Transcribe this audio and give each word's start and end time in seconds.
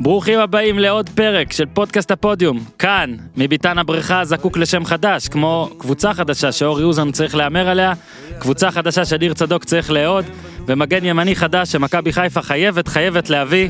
ברוכים 0.00 0.38
הבאים 0.38 0.78
לעוד 0.78 1.08
פרק 1.08 1.52
של 1.52 1.66
פודקאסט 1.66 2.10
הפודיום. 2.10 2.64
כאן, 2.78 3.16
מביתן 3.36 3.78
הבריכה 3.78 4.24
זקוק 4.24 4.56
לשם 4.56 4.84
חדש, 4.84 5.28
כמו 5.28 5.70
קבוצה 5.78 6.14
חדשה 6.14 6.52
שאורי 6.52 6.84
אוזן 6.84 7.10
צריך 7.10 7.34
להמר 7.34 7.68
עליה, 7.68 7.92
קבוצה 8.38 8.70
חדשה 8.70 9.04
שניר 9.04 9.34
צדוק 9.34 9.64
צריך 9.64 9.90
לאהוד, 9.90 10.24
ומגן 10.66 11.04
ימני 11.04 11.36
חדש 11.36 11.72
שמכבי 11.72 12.12
חיפה 12.12 12.42
חייבת 12.42 12.88
חייבת 12.88 13.30
להביא. 13.30 13.68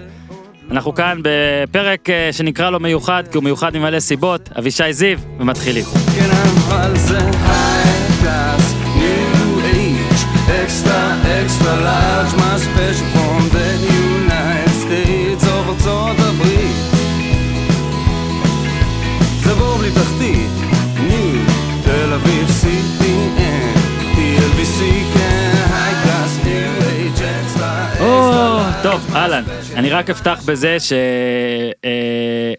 אנחנו 0.70 0.94
כאן 0.94 1.20
בפרק 1.22 2.10
אה, 2.10 2.28
שנקרא 2.32 2.70
לו 2.70 2.80
מיוחד, 2.80 3.24
כי 3.30 3.36
הוא 3.36 3.44
מיוחד 3.44 3.76
ממלא 3.76 4.00
סיבות, 4.00 4.50
אבישי 4.58 4.92
זיו, 4.92 5.18
ומתחילים. 5.38 5.84
כן 5.84 6.30
extra 10.64 11.00
extra 11.40 11.74
large, 11.86 12.32
my 12.36 12.58
special 12.58 13.13
טוב, 28.94 29.16
אהלן. 29.16 29.44
אני 29.74 29.90
רק 29.90 30.10
אפתח 30.10 30.42
בזה 30.46 30.80
ש... 30.80 30.92
אה, 31.84 32.52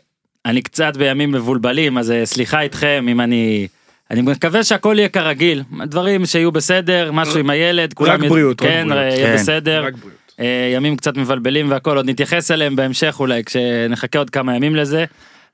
אני 0.46 0.62
קצת 0.62 0.98
בימים 0.98 1.32
מבולבלים, 1.32 1.98
אז 1.98 2.12
אה, 2.12 2.26
סליחה 2.26 2.62
איתכם 2.62 3.06
אם 3.10 3.22
אני... 3.22 3.68
אני 4.12 4.22
מקווה 4.22 4.64
שהכל 4.64 4.96
יהיה 4.98 5.10
כרגיל, 5.10 5.64
דברים 5.86 6.26
שיהיו 6.26 6.52
בסדר, 6.52 7.12
משהו 7.12 7.40
עם 7.40 7.50
הילד, 7.50 7.94
כולם... 7.94 8.24
יד- 8.24 8.30
בריאות, 8.30 8.62
רק 8.62 8.68
כן, 8.68 8.88
בריאות. 8.90 9.14
יהיה 9.14 9.28
כן. 9.28 9.36
בסדר. 9.36 9.84
רק 9.86 9.94
בריאות. 9.94 10.18
אה, 10.40 10.72
ימים 10.76 10.96
קצת 10.96 11.18
מבלבלים 11.18 11.72
והכל, 11.72 11.98
עוד 11.98 12.10
נתייחס 12.10 12.52
אליהם 12.52 12.76
בהמשך 12.76 13.16
אולי, 13.20 13.44
כשנחכה 13.44 14.20
עוד 14.20 14.30
כמה 14.30 14.56
ימים 14.56 14.76
לזה. 14.76 15.06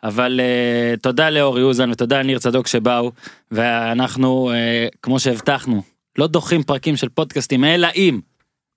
אבל 0.03 0.39
uh, 0.39 1.00
תודה 1.00 1.30
לאורי 1.30 1.61
אוזן 1.61 1.92
ותודה 1.92 2.20
לניר 2.20 2.39
צדוק 2.39 2.67
שבאו, 2.67 3.11
ואנחנו, 3.52 4.52
uh, 4.52 4.98
כמו 5.02 5.20
שהבטחנו, 5.20 5.83
לא 6.17 6.27
דוחים 6.27 6.64
פרקים 6.64 6.98
של 6.98 7.09
פודקאסטים, 7.09 7.64
אלא 7.64 7.88
אם, 7.95 8.20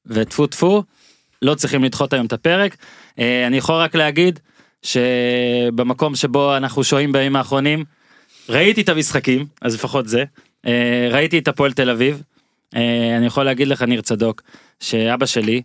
וטפו 0.07 0.47
טפו, 0.47 0.83
לא 1.45 1.55
צריכים 1.55 1.85
לדחות 1.85 2.13
היום 2.13 2.27
את 2.27 2.33
הפרק. 2.33 2.77
Uh, 3.11 3.23
אני 3.47 3.57
יכול 3.57 3.75
רק 3.75 3.95
להגיד 3.95 4.41
שבמקום 4.83 6.15
שבו 6.15 6.57
אנחנו 6.57 6.85
שוהים 6.85 7.13
בימים 7.13 7.37
האחרונים, 7.37 7.85
ראיתי 8.49 8.81
את 8.81 8.89
המשחקים, 8.89 9.47
אז 9.63 9.75
לפחות 9.75 10.09
זה. 10.09 10.25
Uh, 10.67 10.69
ראיתי 11.11 11.39
את 11.39 11.49
הפועל 11.49 11.73
תל 11.73 11.91
אביב. 11.91 12.23
Uh, 12.75 12.79
אני 13.17 13.27
יכול 13.27 13.45
להגיד 13.45 13.69
לך, 13.69 13.83
ניר 13.83 14.01
צדוק, 14.01 14.43
שאבא 14.81 15.27
שלי 15.27 15.63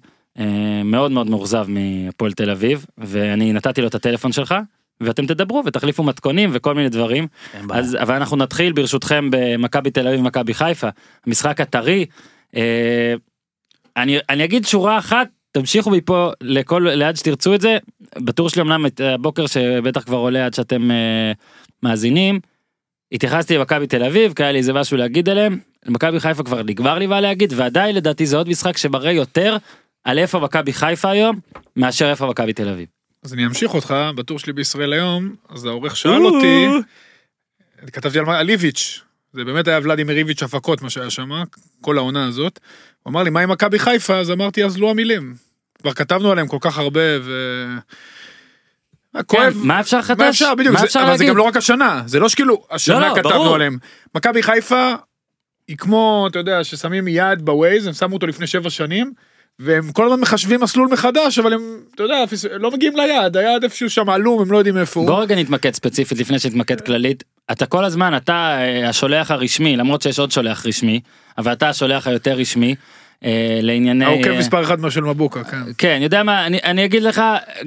מאוד 0.85 1.11
מאוד 1.11 1.29
מאוכזב 1.29 1.65
מהפועל 1.67 2.31
תל 2.31 2.49
אביב, 2.49 2.85
ואני 2.97 3.53
נתתי 3.53 3.81
לו 3.81 3.87
את 3.87 3.95
הטלפון 3.95 4.31
שלך. 4.31 4.55
ואתם 5.01 5.25
תדברו 5.25 5.63
ותחליפו 5.65 6.03
מתכונים 6.03 6.49
וכל 6.53 6.75
מיני 6.75 6.89
דברים. 6.89 7.27
אז 7.69 7.95
אבל 7.95 8.15
אנחנו 8.15 8.37
נתחיל 8.37 8.73
ברשותכם 8.73 9.29
במכבי 9.31 9.91
תל 9.91 10.07
אביב 10.07 10.19
ומכבי 10.19 10.53
חיפה 10.53 10.87
המשחק 11.27 11.61
הטרי. 11.61 12.05
אה, 12.55 13.13
אני 13.97 14.17
אני 14.29 14.43
אגיד 14.43 14.65
שורה 14.65 14.97
אחת 14.97 15.27
תמשיכו 15.51 15.89
מפה 15.91 16.31
לכל 16.41 16.79
לאן 16.95 17.15
שתרצו 17.15 17.55
את 17.55 17.61
זה 17.61 17.77
בטור 18.17 18.49
שלי 18.49 18.61
אמנם 18.61 18.85
את 18.85 18.99
הבוקר 19.01 19.47
שבטח 19.47 20.03
כבר 20.03 20.17
עולה 20.17 20.45
עד 20.45 20.53
שאתם 20.53 20.91
אה, 20.91 21.31
מאזינים. 21.83 22.39
התייחסתי 23.11 23.57
למכבי 23.57 23.87
תל 23.87 24.03
אביב 24.03 24.33
כי 24.33 24.43
היה 24.43 24.51
לי 24.51 24.57
איזה 24.57 24.73
משהו 24.73 24.97
להגיד 24.97 25.29
עליהם. 25.29 25.59
למכבי 25.85 26.19
חיפה 26.19 26.43
כבר 26.43 26.63
נגמר 26.63 26.97
לי 26.97 27.07
מה 27.07 27.21
להגיד 27.21 27.53
ועדיין 27.55 27.95
לדעתי 27.95 28.25
זה 28.25 28.37
עוד 28.37 28.49
משחק 28.49 28.77
שמראה 28.77 29.11
יותר 29.11 29.57
על 30.03 30.19
איפה 30.19 30.39
מכבי 30.39 30.73
חיפה 30.73 31.09
היום 31.09 31.39
מאשר 31.75 32.09
איפה 32.09 32.27
מכבי 32.27 32.53
תל 32.53 32.69
אביב. 32.69 32.87
אז 33.23 33.33
אני 33.33 33.45
אמשיך 33.45 33.73
אותך 33.73 33.95
בטור 34.15 34.39
שלי 34.39 34.53
בישראל 34.53 34.93
היום, 34.93 35.35
אז 35.49 35.65
העורך 35.65 35.97
שאל 35.97 36.25
אותי, 36.25 36.65
כתבתי 37.91 38.19
על 38.19 38.25
מה- 38.25 38.39
על 38.39 38.49
איביץ', 38.49 39.01
זה 39.33 39.43
באמת 39.43 39.67
היה 39.67 39.79
ולדימיר 39.83 40.17
איביץ' 40.17 40.43
הפקות 40.43 40.81
מה 40.81 40.89
שהיה 40.89 41.09
שם, 41.09 41.29
כל 41.81 41.97
העונה 41.97 42.27
הזאת. 42.27 42.59
הוא 43.03 43.11
אמר 43.11 43.23
לי 43.23 43.29
מה 43.29 43.39
עם 43.39 43.49
מכבי 43.51 43.79
חיפה, 43.79 44.17
אז 44.17 44.31
אמרתי 44.31 44.63
אז 44.65 44.77
לא 44.77 44.89
המילים. 44.89 45.35
כבר 45.81 45.93
כתבנו 45.93 46.31
עליהם 46.31 46.47
כל 46.47 46.57
כך 46.61 46.77
הרבה 46.77 47.01
ו... 47.21 47.31
כואב. 49.27 49.53
כן, 49.53 49.59
מה 49.67 49.79
אפשר 49.79 49.99
לחדש? 49.99 50.19
מה 50.19 50.29
אפשר 50.29 50.55
בדיוק, 50.55 50.73
מה 50.73 50.83
אפשר 50.83 50.99
אבל 51.03 51.17
זה? 51.17 51.25
גם 51.25 51.37
לא 51.37 51.43
רק 51.43 51.57
השנה, 51.57 52.03
זה 52.05 52.19
לא 52.19 52.29
שכאילו 52.29 52.65
השנה 52.71 52.99
לא, 53.09 53.15
כתבנו 53.15 53.29
ברור. 53.29 53.55
עליהם. 53.55 53.77
מכבי 54.15 54.43
חיפה 54.43 54.93
היא 55.67 55.77
כמו, 55.77 56.27
אתה 56.29 56.39
יודע, 56.39 56.63
ששמים 56.63 57.07
יד 57.07 57.45
בווייז, 57.45 57.87
הם 57.87 57.93
שמו 57.93 58.13
אותו 58.13 58.27
לפני 58.27 58.47
שבע 58.47 58.69
שנים, 58.69 59.13
והם 59.59 59.91
כל 59.91 60.05
הזמן 60.05 60.19
מחשבים 60.19 60.61
מסלול 60.61 60.87
מחדש, 60.91 61.39
אבל 61.39 61.53
הם, 61.53 61.61
אתה 61.95 62.03
יודע, 62.03 62.23
לא 62.59 62.71
מגיעים 62.71 62.95
ליעד, 62.95 63.37
היעד 63.37 63.63
איפשהו 63.63 63.89
שם 63.89 64.09
עלום, 64.09 64.41
הם 64.41 64.51
לא 64.51 64.57
יודעים 64.57 64.77
איפה 64.77 64.99
הוא. 64.99 65.09
בוא 65.09 65.21
רגע 65.21 65.35
נתמקד 65.35 65.73
ספציפית 65.73 66.17
לפני 66.17 66.39
שנתמקד 66.39 66.81
כללית. 66.81 67.23
אתה 67.51 67.65
כל 67.65 67.85
הזמן, 67.85 68.17
אתה 68.17 68.33
אה, 68.33 68.89
השולח 68.89 69.31
הרשמי, 69.31 69.77
למרות 69.77 70.01
שיש 70.01 70.19
עוד 70.19 70.31
שולח 70.31 70.65
רשמי, 70.65 71.01
אבל 71.37 71.51
אתה 71.51 71.69
השולח 71.69 72.07
היותר 72.07 72.33
רשמי 72.33 72.75
לענייני... 73.61 74.05
העוקב 74.05 74.29
אה, 74.29 74.39
מספר 74.39 74.63
אחד 74.63 74.89
של 74.89 75.03
מבוקה, 75.03 75.43
כן. 75.43 75.57
כן, 75.77 75.99
יודע 76.01 76.23
מה, 76.23 76.45
אני, 76.45 76.59
אני 76.63 76.85
אגיד 76.85 77.03
לך, 77.03 77.21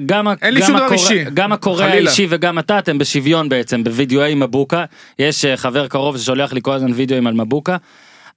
גם, 0.05 0.27
גם, 0.59 0.75
הקורא, 0.75 1.09
גם 1.33 1.51
הקורא 1.51 1.87
חלילה. 1.87 2.09
האישי 2.09 2.27
וגם 2.29 2.59
אתה, 2.59 2.79
אתם 2.79 2.97
בשוויון 2.97 3.49
בעצם, 3.49 3.83
בווידאויי 3.83 4.35
מבוקה. 4.35 4.85
יש 5.19 5.45
אה, 5.45 5.57
חבר 5.57 5.87
קרוב 5.87 6.17
ששולח 6.17 6.53
לי 6.53 6.59
כל 6.63 6.71
הזמן 6.71 6.91
וידאוים 6.93 7.27
על 7.27 7.33
מבוקה. 7.33 7.77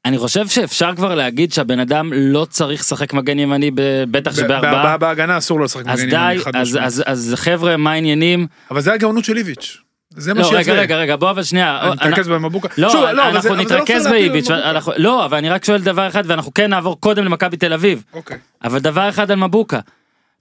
אני 0.05 0.19
חושב 0.19 0.49
שאפשר 0.49 0.95
כבר 0.97 1.15
להגיד 1.15 1.53
שהבן 1.53 1.79
אדם 1.79 2.13
לא 2.13 2.47
צריך 2.51 2.81
לשחק 2.81 3.13
מגן 3.13 3.39
ימני, 3.39 3.71
בטח 4.11 4.37
שבארבעה. 4.37 4.97
בהגנה 4.97 5.39
אסור 5.39 5.59
לו 5.59 5.65
לשחק 5.65 5.83
אז 5.87 6.05
מגן 6.05 6.31
ימני, 6.31 6.39
חד 6.39 6.57
אז, 6.57 6.69
משמעית. 6.69 6.87
אז, 6.87 7.03
אז 7.07 7.35
חבר'ה, 7.37 7.77
מה 7.77 7.93
העניינים? 7.93 8.47
אבל 8.71 8.81
זה 8.81 8.93
הגאונות 8.93 9.25
של 9.25 9.37
איביץ'. 9.37 9.86
זה 10.17 10.35
מה 10.35 10.41
לא, 10.41 10.47
שיפה. 10.47 10.59
רגע, 10.59 10.75
רגע, 10.75 10.97
רגע, 10.97 11.17
בוא 11.17 11.31
אבל 11.31 11.43
שנייה. 11.43 11.91
מתרכז 11.93 12.29
במבוקה. 12.29 12.69
לא, 12.79 13.11
אבל 13.11 13.21
אנחנו 13.21 13.55
לא 13.55 13.63
נתרכז 13.63 14.07
באיביץ', 14.07 14.49
לא, 14.97 15.25
אבל 15.25 15.37
אני 15.39 15.51
רק 15.51 15.65
שואל 15.65 15.81
דבר 15.81 16.09
אחד, 16.09 16.23
ואנחנו 16.27 16.55
כן 16.55 16.71
נעבור 16.71 17.01
קודם 17.01 17.25
למכבי 17.25 17.57
תל 17.57 17.73
אביב. 17.73 18.05
אוקיי. 18.15 18.39
אבל 18.65 18.79
דבר 18.79 19.09
אחד 19.09 19.31
על 19.31 19.37
מבוקה, 19.39 19.81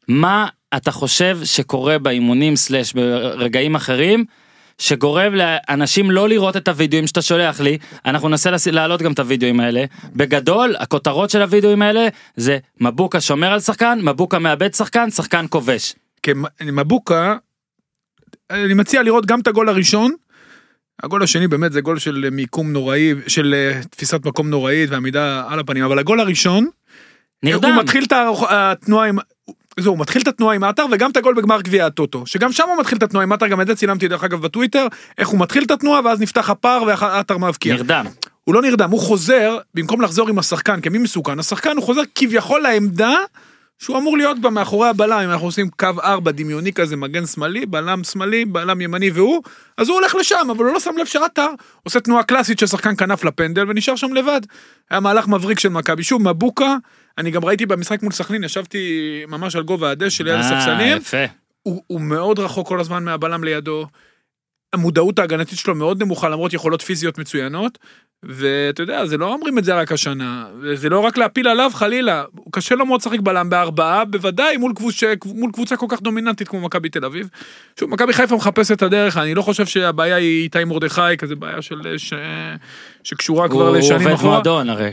מה 0.07 0.47
אתה 0.75 0.91
חושב 0.91 1.39
שקורה 1.43 1.99
באימונים 1.99 2.55
סלאש 2.55 2.93
ברגעים 2.93 3.75
אחרים, 3.75 4.25
שגורם 4.77 5.33
לאנשים 5.35 6.11
לא 6.11 6.29
לראות 6.29 6.57
את 6.57 6.67
הוידאוים 6.67 7.07
שאתה 7.07 7.21
שולח 7.21 7.59
לי, 7.59 7.77
אנחנו 8.05 8.29
ננסה 8.29 8.49
להעלות 8.71 9.01
גם 9.01 9.11
את 9.11 9.19
הוידאוים 9.19 9.59
האלה. 9.59 9.85
בגדול, 10.15 10.75
הכותרות 10.79 11.29
של 11.29 11.41
הוידאוים 11.41 11.81
האלה 11.81 12.07
זה 12.35 12.57
מבוקה 12.81 13.21
שומר 13.21 13.51
על 13.51 13.59
שחקן, 13.59 13.99
מבוקה 14.01 14.39
מאבד 14.39 14.73
שחקן, 14.73 15.09
שחקן 15.09 15.45
כובש. 15.49 15.95
מבוקה, 16.61 17.35
אני 18.49 18.73
מציע 18.73 19.03
לראות 19.03 19.25
גם 19.25 19.39
את 19.39 19.47
הגול 19.47 19.69
הראשון. 19.69 20.11
הגול 21.03 21.23
השני 21.23 21.47
באמת 21.47 21.71
זה 21.71 21.81
גול 21.81 21.99
של 21.99 22.29
מיקום 22.31 22.71
נוראי, 22.71 23.13
של 23.27 23.53
אה, 23.53 23.81
תפיסת 23.89 24.25
מקום 24.25 24.49
נוראית 24.49 24.89
ועמידה 24.89 25.43
על 25.47 25.59
הפנים, 25.59 25.83
אבל 25.83 25.99
הגול 25.99 26.19
הראשון, 26.19 26.67
נרדם. 27.43 27.73
הוא 27.73 27.83
מתחיל 27.83 28.03
את 28.03 28.13
התנועה 28.49 29.07
עם... 29.07 29.17
זהו, 29.79 29.93
הוא 29.93 29.99
מתחיל 29.99 30.21
את 30.21 30.27
התנועה 30.27 30.55
עם 30.55 30.63
עטר 30.63 30.85
וגם 30.91 31.11
את 31.11 31.17
הגול 31.17 31.35
בגמר 31.35 31.61
גביע 31.61 31.85
הטוטו, 31.85 32.25
שגם 32.25 32.51
שם 32.51 32.63
הוא 32.69 32.79
מתחיל 32.79 32.97
את 32.97 33.03
התנועה 33.03 33.23
עם 33.23 33.31
עטר, 33.31 33.47
גם 33.47 33.61
את 33.61 33.67
זה 33.67 33.75
צילמתי 33.75 34.07
דרך 34.07 34.23
אגב 34.23 34.41
בטוויטר, 34.41 34.87
איך 35.17 35.27
הוא 35.27 35.39
מתחיל 35.39 35.63
את 35.63 35.71
התנועה 35.71 36.01
ואז 36.05 36.21
נפתח 36.21 36.49
הפער 36.49 36.83
ועטר 36.83 37.37
מבקיע. 37.37 37.75
נרדם. 37.75 38.05
הוא 38.43 38.55
לא 38.55 38.61
נרדם, 38.61 38.91
הוא 38.91 38.99
חוזר, 38.99 39.57
במקום 39.73 40.01
לחזור 40.01 40.29
עם 40.29 40.39
השחקן 40.39 40.81
כמי 40.81 40.97
מסוכן, 40.97 41.39
השחקן 41.39 41.77
הוא 41.77 41.83
חוזר 41.83 42.01
כביכול 42.15 42.61
לעמדה 42.61 43.15
שהוא 43.79 43.97
אמור 43.97 44.17
להיות 44.17 44.39
בה 44.39 44.49
מאחורי 44.49 44.87
הבלם, 44.87 45.19
אם 45.19 45.31
אנחנו 45.31 45.45
עושים 45.45 45.69
קו 45.69 45.89
4 46.03 46.31
דמיוני 46.31 46.73
כזה, 46.73 46.95
מגן 46.95 47.25
שמאלי, 47.25 47.65
בלם 47.65 48.03
שמאלי, 48.03 48.45
בלם 48.45 48.81
ימני 48.81 49.09
והוא, 49.09 49.43
אז 49.77 49.89
הוא 49.89 49.95
הולך 49.99 50.15
לשם, 50.15 50.47
אבל 50.51 50.65
הוא 50.65 50.73
לא 50.73 50.79
שם 50.79 50.97
לב 50.97 51.05
שעטר 51.05 51.49
עושה 51.83 51.99
תנועה 51.99 52.23
קלאסית 52.23 52.59
של 52.59 52.67
שחקן 52.67 52.95
כנף 52.95 53.23
לפנדל 53.23 53.69
ונשאר 53.69 53.95
שם 53.95 54.13
לבד. 54.13 54.41
היה 54.89 54.99
מהלך 54.99 55.27
מבריק 55.27 55.59
של 55.59 55.69
מכבי. 55.69 56.03
שוב, 56.03 56.21
מבוקה, 56.21 56.75
אני 57.17 57.31
גם 57.31 57.45
ראיתי 57.45 57.65
במשחק 57.65 58.03
מול 58.03 58.11
סכנין, 58.11 58.43
ישבתי 58.43 59.23
ממש 59.27 59.55
על 59.55 59.63
גובה 59.63 59.91
הדשא 59.91 60.23
ליד 60.23 60.35
אה, 60.35 60.39
הספסלים. 60.39 60.97
הוא, 61.63 61.83
הוא 61.87 62.01
מאוד 62.01 62.39
רחוק 62.39 62.67
כל 62.67 62.79
הזמן 62.79 63.03
מהבלם 63.03 63.43
לידו. 63.43 63.87
המודעות 64.73 65.19
ההגנתית 65.19 65.59
שלו 65.59 65.75
מאוד 65.75 66.03
נמוכה 66.03 66.29
למרות 66.29 66.53
יכולות 66.53 66.81
פיזיות 66.81 67.17
מצוינות. 67.17 67.77
ואתה 68.23 68.83
יודע, 68.83 69.05
זה 69.05 69.17
לא 69.17 69.33
אומרים 69.33 69.57
את 69.57 69.63
זה 69.63 69.73
רק 69.73 69.91
השנה, 69.91 70.45
זה 70.73 70.89
לא 70.89 70.99
רק 70.99 71.17
להפיל 71.17 71.47
עליו 71.47 71.71
חלילה, 71.73 72.23
קשה 72.51 72.75
לו 72.75 72.85
מאוד 72.85 73.01
לשחק 73.01 73.19
בלם 73.19 73.49
בארבעה, 73.49 74.05
בוודאי 74.05 74.57
מול, 74.57 74.73
קבוצ... 74.75 75.03
מול 75.25 75.51
קבוצה 75.51 75.77
כל 75.77 75.85
כך 75.89 76.01
דומיננטית 76.01 76.47
כמו 76.47 76.59
מכבי 76.61 76.89
תל 76.89 77.05
אביב. 77.05 77.29
שוב, 77.79 77.89
מכבי 77.89 78.13
חיפה 78.13 78.35
מחפש 78.35 78.71
את 78.71 78.81
הדרך, 78.81 79.17
אני 79.17 79.35
לא 79.35 79.41
חושב 79.41 79.65
שהבעיה 79.65 80.15
היא 80.15 80.43
איתי 80.43 80.63
מרדכי, 80.63 81.17
כזה 81.17 81.35
בעיה 81.35 81.61
של... 81.61 81.97
ש... 81.97 82.13
שקשורה 83.03 83.49
כבר 83.49 83.67
הוא 83.67 83.77
לשנים 83.77 84.01
עובד 84.01 84.13
אחורה. 84.13 84.33
מועדון 84.33 84.69
הרי. 84.69 84.91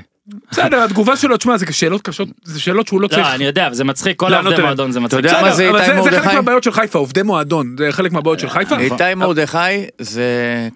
בסדר, 0.51 0.83
התגובה 0.83 1.17
שלו, 1.17 1.37
תשמע, 1.37 1.57
זה 1.57 1.67
שאלות 1.71 2.03
קשות, 2.03 2.29
זה 2.45 2.61
שאלות 2.61 2.87
שהוא 2.87 3.01
לא 3.01 3.09
צריך... 3.09 3.27
לא, 3.27 3.35
אני 3.35 3.45
יודע, 3.45 3.73
זה 3.73 3.85
מצחיק, 3.85 4.19
כל 4.19 4.29
לענות 4.29 4.45
עובדי 4.45 4.55
עליהם. 4.55 4.67
מועדון 4.67 4.93
זה 4.93 5.01
מצחיק. 5.01 5.25
יודע 5.25 5.43
מה 5.43 5.53
זה 5.53 5.69
איתי 5.69 5.79
זה, 5.79 6.03
זה 6.03 6.11
חלק 6.11 6.25
מרדכי? 6.25 6.35
מהבעיות 6.35 6.63
של 6.63 6.73
חיפה, 6.73 6.99
עובדי 6.99 7.23
מועדון, 7.23 7.75
זה 7.79 7.93
חלק 7.93 8.13
מהבעיות 8.13 8.41
של 8.41 8.49
חיפה. 8.49 8.77
נכון. 8.77 8.99
איתי 8.99 9.15
מרדכי 9.15 9.59
זה 9.99 10.25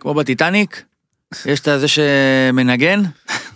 כמו 0.00 0.14
בטיטניק, 0.14 0.82
יש 1.46 1.60
את 1.60 1.68
זה 1.80 1.86
שמנגן, 1.88 3.02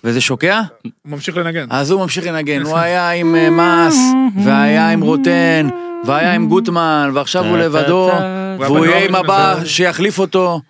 וזה 0.05 0.21
שוקע, 0.21 0.61
הוא 0.83 0.93
ממשיך 1.05 1.37
לנגן. 1.37 1.67
אז 1.71 1.91
הוא 1.91 2.01
ממשיך 2.01 2.27
לנגן, 2.27 2.63
הוא 2.63 2.77
היה 2.79 3.11
עם 3.11 3.37
אה, 3.37 3.51
מס, 3.51 3.97
והיה 4.45 4.91
עם 4.91 5.01
רוטן, 5.01 5.69
והיה 6.05 6.35
עם 6.35 6.49
גוטמן, 6.49 7.11
ועכשיו 7.15 7.45
הוא 7.45 7.59
לבדו, 7.59 8.11
והוא 8.59 8.87
יהיה 8.87 9.05
עם 9.05 9.15
הבא 9.15 9.57
שיחליף 9.65 10.19
אותו. 10.19 10.61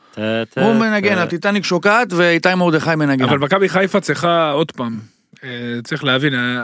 הוא 0.56 0.75
מנגן, 0.75 1.19
הטיטניק 1.19 1.64
שוקעת 1.64 2.12
ואיתי 2.12 2.55
מרדכי 2.55 2.94
מנגן. 2.94 3.25
אבל 3.25 3.38
מכבי 3.38 3.69
חיפה 3.69 4.00
צריכה 4.00 4.50
עוד 4.50 4.73
פעם, 4.73 4.99
אה, 5.44 5.49
צריך 5.85 6.05
להבין, 6.05 6.35
אה, 6.35 6.62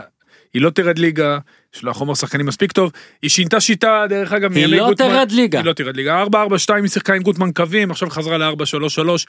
היא 0.53 0.61
לא 0.61 0.69
תרד 0.69 0.99
ליגה, 0.99 1.37
יש 1.75 1.83
לה 1.83 1.93
חומר 1.93 2.13
שחקנים 2.13 2.45
מספיק 2.45 2.71
טוב, 2.71 2.91
היא 3.21 3.29
שינתה 3.29 3.59
שיטה 3.59 4.05
דרך 4.09 4.33
אגב 4.33 4.51
היא 4.51 4.65
לא 4.67 4.87
גוטמן. 4.87 5.07
תרד 5.07 5.31
ליגה. 5.31 5.59
היא 5.59 5.65
לא 5.65 5.73
תרד 5.73 5.95
ליגה, 5.95 6.23
4-4-2 6.23 6.73
היא 6.75 6.87
שיחקה 6.87 7.13
עם 7.13 7.23
גוטמן 7.23 7.51
קווים, 7.51 7.91
עכשיו 7.91 8.09
חזרה 8.09 8.37
ל-4-3-3. 8.37 9.25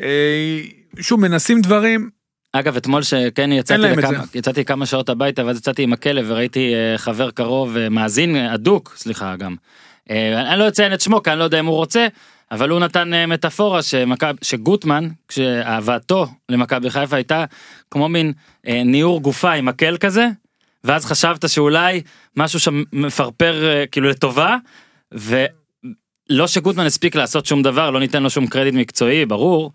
אה, 0.00 0.60
שוב 1.00 1.20
מנסים 1.20 1.60
דברים, 1.60 2.10
אגב 2.52 2.76
אתמול 2.76 3.02
שכן 3.02 3.52
יצאתי 3.52 3.82
לכמה. 3.82 4.24
יצאתי 4.34 4.64
כמה 4.64 4.86
שעות 4.86 5.08
הביתה 5.08 5.46
ואז 5.46 5.58
יצאתי 5.58 5.82
עם 5.82 5.92
הכלב 5.92 6.24
וראיתי 6.28 6.74
אה, 6.74 6.98
חבר 6.98 7.30
קרוב 7.30 7.76
אה, 7.76 7.88
מאזין 7.88 8.36
הדוק 8.36 8.94
סליחה 8.96 9.36
גם. 9.36 9.56
אני 10.10 10.58
לא 10.58 10.68
אציין 10.68 10.94
את 10.94 11.00
שמו 11.00 11.22
כי 11.22 11.30
אני 11.30 11.38
לא 11.38 11.44
יודע 11.44 11.60
אם 11.60 11.66
הוא 11.66 11.76
רוצה 11.76 12.06
אבל 12.50 12.70
הוא 12.70 12.80
נתן 12.80 13.28
מטאפורה 13.28 13.82
שמכב, 13.82 14.34
שגוטמן 14.42 15.08
כשאהבתו 15.28 16.26
למכבי 16.48 16.90
חיפה 16.90 17.16
הייתה 17.16 17.44
כמו 17.90 18.08
מין 18.08 18.32
ניעור 18.64 19.20
גופה 19.22 19.52
עם 19.52 19.66
מקל 19.66 19.96
כזה 20.00 20.28
ואז 20.84 21.04
חשבת 21.04 21.48
שאולי 21.48 22.02
משהו 22.36 22.60
שם 22.60 22.82
מפרפר 22.92 23.84
כאילו 23.90 24.08
לטובה 24.08 24.56
ולא 25.12 26.46
שגוטמן 26.46 26.86
הספיק 26.86 27.14
לעשות 27.14 27.46
שום 27.46 27.62
דבר 27.62 27.90
לא 27.90 28.00
ניתן 28.00 28.22
לו 28.22 28.30
שום 28.30 28.46
קרדיט 28.46 28.74
מקצועי 28.74 29.26
ברור 29.26 29.72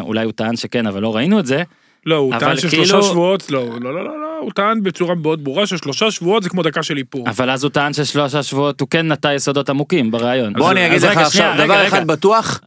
אולי 0.00 0.24
הוא 0.24 0.32
טען 0.32 0.56
שכן 0.56 0.86
אבל 0.86 1.02
לא 1.02 1.16
ראינו 1.16 1.38
את 1.40 1.46
זה. 1.46 1.62
לא, 2.06 2.16
הוא 2.16 2.34
טען 2.38 2.56
כאילו- 2.56 2.70
ששלושה 2.70 3.02
שבועות, 3.02 3.50
לא, 3.50 3.66
לא, 3.80 3.94
לא, 3.94 4.04
לא, 4.04 4.20
לא, 4.20 4.38
הוא 4.40 4.52
טען 4.54 4.82
בצורה 4.82 5.14
מאוד 5.14 5.44
ברורה 5.44 5.66
ששלושה 5.66 6.10
שבועות 6.10 6.42
זה 6.42 6.48
כמו 6.48 6.62
דקה 6.62 6.82
של 6.82 6.96
איפור. 6.96 7.28
אבל 7.28 7.50
אז 7.50 7.64
הוא 7.64 7.70
טען 7.70 7.92
ששלושה 7.92 8.42
שבועות 8.42 8.80
הוא 8.80 8.88
כן 8.88 9.12
נטע 9.12 9.34
יסודות 9.34 9.70
עמוקים 9.70 10.10
ברעיון. 10.10 10.52
בוא 10.52 10.70
אני 10.70 10.86
אגיד 10.86 11.02
לך 11.02 11.16
עכשיו, 11.16 11.54
דבר 11.56 11.62
רגע, 11.74 11.86
אחד 11.86 11.96
רגע. 11.96 12.04
בטוח, 12.06 12.60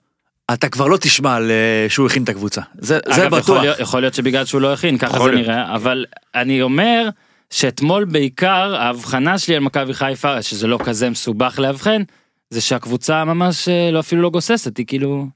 אתה 0.54 0.69
כבר 0.69 0.88
לא 0.88 0.98
תשמע 0.98 1.36
על 1.36 1.51
אה, 1.51 1.86
שהוא 1.89 2.06
הכין 2.07 2.24
את 2.24 2.30
הקבוצה. 2.30 2.62
זה 2.78 3.00
זה 3.07 3.16
אגב, 3.24 3.25
יכול 3.25 3.39
בטוח. 3.39 3.62
להיות- 3.63 3.80
יכול 3.80 4.01
להיות 4.01 4.13
שבגלל 4.13 4.45
שהוא 4.45 4.62
לא 4.62 4.74
הכין 4.74 4.98
ככה 4.98 5.16
יכול 5.16 5.30
זה 5.30 5.36
להיות. 5.36 5.48
נראה 5.48 5.75
אבל 5.75 6.06
אני 6.36 6.62
אומר 6.62 7.10
שאתמול 7.50 8.06
בעיקר 8.06 8.75
ההבחנה 8.75 9.38
שלי 9.38 9.56
על 9.56 9.62
מכבי 9.62 9.94
חיפה 9.94 10.42
שזה 10.42 10.68
לא 10.68 10.80
כזה 10.83 11.10
מסובך 11.10 11.60
לאבחן 11.60 12.01
זה 12.50 12.62
שהקבוצה 12.62 13.25
ממש 13.25 13.69
אה, 13.69 13.89
לא 13.92 14.00
אפילו 14.00 14.22
לא 14.22 14.30
גוססת 14.30 14.78
היא 14.78 14.86
כאילו. 14.86 15.28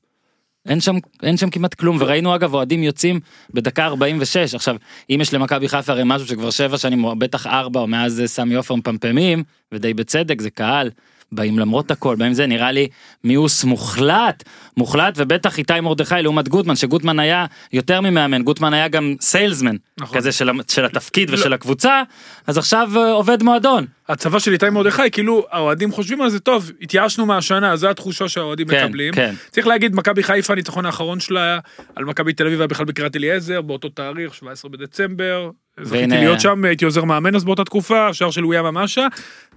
אין 0.70 0.80
שם 0.80 0.96
אין 1.24 1.38
שם 1.38 1.50
כמעט 1.50 1.74
כלום 1.74 1.98
וראינו 2.00 2.36
אגב 2.36 2.54
אוהדים 2.54 2.84
יוצאים 2.84 3.20
בדקה 3.54 3.86
46 3.86 4.56
עכשיו 4.56 4.76
אם 5.10 5.18
יש 5.22 5.34
למכבי 5.34 5.70
חיפה 5.70 5.92
הרי 5.92 6.02
משהו 6.06 6.28
שכבר 6.28 6.50
שבע 6.50 6.78
שנים 6.78 7.04
או 7.04 7.16
בטח 7.16 7.48
ארבע 7.48 7.80
או 7.80 7.88
מאז 7.88 8.22
אה, 8.22 8.28
סמי 8.28 8.56
עופר 8.56 8.76
מפמפמים 8.76 9.44
ודי 9.72 9.94
בצדק 9.94 10.42
זה 10.42 10.50
קהל. 10.50 10.90
באים 11.32 11.60
למרות 11.60 11.92
הכל 11.92 12.16
באים 12.16 12.34
זה 12.34 12.48
נראה 12.48 12.72
לי 12.72 12.88
מיאוס 13.24 13.64
מוחלט 13.64 14.44
מוחלט 14.78 15.14
ובטח 15.18 15.58
איתי 15.58 15.80
מרדכי 15.80 16.16
לעומת 16.22 16.48
גוטמן 16.48 16.76
שגוטמן 16.76 17.20
היה 17.20 17.46
יותר 17.74 18.02
ממאמן 18.02 18.44
גוטמן 18.44 18.74
היה 18.74 18.88
גם 18.88 19.16
סיילסמן 19.22 19.76
נכון. 20.00 20.18
כזה 20.18 20.32
של, 20.32 20.50
של 20.68 20.86
התפקיד 20.86 21.30
לא. 21.30 21.36
ושל 21.36 21.54
הקבוצה 21.54 22.04
אז 22.48 22.58
עכשיו 22.58 22.90
אה, 22.96 23.12
עובד 23.12 23.44
מועדון 23.44 23.86
הצבא 24.10 24.40
של 24.40 24.52
איתי 24.52 24.70
מרדכי, 24.70 25.12
כאילו 25.12 25.46
האוהדים 25.52 25.92
חושבים 25.92 26.22
על 26.22 26.30
זה 26.30 26.40
טוב, 26.40 26.72
התייאשנו 26.82 27.26
מהשנה, 27.26 27.76
זו 27.76 27.90
התחושה 27.90 28.30
שהאוהדים 28.30 28.68
כן, 28.68 28.84
מקבלים. 28.86 29.14
כן. 29.14 29.34
צריך 29.50 29.68
להגיד, 29.68 29.96
מכבי 29.96 30.24
חיפה, 30.24 30.54
הניצחון 30.54 30.86
האחרון 30.86 31.20
שלה 31.20 31.60
על 31.96 32.06
מכבי 32.06 32.34
תל 32.34 32.48
אביב 32.48 32.60
היה 32.60 32.68
בכלל 32.68 32.86
בקריית 32.86 33.16
אליעזר, 33.16 33.62
באותו 33.62 33.90
תאריך, 33.90 34.34
17 34.34 34.72
בדצמבר. 34.72 35.50
זכיתי 35.82 36.08
להיות 36.08 36.42
שם, 36.42 36.66
הייתי 36.66 36.86
עוזר 36.86 37.04
מאמן 37.04 37.36
אז 37.36 37.44
באותה 37.44 37.64
תקופה, 37.64 38.14
שער 38.14 38.32
של 38.32 38.46
אויה 38.46 38.62
ממשה, 38.62 39.08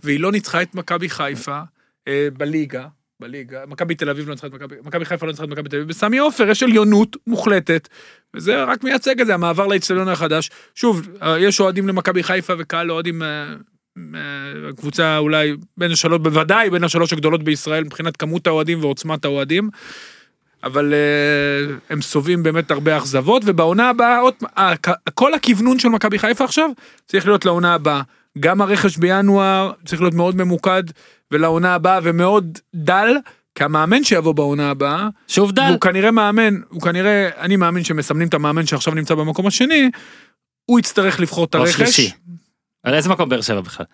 והיא 0.02 0.20
לא 0.20 0.32
ניצחה 0.32 0.62
את 0.62 0.74
מכבי 0.74 1.08
חיפה 1.08 1.60
אה, 2.08 2.28
בליגה. 2.36 2.86
בליגה, 3.20 3.60
מכבי 3.66 3.94
תל 3.94 4.10
אביב 4.10 4.28
לא 4.28 4.34
ניצחה 4.34 4.46
את 4.46 4.52
מכבי, 4.52 4.76
מכבי 4.84 5.04
חיפה 5.04 5.26
לא 5.26 5.32
ניצחה 5.32 5.44
את 5.44 5.48
מכבי 5.48 5.68
תל 5.68 5.76
אביב, 5.76 5.88
בסמי 5.88 6.18
עופר 6.18 6.48
יש 6.48 6.62
עליונות 6.62 7.16
מוחלטת, 7.26 7.88
וזה 8.34 8.64
רק 8.64 8.84
מייצג 8.84 9.20
את 9.20 9.26
זה, 9.26 9.34
המעבר 9.34 9.66
לאצטדיון 9.66 10.08
החדש. 10.08 10.50
שוב, 10.74 11.08
אה, 11.22 11.38
יש 11.38 11.60
אוהדים 11.60 11.88
למכבי 11.88 12.22
חיפה 12.22 12.52
וקהל 12.58 12.90
אוהדים 12.90 13.22
אה, 13.22 13.54
אה, 14.14 14.72
קבוצה 14.76 15.18
אולי 15.18 15.56
בין 15.76 15.92
השלוש, 15.92 16.18
בוודאי 16.18 16.70
בין 16.70 16.84
השלוש 16.84 17.12
הגדולות 17.12 17.42
בישראל 17.42 17.84
מבחינת 17.84 18.16
כמות 18.16 18.46
האוהדים 18.46 18.80
ועוצמת 18.80 19.24
האוהדים. 19.24 19.70
אבל 20.64 20.94
הם 21.90 22.02
סובבים 22.02 22.42
באמת 22.42 22.70
הרבה 22.70 22.96
אכזבות, 22.96 23.42
ובעונה 23.46 23.88
הבאה, 23.88 24.20
אה, 24.58 24.74
כל 25.14 25.34
הכוונון 25.34 25.78
של 25.78 25.88
מכבי 25.88 26.18
חיפה 26.18 26.44
עכשיו 26.44 26.70
צריך 27.06 27.26
להיות 27.26 27.44
לעונה 27.44 27.74
הבאה. 27.74 28.02
גם 28.40 28.60
הרכש 28.60 28.96
בינואר 28.96 29.72
צריך 29.84 30.00
להיות 30.02 30.14
מאוד 30.14 30.36
ממוקד, 30.36 30.82
ולעונה 31.30 31.74
הבאה 31.74 32.00
ומאוד 32.02 32.58
דל, 32.74 33.16
כי 33.54 33.64
המאמן 33.64 34.04
שיבוא 34.04 34.32
בעונה 34.32 34.70
הבאה, 34.70 35.08
שוב 35.28 35.52
דל 35.52 35.62
והוא 35.68 35.80
כנראה 35.80 36.10
מאמן, 36.10 36.54
הוא 36.68 36.82
כנראה, 36.82 37.28
אני 37.38 37.56
מאמין 37.56 37.84
שמסמנים 37.84 38.28
את 38.28 38.34
המאמן 38.34 38.66
שעכשיו 38.66 38.94
נמצא 38.94 39.14
במקום 39.14 39.46
השני, 39.46 39.90
הוא 40.64 40.78
יצטרך 40.78 41.20
לבחור 41.20 41.44
את 41.44 41.54
הרכש. 41.54 41.74
שלישי. 41.74 42.10
על 42.82 42.94
איזה 42.94 43.08
מקום 43.08 43.28
באר 43.28 43.40
שבע 43.40 43.60
בכלל? 43.60 43.86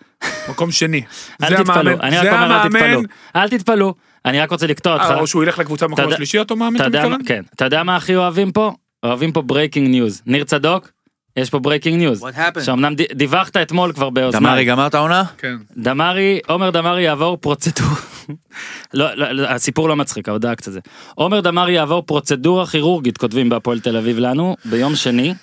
מקום 0.49 0.71
שני. 0.71 1.01
אל 1.43 1.63
תתפלאו, 1.63 1.99
אני 2.01 2.17
רק 2.17 2.27
אומר 2.33 2.63
אל 2.63 2.69
תתפלאו, 2.69 3.01
אל 3.35 3.49
תתפלאו, 3.49 3.93
אני 4.25 4.41
רק 4.41 4.51
רוצה 4.51 4.67
לקטוע 4.67 4.93
אותך, 4.93 5.05
אה, 5.05 5.19
או 5.19 5.27
שהוא 5.27 5.43
ילך 5.43 5.59
לקבוצה 5.59 5.87
במקום 5.87 6.13
השלישי 6.13 6.39
אותו 6.39 6.55
מאמן, 6.55 6.75
אתה 6.75 6.89
מתכוון? 6.89 7.21
כן, 7.25 7.41
אתה 7.55 7.65
יודע 7.65 7.83
מה 7.83 7.95
הכי 7.95 8.15
אוהבים 8.15 8.51
פה? 8.51 8.73
אוהבים 9.03 9.31
פה 9.31 9.41
breaking 9.41 9.89
news, 9.89 10.21
ניר 10.25 10.43
צדוק, 10.43 10.89
יש 11.37 11.49
פה 11.49 11.59
breaking 11.59 11.97
news, 11.97 12.23
What 12.23 12.35
happened? 12.35 12.61
שאומנם 12.63 12.93
דיווחת 13.15 13.57
אתמול 13.57 13.93
כבר 13.93 14.09
דמארי 14.09 14.21
באוזניי, 14.21 14.65
גמר 14.65 14.87
את 14.87 14.95
העונה? 14.95 15.23
כן. 15.37 15.55
דמארי, 15.77 16.39
עומר 16.47 16.69
דמארי 16.69 17.01
יעבור 17.01 17.37
פרוצדורה, 17.37 17.95
לא, 18.93 19.13
לא, 19.13 19.31
לא, 19.31 19.49
הסיפור 19.49 19.89
לא 19.89 19.95
מצחיק, 19.95 20.29
ההודעה 20.29 20.55
קצת 20.55 20.71
זה, 20.71 20.79
עומר 21.15 21.39
דמרי 21.39 21.71
יעבור 21.71 22.01
פרוצדורה 22.01 22.67
כירורגית 22.67 23.17
כותבים 23.17 23.49
בהפועל 23.49 23.79
תל 23.79 23.97
אביב 23.97 24.19
לנו, 24.19 24.55
ביום 24.65 24.95
שני, 24.95 25.33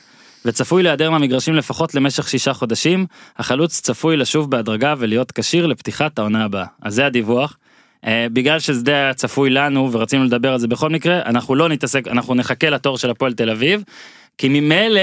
וצפוי 0.45 0.83
להיעדר 0.83 1.11
מהמגרשים 1.11 1.55
לפחות 1.55 1.95
למשך 1.95 2.29
שישה 2.29 2.53
חודשים, 2.53 3.07
החלוץ 3.39 3.81
צפוי 3.81 4.17
לשוב 4.17 4.51
בהדרגה 4.51 4.95
ולהיות 4.99 5.33
כשיר 5.33 5.67
לפתיחת 5.67 6.19
העונה 6.19 6.45
הבאה. 6.45 6.67
אז 6.83 6.95
זה 6.95 7.07
הדיווח. 7.07 7.57
Uh, 8.03 8.07
בגלל 8.33 8.59
שזה 8.59 8.91
היה 8.91 9.15
צפוי 9.15 9.51
לנו 9.51 9.93
ורצינו 9.93 10.25
לדבר 10.25 10.53
על 10.53 10.59
זה 10.59 10.69
בכל 10.69 10.91
מקרה, 10.91 11.23
אנחנו 11.27 11.55
לא 11.55 11.69
נתעסק, 11.69 12.09
אנחנו 12.09 12.35
נחכה 12.35 12.71
לתור 12.71 12.99
של 12.99 13.11
הפועל 13.11 13.33
תל 13.33 13.51
אביב. 13.51 13.85
כי 14.39 14.49
ממילא, 14.49 15.01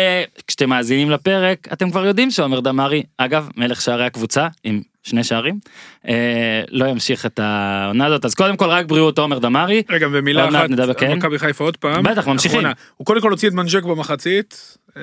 כשאתם 0.47 0.69
מאזינים 0.69 1.11
לפרק, 1.11 1.67
אתם 1.73 1.91
כבר 1.91 2.05
יודעים 2.05 2.31
שעומר 2.31 2.59
דמארי, 2.59 3.03
אגב, 3.17 3.49
מלך 3.55 3.81
שערי 3.81 4.05
הקבוצה, 4.05 4.47
עם 4.63 4.81
שני 5.03 5.23
שערים, 5.23 5.59
אה, 6.07 6.63
לא 6.69 6.85
ימשיך 6.85 7.25
את 7.25 7.39
העונה 7.39 8.05
הזאת, 8.05 8.25
אז 8.25 8.35
קודם 8.35 8.57
כל 8.57 8.65
רק 8.65 8.85
בריאות 8.85 9.19
עומר 9.19 9.39
דמארי. 9.39 9.83
רגע, 9.89 10.07
ומילה 10.11 10.49
אחת, 10.49 10.69
נדבר, 10.69 10.93
כן? 10.93 11.11
על 11.11 11.17
מכבי 11.17 11.39
חיפה 11.39 11.63
עוד 11.63 11.77
פעם. 11.77 12.03
בטח, 12.03 12.27
ממשיכים. 12.27 12.59
אחרונה. 12.59 12.73
הוא 12.97 13.05
קודם 13.05 13.21
כל 13.21 13.31
הוציא 13.31 13.47
את 13.47 13.53
מנג'ק 13.53 13.83
במחצית, 13.83 14.77
אה, 14.97 15.01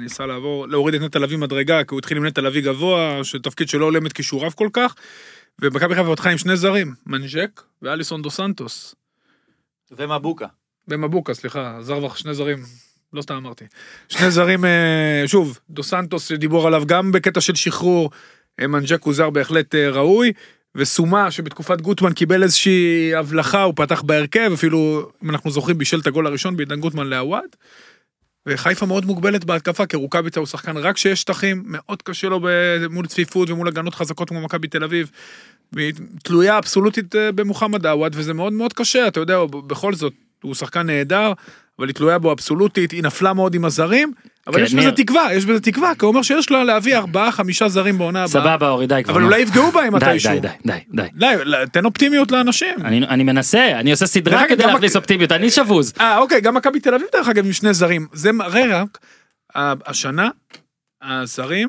ניסה 0.00 0.26
לעבור, 0.26 0.68
להוריד 0.68 0.94
את 0.94 1.00
נטע 1.00 1.18
לביא 1.18 1.36
מדרגה, 1.36 1.84
כי 1.84 1.88
הוא 1.90 1.98
התחיל 1.98 2.16
עם 2.16 2.26
נטע 2.26 2.40
לביא 2.40 2.62
גבוה, 2.62 3.20
שתפקיד 3.22 3.68
שלא 3.68 3.84
הולם 3.84 4.06
את 4.06 4.12
כישוריו 4.12 4.50
כל 4.54 4.68
כך, 4.72 4.94
ומכבי 5.62 5.94
חיפה 5.94 6.12
פתחה 6.12 6.30
עם 6.30 6.38
שני 6.38 6.56
זרים, 6.56 6.94
מנג'ק 7.06 7.62
ואליסון 7.82 8.22
דו 8.22 8.30
סנטוס. 8.30 8.94
ומבוקה. 9.90 10.46
במבוקה, 10.88 11.34
סליחה, 11.34 11.76
זר 11.80 12.04
וח 12.04 12.16
שני 12.16 12.34
זרים, 12.34 12.58
לא 13.16 13.22
סתם 13.22 13.34
אמרתי. 13.34 13.64
שני 14.08 14.30
זרים, 14.30 14.64
אה, 14.64 15.22
שוב, 15.26 15.58
דו 15.70 15.82
סנטוס 15.82 16.28
שדיבור 16.28 16.66
עליו 16.66 16.82
גם 16.86 17.12
בקטע 17.12 17.40
של 17.40 17.54
שחרור, 17.54 18.10
אה, 18.60 18.66
מנג'ק 18.66 19.02
הוא 19.02 19.14
זר 19.14 19.30
בהחלט 19.30 19.74
אה, 19.74 19.90
ראוי, 19.90 20.32
וסומה 20.74 21.30
שבתקופת 21.30 21.80
גוטמן 21.80 22.12
קיבל 22.12 22.42
איזושהי 22.42 23.14
הבלחה, 23.14 23.62
הוא 23.62 23.74
פתח 23.76 24.02
בהרכב, 24.02 24.50
אפילו, 24.54 25.10
אם 25.24 25.30
אנחנו 25.30 25.50
זוכרים, 25.50 25.78
בישל 25.78 26.00
את 26.00 26.06
הגול 26.06 26.26
הראשון 26.26 26.56
בעידן 26.56 26.80
גוטמן 26.80 27.06
לעווד. 27.06 27.56
וחיפה 28.48 28.86
מאוד 28.86 29.04
מוגבלת 29.04 29.44
בהתקפה, 29.44 29.86
כי 29.86 29.96
רוקאביצה 29.96 30.40
הוא 30.40 30.46
שחקן 30.46 30.76
רק 30.76 30.94
כשיש 30.94 31.20
שטחים, 31.20 31.62
מאוד 31.66 32.02
קשה 32.02 32.28
לו 32.28 32.40
מול 32.90 33.06
צפיפות 33.06 33.50
ומול 33.50 33.68
הגנות 33.68 33.94
חזקות 33.94 34.28
כמו 34.28 34.40
מכבי 34.40 34.68
תל 34.68 34.84
אביב. 34.84 35.10
והיא 35.72 35.92
תלויה 36.22 36.58
אבסולוטית 36.58 37.14
במוחמד 37.34 37.86
עווד, 37.86 38.12
וזה 38.16 38.34
מאוד 38.34 38.52
מאוד 38.52 38.72
קשה, 38.72 39.08
אתה 39.08 39.20
יודע, 39.20 39.38
בכל 39.66 39.94
זאת, 39.94 40.12
הוא 40.42 40.54
שחקן 40.54 40.86
נהדר, 40.86 41.32
אבל 41.78 41.88
היא 41.88 41.94
תלויה 41.94 42.18
בו 42.18 42.32
אבסולוטית, 42.32 42.90
היא 42.90 43.02
נפלה 43.02 43.32
מאוד 43.32 43.54
עם 43.54 43.64
הזרים, 43.64 44.12
אבל 44.46 44.58
כן, 44.58 44.64
יש 44.64 44.74
בזה. 44.74 44.92
תקווה, 44.92 45.34
יש 45.34 45.44
בזה 45.46 45.60
תקווה, 45.60 45.94
כי 45.94 46.04
הוא 46.04 46.08
אומר 46.08 46.22
שיש 46.22 46.50
לו 46.50 46.64
להביא 46.64 46.96
ארבעה, 46.96 47.32
חמישה 47.32 47.68
זרים 47.68 47.98
בעונה 47.98 48.18
הבאה. 48.24 48.42
סבבה 48.42 48.68
אורי 48.68 48.86
די 48.86 49.02
כבר. 49.04 49.14
אבל. 49.14 49.22
אולי 49.22 49.40
יפגעו 49.40 49.72
בהם 49.72 49.94
מתישהו. 49.94 50.32
די 50.32 50.40
די 50.40 50.48
די 50.66 50.78
די. 50.92 51.08
די, 51.14 51.34
תן 51.72 51.84
אופטימיות 51.84 52.32
לאנשים. 52.32 52.74
אני, 52.84 53.06
אני 53.06 53.24
מנסה, 53.24 53.80
אני 53.80 53.90
עושה 53.90 54.06
סדרה 54.06 54.48
כדי 54.48 54.62
גם 54.62 54.70
להכניס 54.70 54.96
אופטימיות, 54.96 55.32
אני 55.32 55.50
שבוז. 55.50 55.92
אה, 56.00 56.18
אוקיי, 56.18 56.40
גם 56.40 56.54
מכבי 56.54 56.80
תל 56.80 56.94
אביב 56.94 57.06
דרך 57.12 57.28
אגב 57.28 57.46
עם 57.46 57.52
שני 57.52 57.74
זרים. 57.74 58.06
זה 58.12 58.32
מראה 58.32 58.82
רק, 58.82 58.98
השנה, 59.86 60.28
הזרים, 61.02 61.68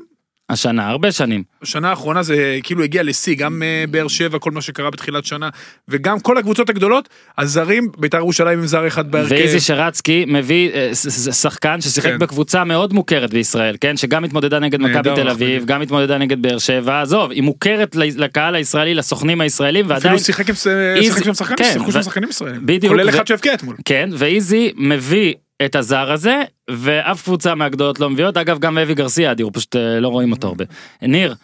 השנה, 0.50 0.88
הרבה 0.90 1.12
שנים. 1.12 1.44
בשנה 1.62 1.90
האחרונה 1.90 2.24
זה 2.24 2.60
כאילו 2.64 2.84
הגיע 2.84 3.04
לשיא, 3.04 3.36
גם 3.36 3.64
אה, 3.64 3.84
באר 3.92 4.08
שבע, 4.08 4.40
כל 4.40 4.52
מה 4.52 4.62
שקרה 4.62 4.90
בתחילת 4.92 5.26
שנה, 5.26 5.50
וגם 5.88 6.20
כל 6.20 6.38
הקבוצות 6.38 6.70
הגדולות, 6.70 7.10
הזרים, 7.38 7.88
בית"ר 7.98 8.18
ירושלים 8.18 8.60
עם 8.60 8.68
זר 8.68 8.88
אחד 8.88 9.12
בהרכב. 9.12 9.32
ואיזי 9.32 9.60
שרצקי 9.60 10.26
מביא 10.28 10.70
אה, 10.72 10.92
שחקן 11.32 11.82
ששיחק 11.82 12.10
כן. 12.10 12.20
בקבוצה 12.20 12.64
מאוד 12.64 12.94
מוכרת 12.94 13.34
בישראל, 13.34 13.76
כן? 13.82 13.98
שגם 13.98 14.24
התמודדה 14.24 14.60
נגד 14.60 14.82
מכבי 14.82 15.02
תל 15.04 15.10
אנחנו 15.10 15.32
אביב, 15.32 15.42
יודעים. 15.50 15.66
גם 15.66 15.82
התמודדה 15.82 16.18
נגד 16.18 16.42
באר 16.42 16.58
שבע, 16.58 17.02
עזוב, 17.02 17.32
היא 17.32 17.44
מוכרת 17.44 17.96
לקהל 17.96 18.56
הישראלי, 18.56 18.94
לסוכנים 18.96 19.42
הישראלים, 19.42 19.86
ועדיין... 19.90 20.14
אפילו 20.14 20.26
שיחק 20.26 20.50
עם 20.50 20.56
איזי- 20.96 21.06
שיחק 21.08 21.24
שם 21.24 21.34
שחקנים, 21.34 21.58
כן, 21.58 21.74
שיחקו 21.74 21.92
שם 21.92 22.04
שחקנים 22.04 22.30
ישראלים. 22.30 22.62
בדיוק, 22.66 22.94
כולל 22.94 23.10
אחד 23.10 23.28
שהבקיע 23.28 23.54
אתמול. 23.54 23.76
כן, 23.86 24.10
ואיזי 24.14 24.72
מביא 24.78 25.34
את 25.66 25.76
הזר 25.76 26.12
הזה, 26.12 26.42
ואף 26.70 27.24
קבוצה 27.24 27.56
מהגדולות 27.56 28.00
לא 28.00 28.10
מביאות, 28.10 28.38
אגב 28.38 28.60
גם 28.60 28.78
אבי 28.78 28.94
גרסיה 28.94 29.32
אדיר, 29.32 29.50
פשוט 29.54 29.76
אה, 29.76 30.00
לא 30.00 30.08
רואים 30.08 30.32
אותו 30.32 30.48
הרבה. 30.48 30.66
ניר, 31.02 31.36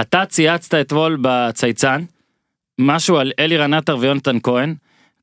אתה 0.00 0.24
צייצת 0.26 0.74
אתמול 0.74 1.18
בצייצן, 1.20 2.02
משהו 2.78 3.18
על 3.18 3.32
אלירן 3.38 3.74
עטר 3.74 3.96
ויונתן 3.98 4.38
כהן, 4.42 4.74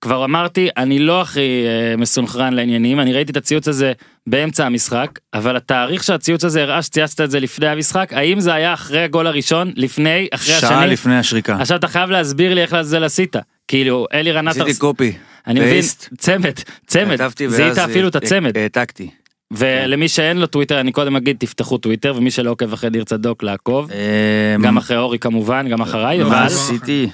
כבר 0.02 0.26
אמרתי, 0.26 0.70
אני 0.78 1.00
לא 1.00 1.22
הכי 1.22 1.66
אה, 1.66 1.98
מסונכרן 1.98 2.54
לעניינים, 2.54 3.00
אני 3.00 3.14
ראיתי 3.14 3.32
את 3.32 3.38
הציוץ 3.38 3.68
הזה 3.68 3.94
באמצע 4.28 4.66
המשחק, 4.66 5.20
אבל 5.34 5.56
התאריך 5.56 6.04
שהציוץ 6.04 6.44
הזה 6.44 6.64
הראה 6.64 6.82
שצייצת 6.82 7.22
את 7.22 7.32
זה 7.32 7.40
לפני 7.40 7.68
המשחק, 7.68 8.14
האם 8.14 8.40
זה 8.40 8.54
היה 8.54 8.74
אחרי 8.74 9.04
הגול 9.04 9.28
הראשון, 9.28 9.72
לפני, 9.76 10.28
אחרי 10.32 10.54
שעה 10.54 10.80
השני? 10.80 10.94
לפני 10.94 11.18
השריקה. 11.18 11.58
עכשיו 11.60 11.78
אתה 11.78 11.88
חייב 11.88 12.10
להסביר 12.10 12.54
לי 12.54 12.62
איך 12.62 12.74
לעזאזל 12.74 13.04
עשית. 13.04 13.36
כאילו, 13.68 14.08
אלירן 14.14 14.48
עטר... 14.48 14.64
עשיתי 14.64 14.80
קופי. 14.80 15.14
אני 15.48 15.60
מבין. 15.60 15.82
צמד, 16.18 16.54
צמד, 16.88 17.18
זיהית 17.48 17.78
אפילו 17.78 18.08
את 18.08 18.16
אה, 18.16 18.22
הצמד. 18.24 18.58
העתקתי. 18.58 19.10
ולמי 19.52 20.08
שאין 20.08 20.38
לו 20.38 20.48
טוויטר 20.48 20.80
אני 20.80 20.92
קודם 20.92 21.16
אגיד 21.16 21.38
תפתחו 21.40 21.78
טוויטר 21.78 22.14
ומי 22.18 22.32
שלא 22.32 22.52
עוקב 22.52 22.74
אחרי 22.74 22.90
ניר 22.90 23.04
צדוק 23.04 23.44
לעקוב. 23.44 23.92
אה, 23.92 24.56
גם 24.64 24.78
אחרי 24.78 24.98
אורי 24.98 25.20
כמובן, 25.20 25.68
גם 25.70 25.82
אחריי, 25.82 26.22
אבל? 26.22 26.48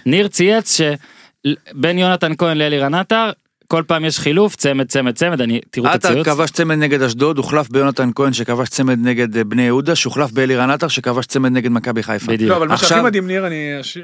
ניר 0.06 0.28
צייץ 0.28 0.78
שבין 0.78 1.98
יונתן 1.98 2.32
כהן 2.38 2.58
לאלירן 2.58 2.94
עטר, 2.94 3.30
כל 3.72 3.84
פעם 3.88 4.06
יש 4.06 4.20
חילוף, 4.20 4.56
צמד 4.56 4.88
צמד 4.88 5.16
צמד, 5.16 5.42
אני, 5.42 5.60
תראו 5.70 5.86
את 5.88 5.92
עטר 5.92 6.10
הציוץ. 6.10 6.28
כבש 6.28 6.52
צמד 6.52 6.76
נגד 6.78 7.02
אשדוד, 7.02 7.38
הוחלף 7.38 7.70
ביונתן 7.70 8.10
כהן 8.16 8.34
שכבש 8.34 8.70
צמד 8.70 9.00
נגד 9.04 9.38
אה, 9.38 9.44
בני 9.44 9.62
יהודה, 9.62 9.96
שהוחלף 9.96 10.32
באלירן 10.32 10.70
עטר 10.70 10.88
שכבש 10.88 11.26
צמד 11.26 11.52
נגד 11.52 11.72
מכבי 11.72 12.04
חיפה. 12.04 12.32
בדיוק. 12.32 12.50
לא, 12.52 12.58
אבל 12.58 12.68
מה 12.68 12.78
שהכי 12.78 12.86
עכשיו- 12.94 13.04
מדהים, 13.04 13.28
ניר, 13.28 13.48
אני 13.48 13.56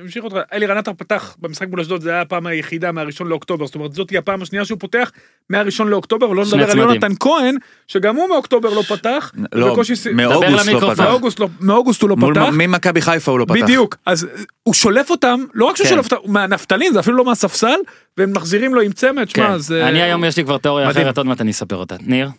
אמשיך 0.04 0.24
אותך, 0.24 0.36
אלירן 0.54 0.78
עטר 0.78 0.92
פתח 0.98 1.36
במשחק 1.42 1.68
מול 1.70 1.80
אשדוד, 1.80 2.02
זה 2.02 2.10
היה 2.10 2.22
הפעם 2.22 2.48
היחידה 2.48 2.92
מהראשון 2.92 3.28
לאוקטובר, 3.28 3.66
זאת 3.66 3.76
אומרת, 3.76 3.94
זאת 3.94 4.08
תהיה 4.08 4.20
הפעם 4.20 4.42
השנייה 4.42 4.66
שהוא 4.66 4.80
פותח 4.80 5.12
מהראשון 5.50 5.88
לאוקטובר, 5.88 6.30
ולא 6.30 6.44
נדבר 6.46 6.72
על. 6.72 6.78
יונתן 6.80 7.12
כהן, 7.20 7.56
שגם 7.88 8.16
הוא 8.16 8.30
מאוקטובר 8.30 8.74
לא 8.74 8.82
פתח, 8.82 9.32
לא, 9.54 9.76
ס- 9.94 10.08
מאוגוסט 10.08 10.70
לא. 10.70 11.48
פתח. 11.48 11.54
מאוגוסט 11.62 12.04
לא- 12.04 12.16
הוא 12.22 12.34
לא 12.34 12.34
פתח, 12.34 12.50
ממכבי 12.54 13.02
חיפה 13.02 13.32
הוא 13.32 13.40
לא 13.40 13.46
פתח. 13.46 13.54
בדיוק, 13.64 13.96
אז 14.06 14.28
הוא 14.64 14.74
שולף 14.74 15.10
אותם, 15.10 15.40
לא 15.54 15.66
רק 15.66 15.76
שהוא 15.78 15.88
כן. 15.88 15.94
שולף 15.94 16.12
אותם, 16.12 16.32
מהנפתלין, 16.32 16.94
זה 16.94 17.00
אפילו 17.00 17.18
לא 17.18 17.26
מהספסל, 17.26 17.76
והם 18.18 18.34
מחזירים 18.34 18.76
לו 18.76 18.82
עם 18.82 18.92
צמד, 18.92 19.28
כן. 19.34 19.44
שמע, 19.48 19.58
זה... 19.58 19.88
אני 19.90 20.02
היום 20.02 20.24
יש 20.26 20.38
לי 20.38 20.44
כבר 20.44 20.58
תיאוריה 20.58 20.88
מדהים. 20.88 21.06
אחרת, 21.06 21.18
עוד 21.18 21.28
מעט 21.28 21.42
אני 21.42 21.52
אספר 21.52 21.76
אותה. 21.76 21.96
ניר, 22.02 22.30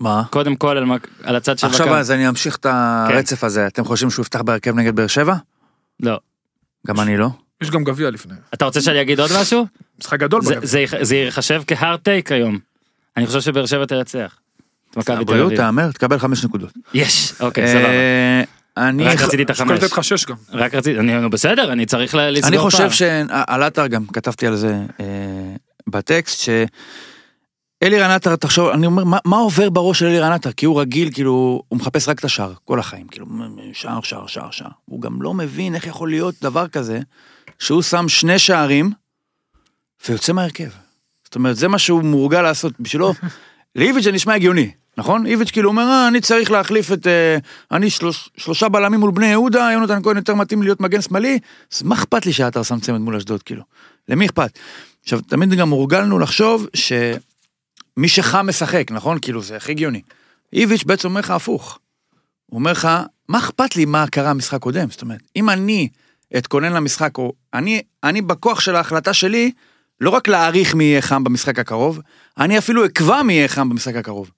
מה? 0.00 0.22
קודם 0.30 0.56
כל 0.56 0.78
על 1.22 1.36
הצד 1.36 1.58
של 1.58 1.66
עכשיו. 1.66 1.94
אז 1.94 2.10
אני 2.10 2.28
אמשיך 2.28 2.56
את 2.56 2.66
הרצף 2.66 3.44
הזה, 3.44 3.66
אתם 3.66 3.84
חושבים 3.84 4.10
שהוא 4.10 4.22
יפתח 4.22 4.40
בהרכב 4.42 4.74
נגד 4.74 4.96
באר 4.96 5.06
שבע? 5.06 5.34
לא. 6.00 6.18
גם 6.86 7.00
אני 7.00 7.16
לא. 7.16 7.28
יש 7.62 7.70
גם 7.70 7.84
גביע 7.84 8.10
לפני, 8.10 8.34
אתה 8.54 8.64
רוצה 8.64 8.80
שאני 8.80 9.00
אגיד 9.00 9.20
עוד 9.20 9.30
משהו? 9.40 9.66
משחק 10.00 10.20
גדול 10.20 10.42
זה- 10.42 10.54
בגביע. 10.54 10.66
זה 10.68 10.80
יח- 10.80 11.02
זה 11.02 11.16
ייחשב 11.16 11.62
כהארד 11.66 11.98
טייק 12.00 12.32
היום. 12.32 12.58
אני 13.16 13.26
חושב 13.26 13.40
שבאר 13.40 13.66
שבע 13.66 13.84
תנצח. 13.86 14.38
את 14.90 14.96
מכבי 14.96 15.16
תל 15.16 15.20
הבריאות 15.22 15.46
אביב. 15.46 15.56
תהמר, 15.58 15.92
תקבל 15.92 16.18
חמש 16.18 16.44
נקודות. 16.44 16.70
יש, 16.94 17.32
אוקיי, 17.40 17.68
סבבה. 17.68 17.88
אני 18.78 19.04
רק 19.04 19.20
רציתי 19.20 19.42
את 19.42 19.50
החמש. 19.50 19.70
לתת 19.70 19.92
לך 19.92 20.04
שש 20.04 20.26
גם. 20.26 20.36
רק 20.52 20.74
רציתי, 20.74 20.98
אני 20.98 21.20
נו, 21.20 21.30
בסדר, 21.30 21.72
אני 21.72 21.86
צריך 21.86 22.14
לסגור 22.14 22.48
אני 22.48 22.58
חושב. 22.58 22.90
שעל 22.90 23.62
עטר 23.62 23.86
גם 23.86 24.06
כתבתי 24.06 24.46
על 24.46 24.56
זה 24.56 24.74
אה, 25.00 25.06
בטקסט 25.86 26.50
שאלירן 27.82 28.10
עטר 28.10 28.36
תחשוב 28.36 28.68
אני 28.68 28.86
אומר 28.86 29.04
מה, 29.04 29.18
מה 29.24 29.36
עובר 29.36 29.70
בראש 29.70 29.98
של 29.98 30.06
אלירן 30.06 30.32
עטר 30.32 30.52
כי 30.52 30.66
הוא 30.66 30.80
רגיל 30.80 31.10
כאילו 31.12 31.62
הוא 31.68 31.78
מחפש 31.78 32.08
רק 32.08 32.18
את 32.18 32.24
השער 32.24 32.52
כל 32.64 32.80
החיים 32.80 33.08
כאילו 33.08 33.26
שער 33.72 34.00
שער 34.02 34.26
שער 34.26 34.50
שער 34.50 34.70
הוא 34.84 35.00
גם 35.00 35.22
לא 35.22 35.34
מבין 35.34 35.74
איך 35.74 35.86
יכול 35.86 36.10
להיות 36.10 36.34
דבר 36.42 36.68
כזה 36.68 37.00
שהוא 37.58 37.82
שם 37.82 38.08
שני 38.08 38.38
שערים 38.38 38.90
ויוצא 40.08 40.32
מהרכב. 40.32 40.68
זאת 41.24 41.34
אומרת 41.34 41.56
זה 41.56 41.68
מה 41.68 41.78
שהוא 41.78 42.02
מורגל 42.02 42.42
לעשות 42.42 42.72
בשבילו 42.80 43.14
לאיביץ' 43.76 44.04
זה 44.04 44.12
נשמע 44.12 44.34
הגיוני 44.34 44.70
נכון 44.98 45.26
איביץ' 45.26 45.50
כאילו 45.50 45.70
אומר 45.70 45.82
אה, 45.82 46.08
אני 46.08 46.20
צריך 46.20 46.50
להחליף 46.50 46.92
את 46.92 47.06
אה, 47.06 47.36
אני 47.70 47.90
שלוש, 47.90 48.30
שלושה 48.36 48.68
בלמים 48.68 49.00
מול 49.00 49.10
בני 49.10 49.26
יהודה 49.26 49.70
יונתן 49.72 50.02
כהן 50.02 50.16
יותר 50.16 50.34
מתאים 50.34 50.62
להיות 50.62 50.80
מגן 50.80 51.00
שמאלי 51.02 51.38
אז 51.72 51.82
מה 51.82 51.94
אכפת 51.94 52.26
לי 52.26 52.32
שעטר 52.32 52.62
שם 52.62 52.80
צמד 52.80 52.98
מול 52.98 53.16
אשדוד 53.16 53.42
כאילו 53.42 53.62
למי 54.08 54.26
אכפת. 54.26 54.58
עכשיו 55.02 55.20
תמיד 55.20 55.54
גם 55.54 55.70
הורגלנו 55.70 56.18
לחשוב 56.18 56.66
שמי 56.74 58.08
שחם 58.08 58.46
משחק 58.48 58.88
נכון 58.90 59.18
כאילו 59.22 59.42
זה 59.42 59.56
הכי 59.56 59.72
הגיוני. 59.72 60.02
איביץ' 60.52 60.84
בעצם 60.84 61.08
אומר 61.08 61.20
לך 61.20 61.30
הפוך. 61.30 61.78
הוא 62.46 62.58
אומר 62.58 62.72
לך 62.72 62.88
מה 63.28 63.38
אכפת 63.38 63.76
לי 63.76 63.84
מה 63.84 64.06
קרה 64.06 64.34
במשחק 64.34 64.60
קודם 64.60 64.90
זאת 64.90 65.02
אומרת 65.02 65.22
אם 65.36 65.50
אני 65.50 65.88
אתכונן 66.38 66.72
למשחק 66.72 67.18
או 67.18 67.32
אני 67.54 67.82
אני 68.04 68.22
בכוח 68.22 68.60
של 68.60 68.76
ההחלטה 68.76 69.12
שלי 69.12 69.50
לא 70.00 70.10
רק 70.10 70.28
להעריך 70.28 70.74
מי 70.74 70.84
יהיה 70.84 71.02
חם 71.02 71.24
במשחק 71.24 71.58
הקרוב 71.58 72.00
אני 72.38 72.58
אפילו 72.58 72.86
אקבע 72.86 73.22
מי 73.22 73.32
יהיה 73.32 73.48
חם 73.48 73.68
במשחק 73.68 73.96
הקרוב. 73.96 74.30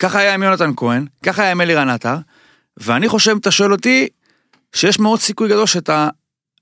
ככה 0.00 0.18
היה 0.18 0.34
עם 0.34 0.42
יונתן 0.42 0.70
כהן 0.76 1.06
ככה 1.22 1.42
היה 1.42 1.50
עם 1.50 1.60
אלירן 1.60 1.88
עטר 1.88 2.16
ואני 2.76 3.08
חושב 3.08 3.30
אם 3.30 3.38
אתה 3.38 3.50
שואל 3.50 3.72
אותי 3.72 4.08
שיש 4.72 4.98
מאוד 4.98 5.20
סיכוי 5.20 5.48
גדול 5.48 5.66
שאת 5.66 5.90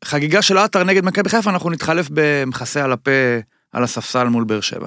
החגיגה 0.03 0.43
של 0.43 0.59
עטר 0.59 0.85
נגד 0.85 1.05
מכבי 1.05 1.29
חיפה 1.29 1.51
אנחנו 1.51 1.71
נתחלף 1.71 2.09
במכסה 2.11 2.85
על 2.85 2.93
הפה 2.93 3.11
על 3.73 3.85
הספסל 3.85 4.25
מול 4.25 4.45
באר 4.45 4.61
שבע. 4.61 4.87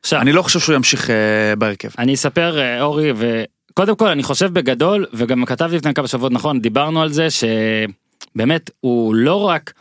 עכשיו, 0.00 0.20
אני 0.20 0.32
לא 0.32 0.42
חושב 0.42 0.60
שהוא 0.60 0.74
ימשיך 0.74 1.10
אה, 1.10 1.56
בהרכב. 1.58 1.88
אני 1.98 2.14
אספר 2.14 2.58
אה, 2.58 2.82
אורי 2.82 3.12
וקודם 3.16 3.96
כל 3.96 4.08
אני 4.08 4.22
חושב 4.22 4.52
בגדול 4.52 5.06
וגם 5.12 5.44
כתבתי 5.44 5.76
לפני 5.76 5.94
כמה 5.94 6.08
שבועות 6.08 6.32
נכון 6.32 6.60
דיברנו 6.60 7.02
על 7.02 7.12
זה 7.12 7.28
שבאמת 7.30 8.70
הוא 8.80 9.14
לא 9.14 9.48
רק. 9.48 9.72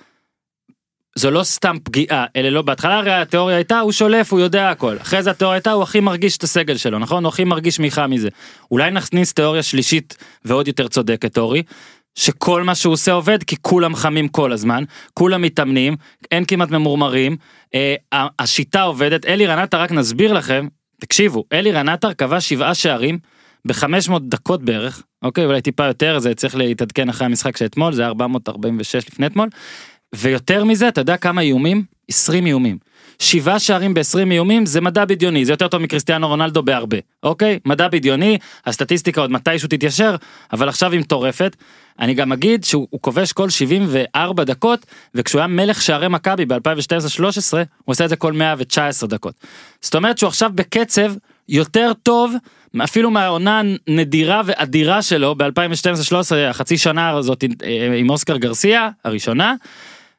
זו 1.17 1.31
לא 1.31 1.43
סתם 1.43 1.77
פגיעה 1.83 2.25
אלה 2.35 2.49
לא 2.49 2.61
בהתחלה 2.61 2.97
הרי 2.97 3.13
התיאוריה 3.13 3.55
הייתה 3.55 3.79
הוא 3.79 3.91
שולף 3.91 4.33
הוא 4.33 4.39
יודע 4.39 4.69
הכל. 4.69 4.97
אחרי 5.01 5.23
זה 5.23 5.31
התיאוריה 5.31 5.55
הייתה 5.55 5.71
הוא 5.71 5.83
הכי 5.83 5.99
מרגיש 5.99 6.37
את 6.37 6.43
הסגל 6.43 6.77
שלו 6.77 6.99
נכון? 6.99 7.23
הוא 7.23 7.29
הכי 7.29 7.43
מרגיש 7.43 7.79
מיכה 7.79 8.07
מזה. 8.07 8.29
אולי 8.71 8.91
נכניס 8.91 9.33
תיאוריה 9.33 9.63
שלישית 9.63 10.17
ועוד 10.45 10.67
יותר 10.67 10.87
צודקת 10.87 11.37
אורי. 11.37 11.63
שכל 12.15 12.63
מה 12.63 12.75
שהוא 12.75 12.93
עושה 12.93 13.11
עובד 13.11 13.43
כי 13.43 13.55
כולם 13.61 13.95
חמים 13.95 14.27
כל 14.27 14.51
הזמן 14.51 14.83
כולם 15.13 15.41
מתאמנים 15.41 15.95
אין 16.31 16.45
כמעט 16.45 16.69
ממורמרים. 16.71 17.37
אה, 17.75 17.95
השיטה 18.39 18.81
עובדת. 18.81 19.25
אלי 19.25 19.45
רנטה 19.45 19.77
רק 19.77 19.91
נסביר 19.91 20.33
לכם 20.33 20.67
תקשיבו 20.99 21.43
אלי 21.53 21.71
רנטר 21.71 22.13
כבש 22.13 22.49
שבעה 22.49 22.75
שערים 22.75 23.19
ב-500 23.67 24.19
דקות 24.19 24.63
בערך 24.63 25.03
אוקיי? 25.25 25.45
אולי 25.45 25.61
טיפה 25.61 25.85
יותר 25.85 26.19
זה 26.19 26.35
צריך 26.35 26.55
להתעדכן 26.55 27.09
אחרי 27.09 27.25
המשחק 27.25 27.57
שאתמול 27.57 27.93
זה 27.93 28.01
היה 28.01 28.09
446 28.09 28.95
לפני 28.95 29.25
אתמול. 29.25 29.49
ויותר 30.15 30.63
מזה 30.63 30.87
אתה 30.87 31.01
יודע 31.01 31.17
כמה 31.17 31.41
איומים 31.41 31.83
20 32.09 32.45
איומים. 32.45 32.77
שבעה 33.19 33.59
שערים 33.59 33.93
ב-20 33.93 34.31
איומים 34.31 34.65
זה 34.65 34.81
מדע 34.81 35.05
בדיוני 35.05 35.45
זה 35.45 35.53
יותר 35.53 35.67
טוב 35.67 35.81
מקריסטיאנו 35.81 36.27
רונלדו 36.27 36.63
בהרבה 36.63 36.97
אוקיי 37.23 37.59
מדע 37.65 37.87
בדיוני 37.87 38.37
הסטטיסטיקה 38.65 39.21
עוד 39.21 39.31
מתישהו 39.31 39.69
תתיישר 39.69 40.15
אבל 40.53 40.69
עכשיו 40.69 40.91
היא 40.91 40.99
מטורפת. 40.99 41.55
אני 41.99 42.13
גם 42.13 42.31
אגיד 42.31 42.63
שהוא 42.63 42.87
הוא 42.89 43.01
כובש 43.01 43.33
כל 43.33 43.49
74 43.49 44.43
דקות 44.43 44.85
וכשהוא 45.15 45.39
היה 45.39 45.47
מלך 45.47 45.81
שערי 45.81 46.07
מכבי 46.07 46.45
ב-2012-2013 46.45 47.21
הוא 47.53 47.63
עושה 47.85 48.05
את 48.05 48.09
זה 48.09 48.15
כל 48.15 48.33
119 48.33 49.09
דקות. 49.09 49.35
זאת 49.81 49.95
אומרת 49.95 50.17
שהוא 50.17 50.27
עכשיו 50.27 50.51
בקצב 50.55 51.13
יותר 51.49 51.91
טוב 52.03 52.33
אפילו 52.83 53.11
מהעונה 53.11 53.61
הנדירה 53.87 54.41
ואדירה 54.45 55.01
שלו 55.01 55.35
ב-2012-2013 55.35 56.35
החצי 56.49 56.77
שנה 56.77 57.09
הזאת 57.09 57.43
עם 57.97 58.09
אוסקר 58.09 58.37
גרסיה 58.37 58.89
הראשונה. 59.05 59.55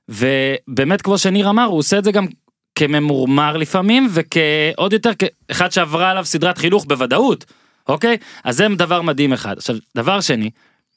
ובאמת 0.08 1.02
כמו 1.02 1.18
שניר 1.18 1.50
אמר 1.50 1.64
הוא 1.64 1.78
עושה 1.78 1.98
את 1.98 2.04
זה 2.04 2.12
גם 2.12 2.26
כממורמר 2.74 3.56
לפעמים 3.56 4.08
וכעוד 4.10 4.92
יותר 4.92 5.10
כאחד 5.48 5.72
שעברה 5.72 6.10
עליו 6.10 6.24
סדרת 6.24 6.58
חינוך 6.58 6.84
בוודאות 6.84 7.44
אוקיי 7.88 8.16
אז 8.44 8.56
זה 8.56 8.66
דבר 8.76 9.02
מדהים 9.02 9.32
אחד 9.32 9.58
עכשיו 9.58 9.76
דבר 9.96 10.20
שני 10.20 10.50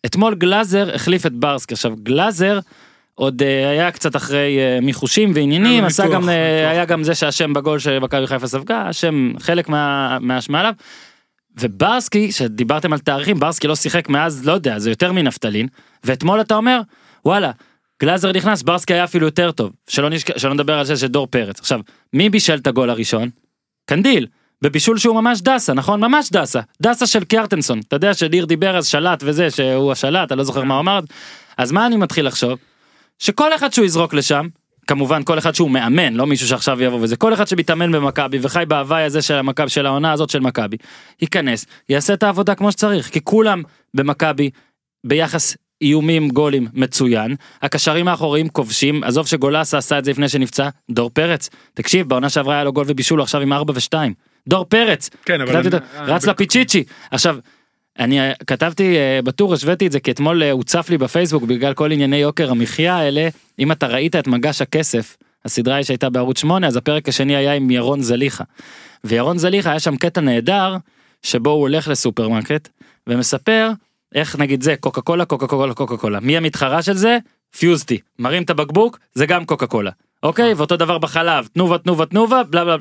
אתמול 0.06 0.36
גלאזר 0.36 0.96
החליף 0.96 1.26
את 1.26 1.34
ברסקי 1.34 1.74
עכשיו 1.74 1.94
גלאזר 2.04 2.60
עוד 3.16 3.42
אה, 3.42 3.70
היה 3.70 3.92
קצת 3.92 4.16
אחרי 4.16 4.58
אה, 4.60 4.80
מיחושים 4.82 5.32
ועניינים 5.36 5.82
לו 5.82 5.88
עשה 5.88 6.08
גם 6.08 6.30
אה. 6.30 6.70
היה 6.70 6.86
גם 6.86 7.04
זה 7.04 7.16
שאשם 7.16 7.54
בגול 7.54 7.80
שמכבי 7.80 8.28
חיפה 8.28 8.48
ספגה 8.48 8.90
אשם 8.90 9.34
חלק 9.40 9.70
מה- 9.70 10.18
מהאשמה 10.20 10.60
עליו. 10.60 10.74
וברסקי 11.60 12.32
שדיברתם 12.32 12.94
על 12.94 13.00
תאריכים 13.00 13.40
ברסקי 13.40 13.68
לא 13.68 13.76
שיחק 13.76 14.10
מאז 14.10 14.46
לא 14.46 14.52
יודע 14.52 14.80
זה 14.80 14.90
יותר 14.90 15.12
מנפתלין 15.12 15.68
ואתמול 16.04 16.42
אתה 16.42 16.56
אומר 16.56 16.82
וואלה 17.26 17.52
גלאזר 18.02 18.32
נכנס 18.32 18.64
ברסקי 18.64 18.94
היה 18.94 19.04
אפילו 19.04 19.26
יותר 19.26 19.52
טוב 19.52 19.72
שלא 19.88 20.10
נשכ... 20.10 20.38
שלא 20.38 20.54
נדבר 20.54 20.80
על 20.80 20.86
זה 20.86 20.98
שדור 20.98 21.28
פרץ 21.28 21.60
עכשיו 21.60 21.80
מי 22.14 22.30
בישל 22.30 22.56
את 22.56 22.68
הגול 22.68 22.90
הראשון? 22.90 23.30
קנדיל 23.86 24.28
בבישול 24.62 24.98
שהוא 24.98 25.16
ממש 25.16 25.42
דסה, 25.42 25.74
נכון? 25.74 26.02
ממש 26.02 26.30
דסה. 26.32 26.60
דסה 26.82 27.08
של 27.08 27.24
קיארטנסון. 27.24 27.80
אתה 27.88 27.96
יודע 27.96 28.14
שניר 28.14 28.46
דיבר 28.46 28.78
אז 28.78 28.88
שלט 28.88 29.24
וזה, 29.26 29.52
שהוא 29.52 29.92
השלט, 29.92 30.32
אני 30.32 30.38
לא 30.38 30.44
זוכר 30.44 30.64
מה 30.64 30.74
הוא 30.74 30.82
אמר. 30.82 31.00
אז 31.58 31.72
מה 31.72 31.88
אני 31.88 31.98
מתחיל 31.98 32.28
לחשוב? 32.28 32.60
שכל 33.20 33.56
אחד 33.56 33.74
שהוא 33.74 33.86
יזרוק 33.86 34.14
לשם, 34.14 34.48
כמובן 34.88 35.24
כל 35.24 35.38
אחד 35.38 35.56
שהוא 35.56 35.72
מאמן, 35.72 36.14
לא 36.14 36.28
מישהו 36.28 36.48
שעכשיו 36.48 36.82
יבוא 36.82 37.00
וזה, 37.02 37.16
כל 37.16 37.34
אחד 37.34 37.48
שמתאמן 37.48 37.92
במכבי 37.92 38.40
וחי 38.42 38.64
בהוואי 38.68 39.04
הזה 39.04 39.22
של 39.22 39.34
המכבי, 39.34 39.70
של 39.70 39.86
העונה 39.86 40.12
הזאת 40.12 40.30
של 40.30 40.40
מכבי, 40.40 40.78
ייכנס, 41.22 41.66
יעשה 41.90 42.14
את 42.14 42.24
העבודה 42.24 42.56
כמו 42.56 42.72
שצריך, 42.72 43.10
כי 43.10 43.20
כולם 43.24 43.64
במכבי 43.94 44.50
ביחס 45.04 45.58
איומים 45.82 46.30
גולים 46.30 46.68
מצוין. 46.74 47.36
הקשרים 47.62 48.08
האחוריים 48.08 48.50
כובשים. 48.50 49.04
עזוב 49.04 49.28
שגולסה 49.28 49.78
עשה 49.78 50.00
את 50.00 50.06
זה 50.06 50.12
לפני 50.12 50.30
שנפצע 50.30 50.70
דור 50.90 51.10
פרץ. 51.10 51.50
תקשיב 51.74 52.10
בעונה 52.10 52.30
שעברה 52.30 52.56
היה 52.56 52.64
לו 52.64 52.74
גול 52.74 52.86
ובישול 52.88 53.22
עכשיו 53.22 53.42
עם 53.42 53.54
4 53.54 53.74
ו2 53.74 53.94
דור 54.48 54.66
פרץ. 54.66 55.10
כן, 55.26 55.42
אבל 55.42 55.58
אני- 55.58 55.66
אותו, 55.68 55.78
אני- 55.78 56.12
רץ 56.12 56.26
לפיצ'יצ'י. 56.26 56.84
עכשיו. 57.12 57.38
אני 58.00 58.20
אה, 58.22 58.32
כתבתי 58.48 58.98
אה, 58.98 59.20
בטור 59.24 59.54
השוויתי 59.54 59.88
את 59.88 59.92
זה 59.92 60.00
כי 60.00 60.12
אתמול 60.12 60.44
אה, 60.44 60.52
הוצף 60.52 60.90
לי 60.90 60.98
בפייסבוק 60.98 61.44
בגלל 61.44 61.74
כל 61.74 61.92
ענייני 61.92 62.18
יוקר 62.18 62.52
המחיה 62.52 62.96
האלה. 62.96 63.28
אם 63.60 63.72
אתה 63.72 63.88
ראית 63.88 64.16
את 64.16 64.28
מגש 64.28 64.62
הכסף 64.62 65.18
הסדרה 65.46 65.84
שהייתה 65.84 66.10
בערוץ 66.10 66.40
8 66.40 66.68
אז 66.68 66.76
הפרק 66.76 67.10
השני 67.10 67.36
היה 67.36 67.54
עם 67.54 67.72
ירון 67.72 68.02
זליכה. 68.02 68.44
וירון 69.04 69.38
זליכה 69.38 69.70
היה 69.70 69.80
שם 69.80 69.96
קטע 69.96 70.22
נהדר 70.22 70.76
שבו 71.24 71.50
הוא 71.50 71.62
הולך 71.62 71.88
לסופרמרקט 71.88 72.68
ומספר 73.08 73.70
איך 74.16 74.36
נגיד 74.36 74.64
זה 74.64 74.76
קוקה 74.80 75.02
קולה 75.02 75.26
קוקה 75.26 75.48
קולה 75.48 75.74
קוקה 75.74 75.98
קולה 75.98 76.20
מי 76.20 76.38
המתחרה 76.38 76.82
של 76.82 76.94
זה? 76.94 77.18
פיוזטי 77.58 77.98
מרים 78.20 78.44
את 78.44 78.50
הבקבוק 78.50 79.00
זה 79.14 79.26
גם 79.26 79.46
קוקה 79.46 79.68
קולה 79.68 79.92
אוקיי? 80.24 80.54
ואותו 80.54 80.78
דבר 80.78 80.98
בחלב. 80.98 81.48
תנובה 81.54 81.78
תנובה 81.78 82.06
תנובה 82.06 82.44
בלה 82.44 82.66
בלה. 82.66 82.76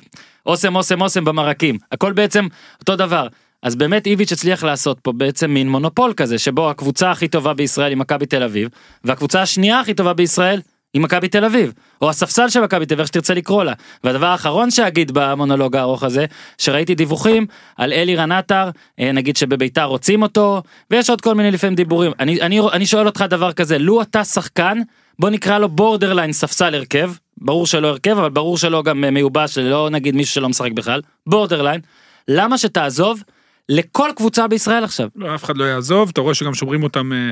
אוסם 0.47 0.76
אוסם 0.76 1.00
אוסם 1.00 1.25
במרקים. 1.25 1.78
הכל 1.92 2.12
בעצם 2.12 2.47
אותו 2.80 2.97
דבר. 2.97 3.26
אז 3.62 3.76
באמת 3.76 4.06
איביץ' 4.06 4.32
הצליח 4.32 4.64
לעשות 4.64 5.00
פה 5.00 5.12
בעצם 5.12 5.50
מין 5.50 5.68
מונופול 5.68 6.12
כזה 6.16 6.38
שבו 6.38 6.70
הקבוצה 6.70 7.11
הכי 7.11 7.28
טובה 7.28 7.54
בישראל 7.54 7.88
היא 7.88 7.97
מכבי 7.97 8.26
תל 8.26 8.42
אביב 8.42 8.68
והקבוצה 9.04 9.42
השנייה 9.42 9.80
הכי 9.80 9.94
טובה 9.94 10.12
בישראל 10.12 10.61
היא 10.95 11.02
מכבי 11.02 11.28
תל 11.28 11.45
אביב 11.45 11.73
או 12.02 12.11
הספסל 12.11 12.49
של 12.49 12.61
מכבי 12.61 12.87
תל 12.87 12.95
אביב 12.95 13.00
איך 13.00 13.09
שתרצה 13.09 13.35
לקרוא 13.35 13.64
לה. 13.64 13.73
והדבר 14.04 14.26
האחרון 14.26 14.71
שאגיד 14.71 15.11
במונולוג 15.14 15.76
הארוך 15.76 16.02
הזה 16.02 16.25
שראיתי 16.59 16.95
דיווחים 16.95 17.47
על 17.76 17.92
אלירן 17.92 18.33
עטר 18.33 18.71
אה, 19.00 19.12
נגיד 19.12 19.37
שבביתר 19.37 19.85
רוצים 19.85 20.23
אותו 20.23 20.62
ויש 20.90 21.11
עוד 21.11 21.21
כל 21.21 21.35
מיני 21.35 21.50
לפעמים 21.50 21.75
דיבורים. 21.75 22.12
אני 22.21 22.40
אני 22.40 22.61
אני 22.73 22.87
שואל 22.87 23.07
אותך 23.07 23.25
דבר 23.30 23.52
כזה 23.52 23.78
לו 23.78 24.02
אתה 24.02 24.25
שחקן 24.25 24.78
בוא 25.18 25.30
נקרא 25.30 25.59
לו 25.59 25.68
borderline 25.68 26.32
ספסל 26.33 26.75
הרכב. 26.75 27.12
ברור 27.38 27.66
שלא 27.66 27.88
הרכב 27.88 28.18
אבל 28.18 28.30
ברור 28.30 28.59
שלא 28.59 28.83
גם 28.83 29.04
אה, 29.04 29.11
מיובש 29.11 29.59
לא 29.59 29.90
נגיד 29.90 30.14
מישהו 30.14 30.35
שלא 30.35 30.49
משחק 30.49 30.73
בכלל. 30.73 31.00
borderline 31.26 31.80
למה 32.28 32.59
שתעזוב 32.59 33.23
לכל 33.68 34.11
קבוצה 34.16 34.49
בישראל 34.49 34.85
עכשיו? 34.85 35.09
לא, 35.16 35.35
אף 35.35 35.45
אחד 35.45 35.57
לא 35.57 35.64
יעזוב, 35.64 36.09
אתה 36.12 36.21
רואה 36.21 36.35
שגם 36.35 36.54
שומרים 36.54 36.83
אותם, 36.83 37.12
אה, 37.12 37.30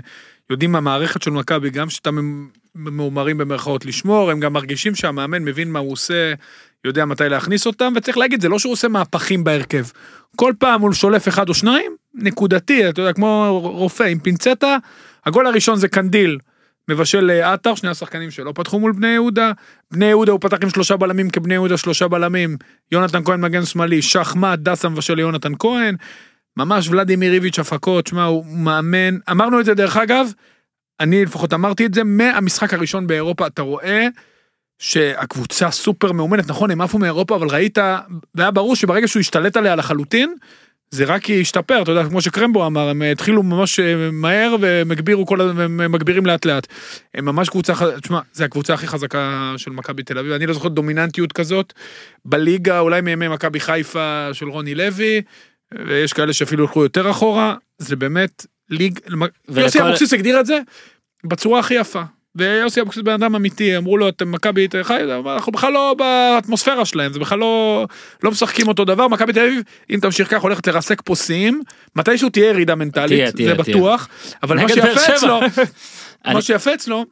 יודעים 0.50 0.72
מהמערכת 0.72 1.22
של 1.22 1.30
מכבי, 1.30 1.70
גם 1.70 1.90
שאתם 1.90 2.46
מאומרים 2.76 3.38
במרכאות 3.38 3.86
לשמור, 3.86 4.30
הם 4.30 4.40
גם 4.40 4.52
מרגישים 4.52 4.94
שהמאמן 4.94 5.44
מבין 5.44 5.72
מה 5.72 5.78
הוא 5.78 5.92
עושה, 5.92 6.34
יודע 6.84 7.04
מתי 7.04 7.28
להכניס 7.28 7.66
אותם, 7.66 7.92
וצריך 7.96 8.18
להגיד, 8.18 8.40
זה 8.40 8.48
לא 8.48 8.58
שהוא 8.58 8.72
עושה 8.72 8.88
מהפכים 8.88 9.44
בהרכב. 9.44 9.84
כל 10.36 10.52
פעם 10.58 10.80
הוא 10.80 10.92
שולף 10.92 11.28
אחד 11.28 11.48
או 11.48 11.54
שניים, 11.54 11.96
נקודתי, 12.14 12.88
אתה 12.88 13.00
יודע, 13.00 13.12
כמו 13.12 13.60
רופא 13.62 14.02
עם 14.02 14.18
פינצטה, 14.18 14.76
הגול 15.26 15.46
הראשון 15.46 15.76
זה 15.76 15.88
קנדיל. 15.88 16.38
מבשל 16.88 17.30
אה, 17.30 17.52
עטר, 17.52 17.74
שני 17.74 17.90
השחקנים 17.90 18.30
שלו 18.30 18.54
פתחו 18.54 18.80
מול 18.80 18.92
בני 18.92 19.08
יהודה. 19.08 19.52
בני 19.90 20.04
יהודה 20.04 20.32
הוא 20.32 20.40
פתח 20.40 20.56
עם 20.62 20.70
שלושה 20.70 20.96
בלמים 20.96 21.30
כבני 21.30 21.54
יהודה 21.54 21.76
שלושה 21.76 22.08
בלמים. 22.08 22.56
יונתן 22.92 23.24
כהן 23.24 23.40
מגן 23.40 23.64
שמאלי, 23.64 24.02
שחמט, 24.02 24.58
דסה 24.58 24.88
מבשל 24.88 25.14
ליונתן 25.14 25.52
כהן. 25.58 25.96
ממש 26.56 26.88
ולדימיר 26.88 27.32
איביץ' 27.32 27.58
הפקות, 27.58 28.06
שמע, 28.06 28.24
הוא 28.24 28.44
מאמן. 28.46 29.18
אמרנו 29.30 29.60
את 29.60 29.64
זה 29.64 29.74
דרך 29.74 29.96
אגב, 29.96 30.32
אני 31.00 31.24
לפחות 31.24 31.52
אמרתי 31.52 31.86
את 31.86 31.94
זה, 31.94 32.04
מהמשחק 32.04 32.74
הראשון 32.74 33.06
באירופה, 33.06 33.46
אתה 33.46 33.62
רואה 33.62 34.06
שהקבוצה 34.78 35.70
סופר 35.70 36.12
מאומנת, 36.12 36.48
נכון, 36.48 36.70
הם 36.70 36.80
עפו 36.80 36.98
מאירופה, 36.98 37.36
אבל 37.36 37.48
ראית, 37.48 37.78
והיה 38.34 38.50
ברור 38.50 38.76
שברגע 38.76 39.08
שהוא 39.08 39.20
השתלט 39.20 39.56
עליה 39.56 39.76
לחלוטין, 39.76 40.34
זה 40.90 41.04
רק 41.04 41.28
ישתפר, 41.28 41.82
אתה 41.82 41.90
יודע, 41.90 42.08
כמו 42.08 42.20
שקרמבו 42.20 42.66
אמר, 42.66 42.88
הם 42.88 43.02
התחילו 43.02 43.42
ממש 43.42 43.80
אה, 43.80 44.10
מהר 44.12 44.56
והם 44.60 44.90
הגבירו 44.90 45.26
כל, 45.26 45.40
ה- 45.40 45.52
והם 45.56 45.92
מגבירים 45.92 46.26
לאט 46.26 46.44
לאט. 46.44 46.66
הם 47.14 47.24
ממש 47.24 47.48
קבוצה, 47.48 47.72
תשמע, 48.02 48.20
זה 48.32 48.44
הקבוצה 48.44 48.74
הכי 48.74 48.86
חזקה 48.86 49.54
של 49.56 49.70
מכבי 49.70 50.02
תל 50.02 50.18
אביב, 50.18 50.32
אני 50.32 50.46
לא 50.46 50.54
זוכר 50.54 50.68
דומיננטיות 50.68 51.32
כזאת, 51.32 51.72
בליגה, 52.24 52.78
אולי 52.78 53.00
מימי 53.00 53.28
מכבי 53.28 53.60
חיפה 53.60 54.28
של 54.32 54.48
רוני 54.48 54.74
לוי, 54.74 55.22
ויש 55.86 56.12
כאלה 56.12 56.32
שאפילו 56.32 56.64
ילכו 56.64 56.82
יותר 56.82 57.10
אחורה, 57.10 57.54
זה 57.78 57.96
באמת 57.96 58.46
ליג, 58.70 58.98
ולכל- 59.08 59.26
יוסי 59.60 59.80
אבוקסיס 59.80 60.12
הגדיר 60.12 60.40
את 60.40 60.46
זה 60.46 60.58
בצורה 61.24 61.60
הכי 61.60 61.74
יפה. 61.74 62.02
ויוסי 62.38 62.80
אבוקסיס 62.80 63.02
בן 63.02 63.12
אדם 63.12 63.34
אמיתי, 63.34 63.76
אמרו 63.76 63.96
לו 63.98 64.08
אתם 64.08 64.32
מכבי 64.32 64.68
תל 64.68 64.80
אביב, 64.80 65.26
אנחנו 65.28 65.52
בכלל 65.52 65.72
לא 65.72 65.94
באטמוספירה 65.98 66.84
שלהם, 66.84 67.12
זה 67.12 67.18
בכלל 67.18 67.38
לא, 67.38 67.86
לא 68.22 68.30
משחקים 68.30 68.68
אותו 68.68 68.84
דבר, 68.84 69.08
מכבי 69.08 69.32
תל 69.32 69.40
אביב, 69.40 69.62
אם 69.90 69.98
תמשיך 70.02 70.30
כך 70.30 70.42
הולכת 70.42 70.66
לרסק 70.66 71.02
פה 71.04 71.14
שיאים, 71.16 71.62
מתישהו 71.96 72.28
תהיה 72.30 72.46
ירידה 72.48 72.74
מנטלית, 72.74 73.08
תהיה, 73.08 73.32
תהיה, 73.32 73.54
זה 73.56 73.62
תהיה. 73.62 73.76
בטוח, 73.76 74.08
אבל 74.42 74.56
מה 74.56 74.68
שיפה. 74.68 75.14
אצלו, 75.14 75.40
מה 76.34 76.42
שיפה 76.42 76.74
אצלו, 76.74 77.04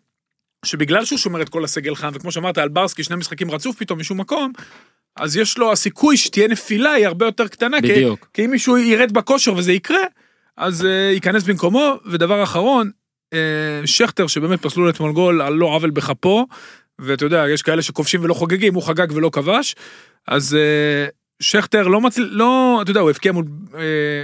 שבגלל 0.64 1.04
שהוא 1.04 1.18
שומר 1.18 1.42
את 1.42 1.48
כל 1.48 1.64
הסגל 1.64 1.94
חם, 1.94 2.10
וכמו 2.14 2.32
שאמרת 2.32 2.58
על 2.58 2.68
ברסקי 2.68 3.02
שני 3.02 3.16
משחקים 3.16 3.50
רצוף 3.50 3.76
פתאום 3.76 3.98
משום 4.00 4.20
מקום, 4.20 4.52
אז 5.16 5.36
יש 5.36 5.58
לו 5.58 5.72
הסיכוי 5.72 6.16
שתהיה 6.16 6.48
נפילה 6.48 6.92
היא 6.92 7.06
הרבה 7.06 7.26
יותר 7.26 7.48
קטנה, 7.48 7.80
כי- 7.80 7.88
בדיוק. 7.92 8.28
כי 8.34 8.44
אם 8.44 8.50
מישהו 8.50 8.78
ירד 8.78 9.12
בכושר 9.12 9.54
וזה 9.54 9.72
יקרה, 9.72 9.98
אז 10.56 10.84
אה, 10.84 11.10
ייכנס 11.14 11.42
במקומו, 11.42 11.98
ודבר 12.06 12.42
אחרון, 12.42 12.90
אה, 13.32 13.86
שכטר 13.86 14.26
שבאמת 14.26 14.62
פסלו 14.62 14.84
לו 14.84 14.90
אתמול 14.90 15.12
גול 15.12 15.42
על 15.42 15.52
לא 15.52 15.66
עוול 15.66 15.90
בכפו, 15.90 16.46
ואתה 16.98 17.24
יודע, 17.24 17.44
יש 17.48 17.62
כאלה 17.62 17.82
שכובשים 17.82 18.24
ולא 18.24 18.34
חוגגים, 18.34 18.74
הוא 18.74 18.82
חגג 18.82 19.12
ולא 19.12 19.30
כבש, 19.32 19.74
אז 20.28 20.54
אה, 20.54 21.06
שכטר 21.40 21.88
לא 21.88 22.00
מצל... 22.00 22.28
לא, 22.30 22.78
אתה 22.82 22.90
יודע, 22.90 23.00
הוא 23.00 23.10
הבקיע 23.10 23.32
מול, 23.32 23.44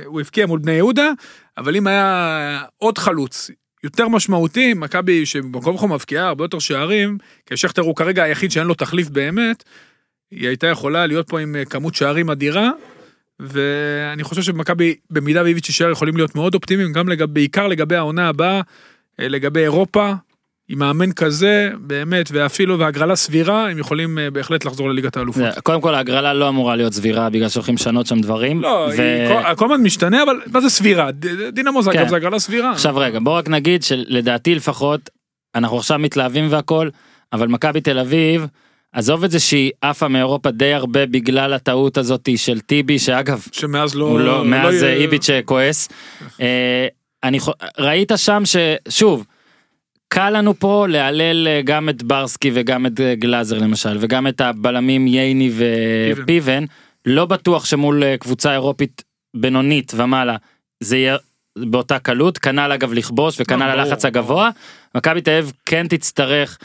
הוא 0.05 0.21
הבקיע 0.21 0.47
מול 0.47 0.59
בני 0.59 0.73
יהודה, 0.73 1.11
אבל 1.59 1.77
אם 1.77 1.87
היה 1.87 2.63
עוד 2.77 2.99
חלוץ, 2.99 3.51
יותר 3.85 4.09
משמעותי, 4.09 4.75
מכבי 4.75 5.27
שבמקום 5.27 5.75
אחר 5.75 5.87
מבקיעה 5.87 6.29
הרבה 6.29 6.45
יותר 6.45 6.59
שערים, 6.59 7.19
כי 7.47 7.57
שכטר 7.57 7.83
הוא 7.83 7.97
כרגע 7.97 8.23
היחיד 8.23 8.51
שאין 8.51 8.67
לו 8.67 8.75
תחליף 8.75 9.09
באמת, 9.09 9.65
היא 10.31 10.49
הייתה 10.49 10.67
יכולה 10.67 11.07
להיות 11.07 11.29
פה 11.29 11.41
עם 11.41 11.57
כמות 11.71 11.95
שערים 11.95 12.31
אדירה, 12.31 12.71
ואני 13.41 14.25
חושב 14.25 14.43
שמכבי, 14.43 14.95
במידה 15.11 15.43
ואיביץ' 15.43 15.69
יישאר, 15.69 15.91
יכולים 15.91 16.17
להיות 16.17 16.35
מאוד 16.35 16.55
אופטימיים, 16.55 16.93
גם 16.93 17.09
לגב, 17.09 17.31
בעיקר 17.35 17.67
לגבי 17.67 17.97
העונה 17.97 18.29
הבאה, 18.29 18.61
אה, 19.21 19.29
לגבי 19.29 19.61
אירופה, 19.61 20.13
עם 20.69 20.79
מאמן 20.79 21.13
כזה, 21.13 21.71
באמת, 21.81 22.31
ואפילו, 22.33 22.79
והגרלה 22.79 23.17
סבירה, 23.17 23.71
הם 23.71 23.79
יכולים 23.79 24.19
אה, 24.19 24.31
בהחלט 24.31 24.65
לחזור 24.65 24.89
לליגת 24.91 25.17
האלופות. 25.17 25.43
זה- 25.55 25.61
קודם 25.61 25.81
כל 25.81 25.95
ההגרלה 25.95 26.35
לא 26.35 26.49
אמורה 26.49 26.77
להיות 26.77 26.93
סבירה 26.93 27.31
בגלל 27.31 27.49
שהולכים 27.49 27.75
לשנות 27.75 28.07
שם 28.07 28.21
דברים. 28.21 28.63
לא, 28.63 28.89
ו- 28.97 29.27
היא 29.49 29.57
כל- 29.57 29.65
הזמן 29.65 29.83
משתנה, 29.85 30.23
אבל 30.23 30.41
מה 30.53 30.61
זה 30.61 30.69
סבירה? 30.71 31.11
דינמו 31.53 31.83
זה 31.83 31.91
כן. 31.93 32.09
זה 32.09 32.17
הגרלה 32.17 32.39
סבירה. 32.39 32.71
עכשיו 32.73 32.97
רגע 32.97 33.19
בוא 33.23 33.33
רק 33.39 33.49
נגיד 33.49 33.83
שלדעתי 33.83 34.55
לפחות 34.55 35.11
אנחנו 35.55 35.77
עכשיו 35.79 35.99
מתלהבים 35.99 36.47
והכל 36.51 36.89
אבל 37.33 37.49
מכבי 37.49 37.81
תל 37.81 37.99
אביב 37.99 38.47
עזוב 38.93 39.25
את 39.25 39.31
זה 39.31 39.41
שהיא 39.41 39.71
עפה 39.81 40.09
מאירופה 40.09 40.51
די 40.51 40.75
הרבה 40.75 41.07
בגלל 41.07 41.53
הטעות 41.53 41.97
הזאת 41.97 42.29
של 42.37 42.61
טיבי 42.61 42.99
שאגב 42.99 43.47
שמאז 43.53 43.95
לא... 43.95 44.05
הוא 44.05 44.21
לא 44.21 44.45
מאז 44.45 44.83
יהיה- 44.83 44.95
איביץ' 44.97 45.27
כועס. 45.45 45.89
אה, 46.41 46.87
אני 47.25 47.39
ראית 47.79 48.13
שם 48.17 48.43
ששוב. 48.45 49.27
קל 50.09 50.31
לנו 50.31 50.55
פה 50.59 50.87
להלל 50.89 51.49
אה, 51.49 51.61
גם 51.65 51.89
את 51.89 52.03
ברסקי 52.03 52.51
וגם 52.55 52.87
את 52.87 53.01
אה, 53.01 53.15
גלאזר 53.15 53.59
למשל 53.59 53.97
וגם 54.01 54.27
את 54.27 54.41
הבלמים 54.41 55.07
ייני 55.07 55.51
ופיבן 55.57 56.65
לא 57.07 57.25
בטוח 57.27 57.65
שמול 57.65 58.05
אה, 58.05 58.17
קבוצה 58.19 58.53
אירופית 58.53 59.03
בינונית 59.37 59.93
ומעלה 59.97 60.37
זה 60.81 60.97
יהיה 60.97 61.17
באותה 61.59 61.99
קלות 61.99 62.39
כנ"ל 62.39 62.73
אגב 62.73 62.93
לכבוש 62.93 63.41
וכנ"ל 63.41 63.67
לא, 63.67 63.81
הלחץ 63.81 64.05
הגבוה 64.05 64.51
מכבי 64.95 65.21
תל 65.21 65.31
אביב 65.31 65.53
כן 65.67 65.87
תצטרך 65.89 66.59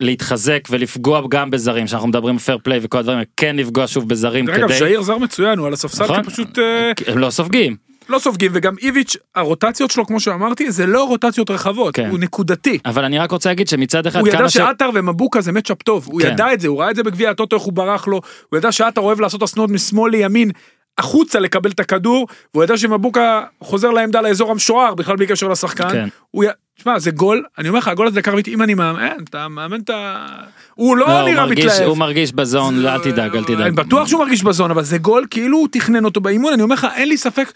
להתחזק 0.00 0.68
ולפגוע 0.70 1.22
גם 1.28 1.50
בזרים 1.50 1.86
שאנחנו 1.86 2.08
מדברים 2.08 2.38
פייר 2.38 2.58
פליי 2.62 2.78
וכל 2.82 2.98
הדברים 2.98 3.18
כן 3.36 3.56
לפגוע 3.56 3.86
שוב 3.86 4.08
בזרים 4.08 4.46
דרך 4.46 4.56
אגב, 4.56 4.68
כדי 4.68 4.78
ז'איר 4.78 5.02
זר 5.02 5.18
מצוין, 5.18 5.58
הוא 5.58 5.66
על 5.66 5.72
הספסל, 5.72 6.04
נכון. 6.04 6.22
כי 6.22 6.30
פשוט 6.30 6.58
אה, 6.58 6.92
הם 7.06 7.18
לא 7.18 7.30
סופגים 7.30 7.76
לא 8.08 8.18
סופגים, 8.18 8.50
וגם 8.54 8.74
איביץ', 8.82 9.16
הרוטציות 9.34 9.90
שלו, 9.90 10.06
כמו 10.06 10.20
שאמרתי, 10.20 10.70
זה 10.70 10.86
לא 10.86 11.04
רוטציות 11.04 11.50
רחבות, 11.50 11.94
כן. 11.94 12.10
הוא 12.10 12.18
נקודתי. 12.18 12.78
אבל 12.84 13.04
אני 13.04 13.18
רק 13.18 13.30
רוצה 13.30 13.48
להגיד 13.48 13.68
שמצד 13.68 14.06
אחד 14.06 14.20
הוא 14.20 14.28
ידע 14.28 14.38
כמה 14.38 14.48
ש... 14.48 14.54
שעטר 14.54 14.90
ומבוקה 14.94 15.40
זה 15.40 15.52
מצ'אפ 15.52 15.82
טוב, 15.82 16.08
הוא 16.10 16.20
כן. 16.20 16.32
ידע 16.32 16.52
את 16.52 16.60
זה, 16.60 16.68
הוא 16.68 16.80
ראה 16.80 16.90
את 16.90 16.96
זה 16.96 17.02
בגביע 17.02 17.30
הטוטו 17.30 17.56
איך 17.56 17.64
הוא 17.64 17.72
ברח 17.72 18.06
לו, 18.06 18.20
הוא 18.50 18.58
ידע 18.58 18.72
שעטר 18.72 19.00
אוהב 19.00 19.20
לעשות 19.20 19.42
הסנוד 19.42 19.70
משמאל 19.70 20.12
לימין. 20.12 20.50
החוצה 20.98 21.40
לקבל 21.40 21.70
את 21.70 21.80
הכדור, 21.80 22.26
והוא 22.54 22.64
ידע 22.64 22.76
שמבוקה 22.76 23.42
חוזר 23.60 23.90
לעמדה 23.90 24.20
לאזור 24.20 24.50
המשוער, 24.50 24.94
בכלל 24.94 25.16
בלי 25.16 25.26
קשר 25.26 25.48
לשחקן. 25.48 25.90
כן. 25.92 26.08
הוא 26.30 26.44
י... 26.44 26.46
תשמע, 26.78 26.98
זה 26.98 27.10
גול, 27.10 27.44
אני 27.58 27.68
אומר 27.68 27.78
לך, 27.78 27.88
הגול 27.88 28.06
הזה 28.06 28.20
אותי, 28.32 28.54
אם 28.54 28.62
אני 28.62 28.74
מאמן, 28.74 29.08
אתה 29.30 29.48
מאמן 29.48 29.80
את 29.80 29.90
ה... 29.90 30.26
הוא 30.74 30.96
לא, 30.96 31.06
לא, 31.08 31.24
נראה 31.24 31.46
מתלהב. 31.46 31.82
הוא 31.88 31.96
מרגיש 31.98 32.32
בזון, 32.32 32.80
זה- 32.80 32.94
אל 32.94 32.98
תדאג, 33.02 33.36
אל 33.36 33.44
תדאג. 33.44 33.60
אני 33.60 33.70
בטוח 33.70 34.08
שהוא 34.08 34.20
מרגיש 34.20 34.42
בזון, 34.42 34.70
אבל 34.70 34.82
זה 34.82 34.98
גול 34.98 35.26
כאילו 35.30 35.58
הוא 35.58 35.68
תכנן 35.72 36.04
אותו 36.04 36.20
באימון, 36.20 36.52
אני 36.52 36.62
אומר 36.62 36.74
לך, 36.74 36.86
אין 36.94 37.08
לי 37.08 37.16
ספק, 37.16 37.52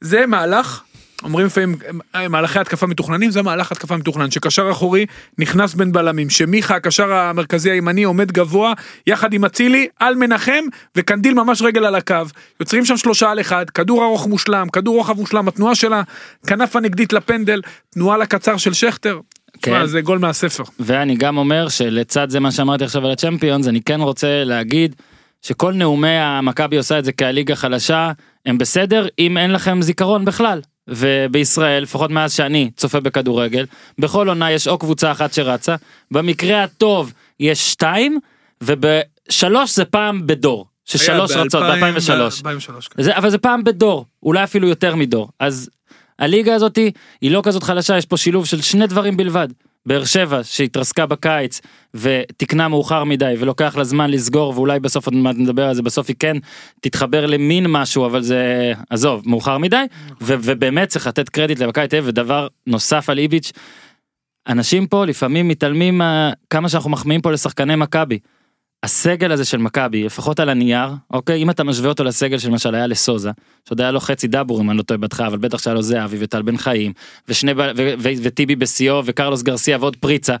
זה 0.00 0.26
מהלך, 0.26 0.82
אומרים 1.24 1.46
לפעמים 1.46 1.76
אה, 2.14 2.28
מהלכי 2.28 2.58
התקפה 2.58 2.86
מתוכננים, 2.86 3.30
זה 3.30 3.42
מהלך 3.42 3.72
התקפה 3.72 3.96
מתוכנן, 3.96 4.30
שקשר 4.30 4.70
אחורי 4.70 5.06
נכנס 5.38 5.74
בין 5.74 5.92
בלמים, 5.92 6.30
שמיכה 6.30 6.76
הקשר 6.76 7.12
המרכזי 7.12 7.70
הימני 7.70 8.02
עומד 8.02 8.32
גבוה, 8.32 8.72
יחד 9.06 9.32
עם 9.32 9.44
אצילי, 9.44 9.88
על 9.98 10.14
מנחם, 10.14 10.64
וקנדיל 10.96 11.34
ממש 11.34 11.62
רגל 11.62 11.84
על 11.84 11.94
הקו, 11.94 12.16
יוצרים 12.60 12.84
שם 12.84 12.96
שלושה 12.96 13.30
על 13.30 13.40
אחד, 13.40 13.70
כדור 13.70 14.04
ארוך 14.04 14.26
מושלם, 14.26 14.68
כדור 14.72 14.96
רוחב 14.96 15.20
מושלם, 15.20 15.48
התנועה 15.48 15.74
של 15.74 15.92
הכנף 16.44 16.76
הנגדית 16.76 17.12
לפנדל, 17.12 17.60
תנועה 17.90 18.16
לקצר 18.16 18.56
של 18.56 18.72
שכטר, 18.72 19.20
תשמע, 19.60 19.80
כן. 19.80 19.86
זה 19.86 20.00
גול 20.00 20.18
מהספר. 20.18 20.64
ואני 20.80 21.16
גם 21.16 21.36
אומר 21.36 21.68
שלצד 21.68 22.30
זה 22.30 22.40
מה 22.40 22.50
שאמרתי 22.50 22.84
עכשיו 22.84 23.06
על 23.06 23.12
הצ'מפיונס 23.12 23.68
אני 23.68 23.80
כן 23.80 24.00
רוצה 24.00 24.44
להגיד 24.44 24.94
שכל 25.42 25.72
נאומי 25.72 26.08
המכבי 26.08 26.76
עושה 26.76 26.98
את 26.98 27.04
זה 27.04 27.12
כהליגה 27.12 27.56
חלשה 27.56 28.12
הם 28.46 28.58
בסדר 28.58 29.06
אם 29.18 29.38
אין 29.38 29.52
לכם 29.52 29.82
זיכרון 29.82 30.24
בכלל. 30.24 30.60
ובישראל 30.88 31.82
לפחות 31.82 32.10
מאז 32.10 32.32
שאני 32.32 32.70
צופה 32.76 33.00
בכדורגל 33.00 33.66
בכל 33.98 34.28
עונה 34.28 34.52
יש 34.52 34.68
או 34.68 34.78
קבוצה 34.78 35.12
אחת 35.12 35.32
שרצה 35.32 35.76
במקרה 36.10 36.62
הטוב 36.62 37.12
יש 37.40 37.72
שתיים 37.72 38.18
ובשלוש 38.62 39.76
זה 39.76 39.84
פעם 39.84 40.26
בדור 40.26 40.66
ששלוש 40.84 41.30
רצות 41.30 41.62
ב-2003. 41.62 42.42
ב-2003, 42.44 42.88
כן. 42.96 43.02
זה, 43.02 43.16
אבל 43.16 43.30
זה 43.30 43.38
פעם 43.38 43.64
בדור, 43.64 44.06
אולי 44.22 44.44
אפילו 44.44 44.68
יותר 44.68 44.96
מדור. 44.96 45.28
אז 45.40 45.70
הליגה 46.18 46.54
הזאת 46.54 46.76
היא 47.20 47.30
לא 47.30 47.40
כזאת 47.44 47.62
חלשה, 47.62 47.98
יש 47.98 48.06
פה 48.06 48.16
שילוב 48.16 48.46
של 48.46 48.60
שני 48.60 48.86
דברים 48.86 49.16
בלבד. 49.16 49.48
באר 49.86 50.04
שבע 50.04 50.40
שהתרסקה 50.44 51.06
בקיץ 51.06 51.60
ותקנה 51.94 52.68
מאוחר 52.68 53.04
מדי 53.04 53.34
ולוקח 53.38 53.76
לה 53.76 53.84
זמן 53.84 54.10
לסגור 54.10 54.52
ואולי 54.56 54.80
בסוף 54.80 55.06
עוד 55.06 55.14
מעט 55.14 55.36
נדבר 55.38 55.68
על 55.68 55.74
זה 55.74 55.82
בסוף 55.82 56.08
היא 56.08 56.16
כן 56.18 56.36
תתחבר 56.80 57.26
למין 57.26 57.66
משהו 57.68 58.06
אבל 58.06 58.22
זה 58.22 58.72
עזוב 58.90 59.22
מאוחר 59.26 59.58
מדי 59.58 59.84
ו- 60.20 60.34
ובאמת 60.42 60.88
צריך 60.88 61.06
לתת 61.06 61.28
קרדיט 61.28 61.58
למכבי 61.60 61.88
תל 61.88 61.96
אביב 61.96 62.08
ודבר 62.08 62.46
נוסף 62.66 63.10
על 63.10 63.18
איביץ' 63.18 63.52
אנשים 64.48 64.86
פה 64.86 65.04
לפעמים 65.06 65.48
מתעלמים 65.48 65.98
מה- 65.98 66.32
כמה 66.50 66.68
שאנחנו 66.68 66.90
מחמיאים 66.90 67.20
פה 67.20 67.30
לשחקני 67.32 67.76
מכבי. 67.76 68.18
הסגל 68.82 69.32
הזה 69.32 69.44
של 69.44 69.56
מכבי 69.56 70.04
לפחות 70.04 70.40
על 70.40 70.48
הנייר 70.48 70.88
אוקיי 71.10 71.42
אם 71.42 71.50
אתה 71.50 71.64
משווה 71.64 71.88
אותו 71.88 72.04
לסגל 72.04 72.38
שלמשל 72.38 72.74
היה 72.74 72.86
לסוזה 72.86 73.30
שעוד 73.68 73.80
היה 73.80 73.90
לו 73.90 74.00
חצי 74.00 74.26
דבור 74.26 74.60
אם 74.60 74.70
אני 74.70 74.78
לא 74.78 74.82
טועה 74.82 74.98
בהתחלה 74.98 75.26
אבל 75.26 75.38
בטח 75.38 75.58
שהיה 75.58 75.74
לו 75.74 75.82
זהבי 75.82 76.16
וטל 76.20 76.42
בן 76.42 76.56
חיים 76.56 76.92
ושני 77.28 77.52
וטיבי 78.22 78.56
בשיאו 78.56 79.02
וקרלוס 79.04 79.42
גרסיה 79.42 79.78
ועוד 79.80 79.96
פריצה. 79.96 80.36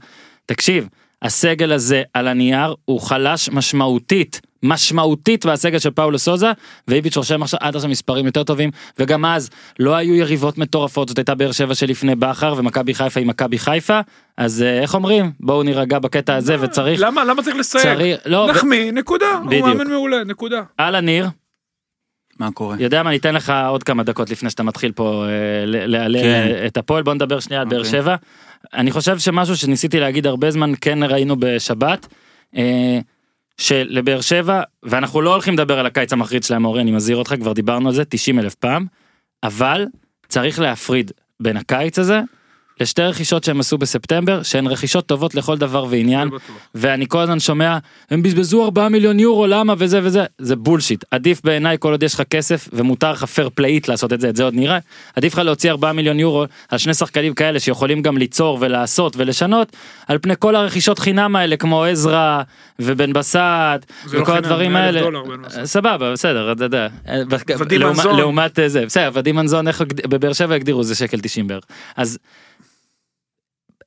תקשיב 0.46 0.88
הסגל 1.22 1.72
הזה 1.72 2.02
על 2.14 2.28
הנייר 2.28 2.74
הוא 2.84 3.00
חלש 3.00 3.48
משמעותית 3.48 4.40
משמעותית 4.62 5.44
מהסגל 5.46 5.78
של 5.78 5.90
פאולו 5.90 6.18
סוזה 6.18 6.52
ואיביץ' 6.88 7.16
רושם 7.16 7.42
עכשיו 7.42 7.58
עד 7.62 7.76
עכשיו 7.76 7.90
מספרים 7.90 8.26
יותר 8.26 8.42
טובים 8.44 8.70
וגם 8.98 9.24
אז 9.24 9.50
לא 9.78 9.94
היו 9.94 10.14
יריבות 10.14 10.58
מטורפות 10.58 11.08
זאת 11.08 11.18
הייתה 11.18 11.34
באר 11.34 11.52
שבע 11.52 11.74
שלפני 11.74 12.14
בכר 12.14 12.54
ומכבי 12.56 12.94
חיפה 12.94 13.20
עם 13.20 13.28
מכבי 13.28 13.58
חיפה 13.58 14.00
אז 14.36 14.62
אה, 14.62 14.80
איך 14.82 14.94
אומרים 14.94 15.32
בואו 15.40 15.62
נירגע 15.62 15.98
בקטע 15.98 16.34
הזה 16.34 16.56
וצריך 16.60 17.00
למה 17.00 17.24
למה 17.24 17.42
צריך 17.42 17.56
לסייג? 17.56 18.16
לא 18.26 18.36
ו- 18.38 18.50
נחמיא, 18.50 18.92
נקודה, 18.92 19.26
הוא 19.42 19.46
בדיוק. 19.46 19.66
מאמן 19.66 19.86
מעולה, 19.90 20.24
נקודה. 20.24 20.62
על 20.78 20.94
הניר 20.94 21.28
מה 22.38 22.50
קורה? 22.52 22.76
יודע 22.78 23.02
מה 23.02 23.10
אני 23.10 23.18
אתן 23.18 23.34
לך 23.34 23.52
עוד 23.68 23.82
כמה 23.82 24.02
דקות 24.02 24.30
לפני 24.30 24.50
שאתה 24.50 24.62
מתחיל 24.62 24.92
פה 24.92 25.24
אה, 25.26 25.30
ל- 25.66 25.86
להלל 25.86 26.22
כן. 26.22 26.66
את 26.66 26.76
הפועל 26.76 27.02
בוא 27.02 27.14
נדבר 27.14 27.40
שנייה 27.40 27.62
על 27.62 27.68
באר 27.68 27.78
אוקיי. 27.78 27.90
שבע. 27.92 28.16
אני 28.74 28.90
חושב 28.90 29.18
שמשהו 29.18 29.56
שניסיתי 29.56 30.00
להגיד 30.00 30.26
הרבה 30.26 30.50
זמן 30.50 30.72
כן 30.80 31.02
ראינו 31.02 31.36
בשבת. 31.38 32.06
אה, 32.56 32.98
שלבאר 33.58 34.20
שבע 34.20 34.62
ואנחנו 34.82 35.22
לא 35.22 35.32
הולכים 35.32 35.54
לדבר 35.54 35.78
על 35.78 35.86
הקיץ 35.86 36.12
המחריד 36.12 36.42
שלהם 36.42 36.64
אורי 36.64 36.80
אני 36.80 36.90
מזהיר 36.90 37.16
אותך 37.16 37.34
כבר 37.40 37.52
דיברנו 37.52 37.88
על 37.88 37.94
זה 37.94 38.04
90 38.04 38.38
אלף 38.38 38.54
פעם 38.54 38.86
אבל 39.42 39.86
צריך 40.28 40.60
להפריד 40.60 41.12
בין 41.40 41.56
הקיץ 41.56 41.98
הזה 41.98 42.20
לשתי 42.80 43.02
רכישות 43.02 43.44
שהם 43.44 43.60
עשו 43.60 43.78
בספטמבר 43.78 44.42
שהן 44.42 44.66
רכישות 44.66 45.06
טובות 45.06 45.34
לכל 45.34 45.58
דבר 45.58 45.86
ועניין. 45.90 46.28
ואני 46.74 47.04
כל 47.08 47.18
הזמן 47.20 47.40
שומע 47.40 47.78
הם 48.10 48.22
בזבזו 48.22 48.64
4 48.64 48.88
מיליון 48.88 49.20
יורו 49.20 49.46
למה? 49.46 49.74
וזה 49.78 50.00
וזה. 50.02 50.24
זה 50.38 50.56
בולשיט. 50.56 51.04
עדיף 51.10 51.40
בעיניי 51.44 51.76
כל 51.80 51.90
עוד 51.92 52.02
יש 52.02 52.14
לך 52.14 52.22
כסף 52.30 52.68
ומותר 52.72 53.12
לך 53.12 53.24
פייר 53.24 53.48
פלאית 53.54 53.88
לעשות 53.88 54.12
את 54.12 54.20
זה 54.20 54.28
את 54.28 54.36
זה 54.36 54.44
עוד 54.44 54.54
נראה. 54.54 54.78
עדיף 55.16 55.32
לך 55.32 55.38
להוציא 55.38 55.70
4 55.70 55.92
מיליון 55.92 56.20
יורו 56.20 56.44
על 56.68 56.78
שני 56.78 56.94
שחקנים 56.94 57.34
כאלה 57.34 57.60
שיכולים 57.60 58.02
גם 58.02 58.18
ליצור 58.18 58.58
ולעשות 58.60 59.16
ולשנות 59.16 59.76
על 60.08 60.18
פני 60.18 60.34
כל 60.38 60.56
הרכישות 60.56 60.98
חינם 60.98 61.36
האלה 61.36 61.56
כמו 61.56 61.84
עזרא 61.84 62.42
ובן 62.78 63.12
בסט 63.12 63.36
לא 63.36 63.80
וכל 64.20 64.32
הדברים 64.36 64.72
100,000 64.72 64.96
האלה. 64.96 65.00
סבבה 65.66 66.12
בסדר 66.12 66.52
אתה 66.52 66.64
יודע. 66.64 66.86
לעומת- 68.18 68.58
זה 68.66 68.86
בסדר 68.86 69.10
ודים 69.14 69.36
מנזון 69.36 69.68
איך 69.68 69.82
בבאר 70.08 70.32
שבע 70.32 70.54
הגדירו 70.54 70.82
זה 70.84 70.94
שקל 70.94 71.20
90 71.20 71.46
בערך. 71.46 71.64
אז. 71.96 72.18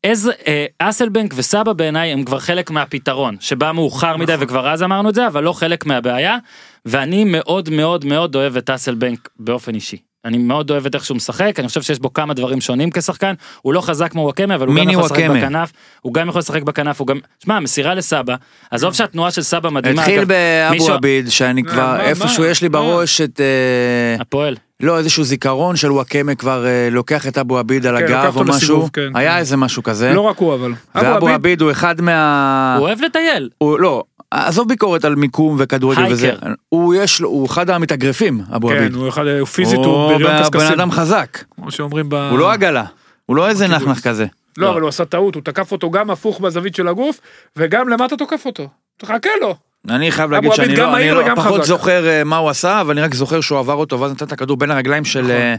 איזה 0.05 0.31
אה, 0.47 0.65
אסלבנק 0.79 1.33
וסבא 1.35 1.73
בעיניי 1.73 2.11
הם 2.11 2.23
כבר 2.23 2.39
חלק 2.39 2.71
מהפתרון 2.71 3.37
שבא 3.39 3.71
מאוחר 3.71 4.17
מדי 4.17 4.35
וכבר 4.39 4.69
אז 4.69 4.83
אמרנו 4.83 5.09
את 5.09 5.15
זה 5.15 5.27
אבל 5.27 5.43
לא 5.43 5.53
חלק 5.53 5.85
מהבעיה 5.85 6.37
ואני 6.85 7.23
מאוד 7.23 7.69
מאוד 7.69 8.05
מאוד 8.05 8.35
אוהב 8.35 8.57
את 8.57 8.69
אסלבנק 8.69 9.29
באופן 9.39 9.75
אישי. 9.75 9.97
אני 10.25 10.37
מאוד 10.37 10.71
אוהב 10.71 10.85
את 10.85 10.95
איך 10.95 11.05
שהוא 11.05 11.15
משחק 11.15 11.59
אני 11.59 11.67
חושב 11.67 11.81
שיש 11.81 11.99
בו 11.99 12.13
כמה 12.13 12.33
דברים 12.33 12.61
שונים 12.61 12.89
כשחקן 12.91 13.33
הוא 13.61 13.73
לא 13.73 13.81
חזק 13.81 14.11
כמו 14.11 14.21
וואקמה 14.21 14.55
אבל 14.55 14.67
הוא 14.67 14.75
גם 14.75 14.89
יכול 14.89 15.03
לשחק 15.03 15.17
וואקמה. 15.17 15.37
בכנף 15.37 15.71
הוא 16.01 16.13
גם 16.13 16.29
יכול 16.29 16.39
לשחק 16.39 16.63
בכנף 16.63 16.99
הוא 16.99 17.07
גם 17.07 17.19
שמע 17.43 17.59
מסירה 17.59 17.95
לסבא 17.95 18.35
עזוב 18.71 18.93
שהתנועה 18.93 19.31
של 19.31 19.41
סבא 19.41 19.69
מדהימה 19.69 20.01
התחיל 20.01 20.25
באבו 20.25 20.91
עביד 20.91 21.29
שאני 21.29 21.61
מה, 21.61 21.71
כבר 21.71 21.99
איפשהו? 21.99 22.45
יש 22.45 22.61
לי? 22.61 22.69
בראש 22.69 23.21
את 23.21 23.41
אה, 23.41 24.21
הפועל 24.21 24.55
לא 24.79 24.97
איזשהו 24.97 25.23
זיכרון 25.23 25.75
של 25.75 25.91
וואקמה 25.91 26.35
כבר 26.35 26.65
אה, 26.65 26.87
לוקח 26.91 27.27
את 27.27 27.37
אבו 27.37 27.57
עביד 27.57 27.85
על 27.85 27.97
כן, 27.97 28.05
הגב 28.05 28.37
או 28.37 28.43
משהו 28.43 28.55
לסיבוב, 28.55 28.89
כן, 28.93 29.09
היה 29.15 29.31
כן. 29.31 29.37
איזה 29.37 29.57
משהו 29.57 29.83
כזה 29.83 30.13
לא 30.13 30.21
רק 30.21 30.37
הוא 30.37 30.53
אבל. 30.53 30.73
ואבו 30.95 31.17
אבו 31.17 31.27
עביד, 31.27 31.35
עביד 31.35 31.61
הוא 31.61 31.71
אחד 31.71 32.01
מה... 32.01 32.75
הוא 32.77 32.87
אוהב 32.87 33.01
לטייל 33.01 33.49
הוא 33.57 33.79
לא 33.79 34.03
עזוב 34.35 34.67
ביקורת 34.67 35.05
על 35.05 35.15
מיקום 35.15 35.55
וכדורגל 35.59 35.99
הייקר. 36.01 36.13
וזה 36.13 36.31
הוא 36.69 36.95
יש 36.95 37.21
לו 37.21 37.29
הוא 37.29 37.45
אחד 37.45 37.69
המתאגרפים 37.69 38.41
אבו 38.55 38.67
כן, 38.67 38.75
עביד. 38.75 38.93
הוא 38.93 39.09
אחד, 39.09 39.27
הוא 39.27 39.47
פיזית, 39.47 39.75
הוא 39.75 39.85
הוא 39.85 40.13
בריון 40.13 40.31
בן 40.31 40.43
קשקשים. 40.43 40.79
אדם 40.79 40.91
חזק 40.91 41.43
כמו 41.55 41.71
שאומרים 41.71 42.09
ב... 42.09 42.13
הוא 42.13 42.39
לא 42.39 42.51
עגלה 42.51 42.85
הוא 43.25 43.35
לא 43.35 43.47
איזה 43.47 43.67
נחנח 43.67 43.99
כזה. 43.99 44.25
לא, 44.57 44.69
אבל 44.69 44.81
הוא 44.81 44.89
עשה 44.89 45.05
טעות, 45.05 45.35
הוא 45.35 45.43
תקף 45.43 45.71
אותו 45.71 45.91
גם 45.91 46.09
הפוך 46.09 46.39
בזווית 46.39 46.75
של 46.75 46.87
הגוף, 46.87 47.19
וגם 47.55 47.89
למטה 47.89 48.17
תוקף 48.17 48.45
אותו. 48.45 48.69
תחכה 48.97 49.29
לו. 49.41 49.55
אני 49.89 50.11
חייב 50.11 50.31
להגיד 50.31 50.51
שאני 50.53 50.75
לא, 50.75 50.97
אני 50.97 51.11
לא, 51.11 51.35
פחות 51.35 51.59
חזק. 51.59 51.67
זוכר 51.67 52.07
אה, 52.07 52.23
מה 52.23 52.37
הוא 52.37 52.49
עשה, 52.49 52.81
אבל 52.81 52.91
אני 52.91 53.01
רק 53.01 53.13
זוכר 53.13 53.41
שהוא 53.41 53.59
עבר 53.59 53.73
אותו 53.73 53.99
ואז 53.99 54.11
נתן 54.11 54.25
את 54.25 54.31
הכדור 54.31 54.57
בין 54.57 54.71
הרגליים 54.71 55.05
של 55.05 55.31
אה, 55.31 55.55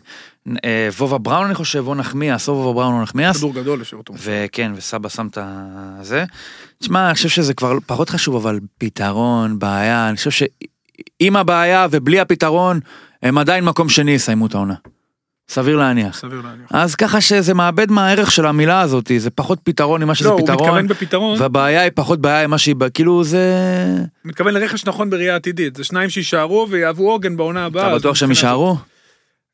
אה, 0.65 0.89
וובה 0.99 1.19
בראון 1.19 1.47
אני 1.47 1.55
חושב, 1.55 1.89
או 1.89 1.95
נחמיאס, 1.95 2.49
או 2.49 2.55
וובה 2.55 2.73
בראון 2.73 2.95
או 2.95 3.03
נחמיאס. 3.03 3.37
כדור 3.37 3.55
גדול 3.55 3.81
לשאיר 3.81 3.99
אותו. 3.99 4.15
וכן, 4.23 4.73
וסבא 4.77 5.09
שם 5.09 5.27
את 5.33 5.39
זה. 6.01 6.25
תשמע, 6.79 7.07
אני 7.07 7.15
חושב 7.15 7.29
שזה 7.29 7.55
כבר 7.55 7.79
פחות 7.87 8.11
חשוב, 8.11 8.37
אבל 8.37 8.61
פתרון, 8.79 9.59
בעיה, 9.59 10.09
אני 10.09 10.17
חושב 10.17 10.31
שעם 10.31 11.37
הבעיה 11.37 11.87
ובלי 11.91 12.21
הפתרון, 12.21 12.81
הם 13.23 13.39
עדיין 13.39 13.65
מקום 13.65 13.89
שני 13.89 14.11
יסיימו 14.11 14.47
את 14.47 14.55
העונה. 14.55 14.75
סביר 15.49 15.77
להניח. 15.77 16.19
סביר 16.19 16.41
להניח. 16.45 16.67
אז 16.71 16.95
ככה 16.95 17.21
שזה 17.21 17.55
מאבד 17.55 17.91
מהערך 17.91 18.31
של 18.31 18.47
המילה 18.47 18.81
הזאת, 18.81 19.11
זה 19.19 19.31
פחות 19.31 19.59
פתרון 19.65 20.03
ממה 20.03 20.15
שזה 20.15 20.29
לא, 20.29 20.35
הוא 20.35 20.41
פתרון, 20.41 20.61
מתכוון 20.67 20.87
בפתרון, 20.89 21.41
והבעיה 21.41 21.81
היא 21.83 21.91
פחות 21.95 22.21
בעיה 22.21 22.47
ממה 22.47 22.59
שהיא, 22.59 22.75
כאילו 22.95 23.25
זה... 23.25 23.53
הוא 23.99 24.07
מתכוון 24.31 24.55
לרכש 24.55 24.85
נכון 24.87 25.11
בראייה 25.11 25.37
עתידית. 25.37 25.77
זה 25.77 25.85
שניים 25.85 26.11
שיישארו 26.11 26.67
ויהוו 26.71 27.11
עוגן 27.11 27.37
בעונה 27.37 27.65
הבאה. 27.65 27.87
אתה 27.87 27.93
אז 27.95 28.01
בטוח 28.01 28.17
שהם 28.17 28.29
יישארו? 28.31 28.77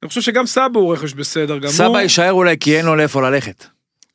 אני 0.02 0.08
חושב 0.08 0.20
שגם 0.20 0.46
סבא 0.46 0.78
הוא 0.80 0.92
רכש 0.92 1.12
בסדר 1.14 1.58
גמור. 1.58 1.72
סבא 1.72 2.00
יישאר 2.02 2.32
אולי 2.32 2.56
כי 2.60 2.76
אין 2.76 2.86
לו 2.86 2.96
לאיפה 2.96 3.30
ללכת. 3.30 3.66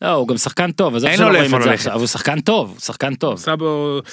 לא 0.01 0.07
הוא 0.11 0.27
גם 0.27 0.37
שחקן 0.37 0.71
טוב 0.71 0.95
עזוב 0.95 1.09
אין 1.09 1.17
שלא 1.17 1.25
לו 1.25 1.31
רואים 1.31 1.41
לאיפה 1.43 1.57
את 1.57 1.63
זה 1.63 1.69
ללכת. 1.69 1.79
עכשיו 1.79 1.93
אבל 1.93 1.99
הוא 1.99 2.07
שחקן 2.07 2.39
טוב 2.39 2.69
הוא 2.69 2.79
שחקן 2.79 3.15
טוב 3.15 3.37
סבא 3.39 3.65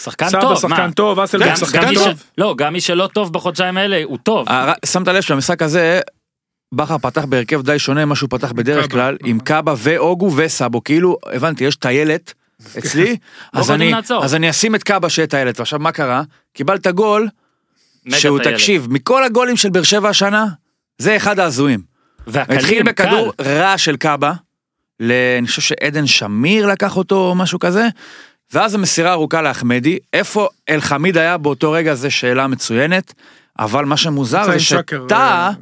שחקן 0.03 0.29
סבא 0.29 0.40
טוב 0.40 0.55
שחקן 0.59 0.68
מה? 0.87 0.92
טוב, 0.92 1.20
אסלבנק 1.20 1.48
גם- 1.48 1.57
שחקן 1.57 1.83
גם 1.87 1.94
טוב. 1.94 2.09
ש- 2.18 2.22
לא 2.38 2.55
גם 2.59 2.72
מי 2.72 2.81
שלא 2.81 3.09
טוב 3.12 3.33
בחודשיים 3.33 3.77
האלה 3.77 4.00
הוא 4.05 4.18
טוב 4.22 4.46
שמת 4.87 5.09
לב 5.09 5.20
שהמשחק 5.22 5.62
הזה, 5.62 6.00
בכר 6.72 6.98
פתח 6.98 7.24
בהרכב 7.24 7.62
די 7.62 7.79
שונה 7.79 8.05
ממה 8.05 8.16
שהוא 8.16 8.31
פתח 8.31 8.53
בדרך. 8.53 8.90
כלל, 8.90 9.16
עם 9.24 9.40
קאבה 9.40 9.74
ואוגו 9.79 10.33
וסאבו, 10.37 10.85
כאילו, 10.85 11.16
הבנתי, 11.33 11.64
יש 11.64 11.77
טיילת 11.77 12.35
אצלי, 12.79 13.16
אז 13.53 13.70
אני-. 13.70 13.92
אז 14.22 14.35
אני 14.35 14.50
אשים 14.50 14.74
את 14.74 14.83
קאבה 14.83 15.09
שיהיה 15.09 15.27
טיילת, 15.27 15.59
ועכשיו 15.59 15.79
מה 15.79 15.92
קרה? 15.92 16.22
קיבלת 16.53 16.87
גול, 16.87 17.29
שהוא. 18.09 18.38
תקשיב, 18.38 18.87
מכל 18.90 19.24
הגולים 19.24 19.57
של 19.57 19.70
באר 19.70 19.83
שבע 19.83 20.09
השנה, 20.09 20.46
זה 20.98 21.16
אחד 21.16 21.38
ההזויים. 21.38 21.81
התחיל 22.35 22.83
בכדור. 22.83 23.33
רע 23.40 23.79
של 23.79 23.96
קאבה, 23.96 24.33
אני 25.00 25.46
חושב 25.46 25.62
שעדן 25.62 26.07
שמיר 26.07 26.66
לקח 26.66 26.96
אותו 26.96 27.16
או 27.16 27.35
משהו 27.35 27.59
כזה, 27.59 27.88
ואז 28.53 28.74
המסירה 28.74 29.12
ארוכה 29.12 29.42
לאחמדי, 29.42 29.98
איפה 30.12 30.48
אלחמיד 30.68 31.18
היה 31.18 31.38
באותו 31.38 31.72
רגע 31.72 31.94
זה 31.94 32.11
שאלה 32.11 32.46
מצוינת, 32.46 33.14
אבל 33.59 33.85
מה 33.85 33.96
שמוזר 33.96 34.44
זה 34.44 34.61
שטאה 34.61 35.50
אה, 35.50 35.53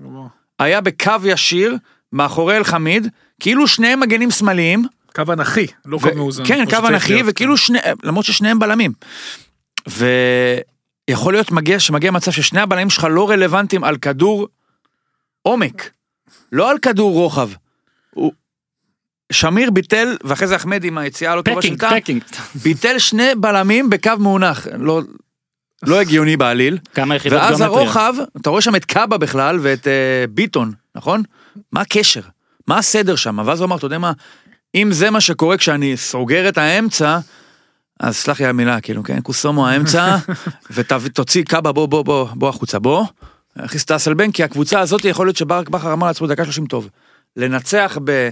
היה 0.62 0.81
בקו 0.81 1.12
ישיר 1.25 1.77
מאחורי 2.12 2.57
אלחמיד, 2.57 3.09
כאילו 3.40 3.68
שניהם 3.68 4.01
מגנים 4.01 4.31
שמאליים. 4.31 4.85
קו 5.14 5.33
אנכי, 5.33 5.66
לא 5.87 5.98
קו 6.03 6.09
מאוזן. 6.16 6.44
כן, 6.46 6.64
קו 6.70 6.88
אנכי. 6.88 7.22
וכאילו 7.27 7.57
שני, 7.57 7.79
למרות 8.03 8.25
ששניהם 8.25 8.59
בלמים. 8.59 8.92
ויכול 9.87 11.33
להיות 11.33 11.51
מגיע, 11.51 11.81
שמגיע 11.81 12.11
מצב 12.11 12.31
ששני 12.31 12.61
הבלמים 12.61 12.90
שלך 12.90 13.07
לא 13.11 13.31
רלוונטיים 13.31 13.85
על 13.85 13.96
כדור 13.96 14.48
עומק, 15.42 15.90
לא 16.53 16.70
על 16.70 16.79
כדור 16.79 17.12
רוחב. 17.12 17.51
הוא... 18.11 18.33
שמיר 19.33 19.70
ביטל, 19.70 20.16
ואחרי 20.25 20.48
זה 20.48 20.57
אחמד 20.57 20.85
עם 20.85 20.98
היציאה 20.98 21.33
הלא 21.33 21.42
טובה 21.42 21.62
של 21.62 21.77
פקינג. 21.77 22.22
ביטל 22.55 22.98
שני 22.98 23.35
בלמים 23.37 23.90
בקו 23.90 24.11
מאונח. 24.18 24.66
לא, 24.79 25.01
לא 25.83 26.01
הגיוני 26.01 26.37
בעליל. 26.37 26.79
כמה 26.95 27.16
יחידות 27.16 27.40
ואז 27.40 27.57
גיאומטריה. 27.57 27.83
הרוחב, 27.83 28.14
אתה 28.40 28.51
רואה 28.51 28.61
שם 28.61 28.77
את 28.77 28.85
קאבה 28.85 29.18
בכלל 29.18 29.59
ואת 29.62 29.87
אה, 29.87 30.25
ביטון, 30.31 30.73
נכון? 30.95 31.23
מה 31.73 31.81
הקשר? 31.81 32.21
מה 32.66 32.79
הסדר 32.79 33.16
שם? 33.16 33.38
ואז 33.47 33.61
הוא 33.61 33.66
אמר, 33.66 33.77
אתה 33.77 33.87
יודע 33.87 33.99
מה, 33.99 34.12
אם 34.75 34.92
זה 34.92 35.11
מה 35.11 35.21
שקורה 35.21 35.57
כשאני 35.57 35.97
סוגר 35.97 36.49
את 36.49 36.59
האמצע, 36.59 37.18
אז 38.01 38.16
סלח 38.16 38.40
לי 38.40 38.47
המילה, 38.47 38.81
כאילו, 38.81 39.03
כן, 39.03 39.21
קוסומו 39.21 39.68
האמצע, 39.68 40.16
ותוציא 40.71 41.45
קאבה, 41.45 41.73
בוא, 41.73 41.87
בוא, 41.87 42.05
בוא, 42.05 42.29
בוא 42.35 42.49
החוצה, 42.49 42.79
בוא. 42.79 43.05
הכניס 43.57 43.85
את 43.85 43.90
אסלבן, 43.90 44.33
כי 44.33 44.45
הקבוצה 44.45 44.81
הזאת 44.81 45.05
יכול 45.05 45.27
להיות 45.27 45.37
שברק 45.37 45.68
בכר 45.68 45.92
אמר 45.92 46.07
לעצמו 46.07 46.27
דקה 46.27 46.45
30 46.45 46.66
טוב. 46.66 46.88
לנצח 47.37 47.99
ב... 48.05 48.29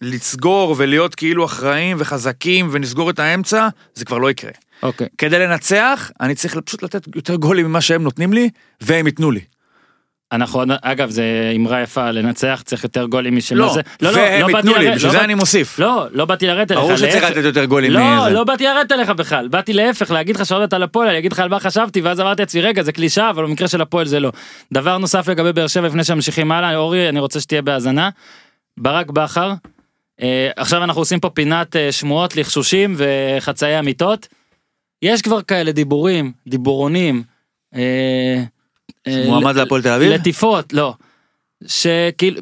לסגור 0.00 0.74
ולהיות 0.78 1.14
כאילו 1.14 1.44
אחראים 1.44 1.96
וחזקים 2.00 2.68
ונסגור 2.72 3.10
את 3.10 3.18
האמצע, 3.18 3.68
זה 3.94 4.04
כבר 4.04 4.18
לא 4.18 4.30
יקרה. 4.30 4.50
אוקיי. 4.84 5.06
כדי 5.18 5.38
לנצח, 5.38 6.10
אני 6.20 6.34
צריך 6.34 6.56
פשוט 6.64 6.82
לתת 6.82 7.16
יותר 7.16 7.34
גולים 7.36 7.66
ממה 7.66 7.80
שהם 7.80 8.02
נותנים 8.02 8.32
לי, 8.32 8.48
והם 8.80 9.06
ייתנו 9.06 9.30
לי. 9.30 9.40
אנחנו, 10.32 10.62
אגב, 10.82 11.10
זה 11.10 11.22
אמרה 11.56 11.82
יפה, 11.82 12.10
לנצח 12.10 12.62
צריך 12.64 12.84
יותר 12.84 13.04
גולים 13.06 13.36
משל 13.36 13.54
לא, 13.54 13.74
זה. 13.74 13.80
והם 14.00 14.46
באתי 14.46 14.56
ייתנו 14.56 14.74
לי, 14.78 14.84
לרדת- 14.84 14.94
בשביל 14.96 15.12
לא 15.12 15.18
זה 15.18 15.24
אני 15.24 15.34
מוסיף. 15.34 15.78
לא, 15.78 16.06
לא 16.12 16.24
באתי 16.24 16.46
לרדת 16.46 16.70
אליך. 16.70 16.82
ברור 16.82 16.96
שצריך. 16.96 17.24
לתת 17.24 17.44
יותר 17.44 17.64
גולים 17.64 17.90
לא, 17.92 18.00
מזה. 18.20 18.30
לא 18.30 18.44
באתי 18.44 18.64
לרדת 18.64 18.92
אליך 18.92 19.10
בכלל, 19.10 19.48
באתי 19.48 19.72
להפך, 19.72 20.10
להגיד 20.10 20.36
לך 20.36 20.46
שעודת 20.46 20.72
על 20.72 20.82
הפועל, 20.82 21.08
אני 21.08 21.18
אגיד 21.18 21.32
לך 21.32 21.38
על 21.38 21.48
מה 21.48 21.60
חשבתי, 21.60 22.00
ואז 22.00 22.20
אמרתי 22.20 22.42
לעצמי, 22.42 22.60
רגע, 22.60 22.82
זה 22.82 22.92
קלישאה, 22.92 23.30
אבל 23.30 23.44
במקרה 23.46 23.68
של 23.68 23.80
הפועל 23.80 24.06
זה 24.06 24.20
לא. 24.20 24.32
דבר 24.72 24.98
נוסף 24.98 25.28
לגבי 25.28 25.52
באר 25.52 25.66
שבע, 25.66 25.86
לפני 25.86 26.04
שממשיכים 26.04 26.52
הלאה, 26.52 26.76
אורי, 26.76 27.08
אני 27.08 27.20
רוצה 27.20 27.40
שתהיה 27.40 27.62
בהאזנה. 27.62 28.10
ברק 28.76 29.10
בכר, 29.10 29.52
אה, 30.22 30.50
עכשיו 30.56 30.84
אנחנו 30.84 31.00
עושים 31.00 31.20
פה 31.20 31.30
פינת 31.30 31.76
אה, 31.76 31.92
שמועות, 31.92 32.36
לחשושים 32.36 32.94
וחצאי 32.96 33.78
אמיתות. 33.78 34.28
יש 35.04 35.22
כבר 35.22 35.42
כאלה 35.42 35.72
דיבורים, 35.72 36.32
דיבורונים. 36.46 37.22
אה, 37.74 37.80
אה, 39.06 39.24
מועמד 39.26 39.56
להפועל 39.56 39.82
תל 39.82 39.88
אביב? 39.88 40.12
לטיפות, 40.12 40.72
לא. 40.72 40.94
שכאילו, 41.66 42.40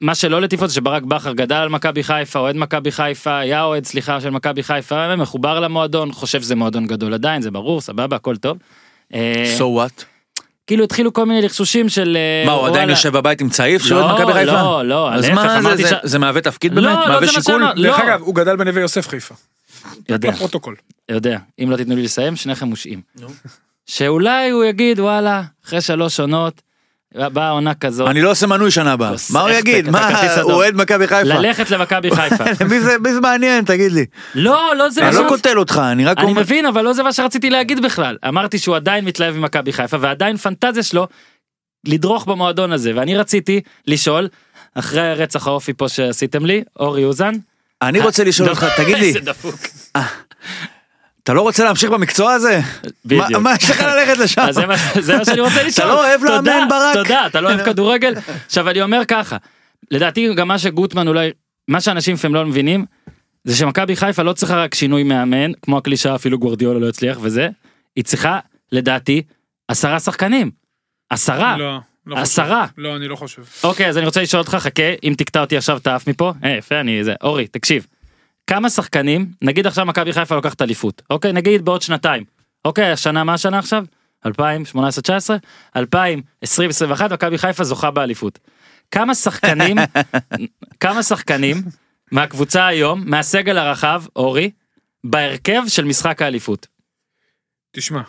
מה 0.00 0.14
שלא 0.14 0.40
לטיפות 0.40 0.68
זה 0.68 0.74
שברק 0.74 1.02
בכר 1.02 1.32
גדל 1.32 1.54
על 1.54 1.68
מכבי 1.68 2.02
חיפה, 2.02 2.38
אוהד 2.38 2.56
מכבי 2.56 2.92
חיפה, 2.92 3.38
היה 3.38 3.64
אוהד 3.64 3.84
סליחה 3.86 4.20
של 4.20 4.30
מכבי 4.30 4.62
חיפה, 4.62 5.16
מחובר 5.16 5.60
למועדון, 5.60 6.12
חושב 6.12 6.40
שזה 6.42 6.54
מועדון 6.54 6.86
גדול 6.86 7.14
עדיין, 7.14 7.42
זה 7.42 7.50
ברור, 7.50 7.80
סבבה, 7.80 8.16
הכל 8.16 8.36
טוב. 8.36 8.58
אה, 9.14 9.54
So 9.58 9.62
what? 9.62 10.04
כאילו 10.66 10.84
התחילו 10.84 11.12
כל 11.12 11.26
מיני 11.26 11.42
לחשושים 11.42 11.88
של... 11.88 12.16
אה, 12.16 12.46
מה, 12.46 12.52
הוא 12.52 12.66
עדיין. 12.66 12.90
יושב 12.90 13.12
בבית 13.16 13.40
עם 13.40 13.48
צעיף 13.48 13.82
של 13.82 13.94
לא, 13.94 14.00
אוהד 14.10 14.20
מכבי 14.20 14.32
חיפה? 14.32 14.52
לא, 14.52 14.82
לא, 14.84 15.12
אז 15.12 15.24
להפך, 15.24 15.34
מה, 15.34 15.48
זה- 15.48 15.58
אמרתי 15.58 15.82
זה- 15.82 15.88
ש- 15.88 15.94
זה 16.02 16.18
מהווה 16.18 16.40
תפקיד 16.40 16.74
לא, 16.74 16.82
באמת? 16.82 16.98
לא, 17.06 17.08
מהווה 17.08 17.28
שיקול? 17.28 17.62
דרך 17.76 17.98
לא. 17.98 18.04
אגב, 18.04 18.20
הוא 18.22 18.34
גדל 18.34 18.56
בנווה 18.56 18.80
יוסף 18.80 19.08
חיפה. 19.08 19.34
יודע, 20.08 20.30
לפרוטוקול. 20.30 20.76
יודע, 21.08 21.38
אם 21.62 21.70
לא 21.70 21.76
תיתנו 21.76 21.96
לי 21.96 22.02
לסיים, 22.02 22.36
שניכם 22.36 22.66
מושעים. 22.68 23.00
שאולי 23.86 24.50
הוא 24.50 24.64
יגיד, 24.64 25.00
וואלה, 25.00 25.42
אחרי 25.66 25.80
שלוש 25.80 26.20
עונות, 26.20 26.62
באה 27.14 27.50
עונה 27.50 27.74
כזאת, 27.74 28.08
אני 28.08 28.22
לא 28.22 28.30
עושה 28.30 28.46
מנוי 28.46 28.70
שנה 28.70 28.92
הבאה. 28.92 29.12
מה 29.30 29.40
הוא 29.40 29.50
יגיד? 29.50 29.90
מה, 29.90 30.08
הוא. 30.42 30.52
אוהד 30.52 30.74
מכבי 30.74 31.06
חיפה? 31.06 31.22
ללכת 31.22 31.70
למכבי 31.70 32.10
חיפה. 32.16 32.44
מי 33.00 33.12
זה 33.12 33.20
מעניין, 33.20 33.64
תגיד 33.64 33.92
לי. 33.92 34.06
לא, 34.34 34.72
לא 34.78 34.90
זה 34.90 35.00
מה 35.02 35.08
אני 35.08 35.16
לא 35.16 35.22
ש- 35.24 35.28
קוטל 35.28 35.58
אותך, 35.58 35.80
אני 35.92 36.04
רק 36.04 36.18
אני. 36.18 36.32
מבין, 36.32 36.66
אבל 36.66 36.84
לא 36.84 36.92
זה 36.92 37.02
מה 37.02 37.12
שרציתי 37.12 37.50
להגיד 37.50 37.82
בכלל. 37.84 38.16
אמרתי 38.28 38.58
שהוא 38.58 38.76
עדיין 38.76 39.04
מתלהב 39.04 39.36
ממכבי 39.36 39.72
חיפה, 39.72 39.96
ועדיין 40.00 40.36
פנטזיה 40.36 40.82
שלו 40.82 41.06
לדרוך 41.86 42.24
במועדון 42.26 42.72
הזה, 42.72 42.92
ואני 42.94 43.16
רציתי 43.16 43.60
לשאול, 43.86 44.28
אחרי 44.74 45.14
רצח 45.14 45.46
האופי 45.46 45.72
פה 45.72 45.88
שעשיתם 45.88 46.46
לי, 46.46 46.62
אורי 46.80 47.04
אוזן. 47.04 47.32
אני 47.82 48.00
רוצה 48.00 48.24
לשאול 48.24 48.48
אותך, 48.48 48.66
תגיד 48.76 48.96
לי, 48.98 49.06
איזה 49.08 49.20
דפוק. 49.20 49.54
אתה 51.22 51.32
לא 51.34 51.40
רוצה 51.42 51.64
להמשיך 51.64 51.90
במקצוע 51.90 52.32
הזה? 52.32 52.60
בדיוק. 53.04 53.40
מה- 53.42 53.54
יש 53.62 53.70
לך 53.70 53.80
ללכת 53.96 54.18
לשם? 54.18 54.46
זה 54.52 54.66
מה- 55.16 55.24
שאני 55.24 55.40
רוצה 55.40 55.62
לשאול. 55.66 55.88
לא 55.88 56.06
אוהב 56.06 56.22
לאמן, 56.24 56.36
תודה, 56.38 56.64
ברק? 56.70 56.94
תודה, 56.94 57.26
אתה 57.26 57.40
לא 57.40 57.48
אוהב 57.48 57.64
כדורגל? 57.72 58.14
עכשיו 58.46 58.70
אני 58.70 58.82
אומר 58.82 59.02
ככה, 59.08 59.36
לדעתי 59.90 60.34
גם 60.34 60.48
מה 60.48 60.58
שגוטמן 60.58 61.08
אולי, 61.08 61.30
מה 61.68 61.80
שאנשים 61.80 62.14
לפעמים 62.14 62.34
לא 62.34 62.46
מבינים, 62.46 62.84
זה 63.44 63.56
שמכבי 63.56 63.96
חיפה 63.96 64.22
לא 64.22 64.32
צריכה 64.32 64.56
רק 64.56 64.74
שינוי 64.74 65.02
מאמן, 65.02 65.52
כמו 65.62 65.78
הקלישאה 65.78 66.14
אפילו 66.14 66.38
גוורדיולה 66.38 66.78
לא 66.80 66.86
יצליח 66.86 67.18
וזה, 67.22 67.48
היא 67.96 68.04
צריכה, 68.04 68.38
לדעתי, 68.72 69.22
עשרה 69.68 70.00
שחקנים. 70.00 70.50
עשרה. 71.10 71.56
לא, 71.56 71.78
לא 72.06 72.14
חושב. 72.14 72.22
עשרה. 72.22 72.66
לא, 72.78 72.96
אני 72.96 73.08
לא 73.08 73.16
חושב. 73.16 73.42
אוקיי, 73.64 73.88
אז 73.88 73.96
אני 73.98 74.06
רוצה 74.06 74.22
לשאול 74.22 74.40
אותך, 74.42 74.54
חכה, 74.54 74.82
אם 75.04 75.14
תקטע 75.18 75.40
אותי 75.40 75.56
עכשיו 75.56 75.76
אתה 75.76 75.94
עף 75.94 76.06
מפה, 76.08 76.32
אה, 76.44 76.50
יפה, 76.50 76.80
אני 76.80 77.04
זה, 77.04 77.14
אורי, 77.22 77.46
תקשיב. 77.46 77.86
כמה 78.46 78.70
שחקנים, 78.70 79.32
נגיד 79.42 79.66
עכשיו 79.66 79.86
מכבי 79.86 80.12
חיפה 80.12 80.34
לוקחת 80.34 80.62
אליפות, 80.62 81.02
אוקיי, 81.10 81.32
נגיד 81.32 81.64
בעוד 81.64 81.82
שנתיים, 81.82 82.24
אוקיי, 82.64 82.92
השנה, 82.92 83.24
מה 83.24 83.34
השנה 83.34 83.58
עכשיו? 83.58 83.84
2018-2019? 84.26 84.28
2020-2021, 85.76 85.80
מכבי 87.12 87.38
חיפה 87.38 87.64
זוכה 87.64 87.90
באליפות. 87.90 88.38
כמה 88.90 89.14
שחקנים, 89.14 89.76
כמה 90.80 91.02
שחקנים 91.02 91.56
מהקבוצה 92.12 92.66
היום, 92.66 93.02
מהסגל 93.06 93.58
הרחב, 93.58 94.02
אורי, 94.16 94.50
בהרכב 95.04 95.62
של 95.68 95.84
משחק 95.84 96.22
האליפות? 96.22 96.66
תשמע. 97.72 98.00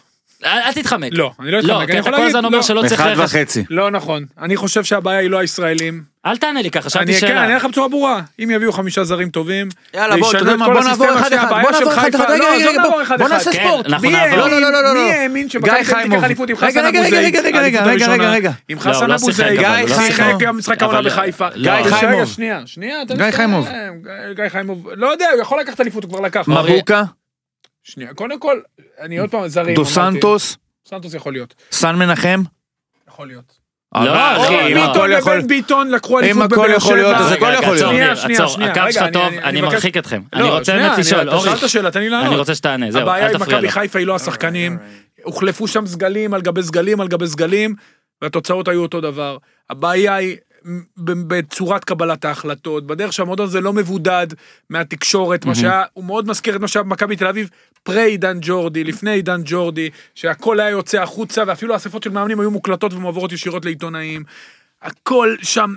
אל, 0.45 0.59
אל 0.65 0.73
תתחמק. 0.73 1.09
לא, 1.13 1.31
אני 1.39 1.51
לא 1.51 1.59
לא, 1.63 1.73
אתחמק. 1.73 1.85
כי 1.87 1.91
אני 1.91 1.99
אתה 2.01 2.11
כל 2.17 2.23
הזמן 2.23 2.45
אומר 2.45 2.57
לא. 2.57 2.63
שלא 2.63 2.81
צריך 2.87 3.01
אחד. 3.01 3.13
וחצי. 3.17 3.63
לא 3.69 3.91
נכון. 3.91 4.25
אני 4.41 4.55
חושב 4.57 4.83
שהבעיה 4.83 5.19
היא 5.19 5.29
לא 5.29 5.37
הישראלים. 5.39 6.03
אל 6.25 6.37
תענה 6.37 6.61
לי 6.61 6.71
ככה, 6.71 6.89
שאלתי 6.89 7.11
אני 7.11 7.19
כן, 7.21 7.27
שאלה. 7.27 7.39
אני 7.43 7.47
אגיד 7.47 7.57
לך 7.57 7.65
בצורה 7.65 7.87
ברורה. 7.89 8.21
אם 8.43 8.51
יביאו 8.51 8.71
חמישה 8.71 9.03
זרים 9.03 9.29
טובים, 9.29 9.69
יאללה, 9.93 10.17
בוא, 10.17 10.29
אתה 10.29 10.37
יודע 10.37 10.55
מה, 10.55 10.65
בוא 10.65 10.83
נעבור 10.83 11.13
אחד 11.13 11.33
אחד. 11.33 11.49
בוא 11.61 11.71
נעבור 11.71 11.93
אחד 11.93 12.15
אחד. 12.15 12.25
רגע, 12.29 12.37
לא, 12.37 12.55
רגע, 12.55 12.69
רגע, 12.69 12.83
בוא-. 13.17 13.27
נעשה 13.27 13.51
ספורט. 13.51 13.87
מי. 13.87 14.15
האמין- 14.15 14.39
לא, 14.39 14.49
לא, 14.49 14.59
לא, 14.61 14.71
לא, 14.71 14.95
לא. 14.95 15.01
שמכבי 15.49 15.69
תיקח. 16.03 16.23
אליפות 16.23 16.49
עם 16.49 16.55
רגע, 16.61 16.67
חסן 16.67 16.85
רגע, 16.85 16.99
אבו 16.99 17.07
רגע? 17.07 17.19
רגע, 17.19 17.41
רגע, 17.41 17.61
רגע. 17.61 17.83
רגע, 18.13 18.29
רגע. 18.31 18.51
עם 18.69 18.77
לא, 18.77 18.81
חסן 18.81 19.09
לא 19.09 19.17
שיחק. 19.17 19.39
אבל, 19.43 19.65
הוא 19.65 19.89
לא 19.89 19.95
שיחק 19.95 20.05
שיחק. 20.07 20.33
גם 20.39 20.57
משחק 20.57 20.81
העונה 20.81 20.99
אבל- 20.99 21.09
בחיפה. 21.09 21.47
לא, 21.55 21.71
רגע, 21.71 21.89
חיימוב. 21.95 22.25
שנייה, 22.25 22.61
שנייה. 22.65 22.97
תן 23.07 23.15
גיא 23.15 23.25
לי 23.25 23.31
חיימוב. 23.31 23.65
לסיים. 23.67 24.01
גיא 24.35 24.49
חיימוב. 24.49 24.87
לא 24.95 25.07
יודע, 25.07 25.25
הוא 25.33 25.41
יכול 25.41 25.59
לקחת 25.59 25.81
אליפות, 25.81 26.03
הוא 26.03 26.11
כבר 26.11 26.21
לקח. 26.21 26.47
מבוקה, 26.47 27.03
שנייה, 27.89 28.13
קודם 28.13 28.39
כל, 28.39 28.59
אני 28.99 29.17
עוד 29.19 29.29
פעם, 29.31 29.47
זרים. 29.47 29.75
דו. 29.75 29.85
סנטוס, 29.85 30.57
סנטוס 30.89 31.13
יכול 31.13 31.33
להיות. 31.33 31.55
סן 31.71 31.95
מנחם. 31.95 32.43
יכול 33.09 33.27
להיות. 33.27 33.57
לא, 33.95 33.99
אבל, 34.01 34.07
לא, 34.37 34.45
אחי, 34.45 34.53
לא. 34.53 34.67
אם 34.85 34.91
הכל 34.91 35.09
יכול... 35.17 35.37
ובן 35.37 35.47
ביטון 35.47 35.89
לקחו 35.91 36.19
אליפות 36.19 36.51
הכל 36.51 36.69
יכול 36.75 36.95
להיות. 36.97 37.15
אז 37.17 37.31
הכל 37.31 37.49
יכול 37.53 37.75
להיות. 37.75 37.89
שנייה, 37.89 38.05
ניר, 38.07 38.15
שנייה, 38.15 38.43
עצור. 38.43 38.63
הקו 38.63 38.91
שלך 38.93 39.03
אני- 39.03 39.11
טוב, 39.11 39.33
אני- 39.43 39.61
מרחיק 39.61 39.97
אתכם. 39.97 40.21
לא, 40.33 40.39
אני 40.39 40.49
רוצה 40.49 40.71
שנייה, 40.71 40.87
באמת 40.87 40.99
לשאול, 40.99 41.21
אתה 41.21 41.35
אורי, 41.35 41.49
שאלת 41.59 41.69
שאלה, 41.69 41.91
תן 41.91 41.99
לי 41.99 42.09
לענות. 42.09 42.27
אני 42.27 42.35
רוצה 42.35 42.55
שתענה, 42.55 42.91
זהו, 42.91 43.01
הבעיה 43.01 43.25
אל 43.27 43.31
עם 43.33 43.37
תפריע 43.39 43.55
מכבי 43.57 43.67
לו. 43.67 43.71
חיפה 43.73 43.99
היא 43.99 44.07
לא 44.07 44.15
השחקנים, 44.15 44.77
הוחלפו 45.23 45.67
שם 45.67 45.85
סגלים 45.87 46.33
על 46.33 46.41
גבי 46.41 46.63
סגלים 46.63 47.01
על 47.01 47.07
גבי 47.07 47.27
סגלים, 47.27 47.75
והתוצאות 48.21 48.67
היו 48.67 48.81
אותו 48.81 49.01
דבר. 49.01 49.37
הבעיה 49.69 50.15
היא 50.15 50.35
בצורת 50.97 51.83
קבלת 51.83 52.25
ההחלטות, 52.25 52.87
בדרך 52.87 53.13
שהמועדון 53.13 53.45
הזה 53.45 53.61
לא 53.61 53.73
מבודד 53.73 54.27
מהתקשורת, 54.69 55.45
מה 55.45 55.55
שהיה, 55.55 55.83
הוא 55.93 56.03
מאוד 56.03 56.27
מזכיר 56.27 56.55
את 56.55 56.61
מה 56.61 56.67
שהיה 56.67 56.83
במכבי 56.83 57.15
תל 57.15 57.27
אביב, 57.27 57.49
פרה 57.83 58.03
עידן 58.03 58.37
ג'ורדי, 58.41 58.83
לפני 58.83 59.11
עידן 59.11 59.41
ג'ורדי, 59.45 59.89
שהכל 60.15 60.59
היה 60.59 60.69
יוצא 60.69 61.01
החוצה, 61.01 61.43
ואפילו 61.47 61.73
האספות 61.73 62.03
של 62.03 62.09
מאמנים 62.09 62.39
היו 62.39 62.51
מוקלטות 62.51 62.93
ומועברות 62.93 63.31
ישירות 63.31 63.65
לעיתונאים. 63.65 64.23
הכל 64.81 65.35
שם 65.41 65.73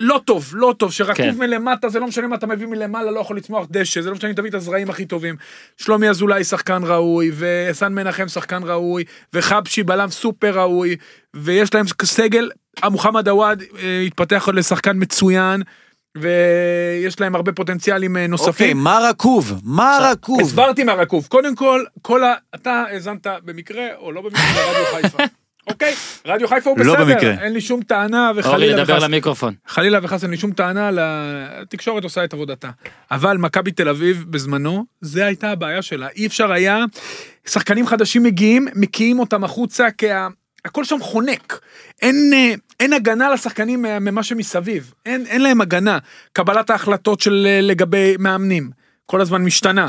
לא 0.00 0.20
טוב, 0.24 0.50
לא 0.52 0.74
טוב, 0.78 0.92
שרקוב 0.92 1.16
כן. 1.16 1.38
מלמטה, 1.38 1.88
זה 1.88 2.00
לא 2.00 2.06
משנה 2.06 2.26
מה 2.26 2.36
אתה 2.36 2.46
מביא 2.46 2.66
מלמעלה, 2.66 3.10
לא 3.10 3.20
יכול 3.20 3.36
לצמוח 3.36 3.66
דשא, 3.70 4.00
זה 4.00 4.10
לא 4.10 4.16
משנה 4.16 4.30
אם 4.30 4.34
תביא 4.34 4.50
את 4.50 4.54
הזרעים 4.54 4.90
הכי 4.90 5.06
טובים. 5.06 5.36
שלומי 5.76 6.08
אזולאי 6.08 6.44
שחקן 6.44 6.82
ראוי, 6.84 7.30
וסן 7.38 7.94
מנחם 7.94 8.28
שחקן 8.28 8.62
ראוי, 8.62 9.04
וחבשי 9.32 9.82
בלם 9.82 10.10
סופר 10.10 10.58
ראוי, 10.58 10.96
ויש 11.34 11.74
להם 11.74 11.86
סגל, 12.04 12.50
המוחמד 12.82 13.28
עוואד 13.28 13.62
אה, 13.78 14.00
התפתח 14.06 14.48
לשחקן 14.52 14.92
מצוין, 14.96 15.62
ויש 16.18 17.20
להם 17.20 17.34
הרבה 17.34 17.52
פוטנציאלים 17.52 18.16
אה, 18.16 18.22
אוקיי, 18.22 18.28
נוספים. 18.30 18.76
מה 18.76 18.98
רקוב? 19.10 19.60
מה 19.64 19.98
רקוב? 20.02 20.40
הסברתי 20.40 20.84
מה 20.84 20.92
רקוב. 20.92 21.26
קודם 21.26 21.54
כל, 21.54 21.84
כל 22.02 22.24
ה... 22.24 22.34
אתה 22.54 22.84
האזנת 22.90 23.26
במקרה 23.44 23.86
או 23.96 24.12
לא 24.12 24.20
במקרה 24.22 24.40
לרדיו 24.56 24.84
חיפה. 25.02 25.18
אוקיי? 25.70 25.94
רדיו 26.26 26.48
חיפה 26.48 26.70
הוא 26.70 26.78
לא 26.78 26.94
בסדר, 26.94 27.04
במקרה. 27.04 27.34
אין 27.44 27.52
לי 27.52 27.60
שום 27.60 27.82
טענה 27.82 28.28
אורי, 28.28 28.40
וחלילה 28.40 28.76
לדבר 28.82 28.94
וחס. 28.94 29.02
למיקרופון. 29.02 29.54
חלילה 29.66 29.98
וחס 30.02 30.22
אין 30.22 30.30
לי 30.30 30.36
שום 30.36 30.52
טענה, 30.52 30.90
התקשורת 31.62 32.04
עושה 32.04 32.24
את 32.24 32.32
עבודתה. 32.32 32.70
אבל 33.10 33.36
מכבי 33.36 33.70
תל 33.72 33.88
אביב 33.88 34.24
בזמנו, 34.30 34.84
זה 35.00 35.26
הייתה 35.26 35.50
הבעיה 35.50 35.82
שלה. 35.82 36.08
אי 36.16 36.26
אפשר 36.26 36.52
היה, 36.52 36.84
שחקנים 37.46 37.86
חדשים 37.86 38.22
מגיעים, 38.22 38.68
מקיאים 38.74 39.18
אותם 39.18 39.44
החוצה, 39.44 39.90
כי 39.98 40.10
ה- 40.10 40.28
הכל 40.64 40.84
שם 40.84 40.98
חונק. 41.00 41.60
אין, 42.02 42.30
אה, 42.34 42.54
אין 42.80 42.92
הגנה 42.92 43.30
לשחקנים 43.30 43.82
מה- 43.82 43.98
ממה 43.98 44.22
שמסביב. 44.22 44.92
אין, 45.06 45.26
אין 45.26 45.42
להם 45.42 45.60
הגנה. 45.60 45.98
קבלת 46.32 46.70
ההחלטות 46.70 47.20
של 47.20 47.46
אה, 47.46 47.60
לגבי 47.60 48.14
מאמנים, 48.18 48.70
כל 49.06 49.20
הזמן 49.20 49.42
משתנה. 49.44 49.88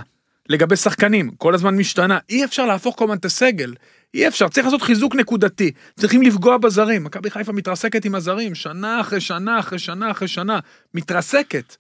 לגבי 0.50 0.76
שחקנים, 0.76 1.32
כל 1.38 1.56
הזמן 1.56 1.76
משתנה. 1.78 2.18
אי 2.30 2.44
אפשר 2.46 2.66
להפוך 2.66 2.96
כל 2.98 3.04
הזמן 3.06 3.18
את 3.18 3.26
הסגל. 3.26 3.74
אי 4.14 4.28
אפשר, 4.28 4.48
צריך 4.48 4.66
לעשות 4.66 4.82
חיזוק 4.82 5.16
נקודתי. 5.16 5.72
צריכים 6.00 6.22
לפגוע 6.22 6.58
בזרים. 6.58 7.04
מכבי 7.04 7.30
חיפה 7.30 7.52
מתרסקת 7.52 8.06
עם 8.06 8.16
הזרים, 8.16 8.56
שנה 8.56 9.02
אחרי 9.02 9.22
שנה 9.22 9.60
אחרי 9.60 9.80
שנה 9.80 10.12
אחרי 10.12 10.28
שנה. 10.28 10.60
מתרסקת. 10.94 11.76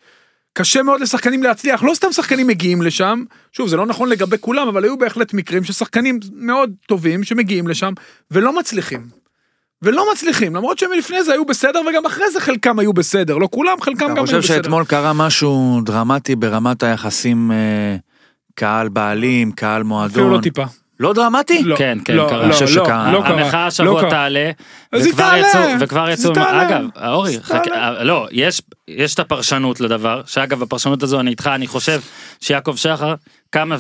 קשה 0.57 0.83
מאוד 0.83 1.01
לשחקנים 1.01 1.43
להצליח, 1.43 1.83
לא 1.83 1.93
סתם 1.93 2.11
שחקנים 2.11 2.47
מגיעים 2.47 2.81
לשם, 2.81 3.23
שוב 3.51 3.67
זה 3.67 3.77
לא 3.77 3.85
נכון 3.85 4.09
לגבי 4.09 4.37
כולם, 4.39 4.67
אבל 4.67 4.83
היו 4.83 4.97
בהחלט 4.97 5.33
מקרים 5.33 5.63
ששחקנים 5.63 6.19
מאוד 6.35 6.71
טובים 6.87 7.23
שמגיעים 7.23 7.67
לשם 7.67 7.93
ולא 8.31 8.59
מצליחים. 8.59 9.07
ולא 9.81 10.11
מצליחים, 10.13 10.55
למרות 10.55 10.79
שהם 10.79 10.89
לפני 10.97 11.23
זה 11.23 11.33
היו 11.33 11.45
בסדר 11.45 11.79
וגם 11.89 12.05
אחרי 12.05 12.31
זה 12.31 12.39
חלקם 12.39 12.79
היו 12.79 12.93
בסדר, 12.93 13.37
לא 13.37 13.47
כולם, 13.51 13.81
חלקם 13.81 14.05
גם 14.05 14.11
אתה 14.11 14.19
היו 14.19 14.25
חושב 14.25 14.37
בסדר. 14.37 14.55
שאתמול 14.55 14.85
קרה 14.85 15.13
משהו 15.13 15.81
דרמטי 15.85 16.35
ברמת 16.35 16.83
היחסים 16.83 17.51
אה, 17.51 17.95
קהל 18.55 18.89
בעלים, 18.89 19.51
קהל 19.51 19.83
מועדון? 19.83 20.11
אפילו 20.11 20.29
לא 20.29 20.41
טיפה. 20.41 20.63
לא 20.99 21.13
דרמטי? 21.13 21.63
לא, 21.63 21.75
כן, 21.75 21.97
כן, 22.05 22.15
לא, 22.15 22.27
קרה. 22.29 22.37
לא, 22.37 22.43
אני 22.43 22.53
חושב 22.53 22.65
לא, 22.65 22.71
שקרה. 22.71 23.11
לא 23.11 23.21
קרה. 23.21 23.41
המחאה 23.43 23.61
לא 23.61 23.67
השבוע 23.67 24.01
קרה. 24.01 24.09
תעלה, 24.09 24.51
אז 24.91 25.05
היא 25.05 25.13
וכבר 25.13 25.33
יצאו, 25.37 25.59
וכבר 25.79 26.09
יצאו. 26.09 26.31
אגב, 26.31 26.83
אורי, 27.05 27.37
חכה, 27.41 27.59
תעלה. 27.59 28.03
לא, 28.03 28.27
יש, 28.31 28.61
יש 28.87 29.13
את 29.13 29.19
הפרשנות 29.19 29.79
לדבר, 29.79 30.21
שאגב 30.25 30.63
הפרשנות 30.63 31.03
הזו 31.03 31.19
אני 31.19 31.29
איתך, 31.29 31.49
אני 31.55 31.67
חושב 31.67 32.01
שיעקב 32.41 32.75
שחר 32.75 33.15
קמה 33.49 33.77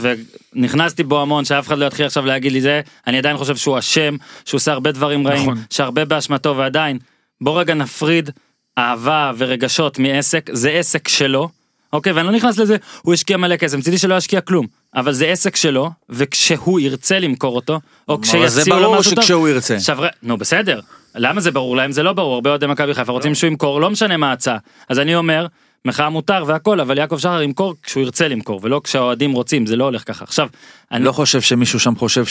ונכנסתי 0.55 1.03
בו 1.03 1.21
המון, 1.21 1.45
שאף 1.45 1.67
אחד 1.67 1.77
לא 1.77 1.85
יתחיל 1.85 2.05
עכשיו 2.05 2.25
להגיד 2.25 2.51
לי 2.51 2.61
זה, 2.61 2.81
אני 3.07 3.17
עדיין 3.17 3.37
חושב 3.37 3.55
שהוא 3.55 3.79
אשם, 3.79 4.15
שהוא 4.45 4.57
עושה 4.57 4.71
הרבה 4.71 4.91
דברים 4.91 5.27
רעים, 5.27 5.41
נכון. 5.41 5.63
שהרבה 5.69 6.05
באשמתו 6.05 6.57
ועדיין, 6.57 6.99
בוא 7.41 7.59
רגע 7.59 7.73
נפריד 7.73 8.29
אהבה 8.77 9.31
ורגשות 9.37 9.99
מעסק, 9.99 10.49
זה 10.53 10.69
עסק 10.69 11.07
שלו. 11.07 11.49
אוקיי, 11.93 12.13
ואני 12.13 12.27
לא 12.27 12.33
נכנס 12.33 12.57
לזה, 12.57 12.77
הוא 13.01 13.13
השקיע 13.13 13.37
מלא 13.37 13.55
כסף, 13.55 13.77
מצידי 13.77 13.97
שלא 13.97 14.15
ישקיע 14.15 14.41
כלום, 14.41 14.67
אבל 14.95 15.11
זה 15.13 15.25
עסק 15.25 15.55
שלו, 15.55 15.89
וכשהוא 16.09 16.79
ירצה 16.79 17.19
למכור 17.19 17.55
אותו, 17.55 17.79
או 18.07 18.21
כשיציעו 18.21 18.47
זה 18.49 18.69
לו 18.69 18.75
ברור 18.81 18.99
משהו 18.99 19.15
טוב, 19.15 19.23
שכשהוא 19.23 19.49
ירצה. 19.49 19.75
עכשיו, 19.75 20.01
ר- 20.03 20.07
נו 20.23 20.37
בסדר, 20.37 20.79
למה 21.15 21.41
זה 21.41 21.51
ברור 21.51 21.75
להם? 21.75 21.91
זה 21.91 22.03
לא 22.03 22.13
ברור, 22.13 22.33
הרבה 22.35 22.49
אוהדי 22.49 22.67
מכבי 22.67 22.93
חיפה 22.93 23.11
רוצים 23.11 23.35
שהוא 23.35 23.47
ימכור, 23.47 23.81
לא 23.81 23.89
משנה 23.89 24.17
מה 24.17 24.29
ההצעה. 24.29 24.57
אז 24.89 24.99
אני 24.99 25.15
אומר, 25.15 25.45
מחאה 25.85 26.09
מותר 26.09 26.43
והכל, 26.47 26.79
אבל 26.79 26.97
יעקב 26.97 27.17
שחר 27.17 27.41
ימכור 27.41 27.75
כשהוא 27.83 28.03
ירצה 28.03 28.27
למכור, 28.27 28.59
ולא 28.63 28.81
כשהאוהדים 28.83 29.31
רוצים, 29.31 29.65
זה 29.65 29.75
לא 29.75 29.83
הולך 29.83 30.03
ככה. 30.07 30.23
עכשיו, 30.23 30.49
אני 30.91 31.03
לא 31.03 31.11
חושב 31.11 31.41
שמישהו 31.41 31.79
שם 31.79 31.95
חושב 31.95 32.23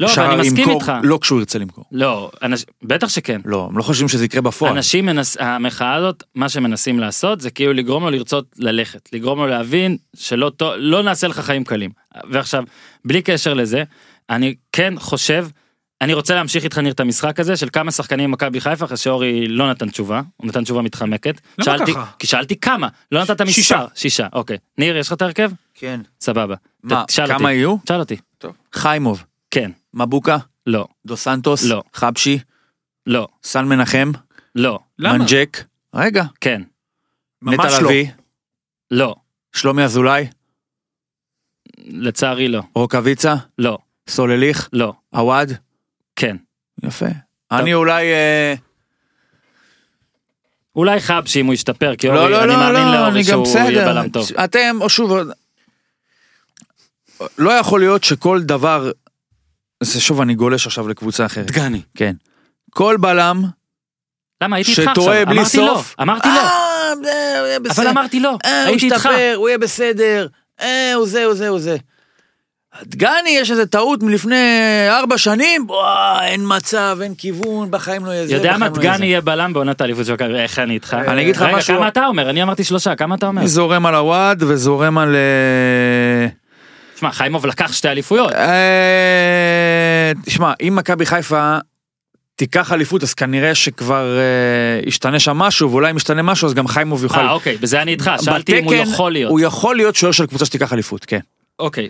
לא, 0.00 0.08
אני 0.18 0.36
מסכים 0.36 0.58
ימכור 0.58 0.74
איתך. 0.74 0.92
לא 1.02 1.18
כשהוא 1.22 1.38
ירצה 1.38 1.58
למכור. 1.58 1.84
לא, 1.92 2.30
אנש... 2.42 2.64
בטח 2.82 3.08
שכן. 3.08 3.40
לא, 3.44 3.66
הם 3.70 3.78
לא 3.78 3.82
חושבים 3.82 4.08
שזה 4.08 4.24
יקרה 4.24 4.40
בפועל. 4.40 4.72
אנשים 4.72 5.06
מנס... 5.06 5.36
המחאה 5.40 5.94
הזאת, 5.94 6.22
מה 6.34 6.48
שמנסים 6.48 7.00
לעשות 7.00 7.40
זה 7.40 7.50
כאילו 7.50 7.72
לגרום 7.72 8.04
לו 8.04 8.10
לרצות 8.10 8.44
ללכת, 8.56 9.08
לגרום 9.12 9.38
לו 9.38 9.46
להבין 9.46 9.96
שלא 10.14 10.52
לא 10.76 11.02
נעשה 11.02 11.28
לך 11.28 11.40
חיים 11.40 11.64
קלים. 11.64 11.90
ועכשיו, 12.30 12.64
בלי 13.04 13.22
קשר 13.22 13.54
לזה, 13.54 13.82
אני 14.30 14.54
כן 14.72 14.94
חושב, 14.98 15.46
אני 16.02 16.14
רוצה 16.14 16.34
להמשיך 16.34 16.64
איתך 16.64 16.78
ניר 16.78 16.92
את 16.92 17.00
המשחק 17.00 17.40
הזה 17.40 17.56
של 17.56 17.68
כמה 17.72 17.90
שחקנים 17.90 18.30
ממכבי 18.30 18.60
חיפה, 18.60 18.84
אחרי 18.84 18.96
שאורי 18.96 19.48
לא 19.48 19.70
נתן 19.70 19.88
תשובה, 19.88 20.22
הוא 20.36 20.46
נתן 20.46 20.64
תשובה 20.64 20.82
מתחמקת. 20.82 21.40
למה 21.58 21.64
שאלתי, 21.64 21.92
ככה? 21.92 22.06
כי 22.18 22.26
שאלתי 22.26 22.56
כמה, 22.56 22.88
לא 23.12 23.22
נתת 23.22 23.40
מספר. 23.40 23.52
שישה. 23.52 23.84
שישה, 23.94 24.26
אוקיי. 24.32 24.56
ניר, 24.78 24.96
יש 24.96 25.06
לך 25.06 25.12
את 25.12 25.22
ההרכב? 25.22 25.50
כן. 25.74 26.00
סבבה. 26.20 26.54
מה, 26.82 27.04
תשאל 27.06 27.26
כמה 27.26 27.34
אותי. 27.36 27.54
יהיו? 27.54 27.76
תשאל 27.84 28.00
אותי. 28.00 28.16
חיימוב, 28.72 29.24
כן, 29.50 29.70
מבוקה, 29.94 30.36
לא, 30.66 30.88
דו 31.06 31.16
סנטוס, 31.16 31.64
לא. 31.64 31.82
חבשי, 31.94 32.38
לא, 33.06 33.28
סן 33.44 33.64
מנחם, 33.64 34.12
לא, 34.54 34.78
למה? 34.98 35.18
מנג'ק, 35.18 35.64
רגע, 35.94 36.24
כן, 36.40 36.62
ממש 37.42 37.54
נטע 37.54 37.80
לא. 37.80 37.88
לביא, 37.88 38.06
לא, 38.90 39.14
שלומי 39.52 39.84
אזולאי, 39.84 40.26
לצערי 41.78 42.48
לא, 42.48 42.62
רוקאביצה, 42.74 43.34
לא, 43.58 43.78
סולליך, 44.08 44.68
לא, 44.72 44.92
עווד, 45.10 45.52
כן. 46.16 46.36
יפה. 46.82 47.06
אני 47.52 47.74
אולי... 47.74 48.12
אה, 48.12 48.54
אולי 50.76 51.00
חבשי 51.00 51.40
אם 51.40 51.46
הוא 51.46 51.54
ישתפר, 51.54 51.96
כי 51.96 52.08
לא, 52.08 52.20
אורי, 52.20 52.30
לא, 52.30 52.40
אני 52.40 52.48
לא, 52.48 52.56
מאמין 52.56 52.88
לא, 52.88 52.94
לאורי 52.94 53.24
שהוא 53.24 53.46
יהיה. 53.58 53.86
בלם 53.86 54.08
טוב. 54.08 54.28
אתם, 54.44 54.78
או 54.80 54.88
שוב, 54.88 55.12
לא 57.38 57.50
יכול 57.50 57.80
להיות 57.80 58.04
שכל 58.04 58.42
דבר, 58.42 58.90
זה 59.82 60.00
שוב 60.00 60.20
אני 60.20 60.34
גולש 60.34 60.66
עכשיו 60.66 60.88
לקבוצה 60.88 61.26
אחרת. 61.26 61.46
דגני. 61.46 61.82
כן. 61.94 62.14
כל 62.70 62.96
בלם 63.00 63.44
למה 64.42 64.56
הייתי 64.56 64.70
איתך 64.70 64.80
עכשיו? 64.80 64.94
שטועה 64.94 65.24
בלי 65.24 65.38
אמרתי 65.38 65.56
לא, 65.56 65.74
סוף. 65.74 65.94
אמרתי 66.00 66.28
לא, 66.28 66.40
אה, 66.40 67.38
הוא 67.38 67.46
יהיה 67.46 67.56
אבל 67.56 67.68
בסדר. 67.68 67.90
אמרתי 67.90 68.20
לא, 68.20 68.38
אה, 68.44 68.62
הוא 68.62 68.68
הייתי 68.68 68.86
איתך. 68.86 68.96
ישתפר, 68.96 69.34
הוא 69.36 69.48
יהיה 69.48 69.58
בסדר. 69.58 70.26
אה, 70.60 70.94
הוא 70.94 71.06
זה, 71.06 71.24
הוא 71.24 71.34
זה, 71.34 71.48
הוא 71.48 71.58
זה. 71.58 71.76
דגני 72.82 73.30
יש 73.30 73.50
איזה 73.50 73.66
טעות 73.66 74.02
מלפני 74.02 74.36
ארבע 74.90 75.18
שנים, 75.18 75.64
וואי, 75.68 76.26
אין 76.26 76.40
מצב, 76.44 76.98
אין 77.02 77.14
כיוון, 77.14 77.70
בחיים 77.70 78.04
לא 78.04 78.10
יהיה 78.10 78.26
זה, 78.26 78.34
יודע 78.34 78.56
מה 78.56 78.66
לא 78.68 78.72
דגני 78.72 79.06
יהיה 79.06 79.20
בלם 79.20 79.52
בעונת 79.52 79.80
האליפות 79.80 80.06
של 80.06 80.12
מכבי, 80.12 80.38
איך 80.38 80.58
אני 80.58 80.74
איתך? 80.74 80.96
אני 81.08 81.22
אגיד 81.22 81.36
לך 81.36 81.42
רגע, 81.42 81.56
משהו- 81.56 81.76
כמה 81.76 81.88
אתה 81.88 82.06
אומר? 82.06 82.30
אני 82.30 82.42
אמרתי 82.42 82.64
שלושה, 82.64 82.94
כמה 82.94 83.14
אתה 83.14 83.26
אומר? 83.26 83.40
אני 83.40 83.48
זורם 83.48 83.86
על 83.86 83.94
הוואד 83.94 84.42
וזורם 84.42 84.98
על... 84.98 85.16
אה, 85.16 86.28
שמע, 86.96 87.12
חיימוב 87.12 87.46
לקח 87.46 87.72
שתי 87.72 87.88
אליפויות. 87.88 88.32
אה, 88.32 90.12
תשמע, 90.24 90.52
אם 90.68 90.76
מכבי 90.76 91.06
חיפה 91.06 91.56
תיקח 92.36 92.72
אליפות, 92.72 93.02
אז 93.02 93.14
כנראה 93.14 93.54
שכבר 93.54 94.18
אה, 94.18 94.88
ישתנה 94.88 95.18
שם 95.18 95.36
משהו, 95.36 95.70
ואולי 95.70 95.90
אם 95.90 95.96
ישתנה 95.96 96.22
משהו, 96.22 96.48
אז 96.48 96.54
גם 96.54 96.68
חיימוב 96.68 97.02
יוכל... 97.02 97.20
אה, 97.20 97.30
אוקיי, 97.30 97.56
בזה 97.56 97.82
אני 97.82 97.90
איתך, 97.90 98.10
שאלתי 98.22 98.58
אם 98.58 98.64
הוא 98.64 98.72
בתקן, 98.74 98.90
יכול 98.90 99.12
להיות. 99.12 99.30
הוא 99.30 99.40
יכול 99.40 99.76
להיות 99.76 99.96
שוער 99.96 100.12
של 100.12 100.26
קבוצה 100.26 100.44
שתיקח 100.46 100.72
אליפות, 100.72 101.04
כן. 101.04 101.18
אוקיי, 101.58 101.88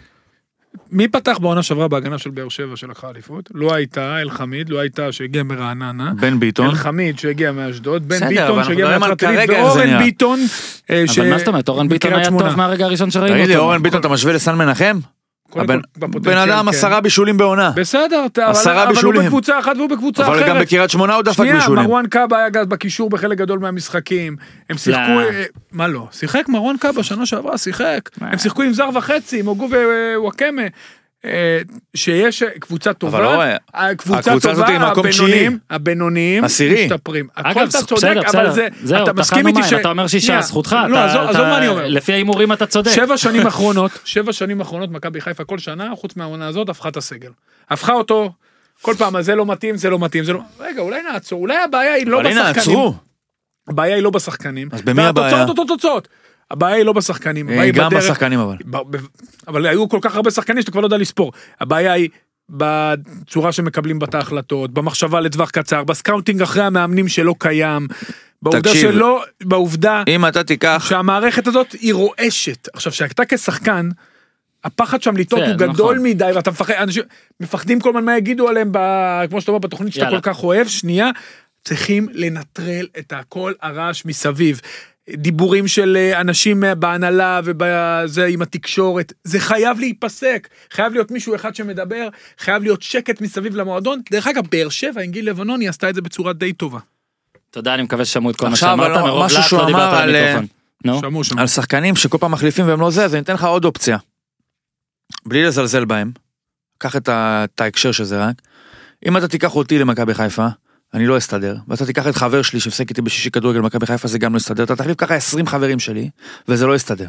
מי 0.92 1.08
פתח 1.08 1.38
בעונה 1.40 1.62
שעברה 1.62 1.88
בהגנה 1.88 2.18
של 2.18 2.30
באר 2.30 2.48
שבע 2.48 2.76
שלקחה 2.76 3.10
אליפות? 3.10 3.50
לא 3.54 3.74
הייתה 3.74 4.20
אלחמיד, 4.20 4.68
לא 4.68 4.78
הייתה 4.78 5.12
שהגיע 5.12 5.42
מרעננה. 5.42 6.12
בן 6.20 6.40
ביטון. 6.40 6.66
אלחמיד 6.66 7.18
שהגיע 7.18 7.52
מאשדוד, 7.52 8.08
בן 8.08 8.28
ביטון 8.28 8.64
שהגיע 8.64 8.98
זה 8.98 9.52
ואורן. 9.62 9.98
ביטון. 9.98 10.40
אה, 10.90 11.04
אבל 11.16 11.30
מה 11.30 11.38
זאת 11.38 11.48
אומרת, 11.48 11.68
אורן 11.68 11.88
ביטון 11.88 12.12
היה. 12.12 12.30
טוב 12.30 12.56
מהרגע 12.56 12.84
הראשון 12.84 13.10
שראינו 13.10 13.34
תגיד 13.34 13.48
לי, 13.48 13.54
אותו. 13.56 13.64
אורן 13.64 13.82
ביטון, 13.82 14.00
אתה 14.00 14.08
משווה 14.08 14.32
לסן 14.32 14.54
מנחם? 14.54 14.98
בפוטנציאל, 15.56 16.34
בן 16.34 16.38
אדם 16.38 16.62
כן. 16.64 16.68
עשרה 16.68 17.00
בישולים 17.00 17.36
בעונה. 17.36 17.70
בסדר, 17.76 18.26
אתה- 18.26 18.42
אבל- 18.44 18.50
עשרה 18.50 18.72
אבל 18.82 18.86
הוא 18.86 18.94
בישולים. 18.94 19.22
בקבוצה 19.22 19.58
אחת 19.58 19.76
והוא 19.76 19.88
בקבוצה 19.90 20.22
אחרת. 20.22 20.36
אבל 20.42 20.48
גם 20.48 20.58
בקריית 20.60 20.90
שמונה 20.90 21.14
הוא 21.14 21.22
דפק 21.22 21.34
שנייה, 21.36 21.54
בישולים. 21.54 21.84
מרואן 21.84 22.06
קאבה 22.06 22.38
היה 22.38 22.48
גז 22.48 22.66
בקישור 22.66 23.10
בחלק 23.10 23.38
גדול 23.38 23.58
מהמשחקים. 23.58 24.36
הם 24.70 24.78
שיחקו... 24.78 25.00
לא. 25.12 25.20
אה, 25.20 25.44
מה 25.72 25.88
לא? 25.88 26.06
שיחק 26.12 26.48
מרואן 26.48 26.76
קאבה 26.76 27.02
שנה 27.02 27.26
שעברה, 27.26 27.58
שיחק. 27.58 28.10
מה? 28.20 28.28
הם 28.30 28.38
שיחקו 28.38 28.62
עם 28.62 28.72
זר 28.72 28.88
וחצי, 28.94 29.40
עם 29.40 29.46
הוגו 29.46 29.68
ווואקמה. 30.16 30.62
אה, 31.24 31.58
שיש 31.94 32.42
קבוצה 32.60 32.92
טובה, 32.92 33.20
לא 33.20 33.34
רואה. 33.34 33.56
הקבוצה 33.74 34.18
הקבוצה 34.18 34.50
הזאת 34.50 34.66
טובה, 34.66 34.90
מקום 34.90 35.06
הבינוניים, 35.06 35.58
הבינוניים 35.70 36.44
עשירי. 36.44 36.84
משתפרים. 36.86 37.28
אגב, 37.34 37.58
אתה 37.68 37.78
צודק, 37.78 37.92
בסדר, 37.92 38.10
אבל 38.20 38.28
בסדר, 38.28 38.50
זה, 38.50 38.68
זהו, 38.82 39.04
אתה 39.04 39.12
מסכים 39.12 39.46
איתי 39.46 39.62
ש... 39.62 39.72
אתה 39.72 39.88
אומר 39.88 40.06
שישה, 40.06 40.26
שנייה, 40.26 40.42
זכותך, 40.42 40.76
לא, 40.88 40.94
אתה- 40.94 41.04
עזוב 41.04 41.20
אתה- 41.22 41.30
עזוב 41.30 41.42
מה 41.46 41.58
אני 41.58 41.68
אומר. 41.68 41.86
לפי 41.88 42.12
ההימורים 42.12 42.52
אתה 42.52 42.66
צודק. 42.66 42.90
שבע 42.94 43.16
שנים 43.24 43.46
אחרונות, 43.46 43.90
שבע 44.04 44.32
שנים 44.32 44.60
אחרונות, 44.60 44.90
מכבי 44.90 45.20
חיפה 45.20 45.44
כל 45.44 45.58
שנה, 45.58 45.90
חוץ 45.96 46.16
מהעונה 46.16 46.46
הזאת, 46.48 46.68
הפכה 46.68 46.88
את 46.88 46.96
הסגל. 46.96 47.30
הפכה 47.70 47.92
אותו, 47.92 48.32
כל 48.82 48.94
פעם, 48.98 49.22
זה 49.22 49.34
לא 49.34 49.46
מתאים, 49.46 49.76
זה 49.76 49.90
לא 49.90 49.98
מתאים, 49.98 50.24
זה 50.24 50.32
לא... 50.32 50.40
רגע, 50.60 50.80
אולי 50.82 51.02
נעצור, 51.12 51.40
אולי 51.40 51.56
הבעיה 51.56 51.92
היא 51.94 52.06
לא 52.06 52.16
אבל 52.20 52.26
הנה, 52.26 52.40
בשחקנים. 52.52 52.60
עצרו. 52.78 52.94
הבעיה 53.68 53.94
היא 53.94 54.02
לא 54.02 54.10
בשחקנים. 54.10 54.68
אז 54.72 54.82
במי 54.82 55.02
הבעיה? 55.02 55.26
והתוצאות 55.34 55.58
אותו 55.58 55.64
תוצאות. 55.76 56.08
הבעיה 56.52 56.76
היא 56.76 56.84
לא 56.84 56.92
בשחקנים, 56.92 57.46
הבעיה 57.46 57.60
אה, 57.60 57.64
היא 57.64 57.72
גם 57.72 57.88
בדרך. 57.88 58.04
בשחקנים 58.04 58.40
אבל. 58.40 58.56
ב- 58.64 58.96
ב- 58.96 59.06
אבל 59.48 59.66
היו 59.66 59.88
כל 59.88 59.98
כך 60.02 60.16
הרבה 60.16 60.30
שחקנים 60.30 60.60
שאתה 60.60 60.72
כבר 60.72 60.80
לא 60.80 60.86
יודע 60.86 60.96
לספור. 60.96 61.32
הבעיה 61.60 61.92
היא 61.92 62.08
בצורה 62.50 63.52
שמקבלים 63.52 63.98
בה 63.98 64.06
את 64.06 64.14
ההחלטות, 64.14 64.70
במחשבה 64.70 65.20
לטווח 65.20 65.50
קצר, 65.50 65.84
ב 65.84 65.91
scouting 65.91 66.42
אחרי 66.42 66.62
המאמנים 66.62 67.08
שלא 67.08 67.34
קיים, 67.38 67.88
בעובדה 68.42 68.70
תקשיב. 68.70 68.92
שלא, 68.92 69.24
בעובדה 69.42 70.02
אם 70.08 70.26
אתה 70.26 70.44
תיקח... 70.44 70.86
שהמערכת 70.88 71.46
הזאת 71.46 71.72
היא 71.72 71.94
רועשת. 71.94 72.68
עכשיו, 72.72 72.92
שאתה 72.92 73.22
כשחקן, 73.28 73.88
הפחד 74.64 75.02
שם 75.02 75.16
לטעות 75.16 75.42
כן, 75.42 75.48
הוא 75.50 75.56
גדול 75.58 75.94
נכון. 75.94 76.06
מדי, 76.06 76.30
ואתה 76.34 76.50
מפחד, 76.50 76.74
אנשים 76.74 77.02
מפחדים 77.40 77.80
כל 77.80 77.88
הזמן 77.88 78.04
מה 78.04 78.16
יגידו 78.16 78.48
עליהם, 78.48 78.68
ב, 78.72 78.78
כמו 79.30 79.40
שאתה 79.40 79.50
אומר, 79.50 79.58
בתוכנית 79.58 79.92
שאתה 79.92 80.04
יאללה. 80.04 80.20
כל 80.20 80.32
כך 80.32 80.42
אוהב, 80.44 80.66
שנייה, 80.66 81.10
צריכים 81.64 82.08
לנטרל 82.12 82.86
את 82.98 83.12
הכל 83.16 83.52
הרעש 83.62 84.04
מסביב. 84.04 84.60
דיבורים 85.10 85.68
של 85.68 85.96
אה, 85.96 86.20
אנשים 86.20 86.64
אה, 86.64 86.74
בהנהלה 86.74 87.40
ובזה 87.44 88.26
עם 88.26 88.42
התקשורת, 88.42 89.12
זה 89.24 89.40
חייב 89.40 89.80
להיפסק, 89.80 90.48
חייב 90.70 90.92
להיות 90.92 91.10
מישהו 91.10 91.34
אחד 91.34 91.54
שמדבר, 91.54 92.08
חייב 92.38 92.62
להיות 92.62 92.82
שקט 92.82 93.20
מסביב 93.20 93.56
למועדון. 93.56 94.00
דרך 94.10 94.26
אגב, 94.26 94.46
באר 94.50 94.68
שבע 94.68 95.02
עם 95.02 95.10
גיל 95.10 95.30
לבנוני 95.30 95.68
עשתה 95.68 95.90
את 95.90 95.94
זה 95.94 96.02
בצורה 96.02 96.32
די 96.32 96.52
טובה. 96.52 96.78
תודה, 97.50 97.74
אני 97.74 97.82
מקווה 97.82 98.04
ששמעו 98.04 98.30
את 98.30 98.36
כל 98.36 98.48
מה 98.48 98.56
שאמרת, 98.56 98.96
אבל 98.96 99.02
מרוב 99.02 99.32
לאט 99.32 99.52
לא 99.52 99.66
דיברת 99.66 99.92
על 99.92 100.14
על, 100.14 100.16
המיקרופון. 100.16 100.46
נו. 100.84 101.40
על 101.40 101.46
שחקנים 101.46 101.96
שכל 101.96 102.18
פעם 102.18 102.32
מחליפים 102.32 102.68
והם 102.68 102.80
לא 102.80 102.90
זה, 102.90 103.04
אז 103.04 103.14
אני 103.14 103.22
אתן 103.22 103.34
לך 103.34 103.44
עוד 103.44 103.64
אופציה. 103.64 103.98
בלי 105.26 105.44
לזלזל 105.44 105.84
בהם. 105.84 106.12
קח. 106.78 106.96
את 106.96 107.60
ההקשר 107.60 107.92
של 107.92 108.04
זה 108.04 108.24
רק. 108.24 108.34
אם 109.06 109.16
אתה 109.16 109.28
תיקח 109.28 109.56
אותי 109.56 109.78
למכבי 109.78 110.14
חיפה, 110.14 110.46
אני 110.94 111.06
לא 111.06 111.18
אסתדר, 111.18 111.56
ואתה 111.68 111.86
תיקח 111.86 112.06
את 112.06 112.16
חבר 112.16 112.42
שלי 112.42 112.60
שמשחק 112.60 112.90
איתי 112.90 113.02
בשישי 113.02 113.30
כדורגל 113.30 113.60
במכבי 113.60 113.86
חיפה, 113.86 114.08
זה 114.08 114.18
גם 114.18 114.32
לא 114.32 114.36
יסתדר, 114.36 114.64
אתה 114.64 114.76
תחליף 114.76 114.96
ככה 114.96 115.14
20 115.14 115.46
חברים 115.46 115.78
שלי, 115.78 116.10
וזה 116.48 116.66
לא 116.66 116.74
יסתדר. 116.74 117.08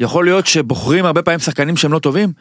יכול 0.00 0.24
להיות 0.24 0.46
שבוחרים 0.46 1.04
הרבה 1.04 1.22
פעמים 1.22 1.40
שחקנים 1.40 1.76
שהם 1.76 1.92
לא 1.92 1.98
טובים? 1.98 2.32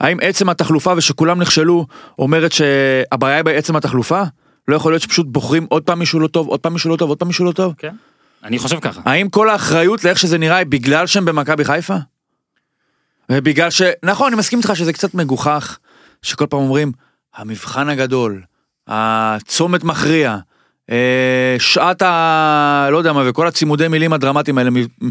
האם 0.00 0.18
עצם 0.22 0.48
התחלופה 0.48 0.92
ושכולם 0.96 1.40
נכשלו 1.40 1.86
אומרת 2.18 2.52
שהבעיה 2.52 3.36
היא 3.36 3.44
בעצם 3.44 3.76
התחלופה? 3.76 4.22
לא 4.68 4.76
יכול 4.76 4.92
להיות 4.92 5.02
שפשוט 5.02 5.26
בוחרים 5.28 5.66
עוד 5.68 5.82
פעם 5.82 5.98
מישהו 5.98 6.20
לא 6.20 6.26
טוב, 6.26 6.48
עוד 6.48 6.60
פעם 6.60 6.72
מישהו 6.72 6.90
לא 6.90 6.96
טוב, 6.96 7.08
עוד 7.08 7.18
פעם 7.18 7.28
מישהו 7.28 7.44
לא 7.44 7.52
טוב? 7.52 7.74
כן. 7.78 7.94
אני 8.44 8.58
חושב 8.58 8.80
ככה. 8.80 9.00
האם 9.04 9.28
כל 9.28 9.50
האחריות 9.50 10.04
לאיך 10.04 10.18
שזה 10.18 10.38
נראה 10.38 10.56
היא 10.56 10.66
בגלל 10.66 11.06
שהם 11.06 11.24
במכבי 11.24 11.64
חיפה? 11.64 11.96
ובגלל 13.32 13.70
ש... 13.70 13.82
נכון, 14.02 14.26
אני 14.26 14.36
מסכים 14.36 14.58
איתך 14.58 14.76
שזה 14.76 14.92
קצת 14.92 15.14
מגוחך, 15.14 15.78
שכל 16.22 16.46
פעם 16.46 16.60
אומרים, 16.60 16.92
המבחן 17.36 17.88
הגדול, 17.88 18.42
הצומת 18.88 19.84
מכריע, 19.84 20.36
אה, 20.90 21.56
שעת 21.58 22.02
ה... 22.02 22.88
לא 22.92 22.98
יודע 22.98 23.12
מה, 23.12 23.22
וכל 23.26 23.46
הצימודי 23.46 23.88
מילים 23.88 24.12
הדרמטיים 24.12 24.58
האלה, 24.58 24.70
מב- 24.70 25.10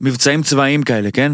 מבצעים 0.00 0.42
צבאיים 0.42 0.82
כאלה, 0.82 1.10
כן? 1.10 1.32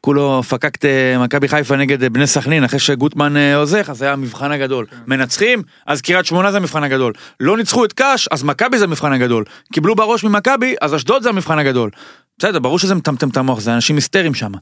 כולו 0.00 0.42
פקקט 0.42 0.84
אה, 0.84 1.18
מכבי 1.18 1.48
חיפה 1.48 1.76
נגד 1.76 2.02
אה, 2.02 2.08
בני 2.10 2.26
סכנין 2.26 2.64
אחרי 2.64 2.78
שגוטמן 2.78 3.36
עוזך 3.36 3.86
אז 3.90 4.02
היה 4.02 4.12
המבחן 4.12 4.52
הגדול 4.52 4.86
מנצחים 5.06 5.62
אז 5.86 6.00
קריית 6.00 6.26
שמונה 6.26 6.50
זה 6.50 6.56
המבחן 6.56 6.82
הגדול 6.82 7.12
לא 7.40 7.56
ניצחו 7.56 7.84
את 7.84 7.92
קאש 7.92 8.28
אז 8.28 8.42
מכבי 8.42 8.78
זה 8.78 8.84
המבחן 8.84 9.12
הגדול 9.12 9.44
קיבלו 9.72 9.94
בראש 9.94 10.24
ממכבי 10.24 10.74
אז 10.80 10.94
אשדוד 10.94 11.22
זה 11.22 11.28
המבחן 11.28 11.58
הגדול. 11.58 11.90
בסדר 12.38 12.58
ברור 12.58 12.78
שזה 12.78 12.94
מטמטם 12.94 13.28
את 13.28 13.36
המוח 13.36 13.60
זה 13.60 13.74
אנשים 13.74 13.96
היסטריים 13.96 14.34
שם 14.34 14.52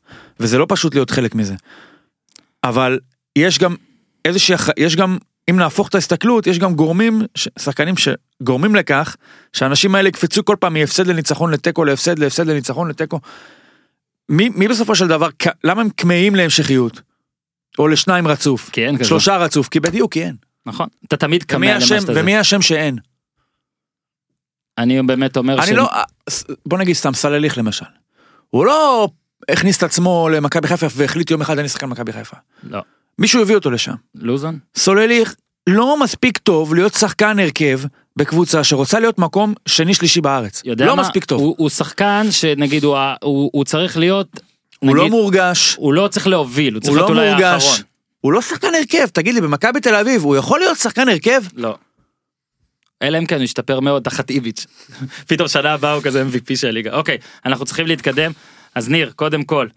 וזה 0.41 0.59
לא 0.59 0.67
פשוט 0.69 0.95
להיות 0.95 1.11
חלק 1.11 1.35
מזה. 1.35 1.55
אבל 2.65 2.99
יש 3.37 3.59
גם 3.59 3.75
איזושהי 4.25 4.57
יש 4.77 4.97
גם 4.97 5.19
אם 5.51 5.57
נהפוך 5.57 5.89
את 5.89 5.95
ההסתכלות 5.95 6.47
יש 6.47 6.59
גם 6.59 6.75
גורמים 6.75 7.23
ש- 7.35 7.49
שחקנים 7.59 7.95
שגורמים 7.97 8.75
לכך 8.75 9.17
שהאנשים 9.53 9.95
האלה 9.95 10.09
יקפצו 10.09 10.45
כל 10.45 10.57
פעם 10.61 10.75
מהפסד 10.75 11.07
לניצחון 11.07 11.51
לתיקו 11.51 11.85
להפסד 11.85 12.19
להפסד 12.19 12.47
לניצחון 12.47 12.89
לתיקו. 12.89 13.21
מי, 14.29 14.49
מי 14.49 14.69
בסופו 14.69 14.95
של 14.95 15.09
דבר, 15.09 15.29
למה 15.65 15.81
הם 15.81 15.89
כמהים 15.97 16.35
להמשכיות? 16.35 17.01
או 17.79 17.89
לשניים 17.89 18.29
רצוף? 18.29 18.71
כי 18.71 18.87
אין 18.87 18.97
כזה. 18.99 19.09
שלושה 19.09 19.37
רצוף, 19.37 19.69
כי 19.69 19.81
בדיוק 19.81 20.13
כי 20.13 20.23
אין. 20.25 20.37
נכון. 20.67 20.87
אתה 21.05 21.17
תמיד 21.17 21.43
כמה 21.43 21.67
למה 21.67 21.81
שאתה. 21.81 22.13
ומי 22.17 22.37
השם 22.37 22.63
שאין? 22.63 22.99
אני 24.79 25.03
באמת 25.03 25.37
אומר 25.37 25.63
אני 25.63 25.73
לא, 25.77 25.91
ס- 26.31 26.45
בוא 26.67 26.79
נגיד 26.79 26.95
סתם 26.97 27.15
סלליך 27.15 27.59
למשל. 27.59 27.85
הוא 28.51 28.67
לא 28.67 29.09
הכניס 29.49 29.79
את 29.79 29.83
עצמו 29.83 30.29
למכבי 30.33 30.69
חיפה 30.69 30.87
והחליט 30.97 31.31
יום 31.31 31.41
אחד 31.41 31.59
אני 31.59 31.69
שחקן 31.69 31.87
מכבי 31.87 32.13
חיפה. 32.13 32.37
לא. 32.63 32.83
מישהו 33.19 33.43
הביא 33.43 33.55
אותו 33.55 33.71
לשם. 33.71 33.95
לוזון? 34.15 34.59
סולליך 34.77 35.35
לא 35.67 36.01
מספיק 36.01 36.39
טוב 36.39 36.75
להיות 36.75 36.95
שחקן 36.95 37.39
הרכב 37.39 37.81
בקבוצה 38.17 38.65
שרוצה 38.65 39.01
להיות 39.01 39.19
מקום 39.19 39.55
שני 39.69 39.95
שלישי 39.95 40.21
בארץ. 40.21 40.63
יודע 40.65 40.87
לא 40.87 40.97
מה? 40.97 41.03
מספיק 41.03 41.25
טוב. 41.25 41.41
הוא, 41.41 41.55
הוא 41.59 41.69
שחקן 41.69 42.27
שנגיד 42.31 42.85
הוא, 42.85 42.97
הוא, 43.23 43.51
הוא 43.53 43.65
צריך 43.65 43.97
להיות, 43.97 44.41
הוא 44.79 44.97
לא 44.97 45.03
נגיד, 45.03 45.11
מורגש. 45.13 45.75
הוא 45.79 45.95
לא 45.95 46.09
צריך 46.09 46.27
להוביל, 46.27 46.75
הוא 46.75 46.81
צריך 46.81 46.91
הוא 46.91 46.97
להיות 46.97 47.11
לא 47.11 47.15
אולי 47.15 47.31
מורגש. 47.31 47.65
האחרון. 47.65 47.81
הוא 48.21 48.33
לא 48.33 48.43
שחקן 48.43 48.69
הרכב, 48.75 49.07
תגיד 49.07 49.35
לי, 49.35 49.41
במכבי 49.41 49.81
תל 49.81 49.95
אביב, 49.95 50.23
הוא 50.23 50.37
יכול 50.37 50.61
להיות 50.61 50.79
שחקן 50.79 51.09
הרכב? 51.09 51.43
לא. 51.57 51.77
אלא 53.03 53.19
אם 53.19 53.27
כן 53.27 53.37
הוא 53.37 53.45
ישתפר 53.45 53.81
מאוד 53.81 54.03
תחת 54.03 54.31
איביץ'. 54.31 54.67
פתאום 55.29 55.49
שנה 55.49 55.73
הבאה 55.73 55.93
הוא 55.93 56.03
כזה 56.03 56.25
MVP 56.25 56.57
של 56.57 56.69
הליגה. 56.69 56.93
אוקיי, 56.93 57.19
אנחנו 57.47 57.65
צריכים 57.65 57.87
להתקדם. 57.87 58.33
אז 58.75 58.89
ניר, 58.89 59.13
קודם 59.17 59.45
כל, 59.45 59.69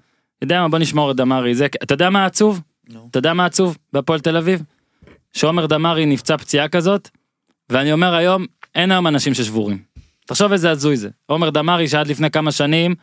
יודע 0.41 0.61
מה, 0.61 0.69
בוא 0.69 0.79
נשמור 0.79 1.11
את 1.11 1.15
דמרי. 1.15 1.55
זה, 1.55 1.65
אתה 1.83 1.93
יודע 1.93 2.09
מה 2.09 2.25
עצוב? 2.25 2.61
אתה 3.09 3.19
יודע 3.19 3.33
מה 3.33 3.45
עצוב 3.45 3.77
בהפועל 3.93 4.19
תל 4.19 4.37
אביב? 4.37 4.63
שעומר 5.33 5.65
דמרי 5.65 6.05
נפצע 6.05 6.37
פציעה 6.37 6.67
כזאת, 6.67 7.09
ואני 7.69 7.91
אומר 7.91 8.13
היום, 8.15 8.45
אין 8.75 8.91
היום 8.91 9.07
אנשים 9.07 9.33
ששבורים. 9.33 9.77
תחשוב 10.25 10.51
איזה 10.51 10.71
הזוי 10.71 10.97
זה. 10.97 11.09
עומר 11.25 11.49
דמרי 11.49 11.87
שעד 11.87 12.07
לפני 12.07 12.31
כמה 12.31 12.51
שנים, 12.51 12.95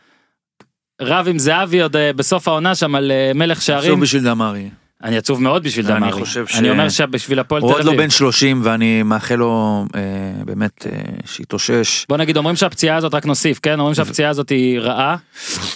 רב 1.01 1.27
עם 1.27 1.39
זהבי 1.39 1.81
עוד 1.81 1.95
אה, 1.95 2.13
בסוף 2.13 2.47
העונה 2.47 2.75
שם 2.75 2.95
על 2.95 3.11
אה, 3.11 3.31
מלך 3.35 3.61
שערים. 3.61 3.91
עצוב 3.91 4.01
בשביל 4.01 4.23
דמרי. 4.23 4.69
אני 5.03 5.17
עצוב 5.17 5.41
מאוד 5.41 5.63
בשביל 5.63 5.91
אני 5.91 5.99
דמרי. 5.99 6.11
חושב 6.11 6.47
ש- 6.47 6.55
אני 6.55 6.69
אומר 6.69 6.89
שבשביל 6.89 7.39
הפועל 7.39 7.61
הוא 7.61 7.71
תל 7.71 7.75
עוד 7.77 7.85
לא 7.85 7.91
אביב. 7.91 8.01
בן 8.01 8.09
30 8.09 8.61
ואני 8.63 9.03
מאחל 9.03 9.35
לו 9.35 9.85
אה, 9.95 10.01
באמת 10.45 10.87
אה, 10.87 10.91
שיתאושש. 11.25 12.05
בוא 12.09 12.17
נגיד 12.17 12.37
אומרים 12.37 12.55
שהפציעה 12.55 12.97
הזאת 12.97 13.13
רק 13.13 13.25
נוסיף 13.25 13.59
כן 13.61 13.79
אומרים 13.79 13.95
שהפציעה 13.95 14.29
הזאת 14.29 14.49
היא 14.49 14.79
רעה 14.79 15.15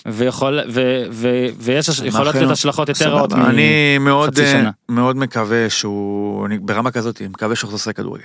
ויכול 0.05 0.59
ו, 0.69 1.03
ו, 1.11 1.45
ויש 1.59 1.89
יכולות 2.05 2.35
להיות 2.35 2.51
השלכות 2.51 2.89
יותר 2.89 3.09
רעות. 3.15 3.33
מ- 3.33 3.41
אני 3.45 3.97
מאוד 3.97 4.39
אה, 4.39 4.51
שנה. 4.51 4.71
מאוד 4.89 5.17
מקווה 5.17 5.69
שהוא 5.69 6.45
אני 6.45 6.59
ברמה 6.59 6.91
כזאת 6.91 7.21
אני 7.21 7.27
מקווה 7.29 7.55
שהוא 7.55 7.73
עושה 7.73 7.93
כדורגל. 7.93 8.23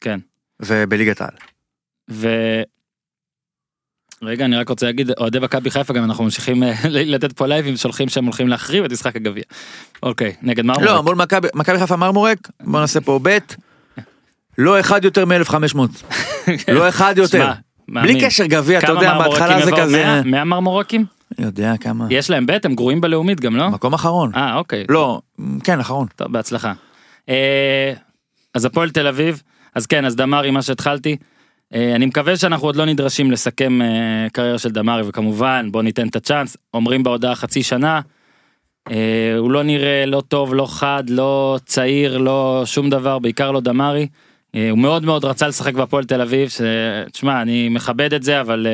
כן. 0.00 0.18
ובליגת 0.62 1.20
העל. 1.20 1.34
רגע 4.22 4.44
אני 4.44 4.56
רק 4.56 4.68
רוצה 4.68 4.86
להגיד 4.86 5.10
אוהדי 5.18 5.38
מכבי 5.38 5.70
חיפה 5.70 5.92
גם 5.92 6.04
אנחנו 6.04 6.24
ממשיכים 6.24 6.62
אה, 6.62 6.72
לתת 6.90 7.32
פה 7.32 7.46
לייבים 7.46 7.76
שולחים 7.76 8.08
שהם 8.08 8.24
הולכים 8.24 8.48
להחריב 8.48 8.84
את 8.84 8.92
משחק 8.92 9.16
הגביע. 9.16 9.42
אוקיי 10.02 10.32
נגד 10.42 10.64
מרמורק. 10.64 10.86
לא 10.86 11.02
מול 11.02 11.16
מכבי 11.54 11.78
חיפה 11.78 11.96
מרמורק 11.96 12.38
בוא 12.60 12.80
נעשה 12.80 13.00
פה 13.00 13.20
ב' 13.22 13.38
לא 14.58 14.80
אחד 14.80 15.04
יותר 15.04 15.24
מ-1500. 15.24 15.78
לא 16.72 16.88
אחד 16.88 17.14
יותר. 17.16 17.50
בלי 17.88 18.20
קשר 18.20 18.46
גביע 18.46 18.78
אתה 18.78 18.92
יודע 18.92 19.18
בהתחלה 19.18 19.64
זה? 19.64 19.70
כזה. 19.76 20.04
100? 20.04 20.22
100 20.24 20.44
מרמורקים? 20.44 21.04
יודע 21.38 21.74
כמה. 21.80 22.06
יש 22.10 22.30
להם 22.30 22.46
בית 22.46 22.64
הם 22.64 22.74
גרועים 22.74 23.00
בלאומית 23.00 23.40
גם 23.40 23.56
לא? 23.56 23.68
מקום 23.70 23.94
אחרון. 23.94 24.30
אה 24.34 24.56
אוקיי. 24.56 24.84
לא 24.88 25.20
כן 25.64 25.80
אחרון. 25.80 26.06
טוב, 26.16 26.32
בהצלחה. 26.32 26.72
אה, 27.28 27.92
אז 28.54 28.64
הפועל 28.64 28.90
תל 28.90 29.06
אביב, 29.06 29.42
אז 29.74 29.86
כן, 29.86 30.04
אז 30.04 30.16
דמרי, 30.16 30.50
מה 30.50 30.62
שהתחלתי. 30.62 31.16
אה, 31.74 31.94
אני 31.94 32.06
מקווה 32.06 32.36
שאנחנו 32.36 32.66
עוד 32.66 32.76
לא 32.76 32.84
נדרשים 32.84 33.30
לסכם 33.30 33.82
אה, 33.82 34.26
קריירה 34.32 34.58
של 34.58 34.70
דמרי, 34.70 35.02
וכמובן, 35.06 35.68
בוא 35.72 35.82
ניתן 35.82 36.08
את 36.08 36.16
הצ'אנס. 36.16 36.56
אומרים 36.74 37.02
בהודעה 37.02 37.34
חצי 37.34 37.62
שנה, 37.62 38.00
אה, 38.90 39.34
הוא 39.38 39.50
לא 39.50 39.62
נראה 39.62 40.06
לא 40.06 40.22
טוב, 40.28 40.54
לא 40.54 40.66
חד, 40.66 41.04
לא 41.08 41.58
צעיר, 41.64 42.18
לא 42.18 42.62
שום 42.64 42.90
דבר, 42.90 43.18
בעיקר 43.18 43.50
לא 43.50 43.60
דמרי. 43.60 44.06
אה, 44.54 44.70
הוא 44.70 44.78
מאוד 44.78 45.04
מאוד 45.04 45.24
רצה 45.24 45.48
לשחק 45.48 45.74
בהפועל 45.74 46.04
תל 46.04 46.20
אביב, 46.20 46.48
ש... 46.48 46.60
תשמע, 47.12 47.42
אני 47.42 47.68
מכבד 47.68 48.14
את 48.14 48.22
זה, 48.22 48.40
אבל 48.40 48.66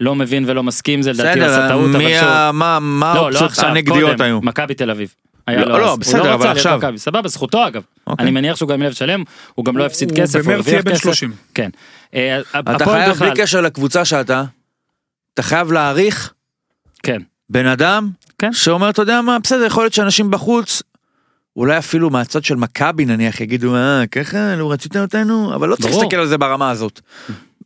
לא 0.00 0.14
מבין 0.14 0.44
ולא 0.46 0.62
מסכים, 0.62 1.02
זה 1.02 1.12
לדעתי 1.12 1.40
עשה 1.40 1.48
בסדר, 1.48 1.68
טעות, 1.68 1.90
אבל 1.94 2.20
שוב. 2.20 2.50
מה 2.52 2.78
מה 2.80 3.14
לא, 3.14 3.32
לא 3.32 3.38
האופציות 3.38 3.66
הנגדיות 3.66 4.20
היו? 4.20 4.40
מכבי 4.42 4.74
תל 4.74 4.90
אביב. 4.90 5.14
היה 5.46 5.60
לא, 5.60 5.66
לו 5.66 5.78
לא, 5.78 5.92
אז. 5.92 5.98
בסדר, 5.98 6.18
הוא 6.18 6.26
לא 6.28 6.34
אבל 6.34 6.48
עכשיו. 6.48 6.78
מכבי, 6.78 6.98
סבבה, 6.98 7.28
זכותו 7.28 7.66
אגב. 7.66 7.82
אוקיי. 8.06 8.22
אני 8.22 8.30
מניח 8.30 8.56
שהוא 8.56 8.68
גם 8.68 8.82
ילב 8.82 8.92
שלם, 8.92 9.24
הוא 9.54 9.64
גם 9.64 9.76
לא 9.76 9.86
הפסיד 9.86 10.10
הוא 10.10 10.18
כסף, 10.18 10.38
הוא 10.38 10.52
במרץ 10.52 10.66
יהיה 10.66 10.82
בן 10.82 10.92
כסף. 10.92 11.02
30. 11.02 11.32
כן. 11.54 11.70
אה, 12.14 12.40
אתה 12.40 12.84
חייב 12.84 13.10
בכלל, 13.10 13.28
בלי 13.28 13.42
קשר 13.42 13.60
לקבוצה 13.60 14.04
שאתה, 14.04 14.44
אתה 15.34 15.42
חייב 15.42 15.72
להעריך 15.72 16.32
כן, 17.02 17.22
בן 17.50 17.66
אדם 17.66 18.10
כן. 18.38 18.52
שאומר 18.52 18.90
אתה 18.90 19.02
יודע 19.02 19.22
מה 19.22 19.38
בסדר 19.38 19.64
יכול 19.64 19.82
להיות 19.82 19.92
שאנשים 19.92 20.30
בחוץ 20.30 20.82
אולי 21.56 21.78
אפילו 21.78 22.10
מהצד 22.10 22.44
של 22.44 22.54
מכבי 22.54 23.04
נניח 23.04 23.40
יגידו 23.40 23.76
אה 23.76 24.06
ככה 24.06 24.56
לא 24.56 24.72
רצית 24.72 24.96
אותנו 24.96 25.54
אבל 25.54 25.68
לא 25.68 25.76
צריך. 25.76 25.94
להסתכל 25.94 26.16
על 26.16 26.26
זה 26.26 26.38
ברמה 26.38 26.70
הזאת. 26.70 27.00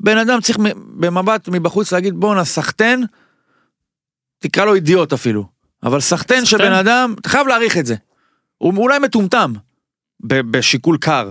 בן 0.03 0.19
אדם 0.19 0.41
צריך 0.41 0.59
במבט 0.97 1.49
מבחוץ 1.49 1.93
להגיד 1.93 2.15
בואנה 2.15 2.45
סחטן 2.45 3.01
תקרא 4.39 4.65
לו 4.65 4.75
אידיוט 4.75 5.13
אפילו 5.13 5.45
אבל 5.83 6.01
סחטן 6.01 6.45
של 6.45 6.57
סחטן. 6.57 6.65
בן 6.65 6.73
אדם 6.73 7.15
אתה 7.21 7.29
חייב 7.29 7.47
להעריך 7.47 7.77
את 7.79 7.87
זה. 7.87 7.95
הוא 8.59 8.75
אולי 8.77 8.99
מטומטם 8.99 9.53
בשיקול 10.25 10.97
קר 10.97 11.31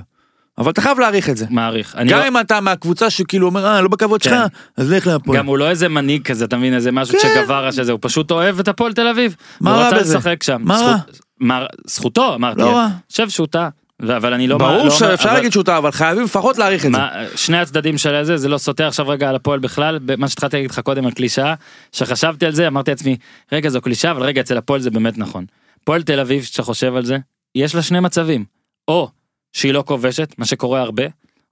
אבל 0.57 0.71
אתה 0.71 0.81
חייב 0.81 0.99
להעריך 0.99 1.29
את 1.29 1.37
זה. 1.37 1.45
מעריך. 1.49 1.95
גם 2.09 2.19
לא- 2.19 2.27
אם 2.27 2.39
אתה 2.39 2.61
מהקבוצה 2.61 3.09
שכאילו 3.09 3.47
אומר 3.47 3.65
אה 3.67 3.81
לא 3.81 3.87
בכבוד 3.87 4.21
שלך 4.21 4.33
כן. 4.33 4.41
אז 4.77 4.91
לך 4.91 5.07
להפועל. 5.07 5.37
גם 5.37 5.45
הוא 5.45 5.57
לא 5.57 5.69
איזה 5.69 5.89
מנהיג 5.89 6.25
כזה, 6.27 6.45
אתה 6.45 6.57
מבין, 6.57 6.73
איזה 6.73 6.91
משהו 6.91 7.19
כן. 7.21 7.27
שגבר 7.41 7.71
שזה, 7.71 7.91
הוא 7.91 7.99
פשוט 8.01 8.31
אוהב 8.31 8.59
את 8.59 8.67
הפועל 8.67 8.93
תל 8.93 9.07
אביב. 9.07 9.35
מה 9.61 9.71
הוא 9.71 9.79
רע 9.79 9.87
רצה 9.87 9.95
בזה? 9.99 10.17
לשחק 10.17 10.43
שם. 10.43 10.61
מה 10.65 10.73
רע? 10.79 10.97
זכות- 10.97 11.19
מה- 11.39 11.65
זכותו, 11.87 12.35
אמרתי. 12.35 12.61
לא 12.61 12.75
רע. 12.75 12.85
אני 12.85 12.93
חושב 13.11 13.29
שהוא 13.29 13.47
טעה, 13.47 13.69
אבל 14.17 14.33
אני 14.33 14.47
לא... 14.47 14.57
ברור 14.57 14.83
לא- 14.83 14.89
שאפשר 14.89 15.29
אבל- 15.29 15.33
להגיד 15.37 15.51
שהוא 15.51 15.63
טעה 15.63 15.77
אבל 15.77 15.91
חייבים 15.91 16.23
לפחות 16.23 16.57
להעריך 16.57 16.85
את 16.85 16.91
זה. 16.91 16.97
מה, 16.97 17.09
שני 17.35 17.57
הצדדים 17.57 17.97
של 17.97 18.23
זה, 18.23 18.37
זה 18.37 18.49
לא 18.49 18.57
סותר 18.57 18.87
עכשיו 18.87 19.07
רגע 19.07 19.29
על 19.29 19.35
הפועל 19.35 19.59
בכלל, 19.59 19.99
מה 20.17 20.27
שהתחלתי 20.29 20.55
להגיד 20.57 20.71
לך 20.71 20.79
קודם 20.79 21.05
על 21.05 21.11
קלישאה, 21.11 21.53
שחשבתי 21.91 22.45
על 22.45 22.51
זה, 22.51 22.67
אמרתי 22.67 22.91
לעצמי, 22.91 23.17
רגע 23.51 23.69
זו 23.69 23.81
קלישאה, 23.81 24.11
אבל 24.11 24.23
רגע 24.23 24.41
אצל 24.41 24.57
הפועל 24.57 24.81
זה 24.81 24.89
באמת 24.91 25.17
נכון. 25.17 25.45
הפועל 25.83 26.03
תל 26.03 26.19
אביב, 26.19 26.43
שאתה 26.43 26.63
חושב 26.63 26.95
על 26.95 27.05
זה, 27.05 27.17
יש 27.55 27.75
לה 27.75 27.81
שני 27.81 27.99
מצבים, 27.99 28.45
או 28.87 29.09
שהיא 29.53 29.73
לא 29.73 29.83
כובשת, 29.87 30.33
מה 30.37 30.45
שקורה 30.45 30.81
הרבה, 30.81 31.03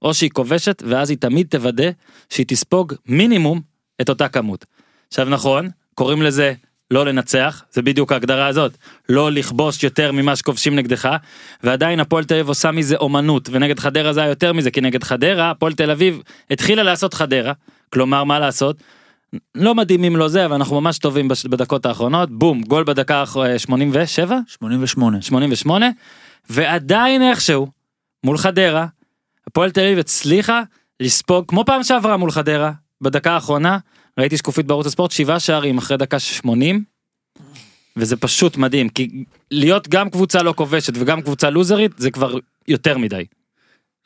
או 0.01 0.13
שהיא 0.13 0.29
כובשת, 0.29 0.83
ואז 0.87 1.09
היא 1.09 1.17
תמיד 1.17 1.47
תוודא 1.49 1.89
שהיא 2.29 2.45
תספוג 2.49 2.93
מינימום 3.05 3.61
את 4.01 4.09
אותה 4.09 4.27
כמות. 4.27 4.65
עכשיו 5.07 5.29
נכון, 5.29 5.69
קוראים 5.95 6.21
לזה 6.21 6.53
לא 6.91 7.05
לנצח, 7.05 7.63
זה 7.71 7.81
בדיוק 7.81 8.11
ההגדרה 8.11 8.47
הזאת, 8.47 8.77
לא 9.09 9.31
לכבוש 9.31 9.83
יותר 9.83 10.11
ממה 10.11 10.35
שכובשים 10.35 10.75
נגדך, 10.75 11.15
ועדיין 11.63 11.99
הפועל 11.99 12.23
תל 12.23 12.33
אביב 12.33 12.47
עושה 12.47 12.71
מזה 12.71 12.95
אומנות, 12.95 13.49
ונגד 13.51 13.79
חדרה 13.79 14.13
זה 14.13 14.21
היה 14.21 14.29
יותר 14.29 14.53
מזה, 14.53 14.71
כי 14.71 14.81
נגד 14.81 15.03
חדרה, 15.03 15.51
הפועל 15.51 15.73
תל 15.73 15.91
אביב 15.91 16.21
התחילה 16.51 16.83
לעשות 16.83 17.13
חדרה, 17.13 17.53
כלומר 17.93 18.23
מה 18.23 18.39
לעשות? 18.39 18.75
לא 19.55 19.75
מדהימים 19.75 20.15
לו 20.15 20.29
זה, 20.29 20.45
אבל 20.45 20.55
אנחנו 20.55 20.81
ממש 20.81 20.97
טובים 20.97 21.27
בדקות 21.49 21.85
האחרונות, 21.85 22.31
בום, 22.31 22.61
גול 22.61 22.83
בדקה 22.83 23.15
האח- 23.15 23.37
87? 23.57 24.37
88. 24.47 25.21
88, 25.21 25.89
ועדיין 26.49 27.21
איכשהו, 27.21 27.67
מול 28.23 28.37
חדרה, 28.37 28.85
הפועל 29.47 29.71
תל 29.71 29.81
אביב 29.81 29.99
הצליחה 29.99 30.61
לספוג, 30.99 31.45
כמו 31.47 31.65
פעם 31.65 31.83
שעברה 31.83 32.17
מול 32.17 32.31
חדרה, 32.31 32.71
בדקה 33.01 33.31
האחרונה, 33.31 33.77
ראיתי 34.19 34.37
שקופית 34.37 34.65
בערוץ 34.65 34.85
הספורט, 34.85 35.11
שבעה 35.11 35.39
שערים 35.39 35.77
אחרי 35.77 35.97
דקה 35.97 36.19
80, 36.19 36.83
וזה 37.95 38.17
פשוט 38.17 38.57
מדהים, 38.57 38.89
כי 38.89 39.23
להיות 39.51 39.87
גם 39.87 40.09
קבוצה 40.09 40.43
לא 40.43 40.53
כובשת 40.57 40.93
וגם 40.95 41.21
קבוצה 41.21 41.49
לוזרית, 41.49 41.91
זה 41.97 42.11
כבר 42.11 42.35
יותר 42.67 42.97
מדי. 42.97 43.25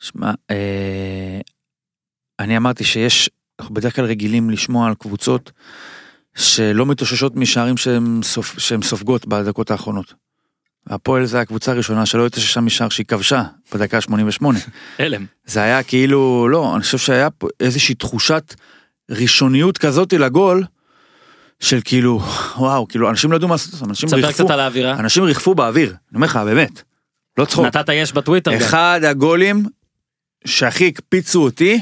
שמע, 0.00 0.32
אה, 0.50 1.40
אני 2.40 2.56
אמרתי 2.56 2.84
שיש, 2.84 3.30
אנחנו 3.60 3.74
בדרך 3.74 3.96
כלל 3.96 4.04
רגילים 4.04 4.50
לשמוע 4.50 4.86
על 4.86 4.94
קבוצות 4.94 5.52
שלא 6.36 6.86
מתאוששות 6.86 7.36
משערים 7.36 7.76
שהן 7.76 8.20
סופ, 8.22 8.58
סופגות 8.82 9.26
בדקות 9.26 9.70
האחרונות. 9.70 10.14
הפועל 10.86 11.24
זה 11.24 11.40
הקבוצה 11.40 11.72
הראשונה 11.72 12.06
שלא 12.06 12.26
התאוששה 12.26 12.60
משער 12.60 12.88
שהיא 12.88 13.06
כבשה 13.06 13.42
בדקה 13.74 14.00
88. 14.00 14.58
הלם. 14.98 15.26
זה 15.44 15.62
היה 15.62 15.82
כאילו, 15.82 16.48
לא, 16.48 16.74
אני 16.74 16.82
חושב 16.82 16.98
שהיה 16.98 17.30
פה 17.30 17.48
איזושהי 17.60 17.94
תחושת 17.94 18.54
ראשוניות 19.10 19.78
כזאת 19.78 20.12
לגול, 20.12 20.64
של 21.60 21.80
כאילו, 21.84 22.20
וואו, 22.56 22.88
כאילו, 22.88 23.10
אנשים 23.10 23.32
לא 23.32 23.36
ידעו 23.36 23.48
מה 23.48 23.54
לעשות, 23.54 23.88
אנשים 23.88 24.08
ריחפו, 24.12 24.44
קצת 24.44 24.50
על 24.50 24.60
האווירה. 24.60 24.92
אנשים 24.92 25.24
ריחפו 25.24 25.54
באוויר, 25.54 25.88
אני 25.88 26.14
אומר 26.14 26.26
לך, 26.26 26.36
באמת, 26.36 26.82
לא 27.38 27.44
צחוק. 27.44 27.66
נתת 27.66 27.88
יש 27.92 28.12
בטוויטר 28.12 28.54
גם. 28.54 28.58
אחד 28.60 29.00
הגולים 29.04 29.64
שהכי 30.44 30.88
הקפיצו 30.88 31.42
אותי 31.42 31.80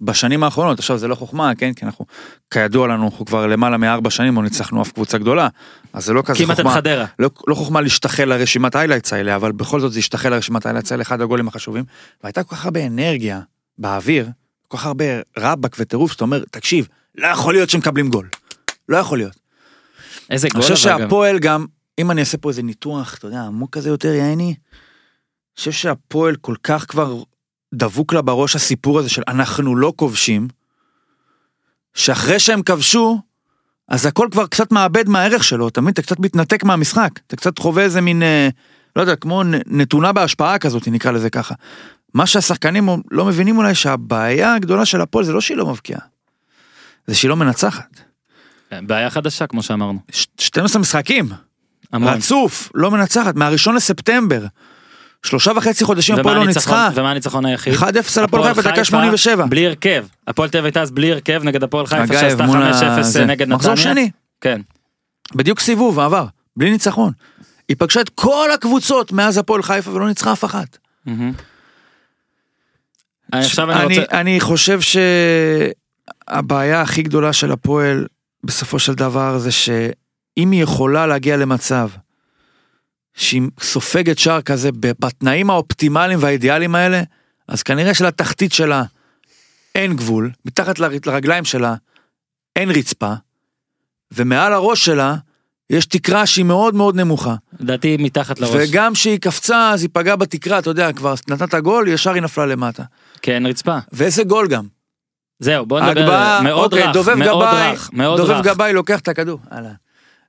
בשנים 0.00 0.42
האחרונות, 0.42 0.78
עכשיו 0.78 0.98
זה 0.98 1.08
לא 1.08 1.14
חוכמה, 1.14 1.54
כן, 1.54 1.72
כי 1.72 1.84
אנחנו, 1.84 2.06
כידוע 2.50 2.88
לנו, 2.88 3.04
אנחנו 3.04 3.26
כבר 3.26 3.46
למעלה 3.46 3.76
מארבע 3.76 4.10
שנים 4.10 4.36
לא 4.36 4.42
ניצחנו 4.42 4.82
אף 4.82 4.92
קבוצה 4.92 5.18
גדולה, 5.18 5.48
אז 5.92 6.04
זה 6.04 6.12
לא 6.12 6.22
כזה 6.22 6.44
כמעט 6.44 6.60
את 6.60 6.64
חוכמה, 6.64 6.74
חדרה. 6.74 7.06
לא, 7.18 7.30
לא 7.46 7.54
חוכמה 7.54 7.80
להשתחל 7.80 8.24
לרשימת 8.24 8.76
highlights 8.76 9.12
האלה, 9.12 9.36
אבל 9.36 9.52
בכל 9.52 9.80
זאת 9.80 9.92
זה 9.92 9.98
השתחל 9.98 10.28
לרשימת 10.28 10.66
highlights 10.66 10.92
האלה, 10.92 11.02
אחד 11.02 11.20
הגולים 11.20 11.48
החשובים, 11.48 11.84
והייתה 12.22 12.42
כל 12.42 12.56
כך 12.56 12.64
הרבה 12.64 12.86
אנרגיה 12.86 13.40
באוויר, 13.78 14.28
כל 14.70 14.76
כך 14.78 14.86
הרבה 14.86 15.04
רבאק 15.38 15.76
וטירוף, 15.78 16.12
שאתה 16.12 16.24
אומר, 16.24 16.44
תקשיב, 16.50 16.88
לא 17.14 17.26
יכול 17.26 17.54
להיות 17.54 17.70
שמקבלים 17.70 18.10
גול, 18.10 18.28
לא 18.88 18.96
יכול 18.96 19.18
להיות. 19.18 19.36
איזה 20.30 20.48
אני 20.54 20.60
גול 20.60 20.62
חושב 20.62 20.88
אבל 20.88 20.92
גם. 20.92 21.00
שהפועל 21.00 21.38
גם, 21.38 21.66
אם 21.98 22.10
אני 22.10 22.20
אעשה 22.20 22.38
פה 22.38 22.48
איזה 22.48 22.62
ניתוח, 22.62 23.14
אתה 23.14 23.26
יודע, 23.26 23.42
עמוק 23.42 23.70
כזה 23.70 23.88
יותר 23.88 24.14
יעני, 24.14 24.44
אני 24.44 24.54
חושב 25.58 25.72
שהפועל 25.72 26.36
כל 26.36 26.54
כך 26.62 26.84
כבר 26.88 27.22
דבוק 27.74 28.12
לה 28.12 28.22
בראש 28.22 28.56
הסיפור 28.56 28.98
הזה 28.98 29.08
של 29.08 29.22
אנחנו 29.28 29.76
לא 29.76 29.92
כובשים, 29.96 30.48
שאחרי 31.94 32.38
שהם 32.38 32.62
כבשו, 32.62 33.20
אז 33.88 34.06
הכל 34.06 34.28
כבר 34.30 34.46
קצת 34.46 34.72
מאבד 34.72 35.08
מהערך 35.08 35.44
שלו, 35.44 35.68
אתה 35.68 35.80
מבין? 35.80 35.92
אתה 35.92 36.02
קצת 36.02 36.20
מתנתק 36.20 36.64
מהמשחק, 36.64 37.10
אתה 37.26 37.36
קצת 37.36 37.58
חווה 37.58 37.82
איזה 37.82 38.00
מין, 38.00 38.22
אה, 38.22 38.48
לא 38.96 39.00
יודע, 39.00 39.16
כמו 39.16 39.42
נתונה 39.66 40.12
בהשפעה 40.12 40.58
כזאת, 40.58 40.88
נקרא 40.88 41.10
לזה 41.10 41.30
ככה. 41.30 41.54
מה 42.14 42.26
שהשחקנים 42.26 42.88
לא 43.10 43.24
מבינים 43.24 43.58
אולי 43.58 43.74
שהבעיה 43.74 44.54
הגדולה 44.54 44.84
של 44.84 45.00
הפועל 45.00 45.24
זה 45.24 45.32
לא 45.32 45.40
שהיא 45.40 45.56
לא 45.56 45.66
מבקיעה, 45.66 46.00
זה 47.06 47.14
שהיא 47.14 47.28
לא 47.28 47.36
מנצחת. 47.36 48.00
בעיה 48.82 49.10
חדשה 49.10 49.46
כמו 49.46 49.62
שאמרנו. 49.62 49.98
ש- 50.10 50.26
12 50.38 50.80
משחקים, 50.82 51.28
המון. 51.92 52.14
רצוף, 52.14 52.70
לא 52.74 52.90
מנצחת, 52.90 53.34
מהראשון 53.34 53.74
לספטמבר. 53.74 54.46
שלושה 55.22 55.52
וחצי 55.56 55.84
חודשים 55.84 56.14
הפועל 56.18 56.36
לא 56.36 56.46
ניצחה. 56.46 56.88
ומה 56.94 57.10
הניצחון 57.10 57.46
היחיד? 57.46 57.74
1-0 57.74 57.84
על 58.18 58.24
הפועל 58.24 58.42
חיפה 58.54 58.62
בדקה 58.62 58.84
87. 58.84 59.46
בלי 59.46 59.66
הרכב. 59.66 60.06
הפועל 60.28 60.48
תל 60.48 60.58
אביב 60.58 60.64
הייתה 60.64 60.82
אז 60.82 60.90
בלי 60.90 61.12
הרכב 61.12 61.40
נגד 61.44 61.62
הפועל 61.62 61.86
חיפה 61.86 62.06
שעשתה 62.20 62.46
מול 62.46 62.62
5-0 62.72 62.84
הזה. 62.84 63.24
נגד 63.24 63.42
נתניה. 63.42 63.56
מחזור 63.56 63.74
שני, 63.76 64.10
כן. 64.40 64.60
בדיוק 65.34 65.60
סיבוב, 65.60 65.98
עבר, 65.98 66.26
בלי 66.56 66.70
ניצחון. 66.70 67.12
היא 67.68 67.76
פגשה 67.78 68.00
את 68.00 68.08
כל 68.14 68.48
הקבוצות 68.54 69.12
מאז 69.12 69.38
הפועל 69.38 69.62
חיפה 69.62 69.90
ולא 69.90 70.08
ניצחה 70.08 70.32
אף 70.32 70.44
אחת. 70.44 70.78
מהמם. 71.06 71.32
עכשיו 73.32 73.70
אני 73.72 73.84
אני, 73.84 73.98
רוצה... 73.98 74.20
אני 74.20 74.40
חושב 74.40 74.78
שהבעיה 76.30 76.80
הכי 76.80 77.02
גדולה 77.02 77.32
של 77.32 77.52
הפועל 77.52 78.06
בסופו 78.44 78.78
של 78.78 78.94
דבר 78.94 79.38
זה 79.38 79.50
שאם 79.52 80.50
היא 80.50 80.62
יכולה 80.62 81.06
להגיע 81.06 81.36
למצב 81.36 81.88
שהיא 83.14 83.42
סופגת 83.60 84.18
שער 84.18 84.42
כזה 84.42 84.70
בתנאים 84.72 85.50
האופטימליים 85.50 86.18
והאידיאליים 86.22 86.74
האלה, 86.74 87.02
אז 87.48 87.62
כנראה 87.62 87.94
שלתחתית 87.94 88.52
שלה 88.52 88.82
אין 89.74 89.96
גבול, 89.96 90.30
מתחת 90.44 90.78
לר- 90.78 90.90
לרגליים 91.06 91.44
שלה 91.44 91.74
אין 92.56 92.70
רצפה, 92.70 93.12
ומעל 94.12 94.52
הראש 94.52 94.84
שלה 94.84 95.16
יש 95.70 95.86
תקרה 95.86 96.26
שהיא 96.26 96.44
מאוד 96.44 96.74
מאוד 96.74 96.96
נמוכה. 96.96 97.34
לדעתי 97.60 97.96
מתחת 97.96 98.40
לראש. 98.40 98.50
וגם 98.54 98.94
כשהיא 98.94 99.18
קפצה 99.18 99.70
אז 99.70 99.82
היא 99.82 99.90
פגעה 99.92 100.16
בתקרה, 100.16 100.58
אתה 100.58 100.70
יודע, 100.70 100.92
כבר 100.92 101.14
נתת 101.28 101.54
גול, 101.54 101.88
ישר 101.88 102.12
היא 102.12 102.22
נפלה 102.22 102.46
למטה. 102.46 102.82
כן 103.22 103.42
רצפה. 103.46 103.78
ואיזה 103.92 104.24
גול 104.24 104.48
גם. 104.48 104.64
זהו 105.38 105.66
בוא 105.66 105.80
נדבר. 105.80 106.00
הגבהה, 106.00 106.42
מאוד 106.42 106.72
אוקיי, 106.72 106.86
רך. 106.88 106.94
דובב 106.94 107.14
מאוד 107.14 107.46
גבאי, 107.46 107.72
רך. 107.72 107.90
מאוד 107.92 108.20
דובב 108.20 108.30
רך. 108.34 108.46
גבאי 108.46 108.72
לוקח 108.72 108.98
את 108.98 109.08
הכדור, 109.08 109.38
הלאה. 109.50 109.70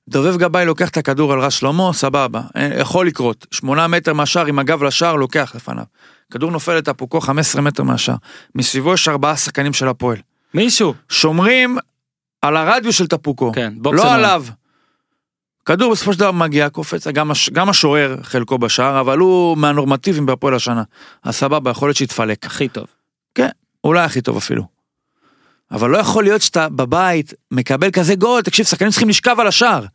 דובב 0.10 0.38
גבאי 0.38 0.66
לוקח 0.66 0.90
את 0.90 0.98
הכדור 0.98 1.34
על 1.34 1.40
רז 1.40 1.54
שלמה, 1.54 1.94
סבבה, 1.94 2.42
אה, 2.56 2.70
יכול 2.80 3.08
לקרות. 3.08 3.48
שמונה 3.52 3.88
מטר 3.88 4.14
מהשער 4.14 4.46
עם 4.46 4.60
הגב 4.60 4.84
לשער, 4.84 5.16
לוקח 5.16 5.52
לפניו. 5.56 5.84
כדור 6.32 6.52
נופל 6.52 6.76
לטפוקו 6.76 7.22
15 7.22 7.62
מטר 7.62 7.84
מהשער. 7.84 8.16
מסביבו 8.56 8.94
יש 8.94 9.08
ארבעה 9.08 9.38
שחקנים 9.38 9.74
של 9.74 9.88
הפועל. 9.88 10.18
מישהו. 10.54 10.94
שומרים 11.10 11.78
על 12.42 12.58
הרדיוס 12.58 12.96
של 12.96 13.08
טפוקו, 13.08 13.52
כן. 13.52 13.74
בוקסר. 13.78 14.04
לא 14.04 14.14
עליו. 14.14 14.46
כדור 15.66 15.92
בסופו 15.92 16.14
של 16.14 16.20
דבר 16.20 16.32
מגיע, 16.32 16.70
קופץ, 16.70 17.08
גם, 17.08 17.32
הש, 17.32 17.50
גם 17.50 17.70
השוער 17.70 18.16
חלקו 18.24 18.58
בשער, 18.58 19.00
אבל 19.00 19.18
הוא 19.18 19.58
מהנורמטיביים 19.58 20.26
בהפועל 20.26 20.54
השנה. 20.56 20.84
אז 21.24 21.36
סבבה, 21.36 21.72
יכול 21.72 21.88
להיות 21.88 21.98
שיתפלק. 21.98 22.46
הכי 22.46 22.68
טוב. 22.68 22.86
אולי 23.84 24.02
הכי 24.04 24.22
טוב 24.22 24.38
אפילו. 24.38 24.64
אבל 25.72 25.90
לא 25.90 25.98
יכול 25.98 26.24
להיות 26.24 26.42
שאתה 26.42 26.70
בבית 26.70 27.34
מקבל 27.52 27.92
כזה 27.92 28.16
גול, 28.16 28.42
תקשיב, 28.42 28.66
שחקנים 28.66 28.92
צריכים 28.92 29.10
לשכב 29.10 29.36
על 29.40 29.48
השער. 29.48 29.86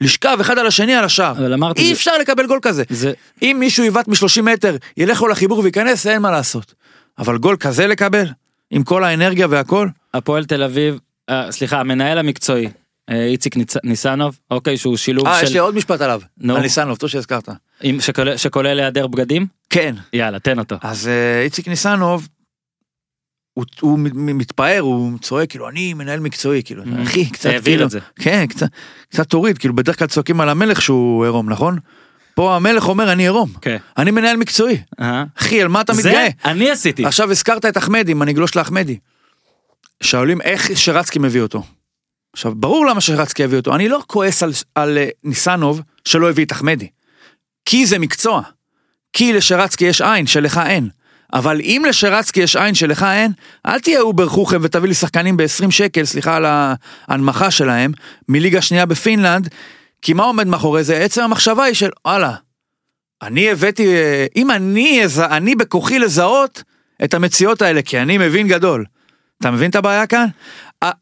לשכב 0.00 0.38
אחד 0.40 0.58
על 0.58 0.66
השני 0.66 0.94
על 0.94 1.04
השער. 1.04 1.32
אבל 1.32 1.52
אמרתי. 1.52 1.82
אי 1.82 1.86
זה- 1.86 1.92
אפשר 1.92 2.18
לקבל 2.20 2.46
גול 2.46 2.58
כזה. 2.62 2.82
זה 2.90 3.12
אם 3.42 3.56
מישהו 3.60 3.84
יבעט 3.84 4.08
מ-30 4.08 4.42
מטר, 4.42 4.76
ילך 4.96 5.22
לו 5.22 5.28
לחיבור 5.28 5.58
וייכנס, 5.58 6.06
אין 6.06 6.22
מה 6.22 6.30
לעשות. 6.30 6.74
אבל 7.18 7.38
גול 7.38 7.56
כזה 7.56 7.86
לקבל? 7.86 8.26
עם 8.70 8.82
כל 8.82 9.04
האנרגיה 9.04 9.46
והכל? 9.50 9.88
הפועל 10.14 10.44
תל 10.44 10.62
אביב. 10.62 10.98
אה, 11.30 11.52
סליחה 11.52 11.80
המנהל 11.80 12.18
המקצועי. 12.18 12.68
אה, 13.10 13.24
איציק 13.26 13.56
ניצ- 13.56 13.80
ניסנוב. 13.84 14.38
אוקיי 14.50 14.76
שהוא 14.76 14.96
שילוב 14.96 15.26
אה, 15.26 15.42
יש 15.42 15.48
של. 15.48 15.52
לי 15.52 15.58
עוד 15.58 15.74
משפט 15.74 16.00
עליו. 16.00 16.20
נו. 16.38 16.56
על 16.56 16.62
ניסנוב, 16.62 16.96
טוב 16.98 17.10
שהזכרת. 17.10 17.48
עם- 17.82 18.00
שכולל- 18.00 18.36
שכולל 18.36 18.78
היעדר 18.80 19.06
בגדים? 19.06 19.46
כן. 19.70 19.94
יאללה 20.12 20.38
תן 20.38 20.58
אותו. 20.58 20.76
אז 20.82 21.08
אה, 21.08 21.42
איציק 21.42 21.68
ניסנוב, 21.68 22.28
הוא, 23.54 23.64
הוא 23.80 23.98
מתפאר, 24.12 24.78
הוא 24.80 25.18
צועק, 25.18 25.50
כאילו, 25.50 25.68
אני 25.68 25.94
מנהל 25.94 26.20
מקצועי, 26.20 26.62
כאילו, 26.64 26.82
Mm. 26.84 26.86
אחי, 27.02 27.30
קצת 27.30 27.46
העביר 27.50 27.62
כאילו, 27.64 27.84
את 27.84 27.90
זה. 27.90 27.98
כן, 28.16 28.46
קצת, 28.48 28.66
קצת 29.08 29.28
תוריד, 29.28 29.58
כאילו, 29.58 29.74
בדרך 29.74 29.98
כלל 29.98 30.08
צועקים 30.08 30.40
על 30.40 30.48
המלך 30.48 30.82
שהוא 30.82 31.24
עירום, 31.24 31.50
נכון? 31.50 31.78
פה 32.34 32.56
המלך 32.56 32.88
אומר, 32.88 33.12
אני 33.12 33.22
עירום, 33.22 33.52
כן. 33.60 33.76
אני 33.98 34.10
מנהל 34.10 34.36
מקצועי. 34.36 34.76
אה? 35.00 35.24
אחי, 35.38 35.62
על 35.62 35.68
מה 35.68 35.80
אתה 35.80 35.92
זה 35.94 36.08
מתגאה? 36.08 36.28
אני 36.44 36.70
עשיתי. 36.70 37.06
עכשיו 37.06 37.30
הזכרת 37.30 37.64
את 37.64 37.76
אחמדי, 37.76 38.14
מנהיגלו 38.14 38.48
של 38.48 38.60
אחמדי. 38.60 38.98
שואלים 40.02 40.40
איך 40.40 40.70
שרצקי 40.78 41.18
מביא 41.18 41.40
אותו. 41.40 41.62
עכשיו, 42.32 42.54
ברור 42.54 42.86
למה 42.86 43.00
שרצקי 43.00 43.44
הביא 43.44 43.58
אותו, 43.58 43.74
אני 43.74 43.88
לא 43.88 44.02
כועס 44.06 44.42
על, 44.42 44.52
על 44.74 44.98
אה, 44.98 45.08
ניסנוב 45.24 45.80
שלא 46.04 46.30
הביא 46.30 46.44
את 46.44 46.52
אחמדי. 46.52 46.88
כי 47.64 47.86
זה 47.86 47.98
מקצוע. 47.98 48.42
כי 49.12 49.32
לשרצקי 49.32 49.84
יש 49.84 50.00
עין 50.00 50.26
שלך 50.26 50.60
אין. 50.66 50.88
אבל 51.32 51.60
אם 51.60 51.82
לשרצקי 51.88 52.40
יש 52.40 52.56
עין 52.56 52.74
שלך 52.74 53.02
אין, 53.02 53.32
אל 53.66 53.80
תהיה 53.80 54.00
over 54.00 54.28
חוכם 54.28 54.58
ותביא 54.62 54.88
לי 54.88 54.94
שחקנים 54.94 55.36
ב-20 55.36 55.70
שקל, 55.70 56.04
סליחה 56.04 56.36
על 56.36 56.44
ההנמכה 57.08 57.50
שלהם, 57.50 57.92
מליגה 58.28 58.62
שנייה 58.62 58.86
בפינלנד, 58.86 59.48
כי 60.02 60.12
מה 60.12 60.24
עומד 60.24 60.46
מאחורי 60.46 60.84
זה? 60.84 60.96
עצם 60.96 61.22
המחשבה 61.22 61.64
היא 61.64 61.74
של, 61.74 61.90
וואלה, 62.04 62.34
אני 63.22 63.50
הבאתי, 63.50 63.86
אה, 63.86 64.26
אם 64.36 64.50
אני, 64.50 65.02
אני 65.30 65.54
בכוחי 65.54 65.98
לזהות 65.98 66.62
את 67.04 67.14
המציאות 67.14 67.62
האלה, 67.62 67.82
כי 67.82 67.98
אני 67.98 68.18
מבין 68.18 68.48
גדול. 68.48 68.84
אתה 69.40 69.50
מבין 69.50 69.70
את 69.70 69.76
הבעיה 69.76 70.06
כאן? 70.06 70.26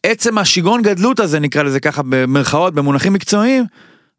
עצם 0.03 0.39
השיגעון 0.39 0.83
גדלות 0.83 1.21
הזה, 1.21 1.41
נקרא 1.41 1.63
לזה 1.63 1.81
ככה 1.81 2.03
במרכאות, 2.03 2.75
במונחים 2.75 3.13
מקצועיים, 3.13 3.65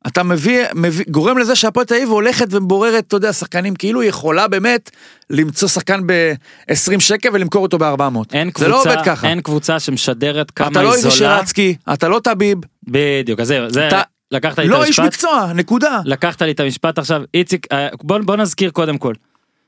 אתה 0.08 0.24
מביא, 0.24 0.64
מביא, 0.76 1.06
גורם 1.10 1.38
לזה 1.38 1.56
שהפועל 1.56 1.86
תל 1.86 1.94
אביב 1.94 2.10
הולכת 2.10 2.48
ובוררת, 2.52 3.08
אתה 3.08 3.16
יודע, 3.16 3.34
שחקנים, 3.34 3.76
כאילו 3.76 4.02
היא 4.02 4.10
יכולה 4.10 4.48
באמת 4.48 4.92
למצוא 5.30 5.68
שחקן 5.68 6.02
ב-20 6.06 7.00
שקל 7.00 7.30
ולמכור 7.34 7.64
אותו 7.64 7.78
ב-400. 7.78 8.34
אין 8.34 8.48
זה 8.48 8.52
קבוצה, 8.54 8.68
לא 8.68 8.82
עובד 8.82 8.98
ככה. 9.06 9.30
אין 9.30 9.42
קבוצה 9.42 9.80
שמשדרת 9.80 10.52
כמה 10.52 10.68
אתה 10.68 10.82
לא 10.82 10.88
היא 10.88 10.96
איזה 10.96 11.10
זולה. 11.10 11.38
שרצקי, 11.38 11.76
אתה 11.94 12.08
לא 12.08 12.20
טביב, 12.24 12.58
בדיוק, 12.88 13.40
אז 13.40 13.48
זהו, 13.48 13.70
זה, 13.70 13.88
אתה 13.88 14.02
לקחת 14.32 14.60
לי 14.60 14.66
את 14.66 14.70
לא 14.70 14.84
איש 14.84 15.00
המשפט. 15.00 15.06
מקצוע, 15.06 15.52
נקודה. 15.56 16.00
לקחת 16.06 16.42
לי 16.42 16.52
את 16.52 16.60
המשפט 16.60 16.98
עכשיו, 16.98 17.22
איציק, 17.34 17.68
אה, 17.72 17.88
בוא, 18.04 18.18
בוא 18.18 18.36
נזכיר 18.36 18.70
קודם 18.70 18.98
כל. 18.98 19.14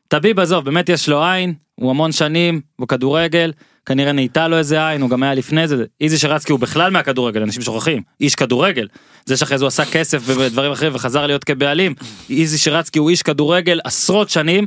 טביב 0.07 0.39
עזוב, 0.39 0.65
באמת 0.65 0.89
יש 0.89 1.09
לו 1.09 1.23
עין, 1.23 1.53
הוא 1.75 1.89
המון 1.89 2.11
שנים, 2.11 2.61
הוא 2.75 2.87
כדורגל, 2.87 3.51
כנראה 3.86 4.11
נהייתה 4.11 4.47
לו 4.47 4.57
איזה 4.57 4.88
עין, 4.88 5.01
הוא 5.01 5.09
גם 5.09 5.23
היה 5.23 5.34
לפני 5.34 5.67
זה, 5.67 5.86
איזי 6.01 6.17
שרצקי 6.17 6.51
הוא 6.51 6.59
בכלל 6.59 6.91
מהכדורגל, 6.91 7.41
אנשים 7.41 7.61
שוכחים, 7.61 8.01
איש 8.21 8.36
כדורגל. 8.36 8.88
זה 9.25 9.38
שאחרי 9.38 9.57
זה 9.57 9.63
הוא 9.63 9.67
עשה 9.67 9.86
כסף 9.86 10.27
בדברים 10.27 10.71
אחרים 10.71 10.95
וחזר 10.95 11.27
להיות 11.27 11.43
כבעלים, 11.43 11.93
איזי 12.29 12.57
שרצקי 12.57 12.99
הוא 12.99 13.09
איש 13.09 13.21
כדורגל 13.21 13.79
עשרות 13.84 14.29
שנים, 14.29 14.65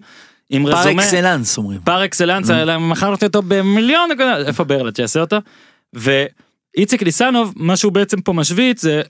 עם 0.50 0.64
פר 0.64 0.78
רזומה, 0.78 1.02
אקסלנס 1.02 1.58
אומרים. 1.58 1.80
פר 1.84 2.04
אקסלנס, 2.04 2.50
מכרתי 2.80 3.26
אותו 3.26 3.42
במיליון, 3.42 4.10
איפה 4.46 4.64
ברלט 4.64 4.96
שיעשה 4.96 5.20
אותו? 5.20 5.36
ואיציק 5.92 7.02
ניסנוב, 7.02 7.52
מה 7.56 7.76
שהוא 7.76 7.92
בעצם 7.92 8.20
פה 8.20 8.32
משוויץ 8.32 8.82
זה, 8.82 9.02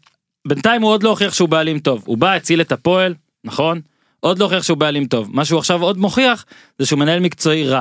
בינתיים 0.46 0.82
הוא 0.82 0.90
עוד 0.90 1.02
לא 1.02 1.09
הוכיח 1.09 1.34
שהוא 1.34 1.48
בעלים 1.48 1.78
טוב. 1.78 2.02
הוא 2.07 2.18
בא, 2.18 2.32
הציל 2.32 2.61
את 2.61 2.72
הפועל, 2.72 3.14
נכון? 3.44 3.80
עוד 4.20 4.38
לא 4.38 4.44
הוכיח 4.44 4.62
שהוא 4.62 4.78
בעלים 4.78 5.07
טוב. 5.07 5.28
מה 5.32 5.44
שהוא 5.44 5.59
עכשיו 5.59 5.82
עוד 5.82 5.98
מוכיח, 5.98 6.44
זה 6.78 6.86
שהוא 6.86 6.98
מנהל 6.98 7.20
מקצועי 7.20 7.68
רע. 7.68 7.80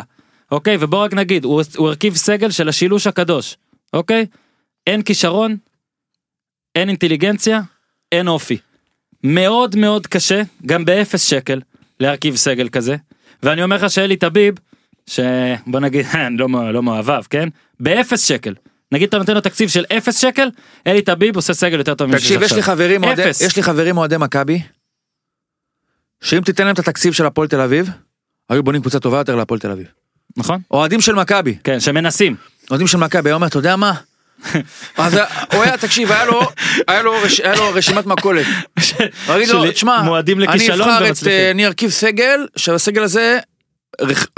אוקיי? 0.51 0.77
ובוא 0.79 1.03
רק 1.03 1.13
נגיד, 1.13 1.43
הוא, 1.43 1.61
הוא 1.77 1.87
הרכיב 1.87 2.15
סגל 2.15 2.51
של 2.51 2.69
השילוש 2.69 3.07
הקדוש. 3.07 3.57
אוקיי? 3.93 4.25
אין 4.87 5.01
כישרון, 5.01 5.57
אין 6.75 6.89
אינטליגנציה, 6.89 7.61
אין 8.11 8.27
אופי. 8.27 8.57
מאוד 9.23 9.75
מאוד 9.75 10.07
קשה, 10.07 10.41
גם 10.65 10.85
באפס 10.85 11.23
שקל, 11.29 11.61
להרכיב 11.99 12.35
סגל 12.35 12.69
כזה. 12.69 12.95
ואני 13.43 13.63
אומר 13.63 13.75
לך 13.75 13.89
שאלי 13.91 14.17
טביב, 14.17 14.55
שבוא 15.07 15.79
נגיד, 15.79 16.05
לא, 16.39 16.49
מ- 16.49 16.71
לא 16.71 16.83
מאוהביו, 16.83 17.23
כן? 17.29 17.49
באפס 17.79 18.21
שקל. 18.27 18.53
נגיד 18.91 19.07
אתה 19.07 19.17
נותן 19.17 19.33
לו 19.33 19.41
תקציב 19.41 19.69
של 19.69 19.85
אפס 19.97 20.17
שקל, 20.17 20.49
אלי 20.87 21.01
טביב 21.01 21.35
עושה 21.35 21.53
סגל 21.53 21.77
יותר 21.77 21.95
טוב 21.95 22.11
תקשיב, 22.15 22.41
יש 22.41 22.53
לי 22.53 22.63
חברים 22.63 23.03
אוהדי- 23.03 23.23
אפס. 23.29 23.41
יש 23.41 23.55
לי 23.55 23.63
חברים 23.63 23.97
אוהדי 23.97 24.15
מכבי, 24.19 24.61
שאם 26.21 26.41
תיתן 26.41 26.65
להם 26.65 26.73
את 26.73 26.79
התקציב 26.79 27.13
של 27.13 27.25
הפועל 27.25 27.47
תל 27.47 27.61
אביב, 27.61 27.89
היו 28.49 28.63
בונים 28.63 28.81
קבוצה 28.81 28.99
טובה 28.99 29.17
יותר 29.17 29.35
להפועל 29.35 29.59
תל 29.59 29.71
אביב. 29.71 29.87
נכון? 30.37 30.59
אוהדים 30.71 31.01
של 31.01 31.15
מכבי, 31.15 31.57
כן, 31.63 31.79
שמנסים. 31.79 32.35
אוהדים 32.71 32.87
של 32.87 32.97
מכבי, 32.97 33.29
היה 33.29 33.35
אומר, 33.35 33.47
אתה 33.47 33.57
יודע 33.57 33.75
מה? 33.75 33.93
אז 34.97 35.17
הוא 35.53 35.63
היה, 35.63 35.77
תקשיב, 35.77 36.11
היה 36.11 36.25
לו, 36.25 36.41
היה 36.87 37.01
לו, 37.01 37.13
רש- 37.23 37.39
היה 37.39 37.55
לו 37.55 37.69
רשימת 37.73 38.05
מכולת. 38.05 38.45
להגיד 39.29 39.49
לו, 39.49 39.71
תשמע, 39.71 40.01
אני 40.47 40.69
אבחר 40.73 40.97
את, 40.97 41.07
ומצליחים." 41.07 41.31
אה, 41.39 41.51
אני 41.51 41.65
ארכיב 41.65 41.89
סגל, 41.89 42.47
שהסגל 42.55 43.03
הזה, 43.03 43.39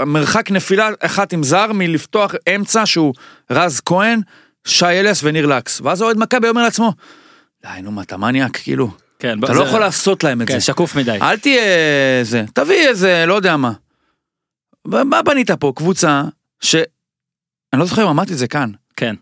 מרחק 0.02 0.50
נפילה 0.50 0.88
אחת 1.00 1.32
עם 1.32 1.42
זר 1.42 1.72
מלפתוח 1.72 2.34
אמצע 2.54 2.86
שהוא 2.86 3.14
רז 3.50 3.80
כהן, 3.84 4.20
שי 4.66 4.86
אליאס 4.86 5.20
וניר 5.24 5.46
לקס. 5.46 5.80
ואז 5.84 6.02
אוהד 6.02 6.16
מכבי 6.18 6.48
אומר 6.48 6.62
לעצמו, 6.62 6.92
די 7.62 7.82
נו 7.82 7.90
מה 7.90 8.02
אתה 8.02 8.16
מניאק, 8.16 8.56
כאילו, 8.62 8.90
כן, 9.18 9.38
אתה 9.44 9.52
לא 9.52 9.62
יכול 9.64 9.80
לעשות 9.80 10.24
להם 10.24 10.42
את 10.42 10.48
כן, 10.48 10.54
זה. 10.54 10.60
שקוף 10.60 10.96
מדי. 10.96 11.18
אל 11.22 11.36
תהיה 11.36 11.62
זה, 12.22 12.44
תביא 12.54 12.88
איזה, 12.88 13.24
לא 13.26 13.34
יודע 13.34 13.56
מה. 13.56 13.72
מה 14.88 15.22
בנית 15.22 15.50
פה? 15.50 15.72
קבוצה 15.76 16.22
ש... 16.60 16.76
אני 17.72 17.80
לא 17.80 17.86
זוכר 17.86 18.02
אם 18.02 18.08
אמרתי 18.08 18.32
את 18.32 18.38
זה 18.38 18.48
כאן. 18.48 18.70
כן. 18.96 19.14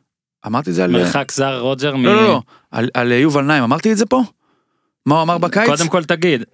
אמרתי 0.47 0.71
את 0.71 0.75
זה 0.75 0.85
על... 0.85 0.91
מרחק 0.91 1.33
זר 1.33 1.61
רוג'ר 1.61 1.97
מ... 1.97 2.05
לא, 2.05 2.15
לא, 2.15 2.23
לא. 2.23 2.43
על, 2.71 2.89
על 2.95 3.13
יובל 3.13 3.43
נעים, 3.43 3.63
אמרתי 3.63 3.93
את 3.93 3.97
זה 3.97 4.07
פה? 4.07 4.23
מה 5.07 5.15
הוא 5.15 5.23
אמר 5.23 5.39
בקיץ? 5.39 5.67
קודם 5.67 5.89
כל 5.89 6.05
תגיד. 6.05 6.45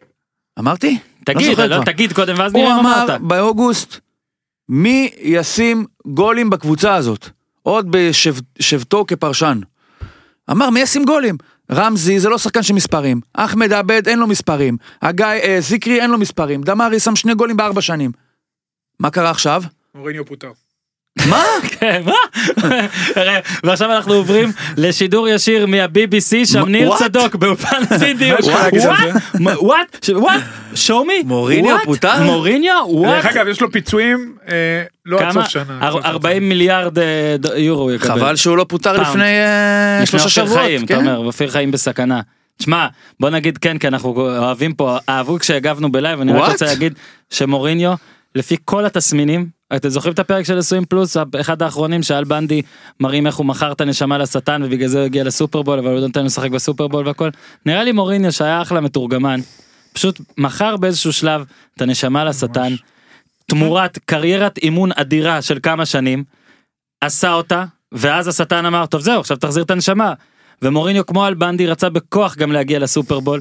אמרתי? 0.58 0.98
תגיד, 1.24 1.50
זוכר 1.50 1.66
לא, 1.66 1.76
כבר. 1.76 1.84
תגיד 1.84 2.12
קודם 2.12 2.34
ואז 2.38 2.52
הוא 2.52 2.62
נראה 2.62 2.74
מה 2.74 2.80
אמר 2.80 3.04
אמרת. 3.04 3.20
באוגוסט, 3.20 4.00
מי 4.68 5.10
ישים 5.18 5.84
גולים 6.06 6.50
בקבוצה 6.50 6.94
הזאת? 6.94 7.28
עוד 7.62 7.88
בשבתו 7.90 9.04
כפרשן. 9.08 9.60
אמר 10.50 10.70
מי 10.70 10.80
ישים 10.80 11.04
גולים? 11.04 11.36
רמזי 11.72 12.20
זה 12.20 12.28
לא 12.28 12.38
שחקן 12.38 12.62
של 12.62 12.74
מספרים, 12.74 13.20
אחמד 13.32 13.72
עבד 13.72 14.08
אין 14.08 14.18
לו 14.18 14.26
מספרים, 14.26 14.76
הגיא 15.02 15.26
אה, 15.26 15.56
זיקרי 15.60 16.00
אין 16.00 16.10
לו 16.10 16.18
מספרים, 16.18 16.62
דמארי 16.62 17.00
שם 17.00 17.16
שני 17.16 17.34
גולים 17.34 17.56
בארבע 17.56 17.80
שנים. 17.80 18.10
מה 19.03 19.11
קרה 19.11 19.30
עכשיו? 19.30 19.62
מוריניו 19.94 20.24
פוטר. 20.26 20.50
מה? 21.26 21.42
כן, 21.80 22.03
מה? 22.05 22.12
ועכשיו 23.64 23.92
אנחנו 23.92 24.12
עוברים 24.14 24.48
לשידור 24.76 25.28
ישיר 25.28 25.66
מה-BBC, 25.66 26.46
שם 26.46 26.61
מה- 26.61 26.68
ניר 26.68 26.92
what? 26.92 26.98
צדוק 26.98 27.34
באופן 27.36 27.76
וידאו. 28.00 28.36
וואט? 29.62 30.09
וואט? 30.14 30.40
show 30.74 30.88
me? 31.07 31.24
מוריניו? 31.24 31.76
פוטר? 31.84 32.22
מוריניו? 32.22 32.84
דרך 32.86 32.94
וואט? 32.94 33.24
אגב, 33.24 33.48
יש 33.48 33.61
לו 33.61 33.72
פיצויים 33.72 34.36
אה, 34.48 34.55
לא 35.07 35.18
עד 35.20 35.22
כמה? 35.32 35.42
סוף 35.42 35.48
שנה. 35.53 35.78
אר- 35.82 35.86
עד 35.86 35.92
סוף 35.92 36.05
40 36.05 36.48
מיליארד 36.48 36.98
אה, 36.98 37.36
יורו 37.57 37.82
הוא 37.82 37.92
יקבל. 37.92 38.09
חבל 38.20 38.36
שהוא 38.36 38.57
לא 38.57 38.66
פוטר. 38.68 38.92
לפני 39.03 39.22
אה, 39.24 40.00
לפני 40.03 40.20
שלושה 40.20 40.40
אופיר 40.40 40.44
שבועות. 40.53 40.66
חיים, 40.66 40.84
אתה 40.84 40.94
כן? 40.94 41.00
אומר, 41.00 41.16
אופיר 41.18 41.50
חיים 41.50 41.70
בסכנה. 41.70 42.20
תשמע, 42.59 42.86
בוא 43.20 43.30
נגיד 43.30 43.59
כן, 43.59 43.78
כי 43.78 43.88
אנחנו 43.88 44.11
אוהבים 44.38 44.74
פה, 44.74 44.98
אהבו 45.09 45.38
כשהגבנו 45.38 45.92
בלייב, 45.92 46.20
אני 46.20 46.32
רק 46.32 46.48
What? 46.48 46.53
רוצה 46.53 46.64
להגיד 46.66 46.92
שמוריניו, 47.30 47.94
לפי 48.35 48.57
כל 48.64 48.85
התסמינים, 48.85 49.49
אתם 49.76 49.89
זוכרים 49.89 50.14
את 50.14 50.18
הפרק 50.18 50.45
של 50.45 50.59
20 50.59 50.85
פלוס, 50.85 51.16
אחד 51.41 51.62
האחרונים 51.62 52.03
שאל 52.03 52.24
בנדי 52.24 52.62
מראים 53.01 53.26
איך 53.26 53.37
הוא 53.37 53.47
מכר 53.47 53.72
את 53.72 53.80
הנשמה 53.80 54.18
לשטן 54.18 54.62
ובגלל 54.64 54.89
זה 54.89 54.99
הוא 54.99 55.05
הגיע 55.05 55.24
לסופרבול, 55.24 55.78
אבל 55.78 55.89
הוא 55.89 55.95
לא 55.95 56.07
נותן 56.07 56.24
לשחק 56.24 56.51
בסופרבול 56.51 57.07
והכל. 57.07 57.30
נראה 57.66 57.85
לי 57.85 57.93
מוריניו 57.93 58.33
שהיה 58.33 58.62
אחלה 58.62 58.80
מתורגמן, 58.80 59.41
פשוט 59.93 60.20
מכר 60.39 60.76
באיזשהו 60.76 61.12
שלב 61.12 61.45
את 61.76 61.83
הנשמה 61.83 62.24
לשטן, 62.24 62.72
תמורת 63.47 63.99
קריירת 64.05 64.59
אימון 64.59 64.91
אדירה 64.93 65.43
של 65.43 65.59
כמה 65.62 65.87
שנים, 65.87 66.24
עשה 67.01 67.33
אותה, 67.33 67.64
ואז 67.93 68.28
השטן 68.28 68.66
אמר, 68.66 68.87
טוב 68.87 69.01
זהו, 69.01 69.20
עכשיו 69.20 69.37
תחזיר 69.37 69.62
את 69.62 69.70
הנשמה. 69.70 70.12
ומוריניו 70.62 71.07
כמו 71.07 71.24
על 71.24 71.35
בנדי 71.35 71.66
רצה 71.66 71.91
בכוח 71.91 72.37
גם 72.37 72.53
להגיע 72.53 72.78
לסופרבול. 72.78 73.41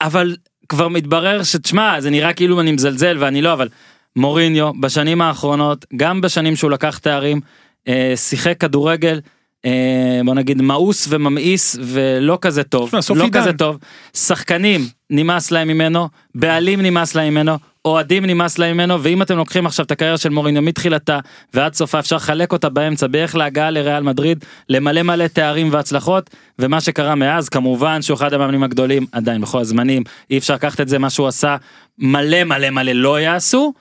אבל 0.00 0.36
כבר 0.68 0.88
מתברר 0.88 1.42
שתשמע, 1.42 2.00
זה 2.00 2.10
נראה 2.10 2.32
כאילו 2.32 2.60
אני 2.60 2.72
מזלזל 2.72 3.16
ואני 3.20 3.42
לא, 3.42 3.52
אבל 3.52 3.68
מוריניו 4.16 4.72
בשנים 4.80 5.20
האחרונות, 5.20 5.86
גם 5.96 6.20
בשנים 6.20 6.56
שהוא 6.56 6.70
לקח 6.70 6.98
תארים, 6.98 7.40
אה, 7.88 8.12
שיחק 8.16 8.60
כדורגל, 8.60 9.20
אה, 9.64 10.20
בוא 10.24 10.34
נגיד 10.34 10.62
מאוס 10.62 11.06
וממאיס 11.10 11.76
ולא 11.80 12.38
כזה 12.40 12.62
טוב, 12.62 12.90
לא 13.14 13.24
עידן. 13.24 13.40
כזה 13.40 13.52
טוב. 13.52 13.78
שחקנים 14.14 14.80
נמאס 15.10 15.50
להם 15.50 15.68
ממנו, 15.68 16.08
בעלים 16.34 16.80
נמאס 16.80 17.14
להם 17.14 17.34
ממנו, 17.34 17.58
אוהדים 17.88 18.24
נמאס 18.24 18.58
להם 18.58 18.76
ממנו, 18.76 19.02
ואם 19.02 19.22
אתם 19.22 19.36
לוקחים 19.36 19.66
עכשיו 19.66 19.86
את 19.86 19.90
הקריירה 19.90 20.18
של 20.18 20.28
מוריניו 20.28 20.62
מתחילתה 20.62 21.18
ועד 21.54 21.74
סופה 21.74 21.98
אפשר 21.98 22.16
לחלק 22.16 22.52
אותה 22.52 22.68
באמצע 22.68 23.06
בערך 23.06 23.34
להגעה 23.34 23.70
לריאל 23.70 24.02
מדריד, 24.02 24.44
למלא 24.68 25.02
מלא 25.02 25.26
תארים 25.26 25.72
והצלחות, 25.72 26.30
ומה 26.58 26.80
שקרה 26.80 27.14
מאז 27.14 27.48
כמובן 27.48 28.02
שהוא 28.02 28.14
אחד 28.14 28.32
המאמנים 28.32 28.62
הגדולים 28.62 29.06
עדיין 29.12 29.40
בכל 29.40 29.60
הזמנים, 29.60 30.02
אי 30.30 30.38
אפשר 30.38 30.54
לקחת 30.54 30.80
את 30.80 30.88
זה 30.88 30.98
מה 30.98 31.10
שהוא 31.10 31.26
עשה, 31.26 31.56
מלא 31.98 32.44
מלא 32.44 32.70
מלא 32.70 32.92
לא 32.92 33.20
יעשו, 33.20 33.72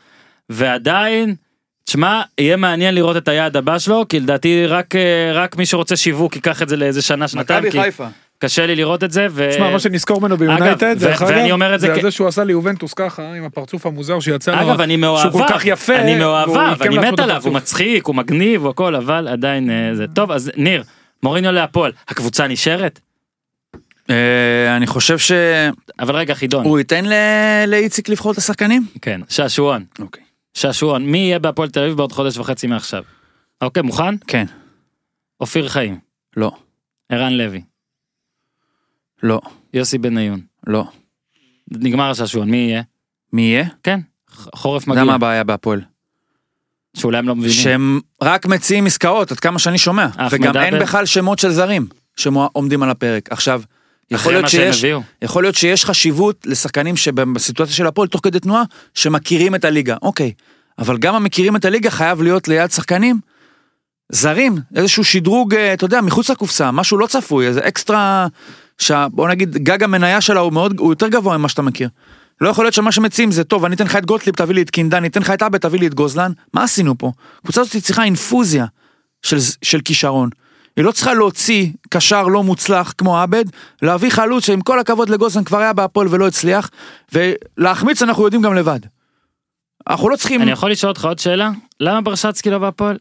ועדיין, 0.49 1.35
תשמע, 1.85 2.21
יהיה 2.37 2.57
מעניין 2.57 2.95
לראות 2.95 3.17
את 3.17 3.27
היעד 3.27 3.57
הבא 3.57 3.79
שלו, 3.79 4.05
כי 4.09 4.19
לדעתי 4.19 4.65
רק, 4.65 4.95
אה, 4.95 5.31
רק 5.33 5.55
מי 5.55 5.65
שרוצה 5.65 5.95
שיווק 5.95 6.35
ייקח 6.35 6.61
את 6.61 6.69
זה 6.69 6.77
לאיזה 6.77 7.01
שנה 7.01 7.27
שנתיים, 7.27 7.59
מכבי 7.59 7.71
כי 7.71 7.81
חיפה. 7.81 8.07
קשה 8.39 8.65
לי 8.65 8.75
לראות 8.75 9.03
את 9.03 9.11
זה, 9.11 9.27
ו... 9.31 9.49
תשמע, 9.51 9.71
מה 9.71 9.79
שנזכור 9.79 10.21
ממנו 10.21 10.37
ביונייטד, 10.37 10.95
ו- 10.99 11.05
דרך 11.05 11.21
ואני 11.21 11.51
אומר 11.51 11.75
את 11.75 11.79
זה 11.79 11.87
זה 11.87 11.93
כ- 11.93 11.95
על 11.95 12.01
זה 12.01 12.11
שהוא 12.11 12.27
עשה 12.27 12.43
ליובנטוס 12.43 12.93
ככה, 12.93 13.33
עם 13.33 13.43
הפרצוף 13.43 13.85
המוזר 13.85 14.19
שיצא 14.19 14.55
לו, 14.55 14.61
אגב, 14.71 14.81
אני 14.81 14.93
שהוא 14.93 15.01
מאוהביו, 15.01 15.31
כל 15.31 15.53
כך 15.53 15.65
יפה, 15.65 15.95
אני 15.95 16.15
מאוהביו, 16.15 16.61
עיקם 16.69 16.83
אני 16.85 16.95
לעצמו 16.95 17.11
מת 17.11 17.19
עליו. 17.19 17.41
הוא 17.45 17.53
מצחיק, 17.53 18.05
הוא 18.05 18.15
מגניב, 18.15 18.61
הוא 18.61 18.69
הכל, 18.69 18.95
אבל 18.95 19.27
עדיין 19.27 19.69
אה, 19.69 19.95
זה. 19.95 20.05
טוב, 20.15 20.31
אז 20.31 20.51
ניר, 20.57 20.83
מוריניו 21.23 21.51
להפועל, 21.51 21.91
הקבוצה 22.07 22.47
נשארת? 22.47 22.99
אה, 24.09 24.75
אני 24.77 24.87
חושב 24.87 25.17
שהוא 25.17 25.37
אבל 25.99 26.15
רגע, 26.15 26.33
חידון. 26.33 26.79
ייתן 26.79 27.05
ל- 27.05 27.13
לאיציק 27.67 28.09
לבחור 28.09 28.31
את 28.31 28.37
השחקנים? 28.37 28.85
כן, 29.01 29.21
שעשועון. 29.29 29.83
אוקיי. 29.99 30.23
שעשועון, 30.53 31.05
מי 31.05 31.17
יהיה 31.17 31.39
בהפועל 31.39 31.69
תל 31.69 31.79
אביב 31.79 31.97
בעוד 31.97 32.11
חודש 32.11 32.37
וחצי 32.37 32.67
מעכשיו? 32.67 33.03
אוקיי, 33.61 33.83
מוכן? 33.83 34.15
כן. 34.27 34.45
אופיר 35.41 35.69
חיים, 35.69 35.97
לא. 36.37 36.51
ערן 37.11 37.33
לוי, 37.33 37.61
לא. 39.23 39.41
יוסי 39.73 39.97
בניון. 39.97 40.41
לא. 40.67 40.83
נגמר 41.71 42.09
השעשועון, 42.09 42.49
מי 42.49 42.57
יהיה? 42.57 42.81
מי 43.33 43.41
יהיה? 43.41 43.65
כן, 43.83 43.99
חורף 44.55 44.87
מגיע. 44.87 45.01
יודע 45.01 45.07
מה 45.11 45.15
הבעיה 45.15 45.43
בהפועל? 45.43 45.81
שאולי 46.97 47.17
הם 47.17 47.27
לא 47.27 47.35
מבינים. 47.35 47.55
שהם 47.55 47.99
רק 48.21 48.45
מציעים 48.45 48.85
עסקאות, 48.85 49.31
עד 49.31 49.39
כמה 49.39 49.59
שאני 49.59 49.77
שומע. 49.77 50.07
וגם 50.31 50.57
אין 50.57 50.73
עבד. 50.73 50.83
בכלל 50.83 51.05
שמות 51.05 51.39
של 51.39 51.51
זרים 51.51 51.87
שעומדים 52.17 52.83
על 52.83 52.89
הפרק. 52.89 53.31
עכשיו, 53.31 53.61
יכול 54.11 54.33
להיות 54.33 54.49
שיש... 54.49 54.85
יכול 55.21 55.43
להיות 55.43 55.55
שיש 55.55 55.85
חשיבות 55.85 56.45
לשחקנים 56.45 56.97
שבסיטואציה 56.97 57.75
של 57.75 57.87
הפועל 57.87 58.07
תוך 58.07 58.21
כדי 58.23 58.39
תנועה 58.39 58.63
שמכירים 58.93 59.55
את 59.55 59.65
הליגה 59.65 59.95
אוקיי 60.01 60.31
אבל 60.79 60.97
גם 60.97 61.15
המכירים 61.15 61.55
את 61.55 61.65
הליגה 61.65 61.89
חייב 61.89 62.21
להיות 62.21 62.47
ליד 62.47 62.71
שחקנים 62.71 63.19
זרים 64.11 64.57
איזשהו 64.75 65.03
שדרוג 65.03 65.55
אה, 65.55 65.73
אתה 65.73 65.85
יודע 65.85 66.01
מחוץ 66.01 66.29
לקופסה 66.29 66.71
משהו 66.71 66.97
לא 66.97 67.07
צפוי 67.07 67.47
איזה 67.47 67.59
אקסטרה 67.67 68.27
שבוא 68.77 69.29
נגיד 69.29 69.57
גג 69.57 69.83
המניה 69.83 70.21
שלה 70.21 70.39
הוא 70.39 70.53
מאוד 70.53 70.79
הוא 70.79 70.91
יותר 70.91 71.07
גבוה 71.07 71.37
ממה 71.37 71.49
שאתה 71.49 71.61
מכיר. 71.61 71.89
לא 72.41 72.49
יכול 72.49 72.65
להיות 72.65 72.73
שמה 72.73 72.91
שמציעים 72.91 73.31
זה 73.31 73.43
טוב 73.43 73.65
אני 73.65 73.75
אתן 73.75 73.85
לך 73.85 73.95
את 73.95 74.05
גוטליב 74.05 74.35
תביא 74.35 74.55
לי 74.55 74.61
את 74.61 74.69
קינדן 74.69 74.97
אני 74.97 75.07
אתן 75.07 75.21
לך 75.21 75.29
את 75.29 75.43
אבא 75.43 75.57
תביא 75.57 75.79
לי 75.79 75.87
את 75.87 75.93
גוזלן 75.93 76.31
מה 76.53 76.63
עשינו 76.63 76.97
פה 76.97 77.11
קבוצה 77.43 77.61
הזאת 77.61 77.83
צריכה 77.83 78.03
אינפוזיה 78.03 78.65
של, 79.21 79.37
של 79.61 79.81
כישרון. 79.81 80.29
היא 80.77 80.85
לא 80.85 80.91
צריכה 80.91 81.13
להוציא 81.13 81.69
קשר 81.89 82.23
לא 82.23 82.43
מוצלח 82.43 82.93
כמו 82.97 83.17
עבד, 83.17 83.45
להביא 83.81 84.09
חלוץ 84.09 84.45
שעם 84.45 84.61
כל 84.61 84.79
הכבוד 84.79 85.09
לגוזלן 85.09 85.43
כבר 85.43 85.57
היה 85.57 85.73
בהפועל 85.73 86.07
ולא 86.09 86.27
הצליח, 86.27 86.69
ולהחמיץ 87.13 88.01
אנחנו 88.01 88.23
יודעים 88.23 88.41
גם 88.41 88.55
לבד. 88.55 88.79
אנחנו 89.89 90.09
לא 90.09 90.15
צריכים, 90.15 90.41
אני 90.41 90.51
יכול 90.51 90.71
לשאול 90.71 90.89
אותך 90.89 91.05
עוד 91.05 91.19
שאלה? 91.19 91.49
למה 91.79 92.01
ברשצקי 92.01 92.49
לא 92.49 92.57
בהפועל? 92.57 92.97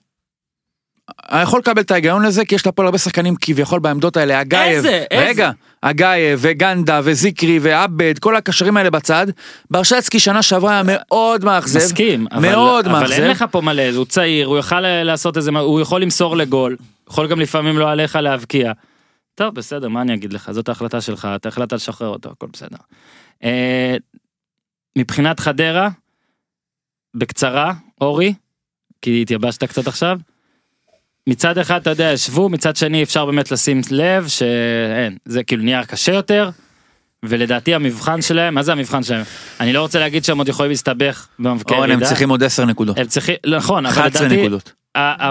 אני 1.09 1.43
יכול 1.43 1.59
לקבל 1.59 1.83
את 1.83 1.91
ההיגיון 1.91 2.27
לזה, 2.27 2.45
כי 2.45 2.55
יש 2.55 2.67
להפועל 2.67 2.87
הרבה 2.87 2.99
שחקנים 2.99 3.35
כביכול 3.41 3.81
בעמדות 3.81 4.17
האלה, 4.17 4.41
אגייב, 4.41 4.77
איזה? 4.77 5.05
איזה? 5.11 5.25
רגע, 5.29 5.51
אגייב 5.81 6.39
וגנדה 6.43 7.01
וזיקרי 7.05 7.59
ועבד, 7.63 8.19
כל 8.19 8.37
הקשרים 8.37 8.77
האלה 8.77 8.91
בצד, 8.91 9.27
ברשצקי 9.71 10.19
שנה 10.21 10.43
שעברה 10.43 10.73
היה 10.73 10.83
מאוד 10.85 11.45
מאכזב, 11.45 11.79
מסכים, 11.79 12.27
אבל, 12.33 12.51
מאוד 12.51 12.87
אבל 12.87 13.01
מאכזב, 13.01 13.13
אין 13.13 13.31
לך 13.31 13.45
פה 13.51 13.61
מלא, 13.61 13.91
הוא 13.97 14.05
צעיר, 14.05 14.47
הוא 14.47 14.57
יוכל 14.57 14.81
לעשות 14.81 15.37
איזה, 15.37 15.51
הוא 15.51 15.81
יכול 15.81 16.03
למסור 16.03 16.37
לגול, 16.37 16.77
יכול 17.11 17.29
גם 17.29 17.41
לפעמים 17.41 17.79
לא 17.79 17.91
עליך 17.91 18.17
להבקיע. 18.17 18.73
טוב, 19.35 19.55
בסדר, 19.55 19.89
מה 19.89 20.03
אני 20.03 20.15
אגיד 20.15 20.33
לך, 20.33 20.51
זאת 20.51 20.69
ההחלטה 20.69 21.01
שלך, 21.01 21.29
אתה 21.37 21.49
החלטת 21.49 21.73
לשחרר 21.73 22.09
אותו, 22.09 22.31
הכל 22.31 22.47
בסדר. 22.53 22.79
אה, 23.45 23.97
מבחינת 24.99 25.41
חדרה, 25.41 25.89
בקצרה, 27.15 27.73
אורי, 28.01 28.35
כי 29.03 29.23
התייבשת 29.23 29.65
קצת 29.65 29.87
עכשיו. 29.89 30.19
מצד 31.27 31.59
אחד, 31.59 31.81
אתה 31.81 31.91
יודע, 31.91 32.11
ישבו, 32.13 32.49
מצד 32.49 32.77
שני 32.77 33.03
אפשר 33.03 33.27
באמת 33.27 33.51
לשים 33.51 33.81
לב 33.91 34.29
שאין, 34.29 35.17
זה 35.25 35.43
כאילו 35.43 35.63
נהיה 35.63 35.85
קשה 35.85 36.13
יותר. 36.13 36.51
ולדעתי 37.23 37.75
המבחן 37.75 38.23
שלהם, 38.23 38.55
מה 38.55 38.63
זה 38.63 38.73
המבחן 38.73 39.03
שלהם? 39.03 39.23
אני 39.61 39.73
לא 39.73 39.81
רוצה 39.81 39.99
להגיד 39.99 40.25
שהם 40.25 40.39
עוד 40.39 40.49
יכולים 40.49 40.71
להסתבך 40.71 41.27
במבקי 41.39 41.75
אורן, 41.75 41.85
הם 41.85 41.91
ירידה. 41.91 42.07
צריכים 42.07 42.29
עוד 42.31 42.43
10 42.43 42.65
נקודות, 42.65 42.99
הם 42.99 43.07
צריכים, 43.07 43.35
נכון, 43.47 43.87
אבל 43.87 43.95
11 44.03 44.27
לדעתי, 44.27 44.41
נקודות, 44.41 44.73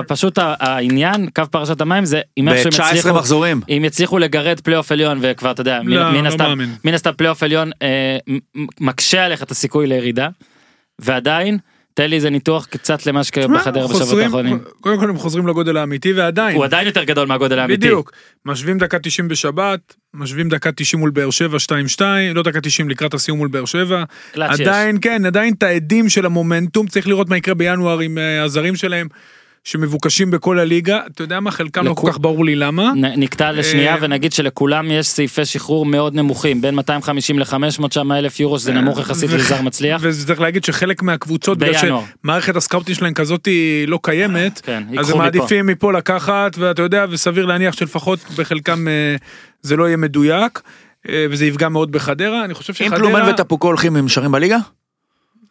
פשוט 0.07 0.39
העניין, 0.41 1.29
קו 1.35 1.43
פרשת 1.51 1.81
המים 1.81 2.05
זה 2.05 2.21
אם 2.37 2.49
איכשהו 2.49 2.69
הם 2.83 2.89
ב-19 2.89 2.97
יצליחו, 2.97 3.17
מחזורים, 3.17 3.61
אם 3.69 3.81
יצליחו 3.85 4.17
לגרד 4.19 4.59
פלייאוף 4.59 4.91
עליון 4.91 5.17
וכבר 5.21 5.51
אתה 5.51 5.61
יודע, 5.61 5.81
מן- 5.83 5.91
לא, 5.91 6.11
מן 6.11 6.23
לא 6.23 6.27
הסתם, 6.29 6.43
מאמין. 6.43 6.75
מן 6.85 6.93
הסתם 6.93 7.11
פלייאוף 7.17 7.43
עליון 7.43 7.71
אה, 7.81 8.17
מקשה 8.79 9.25
עליך 9.25 9.43
את 9.43 9.51
הסיכוי 9.51 9.87
לירידה, 9.87 10.27
ועדיין, 10.99 11.57
תן 11.95 12.09
לי 12.09 12.15
איזה 12.15 12.29
ניתוח 12.29 12.65
קצת 12.65 13.05
למה 13.05 13.23
שקרה 13.23 13.47
בחדרה 13.47 13.87
בשבועות 13.87 14.23
האחרונים. 14.23 14.59
קודם 14.81 14.99
כל 14.99 15.09
הם 15.09 15.17
חוזרים 15.17 15.47
לגודל 15.47 15.77
האמיתי 15.77 16.13
ועדיין. 16.13 16.55
הוא 16.55 16.65
עדיין 16.65 16.87
יותר 16.87 17.03
גדול 17.03 17.27
מהגודל 17.27 17.59
האמיתי. 17.59 17.77
בדיוק. 17.77 18.11
משווים 18.45 18.77
דקה 18.77 18.99
90 18.99 19.27
בשבת, 19.27 19.95
משווים 20.13 20.49
דקה 20.49 20.71
90 20.71 20.99
מול 20.99 21.09
באר 21.09 21.29
שבע 21.29 21.57
2-2, 21.97 22.01
לא 22.35 22.43
דקה 22.43 22.61
90 22.61 22.89
לקראת 22.89 23.13
הסיום 23.13 23.37
מול 23.37 23.47
באר 23.47 23.65
שבע. 23.65 24.03
עדיין, 24.35 24.97
כן, 25.01 25.25
עדיין 25.25 25.53
את 25.53 25.63
העדים 25.63 26.09
של 26.09 26.25
המומנטום, 26.25 26.87
צריך 26.87 27.07
לראות 27.07 27.29
מה 27.29 27.37
יקרה 27.37 27.55
בינואר 27.55 27.99
עם 27.99 28.17
אה, 28.17 28.43
הזרים 28.43 28.75
שלהם, 28.75 29.07
שמבוקשים 29.65 30.31
בכל 30.31 30.59
הליגה. 30.59 30.99
אתה 31.11 31.23
יודע 31.23 31.39
מה, 31.39 31.51
חלקם 31.51 31.85
לא 31.85 31.91
לכו- 31.91 32.01
כל 32.01 32.11
כך 32.11 32.17
ברור 32.19 32.45
לי 32.45 32.55
למה. 32.55 32.91
נ- 32.95 33.19
נקטע 33.19 33.51
לשנייה 33.51 33.93
אה, 33.95 33.97
ונגיד 34.01 34.33
שלכולם 34.33 34.91
יש 34.91 35.07
סעיפי 35.07 35.45
שחרור 35.45 35.85
מאוד 35.85 36.15
נמוכים 36.15 36.61
בין 36.61 36.75
250 36.75 37.39
ל-500 37.39 37.57
שם 37.91 38.11
אלף 38.11 38.39
יורו 38.39 38.59
שזה 38.59 38.73
נמוך 38.73 38.99
יחסית 38.99 39.29
ו- 39.31 39.37
לזר 39.37 39.61
מצליח. 39.61 40.01
וצריך 40.03 40.41
להגיד 40.41 40.63
שחלק 40.63 41.01
מהקבוצות, 41.03 41.57
בגלל. 41.57 41.73
שמערכת 42.23 42.55
הסקאוטים 42.55 42.95
שלהם 42.95 43.13
כזאת 43.13 43.45
היא 43.45 43.87
לא 43.87 43.99
קיימת, 44.03 44.61
כן, 44.63 44.83
אז 44.99 45.09
הם. 45.09 45.17
מעדיפים 45.17 45.67
מפה 45.67 45.93
לקחת, 45.93 46.57
ואתה 46.57 46.81
יודע, 46.81 47.05
וסביר 47.09 47.45
להניח 47.45 47.73
שלפחות 47.77 48.19
בחלקם 48.37 48.87
אה, 48.87 49.15
זה 49.61 49.75
לא 49.75 49.87
יהיה 49.87 49.97
מדויק, 49.97 50.61
אה, 51.09 51.25
וזה 51.29 51.45
יפגע 51.45 51.69
מאוד 51.69 51.91
בחדרה. 51.91 52.45
אני 52.45 52.53
חושב 52.53 52.73
אם 52.81 52.85
שחדרה, 52.89 52.99
פלומן 52.99 53.29
וטפוקו 53.29 53.67
הולכים 53.67 53.95
הם 53.95 54.05
נשארים 54.05 54.31
בליגה? 54.31 54.57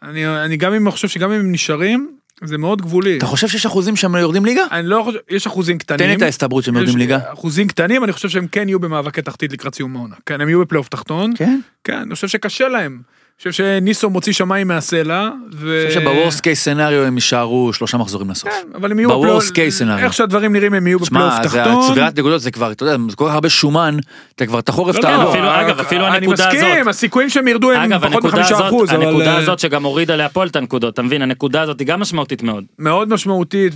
אני, 0.03 0.27
אני 0.45 0.57
גם 0.57 0.75
אם 0.75 0.91
חושב 0.91 1.09
שגם 1.09 1.33
אם 1.33 1.41
הם 1.41 1.53
נשארים, 1.53 2.11
זה 2.43 2.59
מאוד 2.59 2.83
גבולי. 2.83 3.19
אתה 3.19 3.27
חושב 3.27 3.49
שיש 3.49 3.67
אחוזים 3.67 3.97
שהם 3.97 4.15
יורדים 4.15 4.45
ליגה? 4.45 4.63
אני 4.71 4.87
לא 4.87 5.03
חושב, 5.05 5.19
יש 5.31 5.47
אחוזים 5.47 5.79
קטנים. 5.79 6.11
תן 6.11 6.17
את 6.17 6.23
ההסתברות 6.23 6.65
שהם 6.65 6.77
יורדים 6.77 6.97
ליגה. 6.97 7.19
אחוזים 7.33 7.69
קטנים, 7.69 8.05
אני 8.05 8.13
חושב 8.13 8.29
שהם 8.29 8.47
כן 8.47 8.69
יהיו 8.69 8.79
במאבקי 8.81 9.23
תחתית 9.23 9.53
לקראת 9.53 9.75
סיום 9.75 9.97
העונה. 9.97 10.15
כן, 10.27 10.41
הם 10.41 10.49
יהיו 10.49 10.61
בפלייאוף 10.61 10.89
תחתון. 10.89 11.33
כן? 11.37 11.61
כן, 11.85 11.97
אני 11.99 12.15
חושב 12.15 12.29
שקשה 12.29 12.69
להם. 12.69 13.03
אני 13.37 13.53
חושב 13.53 13.65
שניסו 13.65 14.11
מוציא 14.11 14.33
שמיים 14.33 14.69
מהסלע. 14.69 15.29
ו... 15.55 15.81
אני 15.81 15.89
חושב 15.89 16.01
שבוורסט 16.01 16.41
קייס 16.41 16.65
סנאריו 16.65 17.05
הם 17.05 17.15
יישארו 17.15 17.73
שלושה 17.73 17.97
מחזורים 17.99 18.31
לסוף. 18.31 18.51
כן, 18.51 18.67
אבל 18.75 18.91
הם 18.91 18.99
יהיו 18.99 19.09
בפלייאוף- 19.11 19.51
case 19.51 19.83
scenario. 19.83 20.05
איך 20.05 20.13
שהדברים 20.13 20.53
נראים 20.53 20.75
הם 20.75 20.87
יהיו 20.87 20.99
בפלייאוף 20.99 21.33
שמע, 21.35 21.43
זה 21.43 21.49
תחתון. 21.49 21.85
הצבירת 21.91 22.19
נקודות 22.19 22.41
זה 22.41 22.51
כבר, 22.51 22.73
אתה 22.73 22.83
יודע, 22.85 22.97
זה 23.11 23.17
כל 23.17 23.25
כך 23.29 23.35
הרבה 23.35 23.49
שומן, 23.49 23.97
אתה 24.35 24.47
כבר 24.47 24.59
את 24.59 24.69
החורף 24.69 24.97
לא, 24.97 25.01
תעבור. 25.03 25.25
לא, 25.25 25.31
אפילו- 25.31 25.61
אגב, 25.61 25.81
אפילו 25.81 26.07
אני 26.07 26.17
הנקודה 26.17 26.47
מסכים, 26.49 26.61
הזאת. 26.77 26.87
הסיכויים 26.89 27.29
שהם 27.31 27.49
ירדו 27.49 27.73
הם 27.73 27.99
פחות 28.01 28.25
מחמישה 28.25 28.69
אחוז, 28.69 28.91
הנקודה 28.93 29.33
אה, 29.33 29.37
הזאת 29.39 29.59
שגם 29.59 29.85
הורידה 29.85 30.17
להפועל 30.17 30.49
את 30.49 30.57
הנקודות, 30.57 30.95
אתה 30.95 31.03
מבין, 31.03 31.23
הנקודה 31.23 31.63
הזאת 31.63 31.79
היא 31.81 31.87
גם 31.87 32.01
משמעותית 32.01 32.43
מאוד. 32.43 32.65
מאוד 32.79 33.09
משמעותית 33.09 33.73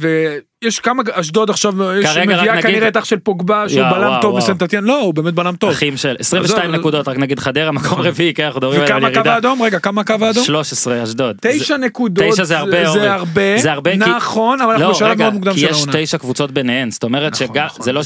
ויש 0.64 0.80
כמה 0.80 1.02
אשדוד 1.12 1.50
עכשיו 1.50 1.74
יש 1.92 2.16
מביאה 2.16 2.62
כנראה 2.62 2.88
את 2.88 2.96
אח 2.96 3.04
של 3.04 3.18
פוגבה 3.18 3.68
שהוא 3.68 3.82
בלם 3.90 4.18
טוב. 4.22 4.36
בסנטטיאן 4.36 4.84
לא 4.84 5.00
הוא 5.00 5.14
באמת 5.14 5.34
בלם 5.34 5.56
טוב. 5.56 5.70
אחים 5.70 5.96
של 5.96 6.16
22 6.18 6.62
עזוב, 6.62 6.76
נקודות, 6.80 7.08
רק 7.08 7.16
נגיד 7.16 7.38
חדרה, 7.38 7.72
מקום 7.72 8.00
רביעי, 8.00 8.34
כן, 8.34 8.44
אנחנו 8.44 8.60
מדברים 8.60 8.80
על 8.80 8.86
וכמה 8.86 8.96
הקו 9.06 9.14
ירידה. 9.14 9.34
האדום 9.34 9.62
רגע 9.62 9.78
כמה 9.78 10.00
הקו 10.00 10.14
האדום? 10.20 10.44
13 10.44 11.02
אשדוד. 11.04 11.36
תשע 11.40 11.76
נקודות 11.76 12.32
תשע 12.32 12.44
זה 12.44 12.58
הרבה. 12.58 12.90
זה 12.92 13.12
הרבה 13.12 13.58
זה 13.58 13.72
הרבה, 13.72 13.90
כי- 13.90 13.96
נכון 13.96 14.60
אבל 14.60 14.70
אנחנו 14.72 14.86
לא, 14.86 14.92
בשלב 14.94 15.18
מאוד 15.18 15.32
מוקדם 15.32 15.52
כי 15.52 15.60
של 15.60 15.66
יש 15.66 15.76
העונה. 15.76 15.92
תשע 15.96 16.18
קבוצות 16.18 16.50
ביניהן, 16.50 16.90
זאת 16.90 17.04
אומרת 17.04 17.32
נכון, 17.32 17.46
שגם, 17.46 17.66
נכון. 17.66 17.84
זה 17.84 17.92
לא 17.92 18.02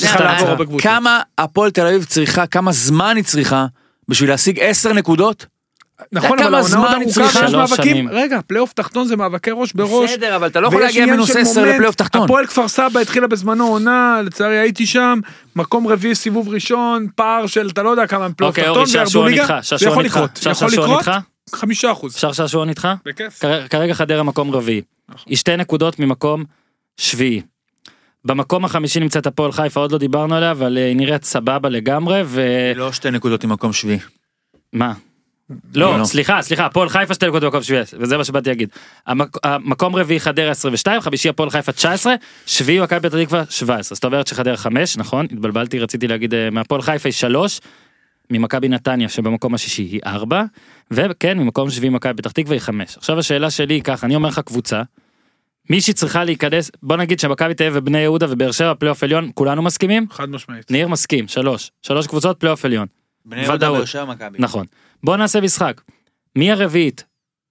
קבוצות. 0.65 0.81
כמה 0.83 1.21
הפועל 1.39 1.71
תל 1.71 1.87
אביב 1.87 2.05
צריכה, 2.05 2.47
כמה 2.47 2.73
זמן 2.73 3.17
היא 3.17 3.25
צריכה 3.25 3.67
בשביל 4.09 4.31
להשיג 4.31 4.61
10 4.61 4.93
נקודות? 4.93 5.47
נכון 6.13 6.39
אבל 6.39 6.55
העונה 6.55 6.77
עוד 6.77 7.03
ארוכה? 7.03 7.21
ויש 7.21 7.33
שלוש 7.33 7.53
מאבקים 7.55 7.85
שנים. 7.97 8.09
רגע 8.09 8.41
פלייאוף 8.47 8.73
תחתון 8.73 9.07
זה 9.07 9.17
מאבקי 9.17 9.51
ראש 9.55 9.73
בראש. 9.73 10.11
בסדר, 10.11 10.37
אבל 10.37 10.47
אתה 10.47 10.61
לא 10.61 10.69
יכול 10.69 10.81
להגיע 10.81 11.07
מינוס 11.07 11.33
של 11.33 11.39
10 11.39 11.61
מומנט. 11.61 11.75
לפלייאוף 11.75 11.95
תחתון. 11.95 12.23
הפועל 12.25 12.47
כפר 12.47 12.69
סבא 12.69 13.01
התחילה 13.01 13.27
בזמנו 13.27 13.67
עונה 13.69 14.21
לצערי 14.25 14.59
הייתי 14.59 14.87
שם 14.87 15.21
מקום 15.57 15.87
רביעי 15.89 16.15
סיבוב 16.15 16.49
ראשון 16.49 17.07
פער 17.15 17.47
של 17.47 17.69
אתה 17.73 17.83
לא 17.83 17.91
יודע 17.91 18.07
כמה 18.07 18.25
הם 18.25 18.33
פלייאוף 18.33 18.53
אוקיי, 18.59 18.65
תחתון 18.65 18.79
אורי, 18.81 18.91
שעשועון 18.93 19.29
ליגה. 19.31 19.43
איתך, 19.43 19.77
זה 19.79 19.87
יכול 19.87 20.05
לקרות 20.05 20.31
יכול 20.51 20.69
לקרות? 20.73 21.05
חמישה 21.55 21.93
אחוז. 21.93 22.15
אפשר 22.15 22.33
שעשועון 22.33 22.69
איתך? 22.69 22.89
בכיף. 23.07 23.39
כרגע- 23.71 23.95
חדרה 23.95 24.23
מקום 24.23 24.51
רביעי. 24.51 24.81
היא 25.27 25.37
שתי 25.37 25.57
נקודות 25.57 25.99
ממקום 25.99 26.45
שביעי. 26.97 27.41
במקום 28.25 28.65
החמישי 28.65 29.01
נמצאת 29.01 29.27
הפועל 29.27 29.53
חיפה, 29.53 29.81
עוד 29.81 29.93
לא 29.93 29.99
דיברנו 29.99 30.35
עליה, 30.35 30.51
אבל 30.51 30.79
אה, 30.79 30.87
היא 30.87 30.97
נראית 30.97 31.25
סבבה 31.25 31.69
לגמרי, 31.69 32.23
ומה? 32.27 32.45
לא 32.75 32.93
שתי 32.93 33.11
נקודות 33.11 33.45
ממקום 33.45 33.73
שביעי. 33.73 33.99
לא, 34.73 34.87
לא. 35.75 36.01
סליחה, 36.05 36.43
סליחה, 36.43 36.67
הפועל 36.67 36.89
חיפה 36.89 37.15
שתי 37.15 37.27
נקודות 37.27 37.43
במקום 37.43 37.63
שביעי, 37.63 37.83
וזה 37.99 38.17
מה 38.17 38.25
שבאתי 38.25 38.49
להגיד. 38.49 38.69
המק- 39.07 39.39
המקום 39.45 39.97
רביעי 39.97 40.21
חדרה 40.21 40.51
22, 40.51 41.01
חמישי 41.01 41.29
הפועל 41.29 41.51
חיפה 41.51 41.73
19, 41.73 42.15
שביעי 42.47 42.81
מכבי 42.81 43.09
פתח 43.09 43.19
תקווה 43.25 43.43
17, 43.51 43.95
זאת 43.95 44.05
אומרת 44.05 44.27
שחדרה 44.27 44.57
5, 44.57 44.97
נכון? 44.99 45.25
התבלבלתי, 45.33 45.79
רציתי 45.79 46.09
להגיד 46.09 46.35
אה, 46.35 46.49
מהפועל 46.51 46.83
חיפה 46.83 47.09
היא 47.09 47.13
3, 47.15 47.61
ממכבי 48.31 48.69
נתניה 48.69 49.09
שבמקום 49.09 49.55
השישי 49.55 49.83
היא 49.83 50.01
4, 50.07 50.43
וכן, 50.91 51.39
ממקום 51.39 51.71
שביעי 51.71 51.91
מכבי 51.91 52.15
פתח 52.15 52.31
תקווה 52.31 52.55
היא 52.55 52.61
5. 52.61 52.97
עכשיו 52.97 53.19
השאלה 53.19 53.51
שלי 53.51 53.75
היא 53.75 53.83
ככה, 53.83 54.07
אני 54.07 54.15
אומר 54.17 54.29
לך 54.29 54.39
קבוצה, 54.39 54.83
מישהי 55.71 55.93
צריכה 55.95 56.25
להיכנס, 56.25 56.71
בוא 56.83 56.97
נגיד 56.97 57.21
שמכבי 57.21 57.55
תל 57.55 57.65
אביב 57.65 57.77
ובני 57.77 57.99
יהודה 57.99 58.27
ובאר 58.31 58.53
שבע 58.53 58.75
פלייאוף 58.75 59.03
עליון, 59.03 59.31
כולנו 59.35 59.63
מסכימים? 59.63 60.07
חד 60.11 60.31
משמעית. 60.31 60.71
ניר 60.71 60.89
מסכים, 60.89 61.29
שלוש, 61.29 61.71
שלוש 61.83 62.07
קבוצות 62.07 62.41
פלייאוף 62.41 62.65
עליון. 62.65 62.87
בני 63.25 63.43
יהודה. 63.43 63.71
באר 63.71 63.85
שבע, 63.85 64.05
מכבי. 64.05 64.39
נכון. 64.41 64.67
בוא 65.05 65.17
נעשה 65.17 65.41
משחק. 65.41 65.81
מי 66.37 66.53
הרביעית? 66.53 67.05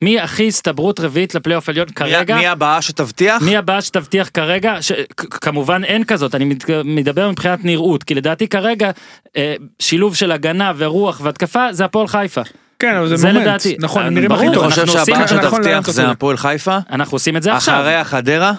מי 0.03 0.19
הכי 0.19 0.47
הסתברות 0.47 0.99
רביעית 0.99 1.35
לפלייאוף 1.35 1.69
עליון 1.69 1.89
כרגע? 1.89 2.35
מי 2.35 2.47
הבאה 2.47 2.81
שתבטיח? 2.81 3.41
מי 3.41 3.57
הבאה 3.57 3.81
שתבטיח 3.81 4.29
כרגע? 4.33 4.81
ש... 4.81 4.91
כמובן 5.15 5.83
אין 5.83 6.03
כזאת, 6.03 6.35
אני 6.35 6.55
מדבר 6.85 7.31
מבחינת 7.31 7.65
נראות, 7.65 8.03
כי 8.03 8.15
לדעתי 8.15 8.47
כרגע 8.47 8.91
אה, 9.37 9.55
שילוב 9.79 10.15
של 10.15 10.31
הגנה 10.31 10.71
ורוח 10.77 11.21
והתקפה 11.23 11.73
זה 11.73 11.85
הפועל 11.85 12.07
חיפה. 12.07 12.41
כן 12.79 12.95
אבל 12.95 13.07
זה 13.07 13.15
זה 13.15 13.27
מומנט. 13.27 13.41
לדעתי. 13.47 13.75
נכון 13.79 14.01
הם 14.01 14.07
אני- 14.07 14.15
נראים 14.15 14.31
הכי 14.31 14.39
ברור, 14.41 14.47
אני 14.49 14.55
טוב. 14.55 14.69
חושב 14.69 14.87
שהבאה 14.87 15.23
נכון, 15.23 15.27
שתבטיח 15.27 15.83
אתה 15.83 15.91
זה 15.91 16.01
צודק. 16.01 16.11
הפועל 16.13 16.37
חיפה, 16.37 16.77
אנחנו 16.91 17.15
עושים 17.15 17.37
את 17.37 17.43
זה 17.43 17.53
עכשיו. 17.53 17.73
אחריה 17.79 18.03
חדרה, 18.03 18.53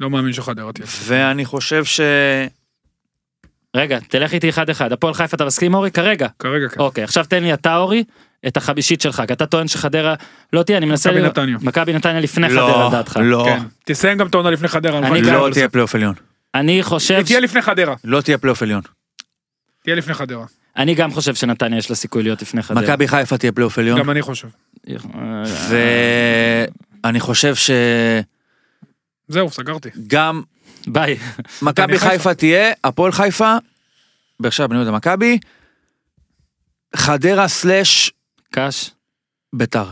לא 0.00 0.10
מאמין 0.10 0.32
שחדרה 0.32 0.72
תהיה. 0.72 0.86
ואני 1.04 1.44
חושב 1.44 1.84
ש... 1.84 2.00
רגע, 3.76 3.98
תלך 4.08 4.32
איתי 4.34 4.48
אחד 4.48 4.70
אחד. 4.70 4.92
הפועל 4.92 5.14
חיפה 5.14 5.36
אתה 5.36 5.44
מסכים 5.44 5.74
אורי? 5.74 5.90
כרגע. 5.90 6.28
כרגע 6.38 6.68
כן. 6.68 6.80
אוקיי, 6.80 7.04
עכשיו 7.04 7.24
תן 7.28 7.42
לי 7.42 7.54
אתה 7.54 7.76
אורי, 7.76 8.04
את 8.46 8.56
החמישית 8.56 9.00
שלך, 9.00 9.22
כי 9.26 9.32
אתה 9.32 9.46
טוען 9.46 9.68
שחדרה 9.68 10.14
לא 10.52 10.62
תהיה, 10.62 10.78
אני 10.78 10.86
מנסה... 10.86 11.10
מכבי 11.10 11.22
נתניה. 11.22 11.56
מכבי 11.62 11.92
נתניה 11.92 12.20
לפני 12.20 12.48
לא, 12.48 12.66
חדרה 12.72 12.88
לדעתך. 12.88 13.18
לא, 13.22 13.42
כן. 13.46 13.58
תסיים 13.84 14.18
גם 14.18 14.26
את 14.26 14.34
העונה 14.34 14.50
לפני 14.50 14.68
חדרה. 14.68 14.98
אני? 14.98 15.20
גם- 15.20 15.26
לא 15.34 15.40
אבל 15.40 15.52
תהיה 15.52 15.68
פלייאוף 15.68 15.94
עליון. 15.94 16.14
אני 16.54 16.82
חושב... 16.82 17.14
היא 17.14 17.24
תהיה 17.24 17.40
לפני 17.40 17.62
חדרה. 17.62 17.94
לא 18.04 18.20
תהיה 18.20 18.38
פלייאוף 18.38 18.62
עליון. 18.62 18.80
תהיה 19.84 19.96
לפני 19.96 20.14
חדרה. 20.14 20.44
אני 20.76 20.94
גם 20.94 21.10
חושב 21.10 21.34
שנתניה 21.34 21.78
יש 21.78 21.90
לה 21.90 21.96
סיכוי 21.96 22.22
להיות 22.22 22.42
לפני 22.42 22.62
חדרה. 22.62 22.82
מכבי 22.82 23.08
חיפה 23.08 23.38
תהיה 23.38 23.52
פלייאוף 23.52 23.78
עליון. 23.78 23.98
גם 23.98 24.10
אני 24.10 24.22
חושב. 24.22 24.48
ואני 27.04 27.20
חושב 27.20 27.54
זהו 29.28 29.50
סגרתי. 29.50 29.88
שגם 29.94 30.42
ביי. 30.86 31.16
מכבי 31.62 31.98
חיפה. 31.98 32.10
חיפה 32.10 32.34
תהיה, 32.34 32.72
הפועל 32.84 33.12
חיפה, 33.12 33.56
באר 34.40 34.50
שבע 34.50 34.66
בני 34.66 34.78
יהודה 34.78 34.90
מכבי, 34.92 35.38
חדרה 36.96 37.48
slash 37.48 38.12
ק״ש. 38.52 38.90
ביתר. 39.52 39.84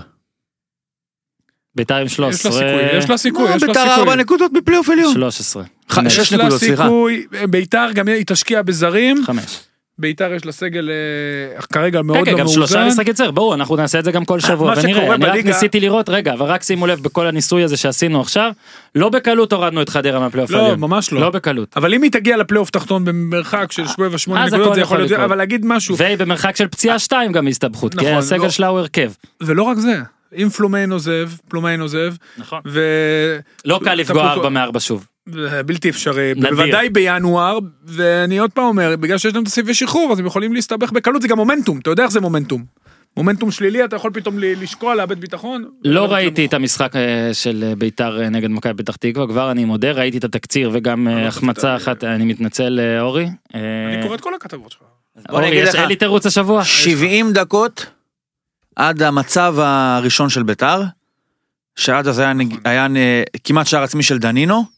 ביתר 1.74 1.97
עם 1.97 2.07
יש 2.07 2.14
13. 2.16 2.53
לה 2.53 2.59
סיכוי. 2.59 2.99
יש 2.99 3.11
לה 3.11 3.16
סיכוי. 3.16 3.55
יש 3.57 3.62
לה 3.62 3.68
ביתר 3.68 3.80
סיכוי. 3.84 3.99
ארבע 4.01 4.16
נקודות 4.16 4.53
בפלייאוף 4.53 4.89
עליון. 4.91 5.14
13. 5.14 5.62
ח- 5.64 5.95
חמש. 5.95 6.12
שש 6.12 6.18
יש 6.18 6.32
לה 6.32 6.39
נקודות, 6.39 6.61
סליחה. 6.61 6.82
סיכוי. 6.82 7.26
ביתר 7.51 7.86
גם 7.95 8.09
היא 8.09 8.24
תשקיע 8.26 8.62
בזרים. 8.62 9.22
חמש. 9.26 9.61
ביתר 9.99 10.32
יש 10.34 10.44
לה 10.46 10.53
סגל 10.53 10.90
אה, 10.90 11.62
כרגע 11.62 12.01
כן, 12.01 12.07
מאוד 12.07 12.24
כן, 12.24 12.32
לא 12.32 12.38
גם 12.38 12.49
שלושה 12.49 12.74
מאוזן. 12.78 12.88
משחקי 12.92 13.12
צער, 13.12 13.30
ברור, 13.30 13.55
אנחנו 13.55 13.76
נעשה 13.76 13.99
את 13.99 14.05
זה 14.05 14.12
גם 14.12 14.24
כל 14.24 14.40
שבוע, 14.40 14.74
מה 14.74 14.80
ונראה, 14.82 15.14
אני 15.14 15.24
רק 15.26 15.44
ניסיתי 15.44 15.80
לראות, 15.80 16.09
רגע, 16.09 16.32
אבל 16.32 16.46
רק 16.46 16.62
שימו 16.62 16.86
לב 16.86 17.01
בכל 17.03 17.26
הניסוי 17.26 17.64
הזה 17.64 17.76
שעשינו 17.76 18.20
עכשיו, 18.20 18.53
לא 18.94 19.09
בקלות 19.09 19.53
הורדנו 19.53 19.82
את 19.82 19.88
חדרה 19.88 20.20
מהפלייאוף 20.20 20.51
לא, 20.51 20.59
העליון. 20.59 20.80
ממש 20.80 21.12
לא. 21.12 21.20
לא 21.20 21.30
בקלות. 21.30 21.68
אבל 21.76 21.94
אם 21.94 22.03
היא 22.03 22.11
תגיע 22.12 22.36
לפלייאוף 22.36 22.70
תחתון 22.70 23.05
במרחק 23.05 23.72
של 23.72 23.86
שבע 23.86 24.09
ושמונה 24.11 24.44
אז 24.44 24.55
נקודות 24.55 24.74
זה 24.74 24.80
יכול 24.80 24.99
להיות. 24.99 25.12
אבל 25.12 25.36
להגיד 25.38 25.66
משהו, 25.66 25.96
והיא 25.96 26.16
במרחק 26.18 26.57
של 26.57 26.68
פציעה 26.68 26.99
שתיים 26.99 27.32
גם 27.32 27.49
הסתבכות, 27.49 27.94
כי 27.94 28.05
נכון, 28.07 28.18
הסגל 28.18 28.42
לא. 28.42 28.51
שלה 28.51 28.66
הוא 28.66 28.78
הרכב. 28.78 29.11
ולא 29.42 29.62
רק 29.62 29.76
זה, 29.78 30.01
אם 30.36 30.49
פלומיין 30.49 30.92
עוזב, 30.92 31.30
פלומיין 31.49 31.80
עוזב, 31.80 32.14
נכון. 32.38 32.61
ו... 32.66 32.80
לא 33.64 33.80
קל 33.84 33.94
לפגוע 33.94 34.22
אתה- 34.24 34.32
ארבע 34.32 34.49
מארבע 34.49 34.80
שוב. 34.80 35.07
זה 35.33 35.62
בלתי 35.62 35.89
אפשרי, 35.91 36.33
נדיר. 36.37 36.51
בוודאי 36.51 36.89
בינואר, 36.89 37.59
ואני 37.85 38.39
עוד 38.39 38.51
פעם 38.51 38.64
אומר, 38.64 38.97
בגלל 39.01 39.18
שיש 39.18 39.35
להם 39.35 39.43
את 39.43 39.49
הסעיפי 39.49 39.74
שחרור, 39.74 40.12
אז 40.12 40.18
הם 40.18 40.26
יכולים 40.26 40.55
להסתבך 40.55 40.93
בקלות, 40.93 41.22
זה 41.22 41.29
גם 41.29 41.37
מומנטום, 41.37 41.79
אתה 41.79 41.91
יודע 41.91 42.03
איך 42.03 42.11
זה 42.12 42.20
מומנטום. 42.20 42.64
מומנטום 43.16 43.51
שלילי, 43.51 43.85
אתה 43.85 43.97
יכול 43.97 44.11
פתאום 44.14 44.39
לשקוע, 44.39 44.95
לאבד 44.95 45.20
ביטחון. 45.20 45.64
לא 45.85 46.12
ראיתי. 46.12 46.45
את 46.47 46.55
המשחק 46.55 46.97
אה, 46.97 47.31
של 47.35 47.64
אה, 47.68 47.74
ביתר 47.76 48.22
אה, 48.22 48.29
נגד 48.29 48.51
מכבי 48.51 48.83
פתח 48.83 48.97
תקווה, 48.97 49.26
כבר 49.26 49.51
אני 49.51 49.64
מודה, 49.64 49.93
ראיתי 49.93 50.18
את 50.18 50.24
התקציר 50.24 50.70
וגם 50.72 51.09
לא 51.09 51.12
החמצה 51.12 51.76
אחת, 51.76 52.05
אני 52.05 52.24
מתנצל 52.24 52.81
אורי. 53.01 53.29
אני 53.55 54.03
קורא 54.03 54.14
את 54.14 54.20
כל 54.20 54.35
הכתבות 54.35 54.70
שלך. 54.72 54.83
אורי, 55.31 55.49
יש 55.49 55.74
לי 55.74 55.97
תירוץ 55.97 56.26
השבוע? 56.26 56.64
70 56.64 57.33
דקות 57.33 57.87
עד 58.76 59.03
המצב 59.03 59.55
הראשון 59.59 60.29
של 60.29 60.43
ביתר, 60.43 60.83
שעד 61.76 62.09
אז 62.09 62.18
היה, 62.18 62.33
נג- 62.33 62.59
היה 62.64 62.87
אה, 62.97 63.22
כמעט 63.45 63.66
שער 63.66 63.83
עצמי 63.83 64.03
של 64.03 64.18
דנינו. 64.18 64.78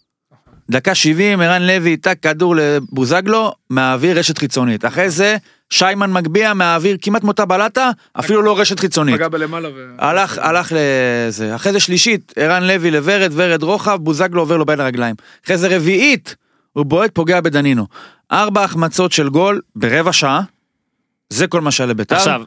דקה 0.70 0.94
70, 0.94 1.40
ערן 1.40 1.62
לוי, 1.62 1.96
טק 1.96 2.18
כדור 2.22 2.56
לבוזגלו, 2.56 3.52
מעביר 3.70 4.18
רשת 4.18 4.38
חיצונית. 4.38 4.84
אחרי 4.84 5.10
זה, 5.10 5.36
שיימן 5.70 6.12
מגביה, 6.12 6.54
מעביר 6.54 6.96
כמעט 7.02 7.24
מאותה 7.24 7.44
בלטה, 7.44 7.90
אפילו 8.18 8.42
לא 8.42 8.60
רשת 8.60 8.80
חיצונית. 8.80 9.14
פגע 9.14 9.28
בלמעלה 9.28 9.68
ו... 9.68 9.72
הלך, 9.98 10.38
הלך 10.38 10.72
לזה. 10.76 11.54
אחרי 11.54 11.72
זה 11.72 11.80
שלישית, 11.80 12.32
ערן 12.36 12.62
לוי 12.62 12.90
לוורד, 12.90 13.30
ורד 13.34 13.62
רוחב, 13.62 13.98
בוזגלו 14.00 14.40
עובר 14.40 14.56
לו 14.56 14.66
בין 14.66 14.80
הרגליים. 14.80 15.14
אחרי 15.44 15.58
זה 15.58 15.76
רביעית, 15.76 16.36
הוא 16.72 16.86
בועט, 16.86 17.10
פוגע 17.14 17.40
בדנינו. 17.40 17.86
ארבע 18.32 18.64
החמצות 18.64 19.12
של 19.12 19.28
גול 19.28 19.60
ברבע 19.76 20.12
שעה, 20.12 20.42
זה 21.30 21.46
כל 21.46 21.60
מה 21.60 21.70
שהיה 21.70 21.86
לביתר. 21.86 22.16
עכשיו, 22.16 22.42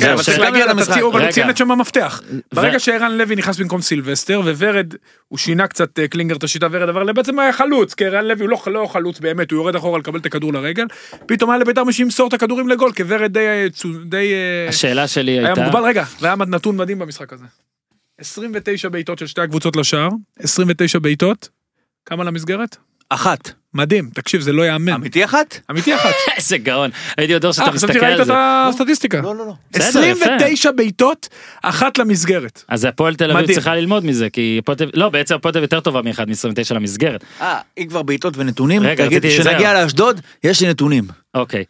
כן, 0.00 0.12
אבל 0.12 0.22
צריך 0.22 0.38
להגיע 0.38 0.64
הוא. 1.00 1.30
ציין 1.30 1.50
את 1.50 1.56
שם 1.56 1.70
המפתח. 1.70 2.22
ברגע 2.54 2.78
שערן 2.78 3.18
לוי 3.18 3.36
נכנס 3.36 3.58
במקום 3.58 3.80
סילבסטר, 3.80 4.40
וורד, 4.40 4.94
הוא 5.28 5.38
שינה 5.38 5.66
קצת 5.66 5.98
אה, 5.98 6.08
קלינגר 6.08 6.36
את 6.36 6.44
השיטה 6.44 6.66
ורד, 6.70 6.88
אבל 6.88 7.12
בעצם 7.12 7.38
היה 7.38 7.52
חלוץ, 7.52 7.94
כי 7.94 8.04
ערן 8.04 8.24
לוי 8.24 8.42
הוא 8.42 8.50
לא- 8.50 8.72
לא 8.72 8.86
חלוץ 8.92 9.20
באמת, 9.20 9.50
הוא 9.50 9.56
יורד 9.56 9.76
אחורה 9.76 9.98
לקבל 9.98 10.18
את 10.18 10.26
הכדור 10.26 10.52
לרגל. 10.52 10.84
פתאום 11.26 11.50
היה 11.50 11.58
לביתר 11.58 11.84
מי 11.84 11.92
שימסור 11.92 12.28
את 12.28 12.32
הכדורים 12.32 12.68
לגול, 12.68 12.92
כי 12.92 13.02
ורד 13.06 13.32
די... 13.32 13.46
אה, 13.46 14.64
אה, 14.64 14.68
השאלה 14.68 15.08
שלי 15.08 15.32
היה 15.32 15.46
הייתה, 15.46 15.62
מוגבל, 15.64 15.80
רגע, 15.84 16.04
והיה 16.20 16.36
נתון 16.36 16.76
מדהים 16.76 16.98
במשחק 16.98 17.32
הזה. 17.32 17.44
29 18.18 18.88
בעיטות 18.88 19.18
של 19.18 19.26
שתי 19.26 19.40
הקבוצות 19.40 19.76
לשער, 19.76 20.08
29 20.38 20.98
בעיטות, 20.98 21.48
כמה 22.06 22.24
למסגרת? 22.24 22.76
אחת. 23.10 23.52
מדהים, 23.74 24.10
תקשיב, 24.14 24.40
זה 24.40 24.52
לא 24.52 24.66
יאמן. 24.66 24.92
אמיתי 24.92 25.24
אחת? 25.24 25.60
אמיתי 25.70 25.94
אחת. 25.94 26.14
איזה 26.36 26.58
גאון, 26.58 26.90
הייתי 27.16 27.32
יודע 27.32 27.52
שאתה 27.52 27.66
אה, 27.66 27.72
חשבתי 27.72 27.92
מסתכל 27.92 28.06
ראית 28.06 28.18
על 28.20 28.24
זה. 28.24 28.32
את 28.32 28.38
הסטטיסטיקה. 28.68 29.20
לא, 29.20 29.36
לא, 29.36 29.46
לא. 29.46 29.52
בסדר, 29.72 30.04
יפה. 30.04 30.24
29 30.24 30.70
בעיטות, 30.72 31.28
אחת 31.62 31.98
למסגרת. 31.98 32.64
אז 32.68 32.84
הפועל 32.84 33.14
תל 33.14 33.30
אביב. 33.30 33.52
צריכה 33.52 33.74
ללמוד 33.74 34.04
מזה, 34.04 34.30
כי 34.30 34.58
הפועל 34.62 34.78
תל 34.78 34.84
אביב, 34.84 34.96
לא, 34.96 35.08
בעצם 35.08 35.34
הפועל 35.34 35.52
תל 35.52 35.58
אביב 35.58 35.64
יותר 35.64 35.80
טובה 35.80 36.02
מאחד 36.02 36.28
מ-29 36.28 36.74
למסגרת. 36.74 37.24
אה, 37.40 37.60
אם 37.78 37.86
כבר 37.88 38.02
בעיטות 38.02 38.36
ונתונים, 38.36 38.82
רגע, 38.82 39.06
תגיד, 39.06 39.26
כשנגיע. 39.26 39.82
לאשדוד, 39.84 40.20
יש 40.44 40.60
לי 40.60 40.68
נתונים. 40.68 41.04
אוקיי. 41.34 41.64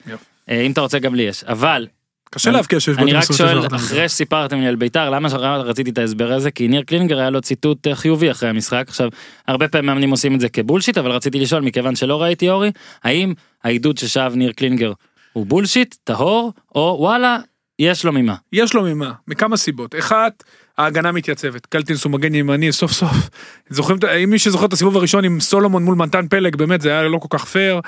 אה, 0.51 0.61
אם 0.61 0.73
אתה 0.73 0.81
רוצה 0.81 0.99
גם 0.99 1.15
לי 1.15 1.23
יש, 1.23 1.45
אבל 1.45 1.87
קשה 2.35 2.51
להבקיע 2.51 2.81
שיש 2.81 2.99
אני 2.99 3.13
בו 3.13 3.19
רק 3.19 3.33
שואל, 3.33 3.67
אחרי 3.77 4.09
שסיפרתם 4.09 4.61
לי 4.61 4.67
על 4.67 4.77
ביתר, 4.77 5.11
למה 5.11 5.29
רציתי 5.57 5.91
את 5.91 5.99
ההסבר 5.99 6.33
הזה? 6.33 6.51
כי 6.51 6.69
ניר 6.69 6.83
קלינגר 6.83 7.19
היה 7.19 7.31
לו 7.31 7.41
ציטוט 7.41 7.87
אה, 7.87 7.95
חיובי 7.95 8.31
אחרי 8.31 8.49
המשחק. 8.49 8.85
עכשיו, 8.89 9.09
הרבה 9.49 9.69
פעמים 9.69 9.87
מאמנים 9.87 10.11
עושים 10.11 10.35
את 10.35 10.41
זה 10.41 10.49
כ 10.49 10.58
bullshit, 10.58 10.99
אבל 10.99 11.11
רציתי 11.11 11.41
לשאול, 11.41 11.63
מכיוון 11.63 11.97
שלא 11.97 12.23
ראיתי 12.23 12.51
אורי, 12.51 12.71
האם 13.05 13.35
העידוד 13.65 13.99
ששאב 13.99 14.35
ניר 14.35 14.53
קלינגר 14.53 14.93
הוא 15.33 15.47
bullshit, 15.47 15.95
טהור, 16.05 16.53
או 16.75 16.97
וואלה, 17.01 17.39
יש 17.79 18.05
לו 18.05 18.13
ממה. 18.13 18.35
יש 18.53 18.75
לו 18.75 18.83
ממה, 18.83 19.13
מכמה 19.29 19.57
סיבות. 19.57 19.95
אחת, 19.99 20.43
ההגנה 20.79 21.13
מתייצבת. 21.13 21.67
קלטינס 21.67 22.05
הוא 22.05 22.13
מגן 22.13 22.35
ימני 22.35 22.73
סוף 22.73 22.93
סוף. 22.93 23.31
זוכרים, 23.71 23.99
אם 24.25 24.31
מי 24.31 24.39
שזוכר 24.39 24.67
את 24.67 24.73
הסיבוב 24.73 24.97
הראשון 24.97 25.25
עם 25.25 25.41
סולומון 25.41 25.85
מול 25.85 25.95
מתן 25.95 26.29
פלג, 26.29 26.57
באמת 26.57 26.81
זה 26.81 26.91
היה 26.91 27.03
לא 27.03 27.19
כל 27.19 27.39
כך 27.39 27.45
פייר. 27.45 27.81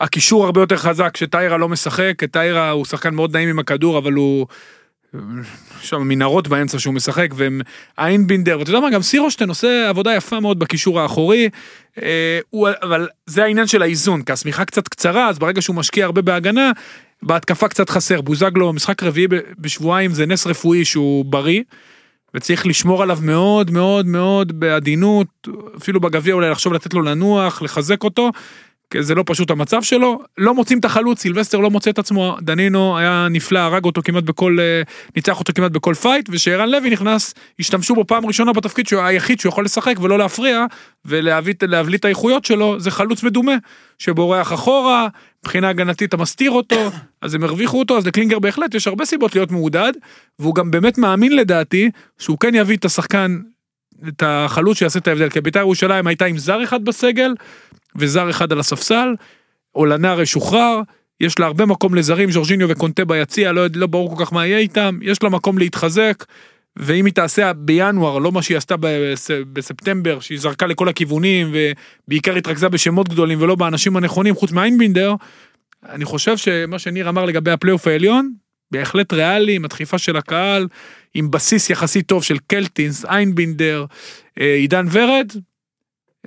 הקישור 0.00 0.44
הרבה 0.44 0.60
יותר 0.60 0.76
חזק 0.76 1.10
כשטיירה 1.14 1.56
לא 1.56 1.68
משחק, 1.68 2.24
טיירה 2.24 2.70
הוא 2.70 2.84
שחקן 2.84 3.14
מאוד 3.14 3.36
נעים 3.36 3.48
עם 3.48 3.58
הכדור, 3.58 3.98
אבל 3.98 4.12
הוא... 4.12 4.46
יש 5.82 5.88
שם 5.88 6.02
מנהרות 6.02 6.48
באמצע 6.48 6.78
שהוא 6.78 6.94
משחק, 6.94 7.28
והם 7.34 7.60
איינבינדר, 7.98 8.58
ואתה 8.58 8.70
יודע 8.70 8.80
מה, 8.80 8.90
גם 8.90 9.02
סירושטיין 9.02 9.48
עושה 9.48 9.88
עבודה 9.88 10.14
יפה 10.14 10.40
מאוד 10.40 10.58
בקישור 10.58 11.00
האחורי, 11.00 11.48
אה, 12.02 12.38
הוא, 12.50 12.68
אבל 12.82 13.08
זה 13.26 13.44
העניין 13.44 13.66
של 13.66 13.82
האיזון, 13.82 14.22
כי 14.22 14.32
השמיכה 14.32 14.64
קצת 14.64 14.88
קצרה, 14.88 15.28
אז 15.28 15.38
ברגע 15.38 15.62
שהוא 15.62 15.76
משקיע 15.76 16.04
הרבה 16.04 16.22
בהגנה, 16.22 16.72
בהתקפה 17.22 17.68
קצת 17.68 17.90
חסר. 17.90 18.20
בוזגלו, 18.20 18.72
משחק 18.72 19.02
רביעי 19.02 19.26
בשבועיים 19.58 20.10
זה 20.10 20.26
נס 20.26 20.46
רפואי 20.46 20.84
שהוא 20.84 21.24
בריא, 21.24 21.62
וצריך 22.34 22.66
לשמור 22.66 23.02
עליו 23.02 23.18
מאוד 23.22 23.70
מאוד 23.70 24.06
מאוד 24.06 24.60
בעדינות, 24.60 25.26
אפילו 25.76 26.00
בגביע 26.00 26.34
אולי 26.34 26.50
לחשוב 26.50 26.72
לתת 26.72 26.94
לו 26.94 27.02
לנוח, 27.02 27.62
לחזק 27.62 28.04
אותו. 28.04 28.30
זה 29.00 29.14
לא 29.14 29.22
פשוט 29.26 29.50
המצב 29.50 29.82
שלו, 29.82 30.20
לא 30.38 30.54
מוצאים 30.54 30.78
את 30.78 30.84
החלוץ, 30.84 31.20
סילבסטר 31.20 31.58
לא 31.58 31.70
מוצא 31.70 31.90
את 31.90 31.98
עצמו, 31.98 32.36
דנינו 32.40 32.98
היה 32.98 33.28
נפלא, 33.30 33.58
הרג 33.58 33.84
אותו 33.84 34.02
כמעט 34.04 34.24
בכל, 34.24 34.56
אה, 34.60 34.82
ניצח 35.16 35.38
אותו 35.38 35.52
כמעט 35.52 35.72
בכל 35.72 35.94
fight, 35.94 36.28
ושערן 36.32 36.68
לוי 36.68 36.90
נכנס, 36.90 37.34
השתמשו 37.60 37.94
בו 37.94 38.04
פעם 38.06 38.26
ראשונה 38.26 38.52
בתפקיד 38.52 38.86
שהוא 38.86 39.02
היחיד 39.02 39.40
שהוא 39.40 39.50
יכול 39.50 39.64
לשחק 39.64 39.94
ולא 40.00 40.18
להפריע, 40.18 40.64
ולהביא 41.04 41.54
להבליט 41.62 42.00
את 42.00 42.04
האיכויות 42.04 42.44
שלו, 42.44 42.80
זה 42.80 42.90
חלוץ 42.90 43.22
מדומה, 43.22 43.54
שבורח 43.98 44.52
אחורה, 44.52 45.08
מבחינה 45.44 45.68
הגנתית 45.68 46.08
אתה 46.08 46.16
מסתיר 46.16 46.50
אותו, 46.50 46.90
אז 47.22 47.34
הם 47.34 47.44
הרוויחו 47.44 47.78
אותו, 47.78 47.98
אז 47.98 48.06
לקלינגר 48.06 48.38
בהחלט 48.38 48.74
יש 48.74 48.86
הרבה 48.86 49.04
סיבות 49.04 49.34
להיות 49.34 49.50
מעודד, 49.50 49.92
והוא 50.38 50.54
גם 50.54 50.70
באמת 50.70 50.98
מאמין 50.98 51.36
לדעתי, 51.36 51.90
שהוא 52.18 52.38
כן 52.38 52.54
יביא 52.54 52.76
את 52.76 52.84
השחקן, 52.84 53.38
את 54.08 54.22
החלוץ 54.26 54.78
שיעשה 54.78 54.98
את 54.98 55.08
ההבדל, 55.08 55.30
כי 55.30 55.40
בית"ר 55.40 55.58
ירושלים 55.58 56.06
הייתה 56.06 56.24
עם 56.24 56.38
זר 56.38 56.64
אחד 56.64 56.84
בסגל, 56.84 57.34
וזר 57.98 58.30
אחד 58.30 58.52
על 58.52 58.60
הספסל, 58.60 59.14
אולנר 59.74 60.24
שוחרר, 60.24 60.80
יש 61.20 61.38
לה 61.38 61.46
הרבה 61.46 61.66
מקום 61.66 61.94
לזרים, 61.94 62.30
ז'ורג'יניו 62.30 62.68
וקונטה 62.68 63.04
ביציע, 63.04 63.52
לא, 63.52 63.62
לא 63.74 63.86
ברור 63.86 64.16
כל 64.16 64.24
כך 64.24 64.32
מה 64.32 64.46
יהיה 64.46 64.58
איתם, 64.58 64.98
יש 65.02 65.22
לה 65.22 65.28
מקום 65.28 65.58
להתחזק, 65.58 66.24
ואם 66.76 67.04
היא 67.04 67.14
תעשה 67.14 67.52
בינואר, 67.52 68.18
לא 68.18 68.32
מה 68.32 68.42
שהיא 68.42 68.56
עשתה 68.56 68.74
בס, 68.80 69.30
בספטמבר, 69.52 70.20
שהיא 70.20 70.38
זרקה 70.38 70.66
לכל 70.66 70.88
הכיוונים, 70.88 71.52
ובעיקר 71.52 72.36
התרכזה 72.36 72.68
בשמות 72.68 73.08
גדולים 73.08 73.42
ולא 73.42 73.54
באנשים 73.54 73.96
הנכונים, 73.96 74.34
חוץ 74.34 74.52
מאיינבינדר, 74.52 75.14
אני 75.88 76.04
חושב 76.04 76.36
שמה 76.36 76.78
שניר 76.78 77.08
אמר 77.08 77.24
לגבי 77.24 77.50
הפלייאוף 77.50 77.86
העליון, 77.86 78.32
בהחלט 78.70 79.12
ריאלי, 79.12 79.56
עם 79.56 79.64
הדחיפה 79.64 79.98
של 79.98 80.16
הקהל, 80.16 80.68
עם 81.14 81.30
בסיס 81.30 81.70
יחסית 81.70 82.06
טוב 82.06 82.24
של 82.24 82.38
קלטינס, 82.46 83.04
איינבינדר, 83.04 83.84
אה, 84.40 84.54
עידן 84.54 84.86
ורד, 84.90 85.32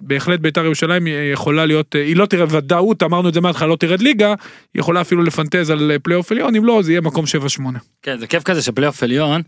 בהחלט 0.01 0.39
בית"ר 0.39 0.65
ירושלים 0.65 1.03
יכולה 1.33 1.65
להיות, 1.65 1.95
היא 1.95 2.15
לא 2.15 2.25
תראה 2.25 2.45
ודאות, 2.49 3.03
אמרנו 3.03 3.29
את 3.29 3.33
זה 3.33 3.41
מההתחלה, 3.41 3.67
לא 3.67 3.75
תרד 3.75 4.01
ליגה, 4.01 4.27
היא 4.73 4.79
יכולה 4.79 5.01
אפילו 5.01 5.23
לפנטז 5.23 5.69
על 5.69 5.91
פלייאוף 6.03 6.31
עליון, 6.31 6.55
אם 6.55 6.65
לא, 6.65 6.81
זה 6.83 6.91
יהיה 6.91 7.01
מקום 7.01 7.25
7-8. 7.25 7.61
כן, 8.03 8.17
זה 8.19 8.27
כיף 8.27 8.43
כזה 8.43 8.61
שפלייאוף 8.61 9.03
עליון. 9.03 9.41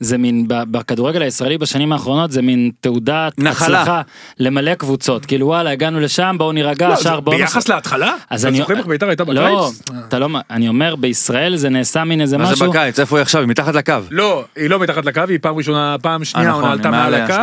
זה 0.00 0.18
מין, 0.18 0.48
ב- 0.48 0.62
בכדורגל 0.70 1.22
הישראלי 1.22 1.58
בשנים 1.58 1.92
האחרונות 1.92 2.32
זה 2.32 2.42
מין 2.42 2.70
תעודת 2.80 3.38
נחלה. 3.38 3.80
הצלחה 3.80 4.02
למלא 4.38 4.74
קבוצות. 4.74 5.26
כאילו 5.26 5.46
וואלה, 5.46 5.70
הגענו 5.70 6.00
לשם, 6.00 6.34
בואו 6.38 6.52
נירגע, 6.52 6.88
לא, 6.88 6.96
זה 6.96 7.10
בואו... 7.20 7.36
ביחס 7.36 7.68
להתחלה? 7.68 8.14
אז 8.30 8.46
אני- 8.46 8.56
זוכר 8.58 8.76
איך 8.78 8.86
בית"ר 8.86 9.08
הייתה 9.08 9.24
לא, 9.28 9.64
בקיץ? 9.64 9.82
אתה 10.08 10.18
לא, 10.18 10.28
אני 10.50 10.68
אומר, 10.68 10.96
בישראל 10.96 11.56
זה 11.56 11.68
נעשה 11.68 12.04
מין 12.04 12.20
איזה 12.20 12.38
מה 12.38 12.46
זה 12.46 12.52
משהו. 12.52 12.70
בקיץ? 12.70 13.00
איפה 13.00 13.16
היא 13.16 13.22
עכשיו? 13.22 13.40
היא 13.40 13.48
מתחת 13.48 13.74
לקו. 13.74 13.94
לא, 14.10 14.44
היא 14.56 14.70
לא 14.70 14.78
מתחת 14.78 15.04
לקו, 15.04 15.20
היא 15.28 15.38
פעם 15.42 15.56
ראשונה, 15.56 15.96
פעם 16.02 16.24
שנייה, 16.24 16.48
נכון, 16.48 16.60
עונה 16.62 16.72
עלתה 16.74 16.90
מעל 16.90 17.14
הקו. 17.14 17.34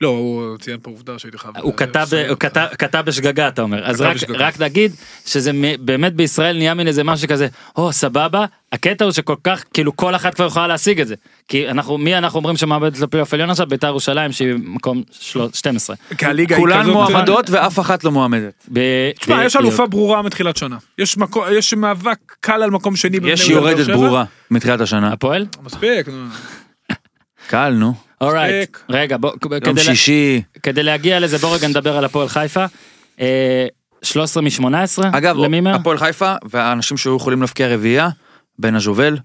לא, 0.00 0.08
הוא 0.08 0.58
ציין 0.58 0.78
פה 0.82 0.90
עובדה 0.90 1.18
שהייתי 1.18 1.38
חייב... 1.38 1.54
הוא 1.62 1.74
כתב, 1.76 2.06
ב- 2.10 2.28
הוא 2.28 2.36
כתב, 2.36 2.66
כתב 2.78 3.02
בשגגה 3.06 3.48
אתה 3.48 3.62
אומר 3.62 3.84
אז 3.86 4.00
רק. 4.00 4.16
רק 4.28 4.60
נגיד 4.60 4.92
שזה 5.26 5.50
באמת 5.80 6.14
בישראל 6.14 6.56
נהיה 6.56 6.74
מין 6.74 6.86
איזה 6.88 7.04
משהו 7.04 7.28
כזה 7.28 7.48
או 7.76 7.92
סבבה 7.92 8.44
הקטע 8.72 9.04
הוא 9.04 9.12
שכל 9.12 9.34
כך 9.44 9.64
כאילו 9.74 9.96
כל 9.96 10.14
אחת 10.14 10.34
כבר 10.34 10.46
יכולה 10.46 10.66
להשיג 10.66 11.00
את 11.00 11.08
זה 11.08 11.14
כי 11.48 11.68
אנחנו 11.68 11.98
מי 11.98 12.18
אנחנו 12.18 12.38
אומרים 12.38 12.56
שמאבדת 12.56 13.00
לפלייאוף 13.00 13.34
עליון 13.34 13.50
עכשיו 13.50 13.66
בית"ר 13.66 13.86
ירושלים 13.86 14.32
שהיא 14.32 14.54
מקום 14.64 15.02
של- 15.20 15.40
12. 15.52 15.96
כי 16.18 16.26
הליגה 16.26 16.56
היא 16.56 16.62
כולן 16.62 16.82
כזאת... 16.82 16.92
מועמדות 16.92 17.50
ואף 17.50 17.78
אחת 17.78 18.04
לא 18.04 18.10
מועמדת. 18.12 18.52
ב- 18.72 19.10
תשמע, 19.20 19.44
יש. 19.44 19.56
אלופה 19.56 19.86
ברורה 19.86 20.22
מתחילת 20.22 20.56
שנה. 20.56 20.76
יש 20.98 21.16
מקו- 21.18 21.44
יש 21.52 21.74
מאבק 21.74 22.18
קל 22.40 22.62
על 22.62 22.70
מקום 22.70 22.96
שני. 22.96 23.18
יש 23.24 23.48
יורדת. 23.48 23.86
ברורה 23.90 24.24
מתחילת 24.50 24.80
השנה. 24.80 25.12
הפועל? 25.12 25.46
מספיק. 25.62 26.06
קל 27.48 27.68
נו. 27.70 27.94
אורייט. 28.20 28.76
רגע 28.88 29.16
בוא 29.16 29.30
יום 29.50 29.60
כדי, 29.60 29.72
לה- 29.74 29.80
שישי. 29.82 30.42
כדי 30.62 30.82
להגיע 30.82 31.20
לזה 31.20 31.38
בוא 31.38 31.54
רגע 31.56 31.68
נדבר 31.68 31.96
על 31.96 32.04
הפועל 32.04 32.28
חיפה. 32.28 32.64
אה, 33.20 33.66
13 34.02 34.42
מ-18 34.42 34.64
אגב, 35.12 35.36
למימר? 35.36 35.74
הפועל 35.74 35.98
חיפה 35.98 36.34
והאנשים 36.50 36.96
שהיו 36.96 37.16
יכולים 37.16 37.40
להפקיע 37.40 37.68
רביעייה, 37.74 38.08
בן 38.58 38.74
הז'ובל, 38.74 39.16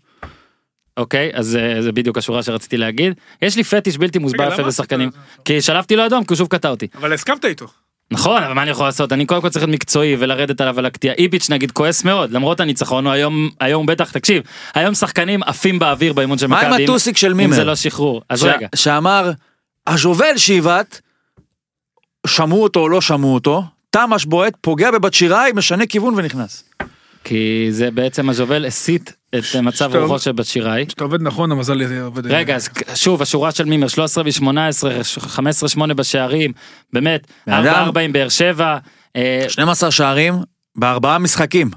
אוקיי, 0.97 1.31
אז 1.33 1.55
אה, 1.55 1.81
זה 1.81 1.91
בדיוק 1.91 2.17
השורה 2.17 2.43
שרציתי 2.43 2.77
להגיד. 2.77 3.13
יש 3.41 3.57
לי 3.57 3.63
פטיש 3.63 3.97
בלתי 3.97 4.19
מוסבר 4.19 4.53
יפה 4.53 4.63
בשחקנים. 4.63 5.09
כי 5.45 5.61
שלפתי 5.61 5.95
לו 5.95 6.05
אדום, 6.05 6.23
כי 6.23 6.33
הוא 6.33 6.37
שוב 6.37 6.47
קטע 6.47 6.69
אותי. 6.69 6.87
אבל 6.95 7.13
הסכמת 7.13 7.45
איתו. 7.45 7.67
נכון, 8.13 8.43
אבל 8.43 8.53
מה 8.53 8.61
אני 8.63 8.71
יכול 8.71 8.85
לעשות? 8.85 9.13
אני 9.13 9.25
קודם 9.25 9.41
כל 9.41 9.49
צריך 9.49 9.65
להיות 9.65 9.73
מקצועי 9.75 10.15
ולרדת 10.19 10.61
עליו 10.61 10.79
על 10.79 10.85
הקטיעה. 10.85 11.15
איביץ' 11.15 11.49
נגיד 11.49 11.71
כועס 11.71 12.03
מאוד, 12.03 12.31
למרות 12.31 12.59
הניצחון, 12.59 13.05
הוא 13.05 13.13
היום, 13.13 13.49
היום 13.59 13.85
בטח, 13.85 14.11
תקשיב, 14.11 14.43
היום 14.73 14.93
שחקנים 14.93 15.43
עפים 15.43 15.79
באוויר 15.79 16.13
באימון 16.13 16.37
של 16.37 16.47
מה 16.47 16.55
מכבי. 16.57 16.67
עם 16.67 16.73
אם- 16.73 16.83
הטוסיק 16.83 17.17
של 17.17 17.31
אם 17.31 17.37
מימר? 17.37 17.55
זה 17.55 17.63
לא 17.63 17.75
שחרור. 17.75 18.21
אז 18.29 18.39
ש- 18.39 18.43
רגע, 18.43 18.67
שאמר, 18.75 19.31
הז'ובל 19.87 20.37
שיבט, 20.37 20.99
שמעו 22.27 22.63
אותו 22.63 22.79
או 22.79 22.89
לא 22.89 23.01
שמעו 23.01 23.33
אותו, 23.33 23.63
תמ"ש 23.89 24.25
בועט, 24.25 24.53
פוגע 24.61 24.91
בבת 24.91 25.13
שיראי, 25.13 25.51
משנה 25.55 25.85
כיוון 25.85 26.13
ונכנס. 26.17 26.63
כי 27.23 27.67
זה 27.71 27.91
בעצם 27.91 28.29
הז'ובל 28.29 28.65
הסיט 28.65 29.11
את 29.35 29.43
אה, 29.55 29.61
מצב. 29.61 29.95
רוחו 29.95 30.19
של 30.19 30.31
בת 30.31 30.45
שיראי. 30.45 30.85
כשאתה 30.87 31.03
עובד 31.03 31.21
נכון, 31.21 31.51
המזל 31.51 32.01
עובד... 32.01 32.25
רגע, 32.25 32.55
אז 32.55 32.69
שוב, 32.95 33.21
השורה 33.21 33.51
של 33.51 33.65
מימר, 33.65 33.87
13 33.87 34.23
ו-18, 34.23 34.47
15-8 35.77 35.93
בשערים, 35.93 36.51
באמת, 36.93 37.27
בן 37.47 37.53
אדם. 37.53 37.89
4-4 37.95 37.99
עם 37.99 38.13
באר 38.13 38.29
שבע. 38.29 38.77
אה, 39.15 39.45
12 39.47 39.91
שערים 39.91 40.33
בארבעה 40.75 41.19
משחקים. 41.19 41.71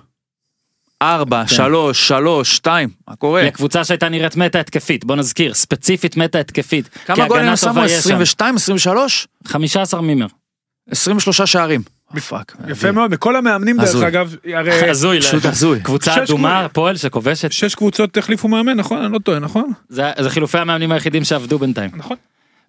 ארבע, 1.03 1.43
כן. 1.49 1.55
שלוש, 1.55 2.09
שלוש, 2.09 2.57
שתיים, 2.57 2.89
מה 3.09 3.17
קורה? 3.17 3.43
לקבוצה 3.43 3.85
שהייתה 3.85 4.09
נראית 4.09 4.37
מטה 4.37 4.61
התקפית, 4.61 5.05
בוא 5.05 5.17
נזכיר, 5.17 5.55
ספציפית 5.55 6.17
מטה 6.17 6.41
התקפית. 6.41 6.89
כמה 7.05 7.29
גולים 7.29 7.57
שמו? 7.57 7.69
טובה 7.69 7.85
יש 7.87 7.93
שם. 7.93 7.99
22, 7.99 8.55
23? 8.57 9.27
15 9.47 10.01
מימר. 10.01 10.27
23 10.91 11.41
שערים. 11.41 11.83
fuck. 12.29 12.57
יפה 12.69 12.93
מאוד, 12.93 13.11
מכל 13.11 13.37
המאמנים 13.37 13.77
דרך. 13.81 13.95
אגב, 14.03 14.35
הרי 14.55 14.91
הזוי, 14.91 15.21
פשוט 15.21 15.45
לא- 15.45 15.51
הזוי. 15.51 15.81
קבוצה 15.81 16.23
אדומה. 16.23 16.67
פועל 16.73 16.97
שכובשת, 16.97 17.53
שש 17.53 17.75
קבוצות 17.75 18.17
החליפו 18.17 18.49
מאמן, 18.49 18.75
נכון? 18.77 18.99
אני 19.05 19.13
לא 19.13 19.19
טועה, 19.19 19.39
נכון? 19.39 19.73
זה 19.89 20.03
חילופי 20.29 20.59
המאמנים 20.59 20.93
היחידים 20.93 21.25
שעבדו 21.25 21.59
בינתיים. 21.59 21.91
נכון. 21.97 22.17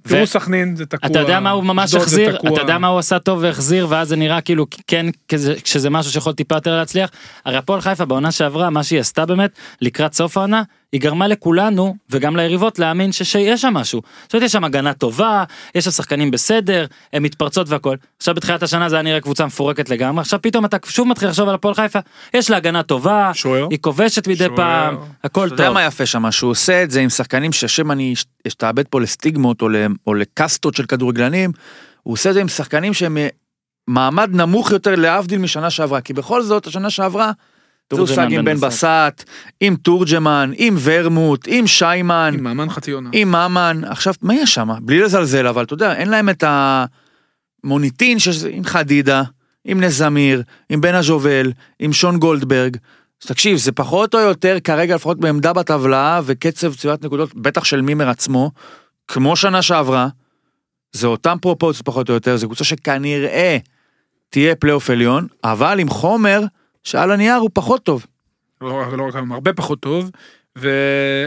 תראו 0.04 0.28
סכנין, 0.28 0.76
זה 0.76 0.86
תקוע. 0.86 1.10
אתה 1.10 1.20
יודע 1.20 1.40
מה 1.40 1.52
הוא 1.52 1.64
ממש 1.64 1.94
החזיר? 1.96 2.36
אתה 2.36 2.62
יודע 2.62 2.78
מה 2.78 2.88
הוא 2.88 3.00
עשה 3.00 3.20
טוב 3.20 3.40
והחזיר 3.42 3.88
ואז 3.90 4.08
זה 4.08 4.16
נראה 4.16 4.42
כאילו 4.42 4.66
כן 4.88 5.06
כשזה 5.64 5.90
משהו 5.90 6.12
שיכול 6.12 6.34
טיפה 6.34 6.56
יותר 6.56 6.78
להצליח. 6.78 7.10
הרי 7.46 7.58
הפועל 7.58 7.82
חיפה 7.82 8.06
בעונה 8.06 8.32
שעברה 8.32 8.70
מה 8.70 8.84
שהיא 8.84 9.00
עשתה 9.00 9.26
באמת 9.26 9.52
לקראת 9.82 10.14
סוף 10.14 10.38
העונה 10.38 10.64
היא 10.92 11.02
גרמה 11.02 11.28
לכולנו 11.28 11.96
וגם 12.10 12.36
ליריבות 12.38 12.80
להאמין 12.80 13.12
ש- 13.12 13.24
שיש 13.24 13.62
שם 13.62 13.74
משהו. 13.74 14.02
זאת 14.24 14.34
אומרת 14.34 14.46
יש 14.46 14.52
שם 14.52 14.64
הגנה 14.64 14.94
טובה 14.94 15.44
יש 15.76 15.86
שם 15.86 15.92
שחקנים 15.92 16.32
בסדר 16.32 16.86
הם 17.14 17.24
מתפרצות 17.24 17.70
והכל. 17.70 17.96
עכשיו 18.18 18.36
בתחילת 18.36 18.64
השנה 18.64 18.90
זה 18.90 18.96
היה 18.96 19.04
נראה 19.04 19.22
קבוצה 19.22 19.46
מפורקת 19.46 19.90
לגמרי 19.90 20.22
עכשיו 20.22 20.40
פתאום 20.42 20.66
אתה 20.66 20.78
שוב 20.86 21.08
מתחיל 21.08 21.28
לחשוב 21.30 21.50
על 21.50 21.56
הפועל 21.56 21.74
חיפה 21.76 22.00
יש 22.34 22.50
לה 22.50 22.58
הגנה 22.58 22.84
טובה 22.84 23.32
שוער. 23.34 23.68
היא 23.72 23.80
כובשת 23.82 24.28
מדי 24.28 24.38
שוער. 24.46 24.56
פעם 24.56 24.96
הכל 25.24 25.46
אתה 25.48 25.54
יודע 25.54 25.66
טוב. 25.66 25.74
מה 25.74 25.84
יפה 25.84 26.06
שם? 26.06 26.32
שהוא 26.32 26.52
עושה 26.52 26.84
את 26.84 26.92
זה 26.92 27.02
עם 27.02 27.10
שחקנים 27.10 27.52
שהשם 27.52 27.92
אני 27.92 28.14
אש- 28.14 28.26
אשתעבד 28.48 28.88
פה 28.88 29.02
לסטיגמות 29.02 29.62
או 29.62 29.68
או 30.08 30.14
לקאסטות 30.14 30.76
של 30.76 30.86
כדורגלנים, 30.86 31.52
הוא 32.04 32.14
עושה 32.14 32.30
את 32.30 32.34
זה 32.34 32.42
עם 32.42 32.48
שחקנים 32.48 32.94
שהם 32.94 33.18
אה, 33.18 33.28
מעמד 33.88 34.30
נמוך 34.36 34.72
יותר 34.72 34.96
להבדיל 34.96 35.40
משנה 35.40 35.70
שעברה, 35.70 36.02
כי 36.02 36.14
בכל 36.14 36.42
זאת 36.44 36.68
השנה 36.68 36.90
שעברה 36.90 37.32
תורג'מן, 37.88 38.10
הושג 38.10 38.34
עם 38.34 38.46
בן 38.46 38.60
בסט, 38.60 39.24
עם 39.60 39.76
תורג'מן, 39.76 40.52
עם 40.56 40.76
ורמוט, 40.80 41.48
עם 41.48 41.68
שיימן, 41.68 42.32
עם 42.34 42.44
מאמן 42.44 42.70
חצי 42.70 42.92
עונה. 42.92 43.10
עם 43.14 43.28
ממן, 43.28 43.82
עכשיו 43.86 44.14
מה 44.22 44.36
יש 44.36 44.54
שם? 44.54 44.70
בלי 44.82 45.00
לזלזל 45.00 45.48
אבל 45.48 45.64
אתה 45.64 45.74
יודע 45.74 45.94
אין 45.94 46.10
להם 46.10 46.30
את 46.30 46.44
המוניטין 47.64 48.20
שיש 48.20 48.44
עם 48.44 48.64
חדידה, 48.64 49.24
עם 49.66 49.84
נזמיר, 49.84 50.44
עם 50.70 50.82
בן 50.82 50.96
הז'ובל, 50.96 51.52
עם 51.80 51.94
שון 51.94 52.18
גולדברג. 52.18 52.78
אז 53.24 53.28
תקשיב 53.28 53.58
זה 53.58 53.72
פחות 53.72 54.16
או 54.16 54.20
יותר 54.20 54.58
כרגע 54.64 54.96
לפחות 54.96 55.20
בעמדה 55.20 55.54
בטבלה 55.54 56.22
וקצב 56.26 56.76
צבירת 56.76 57.06
נקודות 57.06 57.36
בטח 57.36 57.64
של 57.64 57.82
מימר 57.82 58.10
עצמו, 58.10 58.52
כמו 59.08 59.36
שנה 59.36 59.62
שעברה. 59.62 60.08
זה 60.92 61.08
אותם 61.08 61.38
פרופורציות 61.42 61.86
פחות 61.86 62.10
או 62.10 62.14
יותר, 62.14 62.38
זו 62.38 62.48
קבוצה 62.48 62.64
שכנראה 62.64 63.58
תהיה 64.30 64.56
פלייאוף 64.56 64.90
עליון, 64.90 65.28
אבל 65.44 65.80
עם 65.80 65.90
חומר 65.90 66.42
שעל 66.88 67.12
הנייר 67.12 67.36
הוא 67.36 67.50
פחות 67.54 67.84
טוב. 67.84 68.06
לא, 68.62 68.98
לא 68.98 69.08
רק 69.08 69.16
היום, 69.16 69.32
הרבה 69.32 69.54
פחות 69.54 69.80
טוב. 69.80 70.12
ו... 70.58 70.70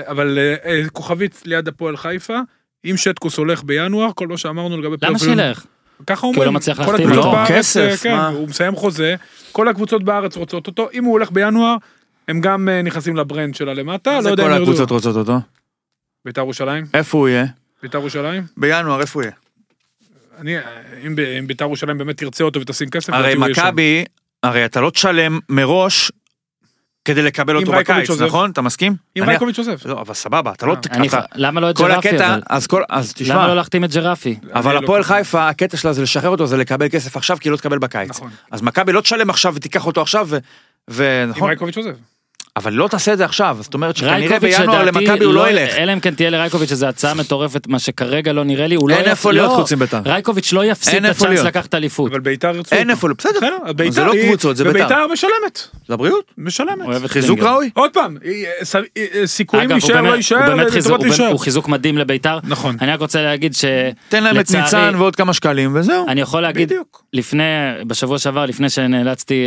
אבל 0.07 0.39
אה, 0.39 0.55
אה, 0.65 0.89
כוכבית 0.93 1.43
ליד 1.45 1.69
הפועל 1.69 1.97
חיפה, 1.97 2.39
אם 2.85 2.97
שטקוס 2.97 3.37
הולך 3.37 3.63
בינואר, 3.63 4.11
כל 4.15 4.29
מה 4.29 4.39
שאמרנו 4.39 4.81
לגבי 4.81 4.97
למה 5.03 5.19
שילך? 5.19 5.65
ככה 6.07 6.27
הוא 6.27 6.33
אומרים. 6.33 6.47
לא 6.47 6.53
מצליח 6.53 6.77
כל 6.77 6.83
להחתים 6.83 7.07
הקבוצות 7.07 7.25
אותו. 7.25 7.37
בארץ, 7.37 7.51
כסף, 7.51 7.81
אה, 7.91 7.97
כן, 7.97 8.17
מה? 8.17 8.29
הוא 8.29 8.49
מסיים 8.49 8.77
חוזה, 8.77 9.15
כל 9.53 9.69
הקבוצות 9.69 10.03
בארץ 10.05 10.37
רוצות 10.37 10.67
אותו, 10.67 10.89
אם 10.93 11.05
הוא 11.05 11.13
הולך 11.13 11.31
בינואר, 11.31 11.77
הם 12.29 12.41
גם 12.41 12.69
אה, 12.69 12.83
נכנסים 12.83 13.17
לברנד 13.17 13.55
שלה 13.55 13.75
למטה, 13.75 14.21
לא 14.21 14.29
יודע 14.29 14.43
כל 14.43 14.51
אם 14.51 14.57
ירדו. 14.57 14.71
הקבוצות 14.71 14.91
רוצות 14.91 15.17
אותו. 15.17 15.39
בית"ר 16.25 16.41
ירושלים? 16.41 16.85
איפה 16.95 17.19
הוא 17.19 17.29
יהיה? 17.29 17.45
בית"ר 17.83 17.99
ירושלים? 17.99 18.43
בינואר 18.57 19.01
איפה 19.01 19.19
הוא 19.19 19.23
יהיה? 19.23 19.35
אני, 20.39 20.57
אם 21.39 21.47
בית"ר 21.47 21.65
ירושלים 21.65 21.99
באמת 21.99 22.17
תרצה 22.17 22.45
אותו 22.45 22.61
ותשים 22.61 22.91
כסף, 22.91 23.13
הרי 23.13 23.35
הוא. 23.35 23.47
מכבי, 23.47 24.05
הרי 24.43 24.65
אתה 24.65 24.81
לא 24.81 24.91
תשלם 24.91 25.39
מראש 25.49 26.13
כדי 27.05 27.23
לקבל 27.23 27.57
אותו 27.57 27.73
בקיץ, 27.73 28.11
עוזב. 28.11 28.25
נכון? 28.25 28.51
אתה 28.51 28.63
מסכים? 28.63 28.95
אם 29.19 29.23
רייקוביץ' 29.25 29.59
עוזב. 29.59 29.77
לא, 29.85 30.01
אבל 30.01 30.15
סבבה, 30.15 30.53
אתה 30.53 30.67
לא... 30.67 30.73
אה. 30.73 30.79
אני- 30.97 31.09
אתה- 31.09 31.21
למה 31.35 31.61
לא 31.61 31.71
את 31.71 31.77
כל 31.77 31.89
ג'רפי 31.89 32.09
הקטע, 32.09 32.27
אבל? 32.35 32.43
אז 32.51 32.67
כל, 32.67 32.83
אז 32.89 33.07
למה 33.17 33.25
תשמע, 33.25 33.47
לא 33.49 33.57
להחתים 33.57 33.85
את 33.85 33.91
ג'רפי? 33.93 34.37
אבל 34.55 34.71
אני 34.71 34.81
לא 34.81 34.87
הפועל. 34.87 35.03
חיפה, 35.03 35.49
הקטע 35.49 35.77
שלה 35.77 35.93
זה 35.93 36.03
לשחרר 36.03 36.29
אותו, 36.31 36.47
זה 36.47 36.57
לקבל 36.57 36.89
כסף 36.89 37.17
עכשיו, 37.17 37.37
כי 37.41 37.51
לא 37.51 37.57
תקבל 37.57 37.79
בקיץ. 37.79 38.11
נכון. 38.11 38.31
אז 38.51 38.63
מכבי 38.63 38.93
לא 38.93 39.01
תשלם 39.01 39.31
עכשיו 39.31 39.55
ותיקח 39.55 39.87
אותו 39.87 40.01
עכשיו, 40.03 40.27
ו- 40.31 40.37
אם 40.37 40.41
ונכון, 41.29 41.49
רייקוביץ' 41.49 41.77
עוזב. 41.77 41.95
אבל 42.57 42.73
לא 42.73 42.89
תעשה 42.89 43.13
את 43.13 43.19
זה 43.19 43.25
עכשיו, 43.25 43.57
זאת 43.61 43.75
אומרת 43.75 43.97
שכנראה 43.97 44.39
בינואר 44.41 44.85
למכבי 44.85 45.25
הוא 45.25 45.35
לא 45.35 45.51
ילך. 45.51 45.75
אלא 45.75 45.93
אם 45.93 46.01
כן 46.01 46.15
תהיה 46.15 46.31
לרייקוביץ' 46.31 46.71
איזו 46.71 46.87
הצעה 46.87 47.15
מטורפת 47.15 47.67
מה 47.67 47.79
שכרגע 47.79 48.33
לא 48.33 48.45
נראה 48.45 48.67
לי 48.67 48.75
הוא 48.75 48.91
לא 48.91 48.95
אין 48.95 49.05
יפ- 49.05 49.09
איפה 49.09 49.33
להיות 49.33 49.51
לא, 49.51 49.55
חוץ 49.57 49.73
מביתר. 49.73 50.01
רייקוביץ' 50.07 50.53
לא 50.53 50.65
יפסיד 50.65 51.05
את 51.05 51.11
הצ'אנס. 51.11 51.41
לקחת 51.41 51.75
אליפות. 51.75 52.11
אבל 52.13 52.21
בית"ר 52.21 52.57
ירצו 52.57 52.75
אין 52.77 52.91
אותו. 52.91 53.09
איפה, 53.09 53.09
בסדר, 53.19 53.33
בסדר, 53.37 53.57
אז 53.65 53.75
בית"ר 53.75 53.93
זה 53.93 54.05
לא 54.05 54.13
קבוצות, 54.27 54.57
זה 54.57 54.65
בית"ר. 54.65 54.79
ובית"ר 54.79 55.07
משלמת. 55.13 55.59
זה 55.89 55.95
הבריאות, 55.95 56.25
משלמת. 56.39 56.87
חיזוק. 57.07 57.41
ראוי. 57.43 57.71
עוד 57.75 57.91
פעם, 57.93 58.17
אה, 58.25 58.33
ס- 58.65 58.77
אה, 58.77 58.83
סיכויים 59.27 59.71
להישאר 59.71 60.01
לא 60.03 60.17
יישאר, 60.17 60.47
באמת- 60.47 60.73
להישאר. 61.03 61.27
הוא 61.27 61.39
חיזוק 61.41 61.69
מדהים 61.69 61.99
לביתר. 61.99 62.39
נכון. 62.45 62.77
אני 62.81 62.93
רק 62.93 63.01
רוצה 63.01 63.23
להגיד 63.23 63.55
ש... 63.55 63.65
תן 64.09 64.23
להם 64.23 64.41
את 64.41 64.51
ניצן 64.51 64.93
ועוד 64.99 65.17
כמה 65.17 65.33
שקלים 65.33 65.71
וזהו. 65.75 66.07
אני 66.09 66.21
יכול 66.21 66.41
להגיד. 66.43 66.73
לפני 67.13 67.43
בשבוע 67.87 68.19
שעבר 68.19 68.47
לפני 68.47 68.71
שנאלצתי 68.71 69.45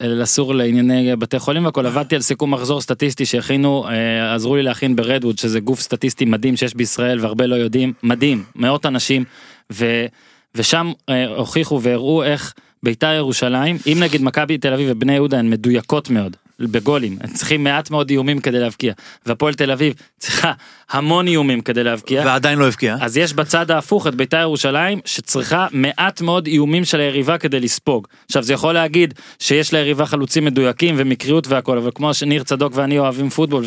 אה, 0.00 0.08
לסור 0.08 0.54
לענייני 0.54 1.16
בתי 1.16 1.38
חולים 1.38 1.64
והכל 1.64 1.86
עבדתי 1.90 2.14
על 2.16 2.22
סיכום 2.30 2.54
מחזור 2.54 2.80
סטטיסטי 2.80 3.26
שהכינו 3.26 3.88
אה, 3.88 4.34
עזרו 4.34 4.56
לי 4.56 4.62
להכין 4.62 4.96
ברדווד 4.96 5.38
שזה 5.38 5.60
גוף 5.60 5.80
סטטיסטי 5.80 6.24
מדהים 6.24 6.56
שיש 6.56 6.74
בישראל 6.74 7.20
והרבה 7.20 7.46
לא 7.46 7.54
יודעים 7.54 7.92
מדהים 8.02 8.44
מאות 8.56 8.86
אנשים 8.86 9.24
ו, 9.72 10.06
ושם 10.54 10.92
אה, 11.08 11.26
הוכיחו 11.26 11.82
והראו 11.82 12.22
איך 12.22 12.54
בית"ר 12.82 13.12
ירושלים 13.12 13.76
אם 13.86 13.98
נגיד 14.00 14.22
מכבי 14.22 14.58
תל 14.58 14.72
אביב 14.72 14.88
ובני 14.90 15.14
יהודה 15.14 15.38
הן 15.38 15.50
מדויקות 15.50 16.10
מאוד 16.10 16.36
בגולים 16.66 17.18
הם 17.20 17.32
צריכים 17.32 17.64
מעט 17.64 17.90
מאוד 17.90 18.10
איומים 18.10 18.40
כדי 18.40 18.58
להבקיע 18.60 18.92
והפועל 19.26 19.54
תל 19.54 19.70
אביב 19.70 19.94
צריכה 20.18 20.52
המון 20.90 21.26
איומים 21.26 21.60
כדי 21.60 21.84
להבקיע. 21.84 22.22
ועדיין 22.26 22.58
לא 22.58 22.68
הבקיע. 22.68 22.96
אז 23.00 23.16
יש 23.16 23.32
בצד 23.32 23.70
ההפוך 23.70 24.06
את 24.06 24.14
בית"ר 24.14 24.36
ירושלים 24.40 25.00
שצריכה 25.04 25.66
מעט 25.72 26.20
מאוד 26.20 26.46
איומים 26.46 26.84
של 26.84 27.00
היריבה 27.00 27.38
כדי 27.38 27.60
לספוג. 27.60 28.06
עכשיו 28.26 28.42
זה 28.42 28.52
יכול 28.52 28.74
להגיד 28.74 29.14
שיש 29.38 29.72
ליריבה 29.72 30.06
חלוצים 30.06 30.44
מדויקים 30.44 30.94
ומקריות 30.98 31.46
והכל 31.46 31.78
אבל 31.78 31.90
כמו 31.94 32.14
שניר 32.14 32.42
צדוק 32.42 32.72
ואני 32.76 32.98
אוהבים 32.98 33.30
פוטבול 33.30 33.64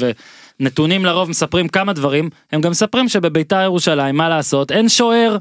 ונתונים 0.59 1.05
לרוב 1.05 1.29
מספרים 1.29 1.67
כמה 1.67 1.93
דברים 1.93 2.29
הם 2.51 2.61
גם 2.61 2.71
מספרים 2.71 3.09
שבבית"ר 3.09 3.61
ירושלים 3.61 4.15
מה 4.15 4.29
לעשות 4.29 4.71
אין 4.71 4.89
שוער 4.89 5.37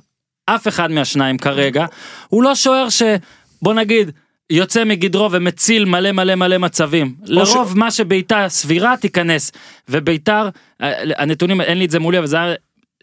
אף 0.47 0.69
אחד 0.69 0.91
מהשניים 0.91 1.39
כרגע 1.39 1.87
הוא 2.29 2.43
לא 2.43 2.55
שוער 2.55 2.89
שבוא 2.89 3.75
נגיד. 3.75 4.11
יוצא 4.51 4.85
מגדרו 4.85 5.29
ומציל 5.33 5.85
מלא 5.85 6.13
מלא 6.13 6.35
מלא 6.35 6.59
מצבים. 6.59 7.15
לרוב 7.25 7.79
מה 7.79 7.91
שבעיטה 7.91 8.49
סבירה 8.49 8.95
תיכנס. 8.97 9.53
וביתר, 9.89 10.49
אה, 10.83 10.93
הנתונים, 11.17 11.61
אין 11.61 11.79
לי 11.79 11.85
את 11.85 11.91
זה 11.91 11.99
מולי, 11.99 12.19
אבל 12.19 12.27
זה 12.27 12.37
היה 12.37 12.55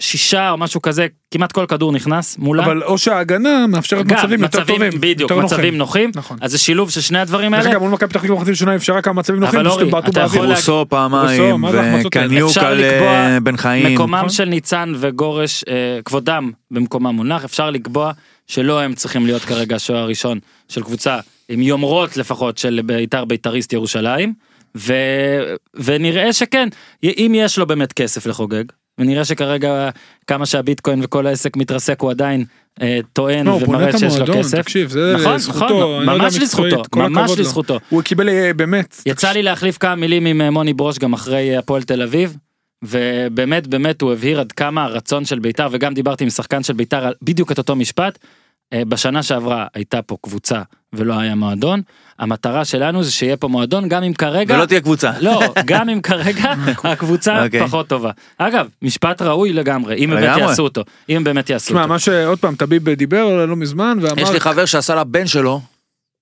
שישה 0.02 0.52
או 0.52 0.58
משהו 0.58 0.82
כזה, 0.82 1.08
כמעט 1.32 1.52
כל 1.52 1.66
כדור 1.66 1.92
נכנס 1.92 2.38
מולם. 2.38 2.64
אבל 2.64 2.84
או 2.84 2.98
שההגנה 2.98 3.68
מאפשרת 3.68 4.08
גם, 4.08 4.18
מצבים 4.18 4.42
יותר 4.44 4.64
טובים. 4.66 4.92
בדיוק, 5.00 5.32
יותר 5.32 5.46
מצבים 5.46 5.78
נוחים. 5.78 6.12
נכון. 6.16 6.38
אז 6.42 6.52
זה 6.52 6.58
שילוב 6.58 6.90
של 6.90 7.02
שני 7.02 7.20
הדברים 7.20 7.52
דרך 7.52 7.60
האלה. 7.66 7.72
אגב, 7.72 7.82
מול 7.82 7.92
מכבי 7.92 8.10
פתח 8.10 8.20
תקווה 8.22 8.36
מחצית 8.38 8.50
ראשונה 8.50 8.76
אפשרה 8.76 9.02
כמה 9.02 9.14
מצבים 9.14 9.40
נוחים, 9.40 9.60
אבל 9.60 9.70
פשוט 9.70 9.80
אורי, 9.82 9.92
בעטו 9.92 10.12
אתה 10.12 10.20
יכול 10.20 10.28
באוויר. 10.30 10.42
להגיד- 10.42 10.56
רוסו 10.56 10.86
פעמיים? 10.90 11.64
וקניוק 12.06 12.50
אפשר 12.50 12.66
על 12.66 12.80
בן 13.44 13.58
חיים. 13.58 13.94
מקומם. 13.94 14.30
של 14.30 14.46
ניצן 14.46 14.94
וגורש, 15.00 15.64
אה, 15.70 15.74
כבודם 16.06 16.52
במקומם 16.72 17.16
מונח, 17.16 17.44
אפשר 17.44 17.70
לקבוע 17.70 18.12
שלא 18.50 18.82
הם 18.82 18.94
צריכים 18.94 19.26
להיות 19.26 19.42
כרגע 19.42 19.76
השוער 19.76 20.00
הראשון 20.00 20.40
של 20.68 20.84
קבוצה 20.84 21.20
עם 21.50 21.62
יומרות 21.62 22.18
לפחות 22.18 22.58
של 22.58 22.80
בית"ר 22.86 23.26
בית"ריסט 23.26 23.74
ירושלים, 23.74 24.34
ו... 24.78 24.94
ונראה 25.74 26.34
שכן, 26.34 26.70
אם 27.04 27.32
יש 27.36 27.58
לו 27.58 27.68
באמת 27.68 27.94
כסף 27.94 28.26
לחוגג, 28.26 28.64
ונראה 28.98 29.26
שכרגע 29.26 29.90
כמה 30.28 30.46
שהביטקוין 30.46 31.00
וכל 31.04 31.28
העסק 31.28 31.58
מתרסק 31.58 32.02
הוא 32.02 32.12
עדיין 32.12 32.46
אה, 32.82 33.00
טוען 33.14 33.46
לא, 33.46 33.52
ומראה 33.52 33.92
שיש 33.92 34.04
לו 34.04 34.10
המועדון, 34.14 34.38
כסף. 34.38 34.62
תקשיב, 34.62 34.90
זה 34.90 35.16
נכון, 35.20 35.38
זכותו, 35.38 35.66
נכון, 35.66 35.80
לא 35.80 36.18
ממש 36.18 36.34
מקצועית, 36.36 36.44
לזכותו, 36.44 36.84
כל 36.90 37.10
ממש 37.10 37.30
לו. 37.30 37.36
לזכותו. 37.38 37.80
הוא 37.90 38.02
קיבל 38.02 38.30
אה, 38.30 38.54
באמת. 38.54 39.02
יצא 39.06 39.32
לי 39.32 39.44
להחליף 39.44 39.78
כמה 39.78 39.96
מילים 39.96 40.26
עם 40.26 40.42
אה, 40.42 40.52
מוני 40.52 40.74
ברוש 40.74 41.00
גם 41.00 41.14
אחרי 41.14 41.54
אה, 41.54 41.60
הפועל 41.60 41.84
תל 41.84 42.02
אביב. 42.02 42.38
ובאמת 42.84 43.68
באמת 43.68 44.02
הוא 44.02 44.14
הבהיר 44.14 44.40
עד 44.40 44.52
כמה 44.52 44.84
הרצון 44.84 45.26
של 45.26 45.40
בית"ר 45.40 45.68
וגם 45.72 45.94
דיברתי 45.94 46.24
עם 46.24 46.30
שחקן 46.30 46.64
של 46.64 46.74
בית"ר 46.74 47.06
על 47.06 47.14
בדיוק 47.22 47.52
את 47.52 47.58
אותו 47.58 47.76
משפט. 47.76 48.20
אה, 48.74 48.86
בשנה 48.86 49.24
שעברה 49.24 49.68
הייתה 49.74 50.02
פה 50.02 50.18
קבוצה 50.22 50.62
ולא 50.94 51.20
היה 51.20 51.36
מועדון 51.36 51.82
המטרה 52.20 52.66
שלנו 52.66 53.04
זה 53.04 53.12
שיהיה 53.12 53.38
פה 53.38 53.48
מועדון 53.48 53.90
גם 53.90 54.04
אם 54.04 54.14
כרגע 54.14 54.56
ולא 54.56 54.66
תהיה 54.66 54.82
קבוצה. 54.82 55.12
לא 55.22 55.42
גם 55.66 55.90
אם 55.90 56.02
כרגע 56.02 56.54
הקבוצה 56.84 57.46
אוקיי. 57.46 57.68
פחות 57.68 57.88
טובה 57.88 58.12
אגב 58.38 58.68
משפט 58.82 59.22
ראוי 59.22 59.54
לגמרי 59.54 59.96
אם 60.06 60.10
באמת. 60.10 60.38
יעשו 60.38 60.64
אותו 60.64 60.82
אם 61.10 61.22
באמת 61.24 61.50
יעשו 61.50 61.66
תשמע, 61.66 61.82
אותו. 61.82 61.90
מה 61.90 62.00
שעוד 62.00 62.40
פעם, 62.40 62.56
טביב 62.56 62.90
דיבר 62.90 63.46
לא 63.46 63.56
מזמן 63.56 63.98
ואמר, 64.02 64.22
יש 64.22 64.30
לי 64.30 64.40
חבר 64.40 64.66
שעשה 64.66 64.96
לבן 64.96 65.28
שלו 65.28 65.62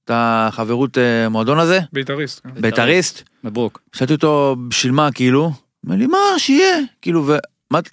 את 0.06 0.12
החברות 0.14 0.98
אה, 0.98 1.30
מועדון 1.30 1.60
הזה, 1.60 1.80
בית"ריסט. 1.94 2.42
כן. 2.44 2.62
בית"ריסט. 2.62 3.24
מברוק. 3.44 3.82
שאלתי 3.96 4.14
אותו 4.14 4.56
בשביל 4.68 4.92
מה 4.92 5.12
כאילו, 5.12 5.52
אומר 5.88 6.00
לי 6.00 6.08
מה 6.08 6.18
שיהיה, 6.38 6.78
כאילו, 7.02 7.26
ומה, 7.28 7.40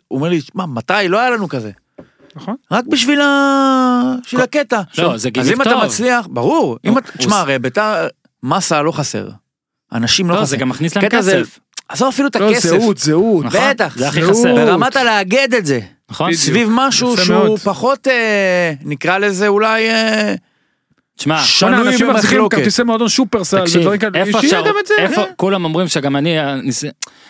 הוא 0.09 0.18
אומר 0.18 0.28
לי, 0.28 0.40
מה, 0.55 0.66
מתי? 0.66 0.95
לא 1.09 1.18
היה 1.20 1.30
לנו 1.30 1.49
כזה. 1.49 1.70
נכון. 2.36 2.55
רק 2.70 2.84
בשביל 2.86 3.20
ה... 3.20 4.14
בשביל 4.26 4.40
הקטע. 4.40 4.80
לא, 4.99 5.09
זה 5.09 5.14
אז 5.14 5.26
גימיק 5.26 5.53
אם 5.53 5.62
אתה 5.62 5.70
טוב. 5.70 5.84
מצליח, 5.84 6.26
ברור, 6.30 6.78
אם 6.84 6.90
הוא- 6.90 6.99
אתה, 6.99 7.09
הוא 7.12 7.18
תשמע, 7.18 7.40
הרי 7.40 7.59
בית"ר, 7.59 8.07
מסה 8.42 8.82
לא 8.82 8.92
חסר. 8.92 9.28
אנשים 9.92 10.28
לא 10.28 10.34
לא 10.34 10.40
חסר. 10.40 10.51
זה 10.51 10.57
גם 10.57 10.68
מכניס 10.68 10.97
להם 10.97 11.09
כסף. 11.09 11.59
עזוב 11.88 12.09
אפילו 12.09 12.28
את 12.28 12.36
לא, 12.36 12.51
הכסף. 12.51 12.68
זהות, 12.68 12.99
זהות. 12.99 13.45
נכון, 13.45 13.61
בטח. 13.70 13.97
זה 13.99 14.09
הכי. 14.09 14.22
חסר. 14.22 14.55
ברמת 14.55 14.97
הלאגד 14.97 15.55
את 15.55 15.66
זה. 15.66 15.80
נכון? 16.11 16.32
סביב 16.34 16.68
משהו 16.72 17.16
שהוא. 17.16 17.59
פחות, 17.59 18.09
אה, 18.09 18.72
נקרא 18.84 19.18
לזה 19.18 19.49
אולי, 19.49 19.90
אה, 19.90 20.34
תשמע, 21.16 21.42
שנוי 21.42 21.88
אנשים 21.88 22.10
מחזיקים. 22.10 22.48
כרטיסי 22.48 22.82
מועדון 22.82 23.08
שופרסל 23.08 23.60
תקשיב, 23.60 23.80
ודברים 23.80 23.98
כאלה, 24.00 24.18
איפה 24.18 24.40
שיהיה 24.40 24.62
גם 24.62 24.74
את 24.80 24.86
זה. 24.86 24.94
איפה, 24.98 25.14
כן. 25.24 25.30
כולם 25.36 25.64
אומרים 25.64 25.88
שגם 25.88 26.16
אני, 26.16 26.38
אה, 26.40 26.54
ניס- 26.54 26.84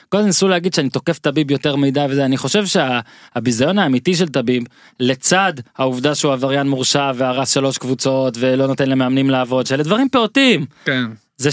קודם 0.09 0.26
ניסו 0.26 0.49
להגיד 0.49 0.74
שאני 0.74 0.91
תוקף 0.91 1.18
את 1.18 1.26
הביב 1.26 1.51
יותר 1.51 1.76
מדי 1.76 2.07
וזה, 2.11 2.24
אני 2.24 2.37
חושב 2.37 2.64
שהביזיון 2.66 3.78
האמיתי 3.78 4.14
של 4.14 4.28
טביב, 4.28 4.62
לצד 5.01 5.53
העובדה 5.78 6.14
שהוא 6.14 6.32
עבריין 6.32 6.68
מורשע 6.68 7.11
והרס 7.14 7.51
שלוש 7.55 7.78
קבוצות 7.78 8.35
ולא 8.41 8.66
נותן 8.66 8.89
למאמנים 8.89 9.30
לעבוד, 9.30 9.66
שאלה 9.66 9.82
דברים 9.82 10.09
פעוטים, 10.09 10.66
כן. 10.85 11.05
זה 11.37 11.51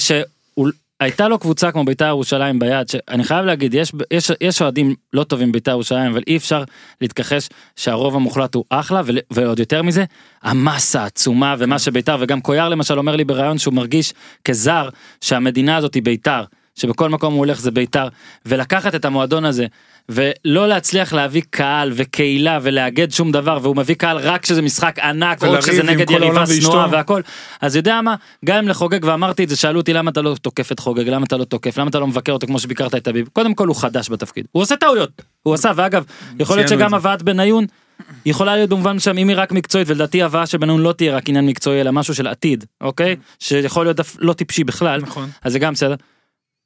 שהייתה 1.01 1.27
לו 1.27 1.39
קבוצה 1.39 1.71
כמו 1.71 1.85
בית"ר 1.85 2.05
ירושלים 2.05 2.59
ביד, 2.59 2.89
שאני 2.89 3.23
חייב 3.23 3.45
להגיד, 3.45 3.73
יש, 3.73 3.91
יש, 4.11 4.31
יש 4.41 4.61
אוהדים 4.61 4.95
לא 5.13 5.23
טובים 5.23 5.51
בית"ר 5.51 5.71
ירושלים, 5.71 6.11
אבל 6.11 6.23
אי 6.27 6.37
אפשר 6.37 6.63
להתכחש 7.01 7.49
שהרוב 7.75 8.15
המוחלט 8.15 8.55
הוא 8.55 8.65
אחלה, 8.69 9.01
ועוד 9.31 9.59
יותר 9.59 9.81
מזה, 9.81 10.05
המסה 10.43 11.01
העצומה 11.01 11.55
ומה 11.59 11.79
שבית"ר, 11.79 12.17
וגם 12.19 12.41
קויאר 12.41 12.69
למשל 12.69 12.97
אומר 12.97 13.15
לי 13.15 13.23
בריאיון 13.23 13.57
שהוא 13.57 13.73
מרגיש 13.73 14.13
כזר 14.45 14.89
שהמדינה 15.21 15.77
הזאת 15.77 15.93
היא 15.93 16.03
בית"ר, 16.03 16.43
שבכל 16.75 17.09
מקום 17.09 17.33
הוא 17.33 17.39
הולך 17.39 17.59
זה 17.59 17.71
בית"ר, 17.71 18.07
ולקחת 18.45 18.95
את 18.95 19.05
המועדון 19.05 19.45
הזה. 19.45 19.65
ולא 20.09 20.67
להצליח 20.67 21.13
להביא 21.13 21.41
קהל 21.49 21.91
וקהילה 21.95 22.59
ולאגד 22.61 23.11
שום 23.11 23.31
דבר 23.31 23.59
והוא 23.61 23.75
מביא 23.75 23.95
קהל 23.95 24.17
רק 24.17 24.43
כשזה 24.43 24.61
משחק 24.61 24.99
ענק 24.99 25.43
או 25.43 25.61
כשזה 25.61 25.83
נגד 25.83 26.11
יריבה 26.11 26.45
שנואה. 26.45 26.87
והכל. 26.91 27.21
אז 27.61 27.75
יודע 27.75 28.01
מה? 28.01 28.15
גם 28.45 28.57
אם 28.57 28.67
לחוגג 28.67 29.05
ואמרתי 29.05 29.43
את 29.43 29.49
זה 29.49 29.55
שאלו 29.55 29.79
אותי 29.79 29.93
למה 29.93 30.11
אתה 30.11 30.21
לא 30.21 30.35
תוקף 30.41 30.71
את 30.71 30.79
חוגג? 30.79 31.09
למה 31.09 31.25
אתה 31.25 31.37
לא 31.37 31.43
תוקף? 31.43 31.77
למה 31.77 31.89
אתה 31.89 31.99
לא 31.99 32.07
מבקר 32.07 32.31
אותו 32.31 32.47
כמו 32.47 32.59
שביקרת 32.59 32.95
את 32.95 33.07
אביב 33.07 33.29
קודם 33.33 33.53
כל 33.53 33.67
הוא 33.67 33.75
חדש 33.75 34.09
בתפקיד. 34.09 34.45
הוא 34.51 34.63
עושה 34.63 34.75
טעויות. 34.75 35.21
הוא 35.43 35.53
עשה 35.53 35.71
ואגב 35.75 36.03
יכול 36.39 36.57
להיות 36.57 36.69
שגם. 36.69 36.93
הבאת 36.93 37.23
בניון 37.23 37.65
יכולה 38.25 38.55
להיות 38.55 38.69
במובן 38.69 38.95
מסוים 38.95 39.17
אם 39.17 39.29
היא 39.29 39.37
רק 39.37 39.51
מקצועית 39.51 39.89
ולדעתי 39.89 40.23
הבאה 40.23 40.45
של 40.45 40.57
בניון 40.57 40.81
לא 40.81 40.91
תהיה 40.91 41.15
רק 41.15 41.29
עניין 41.29 41.45
מקצועי 41.45 41.81
אלא 41.81 41.91
משהו 41.91 42.15
של 42.15 42.27
עתיד 42.27 42.65
אוקיי? 42.81 43.15
שיכול 43.39 43.85
להיות 43.85 43.99
לא 44.19 44.33
טיפשי 44.33 44.63
בכלל. 44.63 45.01
נכון. 45.01 45.29
אז 45.43 45.51
זה 45.51 45.59
גם 45.59 45.73
בסדר. 45.73 45.95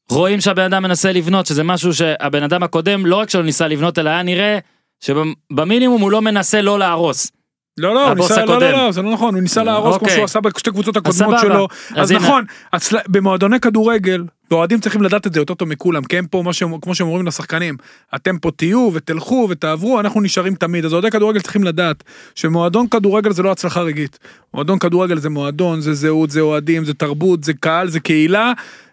רואים 0.10 0.42
שהבן 0.42 0.64
אדם 0.64 0.84
מנסה 0.84 1.12
לבנות 1.12 1.46
שזה 1.46 1.64
משהו 1.64 1.94
שהבן 1.94 2.44
אדם 2.44 2.64
הקודם 2.64 3.06
לא 3.06 3.16
רק 3.16 3.30
שלא 3.30 3.44
ניסה 3.44 3.68
לבנות 3.68 4.00
אלא 4.00 4.10
היה 4.10 4.24
נראה 4.24 4.60
שבמינימום 5.00 6.02
הוא 6.02 6.12
לא 6.12 6.22
מנסה 6.22 6.62
לא 6.62 6.80
להרוס. 6.80 7.32
לא 7.78 7.96
לא, 7.96 8.14
ניסה, 8.14 8.36
לא 8.38 8.42
הקודם. 8.54 8.62
לא 8.62 8.86
לא, 8.86 8.92
זה 8.92 9.02
לא 9.02 9.12
נכון, 9.14 9.34
הוא 9.34 9.42
ניסה 9.42 9.64
להרוס 9.64 9.86
כמו 9.98 10.02
אוקיי. 10.02 10.14
שהוא 10.16 10.24
עשה 10.26 10.40
בשתי 10.40 10.72
קבוצות 10.72 10.98
הקודמות. 10.98 11.36
שלו, 11.42 11.68
אז 11.90 11.96
אז 11.96 12.12
הנה. 12.12 12.20
נכון, 12.20 12.44
הצל- 12.74 12.98
במועדוני 13.08 13.60
כדורגל, 13.60 14.24
ואוהדים 14.52 14.80
צריכים 14.80 15.02
לדעת 15.02 15.28
את 15.28 15.34
זה 15.34 15.40
יותר 15.40 15.54
טוב 15.54 15.70
מכולם, 15.70 16.04
כי 16.04 16.18
הם 16.18 16.26
פה, 16.28 16.44
שהם- 16.52 16.80
כמו 16.82 16.96
שהם 16.96 17.08
אומרים 17.08 17.26
לשחקנים, 17.28 17.76
אתם 18.16 18.38
פה 18.38 18.52
תהיו 18.56 18.90
ותלכו 18.94 19.48
ותעברו, 19.50 20.00
אנחנו 20.00 20.22
נשארים 20.22 20.56
תמיד, 20.56 20.86
אז 20.86 20.94
אוהדי 20.94 21.12
כדורגל 21.12 21.40
צריכים 21.42 21.64
לדעת 21.64 22.04
שמועדון 22.36 22.88
כדורגל 22.88 23.32
זה 23.32 23.44
לא 23.44 23.52
הצלחה 23.52 23.82
רגעית, 23.82 24.20
מועדון 24.54 24.80
כדורגל 24.80 25.18
זה 25.20 25.30
מועדון, 25.30 25.82
זה 25.82 25.94
זהות, 25.94 26.30
זה 26.30 26.42
אוהדים, 26.42 26.86
זה 26.86 26.94
תרבות, 26.94 27.44
זה 27.44 27.54
קהל, 27.54 27.88
זה 27.90 28.00
קהילה. 28.00 28.52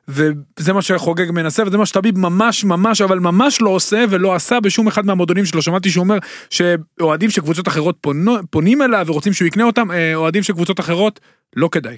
וזה 0.08 0.72
מה 0.72 0.82
שחוגג 0.82 1.30
מנסה 1.30 1.62
וזה 1.66 1.78
מה 1.78 1.86
שטביב 1.86 2.18
ממש 2.18 2.64
ממש 2.64 3.00
אבל 3.00 3.18
ממש 3.18 3.60
לא 3.60 3.70
עושה 3.70 4.04
ולא 4.10 4.34
עשה 4.34 4.60
בשום 4.60 4.86
אחד 4.88 5.06
מהמועדונים 5.06 5.44
שלו 5.44 5.62
שמעתי 5.62 5.90
שהוא 5.90 6.02
אומר 6.02 6.18
שאוהדים 6.50 7.30
של 7.30 7.40
קבוצות 7.40 7.68
אחרות 7.68 7.96
פונו, 8.00 8.36
פונים 8.50 8.82
אליו 8.82 9.04
ורוצים 9.08 9.32
שהוא 9.32 9.46
יקנה 9.46 9.64
אותם 9.64 9.90
אה, 9.90 10.14
אוהדים 10.14 10.42
של 10.42 10.52
קבוצות 10.52 10.80
אחרות 10.80 11.20
לא 11.56 11.68
כדאי 11.72 11.96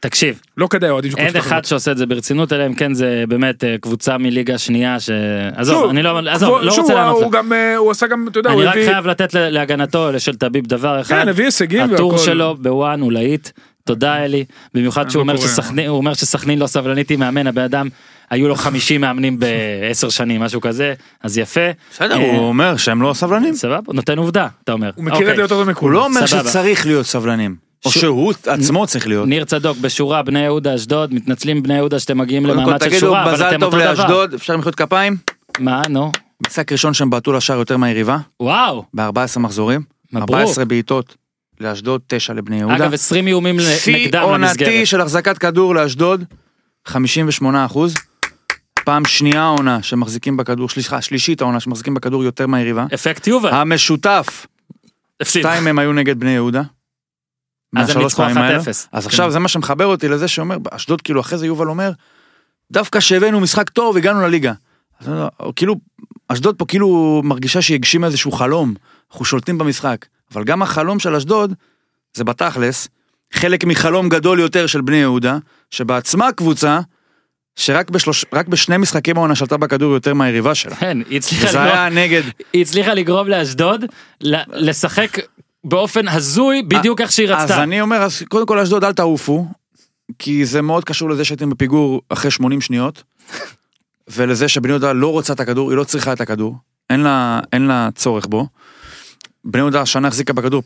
תקשיב 0.00 0.40
לא 0.56 0.66
כדאי 0.70 0.90
אוהדים 0.90 1.10
של 1.10 1.16
אין 1.16 1.26
קבוצות 1.26 1.42
אחד 1.42 1.50
אחרות. 1.50 1.64
שעושה 1.64 1.92
את 1.92 1.96
זה 1.96 2.06
ברצינות 2.06 2.52
אלא 2.52 2.66
אם 2.66 2.74
כן 2.74 2.94
זה 2.94 3.24
באמת 3.28 3.64
אה, 3.64 3.76
קבוצה 3.80 4.18
מליגה 4.18 4.58
שנייה 4.58 5.00
ש... 5.00 5.10
עזוב 5.56 5.82
שוב, 5.82 5.90
אני 5.90 6.02
לא 6.02 6.18
עזוב 6.30 6.58
לא 6.62 6.76
רוצה 6.76 6.94
לענות 6.94 7.22
הוא. 7.22 7.32
גם 7.32 7.52
אה, 7.52 7.76
הוא 7.76 7.90
עשה 7.90 8.06
גם 8.06 8.28
אתה 8.28 8.38
יודע 8.38 8.50
אני 8.50 8.64
רק 8.64 8.74
חייב 8.74 9.06
לתת 9.06 9.34
להגנתו 9.34 10.10
של 10.18 10.36
טביב 10.36 10.66
דבר 10.66 11.00
אחד. 11.00 11.22
כן 11.22 11.28
הביא 11.28 11.44
הישגים 11.44 11.94
הטור. 11.94 12.18
שלו 12.18 12.56
בוואן 12.56 13.00
הוא 13.00 13.12
להיט. 13.12 13.48
תודה 13.88 14.24
אלי 14.24 14.44
במיוחד 14.74 15.10
שהוא 15.10 15.26
לא 15.26 15.32
אומר. 15.32 15.36
שסכנין 15.36 15.88
הוא 15.88 15.96
אומר 15.96 16.14
שסכנין 16.14 16.58
לא 16.58 16.66
סבלנית 16.66 17.10
עם 17.10 17.20
מאמן 17.20 17.46
הבן 17.46 17.62
אדם 17.62 17.88
היו 18.30 18.48
לו 18.48 18.54
50 18.54 19.00
מאמנים 19.00 19.38
בעשר 19.38 20.08
שנים 20.08 20.40
משהו 20.40 20.60
כזה 20.60 20.94
אז 21.22 21.38
יפה 21.38 21.60
בסדר, 21.92 22.16
אה, 22.16 22.36
הוא 22.36 22.48
אומר 22.48 22.76
שהם 22.76 23.02
לא 23.02 23.14
סבלנים. 23.14 23.54
סבבה 23.54 23.92
נותן 23.92 24.18
עובדה 24.18 24.48
אתה 24.64 24.72
אומר 24.72 24.90
הוא 24.94 25.04
מכיר 25.04 25.30
את 25.30 25.36
זה 25.36 25.42
יותר 25.42 25.46
טוב 25.46 25.58
הוא 25.58 25.70
מכולם 25.70 25.94
לא 25.94 26.04
אומר. 26.04 26.26
שצריך 26.26 26.86
להיות 26.86 27.06
סבלנים. 27.06 27.56
או 27.84 27.90
שהוא 27.90 28.32
עצמו 28.46 28.86
צריך 28.86 29.06
להיות. 29.06 29.28
ניר 29.28 29.44
צדוק 29.44 29.78
בשורה 29.78 30.22
בני 30.22 30.40
יהודה 30.40 30.74
אשדוד 30.74 31.14
מתנצלים 31.14 31.62
בני 31.62 31.74
יהודה 31.74 31.98
שאתם 31.98 32.18
מגיעים 32.18 32.46
למעמד 32.46 32.82
של 32.84 32.98
שורה 32.98 33.24
אבל 33.24 33.32
מזל 33.32 33.48
אתם 33.48 33.60
טוב 33.60 33.74
אותו 33.74 33.84
דבר. 33.84 34.02
לאשדוד, 34.02 34.34
אפשר 34.34 34.54
למחוא 34.54 34.72
כפיים? 34.72 35.16
מה 35.58 35.82
נו 35.88 36.12
משחק 36.46 36.72
ראשון 36.72 36.94
שהם 36.94 37.10
בעטו 37.10 37.32
לשער 37.32 37.58
יותר 37.58 37.76
מהיריבה, 37.76 38.18
וואו 38.40 38.84
ב-14 38.94 39.38
מחזורים. 39.38 39.82
מברוק. 40.12 40.30
14 40.30 40.64
בעיטות 40.64 41.14
לאשדוד, 41.60 42.00
9 42.06 42.32
לבני 42.32 42.58
יהודה. 42.58 42.76
אגב 42.76 42.94
20 42.94 43.26
איומים 43.26 43.60
שיא 43.60 44.06
נגדם 44.06 44.22
עונתי 44.22 44.42
למסגרת. 44.44 44.86
של 44.86 45.00
החזקת 45.00 45.38
כדור 45.38 45.74
לאשדוד, 45.74 46.24
58 46.86 47.64
אחוז. 47.66 47.94
פעם 48.84 49.04
שנייה 49.04 49.42
העונה 49.42 49.82
שמחזיקים 49.82 50.36
בכדור, 50.36 50.68
סליחה, 50.68 51.02
שלישית 51.02 51.40
העונה 51.40 51.60
שמחזיקים 51.60 51.94
בכדור 51.94 52.24
יותר 52.24 52.46
מהיריבה. 52.46 52.86
אפקט 52.94 53.26
יובל. 53.26 53.50
המשותף, 53.50 54.46
הפסיד. 55.20 55.42
שתיים 55.42 55.64
מהם 55.64 55.78
היו 55.78 55.92
נגד 55.92 56.20
בני 56.20 56.30
יהודה. 56.30 56.62
אז 57.76 57.90
הם 57.90 58.02
ניצחו 58.02 58.22
פעמים 58.22 58.38
האלו. 58.38 58.62
1-0. 58.62 58.64
אז 58.92 59.06
עכשיו 59.06 59.30
זה 59.30 59.38
מה 59.38 59.48
שמחבר 59.48 59.86
אותי 59.86 60.08
לזה 60.08 60.28
שאומר, 60.28 60.56
אשדוד 60.70 61.02
כאילו 61.02 61.20
אחרי 61.20 61.38
זה 61.38 61.46
יובל 61.46 61.68
אומר, 61.68 61.90
דווקא 62.72 63.00
שהבאנו 63.00 63.40
משחק 63.40 63.68
טוב 63.68 63.96
הגענו 63.96 64.20
לליגה. 64.20 64.52
כאילו, 65.56 65.76
אשדוד 66.28 66.56
פה 66.56 66.64
כאילו 66.66 67.20
מרגישה 67.24 67.62
שהיא 67.62 67.74
הגשימה 67.74 68.06
איזשהו 68.06 68.32
חלום, 68.32 68.74
אנחנו 69.12 69.24
שולטים 69.24 69.58
במשחק. 69.58 70.06
אבל 70.34 70.44
גם 70.44 70.62
החלום 70.62 70.98
של 70.98 71.14
אשדוד, 71.14 71.54
זה 72.14 72.24
בתכלס, 72.24 72.88
חלק 73.32 73.64
מחלום 73.64 74.08
גדול 74.08 74.40
יותר 74.40 74.66
של 74.66 74.80
בני 74.80 74.96
יהודה, 74.96 75.38
שבעצמה 75.70 76.32
קבוצה, 76.32 76.80
שרק 77.56 77.90
בשלוש, 77.90 78.24
רק 78.32 78.48
בשני 78.48 78.76
משחקים 78.76 79.16
העונה 79.16 79.34
שלטה 79.34 79.56
בכדור 79.56 79.92
יותר 79.94 80.14
מהיריבה 80.14 80.54
שלה. 80.54 80.76
כן, 80.76 80.98
היא 81.08 81.18
הצליחה 81.18 81.48
לגרום- 81.50 81.62
היה 81.64 81.88
נגד, 81.88 82.22
היא 82.52 82.62
הצליחה 82.62 82.94
לגרום 82.94 83.28
לאשדוד 83.28 83.84
לשחק 84.52 85.18
באופן 85.64 86.08
הזוי 86.08 86.62
בדיוק 86.62 87.00
איך 87.00 87.12
שהיא 87.12 87.28
אז 87.34 87.42
רצתה. 87.44 87.62
אני 87.62 87.80
אומר, 87.80 87.96
אז 87.96 88.22
קודם 88.28 88.46
כל 88.46 88.58
אשדוד 88.58 88.84
אל 88.84 88.92
תעופו, 88.92 89.46
כי 90.18 90.44
זה 90.46 90.62
מאוד 90.62 90.84
קשור 90.84 91.10
לזה 91.10 91.24
שהייתם 91.24 91.50
בפיגור 91.50 92.02
אחרי 92.08 92.30
80 92.30 92.60
שניות, 92.60 93.02
ולזה 94.08 94.48
שבני 94.48 94.72
יהודה 94.72 94.92
לא 94.92 95.12
רוצה 95.12 95.32
את 95.32 95.40
הכדור, 95.40 95.70
היא 95.70 95.76
לא 95.76 95.84
צריכה 95.84 96.12
את 96.12 96.20
הכדור, 96.20 96.56
אין 96.90 97.00
לה, 97.00 97.40
אין 97.52 97.62
לה 97.66 97.88
צורך 97.94 98.26
בו. 98.26 98.46
בני 99.50 99.60
יהודה 99.62 99.80
השנה 99.80 100.08
החזיקה 100.08 100.32
בכדור 100.32 100.62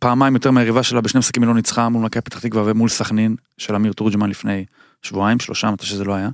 פעמיים 0.00 0.34
יותר 0.34 0.50
מהיריבה 0.50 0.82
שלה, 0.82 1.00
בשני 1.00 1.18
משחקים 1.18 1.42
היא 1.42 1.48
לא 1.48 1.54
ניצחה 1.54 1.88
מול 1.88 2.04
מכבי 2.04 2.20
פתח 2.20 2.38
תקווה 2.38 2.62
ומול 2.66 2.88
סכנין 2.88 3.36
של 3.58 3.74
אמיר 3.74 3.92
תורג'מן 3.92 4.30
לפני 4.30 4.64
שבועיים, 5.02 5.40
שלושה, 5.40 5.70
מתי 5.70 5.86
שזה 5.86 6.04
לא 6.04 6.14
היה. 6.14 6.28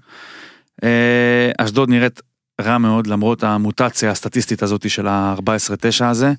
אה, 0.85 1.51
אשדוד 1.59 1.91
נראית 1.91 2.21
רע 2.61 2.79
מאוד 2.79 3.07
למרות 3.07 3.45
המוטציה 3.45 4.11
הסטטיסטית 4.11 4.63
הזאת 4.63 4.91
של 4.91 5.07
ה-14-9 5.07 6.05
הזה, 6.05 6.33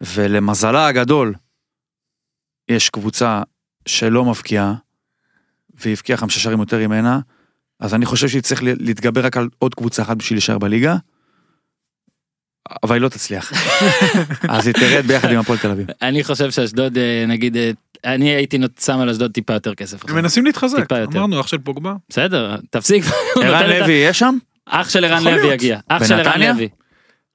ולמזלה 0.00 0.86
הגדול, 0.86 1.34
יש 2.68 2.90
קבוצה 2.90 3.42
שלא 3.86 4.24
מבקיעה, 4.24 4.74
הבקיעה 5.84 6.18
חמישה 6.18 6.40
שערים 6.40 6.60
יותר 6.60 6.78
ממנה, 6.78 7.20
אז 7.80 7.94
אני 7.94 8.06
חושב 8.06 8.28
שהיא 8.28 8.42
צריך 8.42 8.60
להתגבר 8.62 9.26
רק 9.26 9.36
על 9.36 9.48
עוד 9.58 9.74
קבוצה 9.74 10.02
אחת 10.02 10.16
בשביל 10.16 10.36
להישאר 10.36 10.58
בליגה. 10.58 10.96
אבל 12.82 12.94
היא 12.94 13.02
לא 13.02 13.08
תצליח. 13.08 13.52
אז 14.48 14.66
היא 14.66 14.74
תרד 14.74 15.06
ביחד 15.06 15.30
עם 15.30 15.38
הפועל 15.38 15.58
תל 15.58 15.70
אביב. 15.70 15.86
אני 16.02 16.24
חושב 16.24 16.50
שאשדוד 16.50 16.98
אה, 16.98 17.24
נגיד 17.28 17.56
אה, 17.56 17.70
אני 18.04 18.28
הייתי 18.28 18.58
שם 18.80 18.98
על 18.98 19.10
אשדוד 19.10 19.30
טיפה 19.32 19.52
יותר 19.52 19.74
כסף. 19.74 20.10
הם. 20.10 20.14
מנסים 20.14 20.44
להתחזק. 20.44 20.92
אמרנו 20.92 21.40
אח 21.40 21.46
של 21.46 21.58
פוגבה. 21.58 21.94
בסדר 22.08 22.56
תפסיק. 22.70 23.04
ערן 23.42 23.70
לוי 23.70 23.92
יהיה 23.92 24.12
שם? 24.12 24.38
אח 24.66 24.90
של 24.90 25.04
ערן 25.04 25.24
לוי. 25.24 25.54
יגיע. 25.54 25.78
אח 25.88 26.06
של 26.06 26.14
ערן? 26.14 26.40
לוי. 26.40 26.68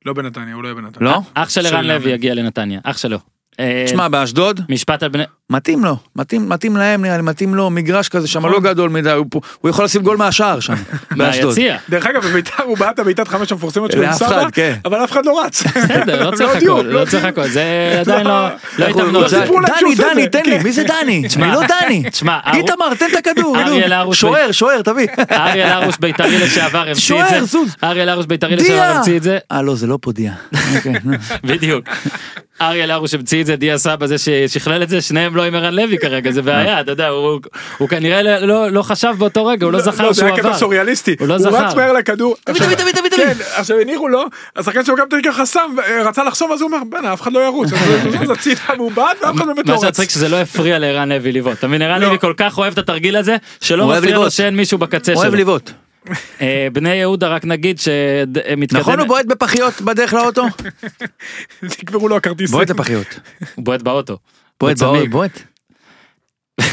לא 0.06 0.14
בנתניה, 0.14 0.54
הוא 0.56 0.64
לא 0.64 0.68
יהיה 0.68 0.76
בנתניה. 0.76 1.12
לא? 1.12 1.22
אח 1.34 1.50
של 1.50 1.66
ערן 1.66 1.86
לוי. 1.86 2.12
יגיע 2.12 2.34
לנתניה. 2.34 2.80
אח 2.84 2.98
שלו. 2.98 3.20
אה, 3.60 3.84
תשמע, 3.86 4.08
באשדוד, 4.08 4.62
משפט 4.70 5.04
על 5.04 5.10
בני... 5.10 5.24
מתאים 5.50 5.86
לו, 5.86 5.96
מתאים, 6.16 6.50
מתאים 6.50 6.78
להם 6.78 7.02
נראה 7.02 7.18
לי, 7.18 7.24
מתאים 7.24 7.56
לו, 7.56 7.70
מגרש 7.70 8.10
כזה 8.10 8.28
שם 8.28 8.40
נכון. 8.40 8.52
לא 8.52 8.60
גדול 8.60 8.90
מדי, 8.90 9.12
הוא 9.12 9.26
פה- 9.30 9.40
הוא 9.62 9.70
יכול 9.70 9.86
לשים 9.86 10.02
גול 10.02 10.18
מהשער 10.18 10.60
שם, 10.60 10.74
באשדוד. 11.18 11.46
מהיציע. 11.46 11.78
דרך 11.90 12.06
אגב, 12.06 12.22
בביתר 12.26 12.64
הוא 12.64 12.78
בעט 12.78 13.00
הבעיטת 13.00 13.28
חמש 13.28 13.52
המפורסמת 13.52 13.92
שלו 13.92 14.02
עם 14.04 14.10
לאף 14.10 14.18
סבא, 14.18 14.28
אחד, 14.42 14.52
כן. 14.52 14.76
אבל 14.86 15.04
אף 15.04 15.12
אחד 15.12 15.26
לא 15.26 15.42
רץ. 15.46 15.64
בסדר, 15.68 16.24
לא 16.24 16.28
הם 16.28 16.36
צריך 16.36 16.50
הכל, 16.56 16.82
לא 16.86 17.06
צריך 17.06 17.24
הודיעו. 17.24 17.44
הכל, 17.44 17.48
זה 17.48 17.64
עדיין 18.00 18.28
לא, 18.28 18.48
לא 18.80 18.86
התאמנו 18.86 19.30
שהוא 19.30 19.60
דני, 19.62 19.96
דני. 20.14 20.28
תן 20.30 20.50
לי. 20.50 20.58
מי 20.64 20.72
זה 20.72 20.84
דני? 20.84 21.28
תשמע, 21.28 21.46
אני 21.46 21.54
לא 21.56 21.62
דני. 21.82 22.10
תשמע, 22.10 22.40
איתמר, 22.54 22.94
תן 23.00 23.06
את 23.14 23.28
הכדור. 23.28 23.58
שוער, 24.14 24.52
שוער, 24.52 24.82
תביא. 24.82 25.08
אריאל 25.32 25.70
הרוש 25.72 25.96
בית"רי 26.00 26.38
לשעבר 26.40 26.80
המציא 26.80 26.92
את 26.94 26.98
שוער, 26.98 27.30
זה. 27.30 27.46
זוז. 27.46 27.76
אריאל 27.84 28.10
הרוש 28.10 28.26
בית"רי 28.26 28.56
לשעבר 28.56 28.74
דיה. 28.74 28.96
המציא 28.98 29.18
את 29.18 29.24
זה. 29.24 29.38
אה, 29.52 29.62
לא, 29.62 29.76
זה 29.76 29.88
לא 29.88 29.98
פודיה. 30.02 30.34
אוקיי, 30.76 30.94
נו. 31.04 31.18
בדיוק. 31.44 31.86
אריאל 32.62 32.92
הרוש 32.92 33.14
המציא 33.14 33.42
את 33.42 33.46
זה, 33.48 33.56
דיה 33.56 33.78
סבא 33.78 34.08
זה 34.08 34.16
ששכלל 34.18 34.84
את 34.84 34.90
זה, 34.90 35.02
שניהם 35.02 35.36
לא 35.36 35.44
עם 35.44 35.56
ערן 35.56 35.74
לוי 35.74 35.98
כרגע, 35.98 36.32
זה 36.32 36.42
בעיה, 36.42 36.82
אתה 36.82 36.92
יודע, 36.92 37.08
הוא- 37.08 37.40
הוא 37.78 37.90
כנראה 37.90 38.22
לא- 38.46 38.70
לא 38.72 38.82
חשב 38.82 39.14
באותו 39.18 39.46
רגע, 39.46 39.66
הוא 39.66 39.74
לא 39.74 39.80
זכר 39.80 40.04
לא, 40.04 40.14
זה 40.14 40.20
שהוא 40.22 40.28
היה 40.30 40.38
קטע 40.38 40.48
עבר. 40.48 40.58
סוריאליסטי. 40.58 41.16
הוא 41.20 41.28
לא 41.28 41.34
הוא 41.34 41.42
זכר. 41.42 41.66
רץ 41.66 41.74
מהר 41.76 41.94
לכדור. 41.94 42.36
עכשיו- 42.46 42.66
תביא, 42.68 42.76
תביא, 42.76 42.92
תביא. 42.92 43.10
כן, 43.18 43.34
עכשיו 43.56 43.80
הניחו 43.80 44.08
לו, 44.08 44.24
השחקן 44.56 44.86
שלו 44.86 44.96
גם 44.96 45.06
ככה 45.26 45.46
שם, 45.46 45.76
רצה 46.06 46.24
לחסום, 46.24 46.52
אז 46.52 46.62
הוא 46.62 46.68
אומר, 46.72 46.84
בוא'נה, 46.90 47.14
אף 47.14 47.22
אחד 47.22 47.34
לא 47.34 47.40
ירוץ. 47.40 47.70
אז 47.74 47.80
הוא 48.30 48.34
הצידה 48.34 48.62
והוא 48.78 48.92
בעט, 48.92 49.18
ואף 49.24 49.36
אחד 49.36 49.46
באמת 49.48 49.66
מה 49.66 49.74
לא 49.74 49.78
רץ. 49.78 49.84
שמצחיק 49.86 50.10
שזה 50.10 50.30
לא 50.30 50.36
הפריע 50.38 50.80
לערן 50.80 51.10
לוי 51.12 51.32
לבעוט, 51.32 51.58
אתה 51.60 51.68
מבין 51.68 51.82
ערן 51.82 52.02
לא. 52.02 52.08
לוי 52.08 52.20
כל 52.20 52.34
כך 52.38 52.58
אוהב 52.58 52.74
את 52.74 52.78
התרגיל 52.78 53.18
הזה, 53.18 53.36
שלא 53.62 53.84
הוא 53.84 53.92
אוהב 53.92 54.04
מפריע 54.04 54.18
לו. 54.18 54.32
שאין 54.32 54.56
מישהו 54.56 54.78
בקצה 54.78 55.14
אוהב 55.14 55.28
שלו. 55.32 55.40
לבעוט. 55.40 55.72
אה, 56.42 56.68
בני 56.74 56.96
יהודה 56.96 57.28
רק 57.28 57.46
נגיד 57.46 57.80
שמתקדם, 57.80 58.80
נכון 58.80 59.00
הוא 59.00 59.08
בועט 59.08 59.26
בפחיות 59.26 59.82
בדרך 59.82 60.14
לאוטו? 60.14 60.46
נגמרו 61.84 62.08
לו 62.08 62.18
הכרטיסים. 62.18 62.52
בועט 62.58 62.70
לפחיות. 62.70 63.20
הוא 63.56 63.66
בועט 63.66 63.82
באוטו. 63.82 64.18
בועט 64.60 64.78
בועט. 65.10 65.42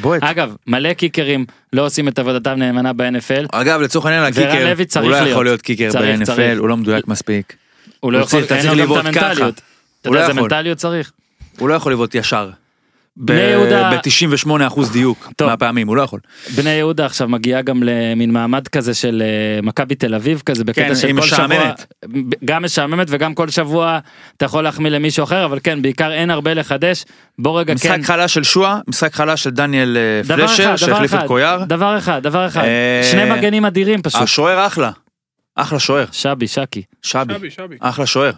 בועט. 0.00 0.22
אגב 0.22 0.56
מלא 0.66 0.92
קיקרים 0.92 1.46
לא 1.72 1.86
עושים 1.86 2.08
את 2.08 2.18
עבודתם 2.18 2.54
נאמנה 2.58 2.92
ב-NFL, 2.92 3.46
אגב, 3.52 3.80
לצורך 3.80 4.06
העניין, 4.06 4.24
הקיקר, 4.24 4.64
לוי 4.64 4.84
צריך 4.84 5.04
הוא 5.04 5.24
לא. 5.24 5.28
יכול 5.28 5.44
להיות 5.44 5.62
קיקר 5.62 5.90
ב-NFL. 5.92 6.58
הוא 6.58 6.68
לא 6.68 6.76
מדויק 6.76 7.08
מספיק. 7.08 7.56
הוא 8.00 8.12
לא 8.12 8.18
יכול, 8.18 8.42
אין 8.50 8.66
לו 8.66 8.72
גם 8.72 8.78
לבעוט 8.78 9.06
את 9.06 9.14
ככה. 9.14 9.26
המנטליות. 9.26 9.60
אתה 10.00 10.10
לא 10.10 10.14
יודע 10.14 10.28
איזה 10.28 10.32
יכול. 10.32 10.42
מנטליות 10.42 10.78
צריך? 10.78 11.12
הוא 11.58 11.68
לא 11.68 11.74
יכול 11.74 11.92
לבעוט 11.92 12.14
ישר. 12.14 12.50
בני 13.20 13.40
יהודה- 13.40 13.90
ב-98% 13.90 14.92
דיוק 14.92 15.32
טוב. 15.36 15.48
מהפעמים, 15.50 15.88
הוא 15.88 15.96
לא 15.96 16.02
יכול. 16.02 16.20
בני 16.56 16.70
יהודה 16.70 17.06
עכשיו 17.06 17.28
מגיעה 17.28 17.62
גם 17.62 17.82
למין 17.82 18.30
מעמד 18.32 18.68
כזה 18.68 18.94
של 18.94 19.22
אה, 19.24 19.62
מכבי 19.62 19.94
תל 19.94 20.14
אביב 20.14 20.42
כזה 20.46 20.64
בקטע 20.64 20.88
כן, 20.88 20.94
של 20.94 21.12
כל 21.16 21.22
שבוע, 21.26 21.46
משעממת. 21.46 21.92
גם 22.44 22.62
משעממת 22.64 23.06
וגם 23.10 23.34
כל 23.34 23.48
שבוע 23.48 23.98
אתה 24.36 24.44
יכול 24.44 24.64
להחמיא 24.64 24.90
למישהו 24.90 25.24
אחר 25.24 25.44
אבל 25.44 25.58
כן 25.62 25.82
בעיקר 25.82 26.12
אין 26.12 26.30
הרבה 26.30 26.54
לחדש 26.54 27.04
בוא 27.38 27.60
רגע 27.60 27.74
משחק 27.74 27.88
כן 27.90 28.02
חלש 28.02 28.34
של 28.34 28.42
שועה, 28.42 28.80
משחק 28.88 29.14
חלש 29.14 29.42
של 29.42 29.50
דניאל 29.50 29.96
אה, 29.96 30.22
דבר 30.24 30.46
פלשר, 30.46 30.62
אחד 30.62 30.68
דבר 30.68 30.76
שהחליף 30.76 31.10
אחד 31.14 31.22
את 31.22 31.26
קויאר. 31.28 31.64
דבר 31.64 31.98
אחד 31.98 32.22
דבר 32.22 32.46
אחד 32.46 32.62
אה, 32.64 33.08
שני 33.10 33.30
מגנים 33.30 33.64
אדירים 33.64 34.02
פשוט 34.02 34.22
השוער 34.22 34.66
אחלה. 34.66 34.90
אחלה 35.56 35.78
שוער. 35.78 36.04
שבי 36.12 36.46
שקי 36.46 36.82
שבי. 37.02 37.34
שבי. 37.50 37.76
אחלה 37.80 38.06
שוער. 38.06 38.32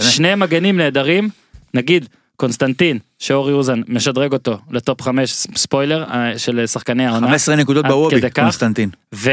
שני 0.00 0.34
מגנים 0.34 0.76
נהדרים 0.76 1.28
נגיד 1.74 2.08
קונסטנטין 2.36 2.98
שאורי 3.18 3.52
אוזן 3.52 3.80
משדרג 3.88 4.32
אותו 4.32 4.58
לטופ 4.70 5.02
5 5.02 5.32
ספוילר 5.32 6.04
אה, 6.04 6.38
של 6.38 6.66
שחקני 6.66 7.06
העונה 7.06 7.26
15 7.26 7.56
נקודות 7.56 7.86
בוובי. 7.86 8.30
קונסטנטין. 8.30 8.90
ו 9.14 9.30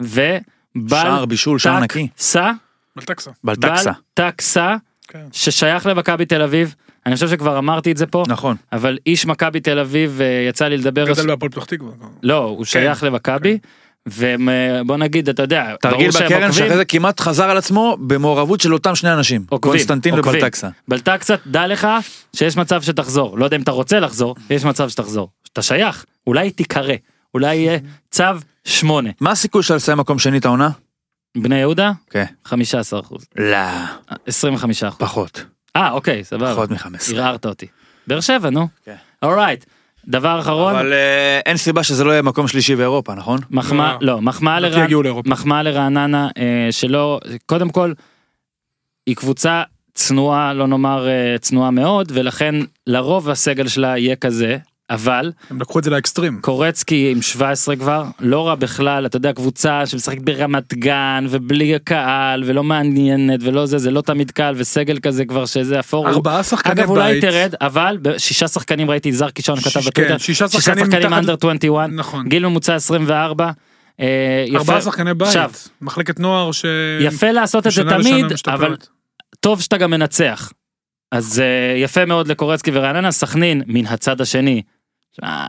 ו 0.00 0.36
בל 0.76 0.96
שער 0.96 1.24
בישול, 1.24 1.58
שער 1.58 1.80
נקי. 1.80 2.08
סע 2.18 2.52
בלטקסה. 2.96 3.30
בלטקסה. 3.44 3.92
טקסה 4.14 4.76
כן. 5.08 5.26
ששייך 5.32 5.86
למכבי 5.86 6.26
תל 6.26 6.42
אביב 6.42 6.74
אני 7.06 7.14
חושב 7.14 7.28
שכבר 7.28 7.58
אמרתי 7.58 7.92
את 7.92 7.96
זה 7.96 8.06
פה 8.06 8.24
נכון. 8.28 8.56
אבל 8.72 8.98
איש 9.06 9.26
מכבי 9.26 9.60
תל 9.60 9.78
אביב 9.78 10.20
אה, 10.20 10.46
יצא 10.48 10.68
לי 10.68 10.76
לדבר 10.76 11.04
גדל 11.04 11.26
בהפועל 11.26 11.50
פתח 11.50 11.64
תקווה. 11.64 11.92
לא 12.22 12.44
הוא 12.44 12.64
שייך 12.64 13.02
למכבי 13.02 13.58
ובוא 14.06 14.96
נגיד 14.96 15.28
אתה 15.28 15.42
יודע 15.42 15.74
תרגיל 15.80 16.10
בקרן 16.10 16.52
שאחרי 16.52 16.76
זה 16.76 16.84
כמעט 16.84 17.20
חזר 17.20 17.50
על 17.50 17.56
עצמו 17.56 17.96
במעורבות 18.00 18.60
של 18.60 18.72
אותם 18.74 18.94
שני 18.94 19.12
אנשים. 19.12 19.44
עוקבים, 19.48 19.72
קונסטנטין 19.72 20.14
עוקבים. 20.14 20.34
ובלטקסה. 20.34 20.68
בלטקסה 20.88 21.34
דע 21.46 21.66
לך 21.66 21.88
שיש 22.36 22.56
מצב 22.56 22.82
שתחזור 22.82 23.38
לא 23.38 23.44
יודע 23.44 23.56
אם 23.56 23.62
אתה 23.62 23.70
רוצה 23.70 24.00
לחזור 24.00 24.34
יש 24.50 24.64
מצב 24.64 24.88
שתחזור 24.88 25.30
אתה 25.52 25.62
שייך 25.62 26.04
אולי 26.26 26.50
תיקרא 26.50 26.94
אולי 27.34 27.56
יהיה 27.56 27.78
צו 28.10 28.24
8 28.64 29.10
מה 29.20 29.30
הסיכוי 29.30 29.62
שלך 29.62 29.76
לסיים 29.76 29.98
מקום 29.98 30.18
שני 30.18 30.38
את 30.38 30.44
העונה? 30.44 30.70
בני 31.36 31.58
יהודה 31.58 31.92
כן. 32.10 32.24
15 32.44 33.00
אחוז 33.00 33.26
לא. 33.36 33.56
25 34.26 34.84
אחוז 34.84 34.98
פחות. 35.00 35.44
אה 35.76 35.90
אוקיי 35.90 36.24
סבבה 36.24 36.52
פחות 36.52 36.70
מ-15. 36.70 37.14
ערערת 37.14 37.46
אותי. 37.46 37.66
באר 38.06 38.20
שבע 38.20 38.50
נו. 38.50 38.68
כן. 38.84 38.94
אורייט. 39.22 39.64
דבר 40.08 40.40
אחרון. 40.40 40.74
אבל 40.74 40.92
אה, 40.92 41.40
אין 41.46 41.56
סיבה 41.56 41.82
שזה 41.82 42.04
לא 42.04 42.10
יהיה 42.10 42.22
מקום 42.22 42.48
שלישי 42.48 42.76
באירופה, 42.76 43.14
נכון? 43.14 43.38
מחמאה 43.50 43.92
לא. 44.00 44.14
לא 44.14 44.22
מחמאה 44.22 44.60
לא 44.60 44.68
לרעננה 44.68 44.84
יגיעו 44.84 45.02
לאירופה. 45.02 45.30
מחמאה 45.30 45.62
לרעננה 45.62 46.28
אה, 46.38 46.68
שלא 46.70 47.20
קודם 47.46 47.70
כל. 47.70 47.92
היא 49.06 49.16
קבוצה 49.16 49.62
צנועה 49.94 50.54
לא 50.54 50.66
נאמר 50.66 51.08
אה, 51.08 51.38
צנועה 51.40 51.70
מאוד 51.70 52.12
ולכן 52.14 52.54
לרוב 52.86 53.30
הסגל 53.30 53.68
שלה 53.68 53.98
יהיה 53.98 54.16
כזה 54.16 54.58
אבל 54.90 55.32
הם 55.50 55.60
לקחו 55.60 55.78
את 55.78 55.84
זה 55.84 55.90
לאקסטרים. 55.90 56.38
קורצקי 56.40 57.12
עם 57.12 57.22
17 57.22 57.76
כבר 57.76 58.04
לא 58.20 58.46
רע 58.48 58.54
בכלל 58.54 59.06
אתה 59.06 59.16
יודע 59.16 59.32
קבוצה 59.32 59.86
שמשחקת 59.86 60.22
ברמת 60.22 60.74
גן 60.74 61.26
ובלי 61.30 61.74
הקהל 61.74 62.42
ולא 62.46 62.64
מעניינת 62.64 63.40
ולא 63.42 63.66
זה 63.66 63.78
זה 63.78 63.90
לא 63.90 64.00
תמיד 64.00 64.30
קל 64.30 64.54
וסגל 64.56 64.98
כזה 64.98 65.24
כבר 65.24 65.46
שזה 65.46 65.78
הפורום. 65.78 66.06
ארבעה 66.06 66.42
שחקני 66.42 66.72
אגב 66.72 66.90
אולי 66.90 67.12
בית. 67.12 67.24
תרד 67.24 67.54
אבל 67.60 67.96
שישה 68.18 68.48
שחקנים 68.48 68.90
ראיתי 68.90 69.12
זר 69.12 69.30
קישון 69.30 69.60
כתב 69.60 69.70
שיש- 69.70 69.86
בטוויטר 69.86 70.12
כן, 70.12 70.18
שישה 70.18 70.48
שחקנים 70.48 70.86
מתחת- 70.86 71.12
אנדר 71.12 71.34
21 71.34 71.88
נכון. 71.92 72.28
גיל 72.28 72.46
ממוצע 72.46 72.74
24. 72.74 73.50
אה. 74.00 74.44
ארבעה 74.54 74.80
שחקני 74.80 75.14
בית. 75.14 75.28
עכשיו 75.28 75.50
מחלקת 75.82 76.20
נוער 76.20 76.52
ש... 76.52 76.64
יפה 77.00 77.30
לעשות 77.30 77.66
את 77.66 77.72
זה 77.72 77.82
תמיד. 77.84 78.24
אבל 78.46 78.76
טוב 79.40 79.60
שאתה 79.60 79.76
גם 79.76 79.90
מנצח. 79.90 80.52
אז 81.12 81.40
אה, 81.40 81.76
יפה 81.78 82.04
מאוד 82.04 82.28
לקורצקי 82.28 82.70
ורעננה 82.74 83.12
סכנין 83.12 83.62
מן 83.66 83.86
הצד 83.86 84.20
השני. 84.20 84.62
אה, 85.24 85.46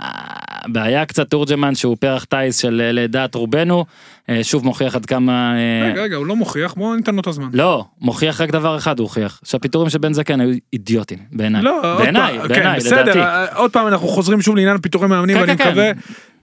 בעיה 0.68 1.06
קצת 1.06 1.30
תורג'מן 1.30 1.76
שהוא 1.76 1.98
פרח 2.00 2.24
טיס 2.24 2.58
של 2.58 2.82
אה, 2.86 2.92
לדעת 2.92 3.36
רובנו 3.36 3.86
אה, 4.30 4.44
שוב 4.44 4.66
מוכיח 4.66 4.96
עד 4.96 5.06
כמה 5.06 5.54
אה, 5.58 5.90
רגע, 5.92 6.02
רגע, 6.02 6.16
הוא 6.16 6.26
לא 6.26 6.36
מוכיח, 6.36 6.74
בואו 6.74 6.96
ניתן 6.96 7.16
לו 7.16 7.22
את 7.22 7.28
הזמן. 7.28 7.48
לא 7.54 7.86
מוכיח 8.02 8.42
רק 8.42 8.50
דבר 8.50 8.78
אחד 8.78 9.00
הוא 9.00 9.06
הוכיח 9.06 9.42
שהפיטורים 9.46 9.90
של 9.90 9.98
בן 9.98 10.14
זקן 10.14 10.40
היו 10.42 10.58
אידיוטים 10.74 11.18
בעיניי. 11.32 11.62
לא, 11.62 11.96
בעיניי 11.98 12.38
פעם, 12.40 12.48
בעיניי 12.48 12.80
כן, 12.82 12.88
לדעתי. 12.88 13.10
בסדר, 13.10 13.22
אה, 13.24 13.56
עוד 13.56 13.72
פעם 13.72 13.88
אנחנו 13.88 14.08
חוזרים 14.08 14.42
שוב 14.42 14.56
לעניין 14.56 14.78
פיטורי 14.78 15.08
מאמנים 15.08 15.36
כן, 15.36 15.42
ואני 15.42 15.58
כן, 15.58 15.64
כן. 15.64 15.70
מקווה 15.70 15.92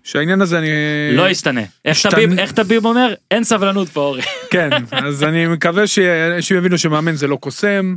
שהעניין 0.05 0.41
הזה 0.41 0.59
אני... 0.59 0.69
לא 1.13 1.29
ישתנה. 1.31 1.61
איך 1.85 2.07
טביב 2.07 2.39
איך 2.39 2.53
טביב 2.53 2.85
אומר? 2.87 3.15
אין 3.31 3.45
סבלנות 3.45 3.89
פה 3.89 4.01
אורי. 4.01 4.23
כן, 4.51 4.71
אז 4.93 5.25
אני 5.25 5.47
מקווה 5.47 5.87
ש- 5.87 5.99
שהם 6.41 6.59
יבינו 6.59 6.79
שמאמן 6.79 7.15
זה 7.15 7.27
לא 7.27 7.37
קוסם, 7.37 7.97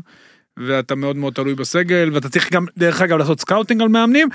ואתה 0.57 0.95
מאוד 0.95 1.15
מאוד 1.15 1.33
תלוי 1.33 1.55
בסגל, 1.55 2.09
ואתה 2.13 2.29
צריך 2.29 2.53
גם, 2.53 2.65
דרך 2.77 3.01
אגב, 3.01 3.17
לעשות 3.17 3.39
scouting 3.41 3.81
על 3.81 3.87
מאמנים, 3.87 4.27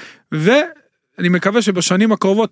ואני 1.19 1.29
מקווה 1.29 1.63
שבשנים 1.63 2.13
הקרובות 2.13 2.51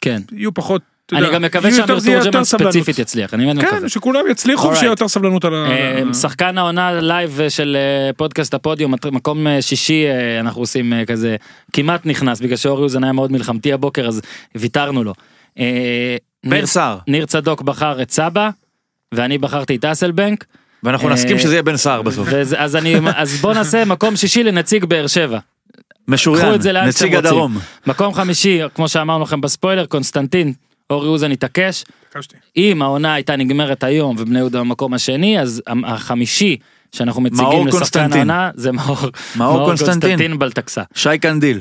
כן 0.00 0.22
יהיו 0.32 0.54
פחות, 0.54 0.82
אני 1.12 1.20
יודע, 1.20 1.32
גם 1.34 1.42
מקווה 1.42 1.68
יהיו 1.70 1.80
יותר- 1.80 1.98
זה 1.98 2.10
יהיה 2.10 2.22
שאמיר 2.22 2.26
יותר 2.26 2.30
תורג'מן 2.30 2.44
סבלנות. 2.44 2.72
ספציפית 2.72 2.98
יצליח 2.98 3.34
אני 3.34 3.46
באמת 3.46 3.64
מקווה. 3.64 3.80
כן, 3.80 3.88
שכולם 3.88 4.20
יצליחו. 4.30 4.68
ושיהיה 4.68 4.90
יותר 4.90 5.08
סבלנות 5.08 5.44
על 5.44 5.54
ה... 5.54 5.66
אה, 5.70 6.14
שחקן 6.14 6.58
העונה 6.58 7.00
live 7.00 7.40
של 7.48 7.76
אה, 7.76 8.12
פודקאסט 8.12 8.54
הפודיום 8.54 8.94
מקום 9.12 9.46
אה, 9.46 9.62
שישי 9.62 10.04
אנחנו 10.40 10.60
עושים 10.62 10.92
כזה 11.06 11.36
כמעט 11.72 12.06
נכנס 12.06 12.40
בגלל 12.40 12.56
שאורי 12.56 12.82
אוזן 12.82 13.04
היה 13.04 13.12
מאוד 13.12 13.32
מלחמתי 13.32 13.72
הבוקר 13.72 14.08
אז 14.08 14.20
ויתרנו 14.54 15.04
לו. 15.04 15.14
בן 15.56 15.62
ניר- 16.44 16.66
סער. 16.66 16.98
ניר 17.08 17.26
צדוק 17.26 17.62
בחר 17.62 18.02
את 18.02 18.10
סבא 18.10 18.50
ואני 19.14 19.38
בחרתי 19.38 19.76
את 19.76 19.84
אסלבנק 19.84 20.44
ואנחנו 20.82 21.08
נסכים 21.08 21.38
שזה 21.38 21.54
יהיה 21.54 21.62
בן 21.62 21.76
סער 21.76 22.02
בסוף. 22.02 22.28
אז 22.58 22.76
אני 22.76 22.94
אז 23.16 23.40
בוא 23.40 23.54
נעשה 23.54 23.84
מקום 23.84 24.16
שישי 24.16 24.42
לנציג 24.42 24.84
באר 24.84 25.06
שבע. 25.06 25.38
משוריין. 26.08 26.54
נציג. 26.86 27.14
הדרום. 27.14 27.58
מקום 27.86 28.14
חמישי 28.14 28.60
כמו 28.74 28.88
שאמרנו 28.88 29.24
לכם 29.24 29.40
בספוילר 29.40 29.86
קונסטנטין 29.86 30.52
אורי 30.90 31.08
אוזן 31.08 31.32
התעקש. 31.32 31.84
אם 32.56 32.82
העונה 32.82 33.14
הייתה 33.14 33.36
נגמרת 33.36 33.84
היום 33.84 34.16
ובני 34.18 34.38
יהודה 34.38 34.60
במקום 34.60 34.94
השני 34.94 35.40
אז 35.40 35.62
החמישי 35.84 36.56
שאנחנו 36.92 37.22
מציגים 37.22 37.44
מאור 37.44 37.66
לשחקן 37.66 37.78
קונסטנטין. 37.78 38.30
העונה 38.30 38.50
זה 38.54 38.72
מאור, 38.72 38.96
מאור 39.36 39.64
קונסטנטין. 39.68 40.38
בלטקסה. 40.38 40.82
שי 40.94 41.18
קנדיל. 41.20 41.60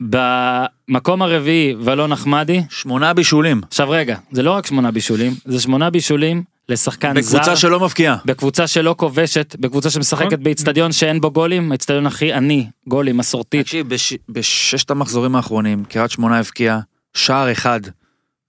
במקום 0.00 1.22
הרביעי 1.22 1.74
ולון 1.80 2.10
נחמדי 2.10 2.62
שמונה 2.70 3.14
בישולים. 3.14 3.60
עכשיו 3.68 3.90
רגע 3.90 4.16
זה 4.32 4.42
לא 4.42 4.50
רק 4.50 4.66
שמונה 4.66 4.90
בישולים 4.90 5.32
זה 5.44 5.60
שמונה 5.60 5.90
בישולים 5.90 6.42
לשחקן 6.68 7.20
זר. 7.20 7.38
בקבוצה 7.38 7.56
שלא 7.56 7.80
מבקיעה. 7.80 8.16
בקבוצה 8.24 8.66
שלא 8.66 8.94
כובשת, 8.98 9.56
בקבוצה 9.60 9.90
שמשחקת 9.90 10.26
נכון. 10.32 10.42
באיצטדיון 10.42 10.92
שאין 10.92 11.20
בו 11.20 11.30
גולים, 11.30 11.70
האיצטדיון 11.72 12.06
הכי 12.06 12.32
עני, 12.32 12.66
גולים, 12.88 13.16
מסורתית, 13.16 13.62
תקשיב, 13.66 13.88
בש- 13.88 14.14
בששת 14.28 14.90
המחזורים 14.90 15.36
האחרונים, 15.36 15.84
קריית 15.84 16.10
שמונה 16.10 16.38
הבקיעה 16.38 16.80
שער 17.14 17.52
אחד 17.52 17.80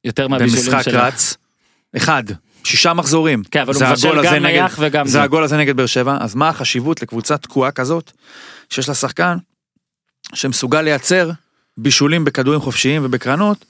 יותר 0.04 0.28
מהבישולים 0.28 0.66
במשחק 0.66 0.82
שלה. 0.92 1.08
רץ. 1.08 1.38
אחד. 1.98 2.24
שישה 2.64 2.94
מחזורים. 2.94 3.44
כן, 3.52 3.60
אבל 3.62 3.74
הוא 3.74 3.80
זה 3.80 3.90
מבשל 3.90 4.08
הגול 4.08 4.20
הזה 4.20 4.36
גם 4.36 4.44
נייח 4.44 4.76
וגם 4.82 5.08
זה. 5.08 5.24
הגול 5.24 5.44
הזה 5.44 5.58
נגד 5.58 5.78
באר 5.78 5.86
שבע, 5.86 6.18
אז 6.20 6.36
מה 6.36 6.50
החשיבות 6.50 7.02
לקבוצה 7.02 7.38
תקועה 7.38 7.72
כזאת, 7.72 8.12
שיש 8.70 8.88
לה 8.90 8.96
שחקן 8.96 9.38
שמסוגל 10.34 10.82
לייצר 10.82 11.32
בישולים 11.78 12.26
בכדורים 12.26 12.60
חופשיים 12.62 13.06
ובקרנות, 13.06 13.66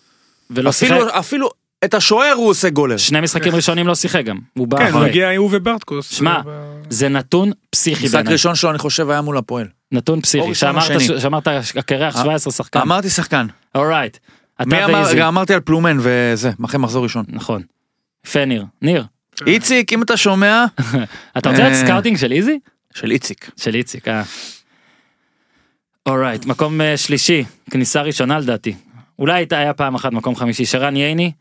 ולא 0.50 0.72
שיחק. 0.72 0.92
אפילו, 0.92 1.20
אפילו 1.20 1.50
את 1.84 1.94
השוער 1.94 2.34
הוא 2.34 2.50
עושה 2.50 2.70
גולר. 2.70 2.98
שני 2.98 3.22
משחקים 3.22 3.56
ראשונים 3.56 3.88
לא 3.88 3.96
שיחק 3.96 4.26
גם. 4.26 4.40
הוא 4.54 4.68
בא 4.68 4.78
כן, 4.78 4.88
אחרי. 4.88 5.10
מגיע 5.10 5.36
הוא 5.38 5.50
וברטקוס. 5.52 6.10
שמע, 6.12 6.42
זה 6.90 7.10
נתון 7.10 7.52
פסיכי 7.70 8.06
משחק 8.06 8.16
בעיניי. 8.16 8.34
ראשון 8.34 8.56
שלו 8.56 8.70
אני 8.70 8.80
חושב 8.80 9.10
היה 9.10 9.22
מול 9.22 9.38
הפועל. 9.38 9.68
נתון 9.92 10.22
פסיכי. 10.22 10.56
שאמרת 10.56 11.48
הקרח 11.76 12.16
אה, 12.16 12.22
17 12.22 12.54
שחקן. 12.54 12.80
אמרתי 12.80 13.10
שחקן. 13.10 13.48
Alright. 13.76 14.18
מי 14.66 14.78
אתה 14.78 14.86
אמר, 14.86 15.04
ואיזי. 15.04 15.24
אמרתי 15.24 15.54
על 15.54 15.60
פלומן 15.60 15.98
וזה, 16.00 16.52
אחרי 16.66 16.80
מחזור 16.80 17.04
ראשון. 17.04 17.26
נכון. 17.28 17.62
יפה 18.26 18.46
ניר. 18.46 18.66
ניר, 18.82 19.06
איציק, 19.48 19.94
אם 19.94 20.04
אתה 20.04 20.18
שומע, 20.18 20.66
אתה 21.38 21.50
רוצה 21.50 21.62
להיות 21.62 21.74
אה. 21.74 21.86
scouting 21.86 22.18
של 22.18 22.32
איזי? 22.32 22.60
של 22.94 23.12
איציק. 23.12 23.50
של 23.58 23.76
איציק, 23.76 24.08
אה. 24.08 24.24
Alright, 26.06 26.46
מקום 26.46 26.82
אה, 26.82 26.98
שלישי, 26.98 27.44
כניסה 27.72 28.02
ראשונה 28.02 28.40
לדעתי. 28.40 28.76
אולי 29.20 29.46
היה 29.52 29.74
פעם 29.74 29.96
אחת 29.96 30.12
מקום 30.12 30.36
חמישי, 30.36 30.66
שרן 30.66 30.96
ייני, 30.96 31.32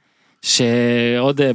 שעוד 0.44 1.40
אה, 1.40 1.50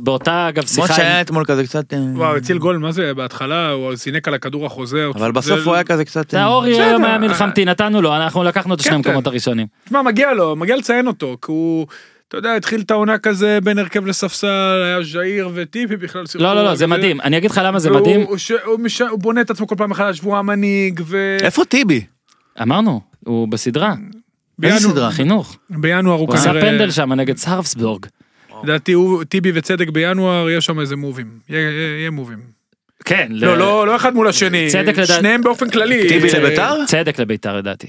באותה 0.00 0.48
אגב 0.48 0.66
שיחה, 0.66 0.94
שהיה 0.94 1.16
עם- 1.16 1.20
אתמול 1.24 1.44
כזה 1.44 1.64
קצת... 1.64 1.94
אה, 1.94 1.98
וואו, 2.14 2.36
הציל 2.36 2.58
גול, 2.58 2.76
מה 2.78 2.92
זה, 2.92 3.14
בהתחלה 3.14 3.70
הוא 3.70 3.94
זינק 3.94 4.28
על 4.28 4.34
הכדור 4.34 4.66
החוזר. 4.66 5.10
אבל 5.14 5.32
בסוף 5.32 5.60
הוא 5.66 5.74
היה 5.74 5.84
כזה 5.84 6.04
קצת... 6.04 6.30
זה 6.30 6.38
אה, 6.38 6.46
אורי 6.46 6.82
היום 6.82 7.04
היה 7.04 7.18
מלחמתי, 7.18 7.64
נתנו 7.64 8.02
לו, 8.02 8.16
אנחנו 8.16 8.42
לקחנו 8.44 8.74
את 8.74 8.80
שני 8.80 8.88
קפטן. 8.90 8.96
המקומות 8.96 9.26
הראשונים. 9.26 9.66
תשמע, 9.84 10.02
מגיע 10.02 10.32
לו, 10.32 10.56
מגיע 10.56 10.76
לציין 10.76 11.06
אותו, 11.06 11.36
כי 11.42 11.52
הוא, 11.52 11.86
אתה 12.28 12.36
יודע, 12.36 12.54
התחיל 12.54 12.80
את 12.80 12.90
העונה 12.90 13.18
כזה 13.18 13.58
בין 13.64 13.78
הרכב 13.78 14.06
לספסל, 14.06 14.46
היה 14.84 15.02
ז'איר 15.02 15.50
וטיפי 15.54 15.96
בכלל. 15.96 16.24
לא, 16.34 16.54
לא, 16.54 16.64
לא, 16.64 16.74
זה. 16.74 16.86
מדהים, 16.86 17.20
אני 17.20 17.36
אגיד 17.38 17.50
לך 17.50 17.60
למה 17.64 17.78
זה 17.78 17.90
מדהים, 17.90 18.20
הוא, 18.20 19.18
בונה 19.18 19.40
את 19.40 19.50
עצמו 19.50 19.66
כל 19.66 19.74
פעם 19.78 19.90
מחדש, 19.90 20.20
והוא 20.22 20.36
המנהיג, 20.36 21.00
ו... 21.06 21.36
איפה 21.40 21.64
טיבי? 21.64 22.04
אמרנו, 22.62 23.00
הוא 23.26 23.48
בסדרה, 23.48 23.94
איזה 24.62 24.76
בינואר- 24.78 24.92
סדרה? 24.92 25.10
חינוך, 25.10 25.56
בינואר 25.70 26.18
הוא 26.18 26.26
הוא 26.28 26.34
עשה 26.34 26.50
כנראה... 26.50 26.60
פנדל 26.62 26.90
שם 26.90 27.12
נגד 27.12 27.36
סרפסבורג. 27.36 28.06
לדעתי 28.64 28.92
הוא, 28.92 29.24
טיבי 29.24 29.52
וצדק 29.54 29.88
בינואר, 29.90 30.50
יש 30.50 30.66
שם 30.66 30.80
איזה 30.80 30.96
מובים. 30.96 31.26
יהיה- 31.48 32.10
מובים. 32.10 32.38
כן, 33.04 33.28
לא, 33.30 33.58
לא, 33.58 33.86
לא 33.86 33.96
אחד 33.96 34.14
מול 34.14 34.28
השני. 34.28 34.68
צדק 34.70 34.92
לדעת- 34.98 35.06
שניהם 35.18 35.42
באופן 35.42 35.70
כללי. 35.70 36.08
טיבי 36.08 36.28
לביתר? 36.32 36.74
צדק 36.86 37.18
לביתר 37.18 37.56
לדעתי. 37.56 37.86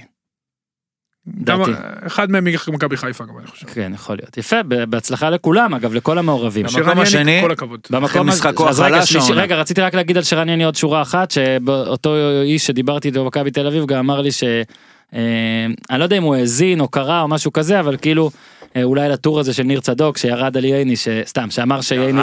לדעתי. 1.39 1.71
אחד 2.07 2.31
מהם 2.31 2.47
ילך 2.47 2.69
למכבי 2.69 2.97
חיפה 2.97 3.25
גם, 3.25 3.37
אני 3.39 3.47
חושב. 3.47 3.67
כן, 3.67 3.91
יכול 3.95 4.15
להיות. 4.21 4.37
יפה, 4.37 4.63
בהצלחה 4.63 5.29
לכולם, 5.29 5.73
אגב, 5.73 5.93
לכל 5.93 6.17
המעורבים. 6.17 6.65
במקום 6.65 6.99
השני- 6.99 7.39
כל 7.41 7.51
הכבוד. 7.51 7.79
במקום 7.89 8.29
הזה, 8.29 8.37
משחקו 8.37 8.69
אז 8.69 8.79
רגע, 8.79 8.95
החלש 8.95 9.09
שלישי, 9.09 9.25
העונה. 9.27 9.41
רגע, 9.41 9.55
רציתי 9.55 9.81
רק 9.81 9.93
להגיד 9.93 10.17
על 10.17 10.23
שרן 10.23 10.49
יני 10.49 10.63
עוד 10.63 10.75
שורה 10.75 11.01
אחת, 11.01 11.31
שאותו 11.31 12.15
איש 12.43 12.67
שדיברתי 12.67 13.07
איתו 13.07 13.23
במכבי 13.23 13.51
תל 13.51 13.67
אביב 13.67 13.85
גם 13.85 13.97
אמר 13.99 14.21
לי 14.21 14.31
ש... 14.31 14.43
אה, 15.15 15.19
אני 15.89 15.99
לא 15.99 16.03
יודע 16.03 16.17
אם 16.17 16.23
הוא 16.23 16.35
האזין 16.35 16.79
או 16.79 16.87
קרא 16.87 17.21
או 17.21 17.27
משהו 17.27 17.53
כזה, 17.53 17.79
אבל 17.79 17.97
כאילו, 18.01 18.31
אולי 18.83 19.09
לטור 19.09 19.39
הזה 19.39 19.53
של 19.53 19.63
ניר 19.63 19.79
צדוק 19.79 20.17
שירד 20.17 20.57
על 20.57 20.65
ייני, 20.65 20.95
שסתם, 20.95 21.49
שאמר 21.51 21.81
שייני, 21.81 22.21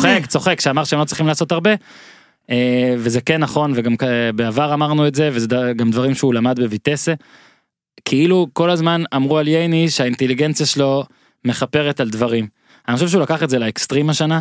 צוחק, 0.00 0.26
צוחק, 0.26 0.60
שאמר 0.60 0.84
שהם 0.84 0.98
לא 1.00 1.04
צריכים 1.04 1.26
לעשות 1.26 1.52
הרבה. 1.52 1.70
אה, 2.50 2.94
וזה 2.98 3.20
כן 3.20 3.40
נכון, 3.40 3.72
וגם 3.74 3.94
בעבר 4.34 4.74
אמרנו 4.74 5.06
את 5.06 5.14
זה, 5.14 5.30
וזה 5.32 5.46
גם 5.76 5.90
דברים 5.90 6.14
שהוא 6.14 6.34
למד 6.34 6.60
בויטסה. 6.68 7.14
כאילו 8.04 8.46
כל 8.52 8.70
הזמן 8.70 9.02
אמרו 9.16 9.38
על 9.38 9.48
ייני 9.48 9.90
שהאינטליגנציה 9.90 10.66
שלו 10.66 11.04
מכפרת 11.44 12.00
על 12.00 12.10
דברים. 12.10 12.46
אני 12.88 12.94
חושב 12.96 13.08
שהוא 13.08 13.22
לקח 13.22 13.42
את 13.42 13.50
זה 13.50 13.58
לאקסטרים 13.58 14.10
השנה. 14.10 14.40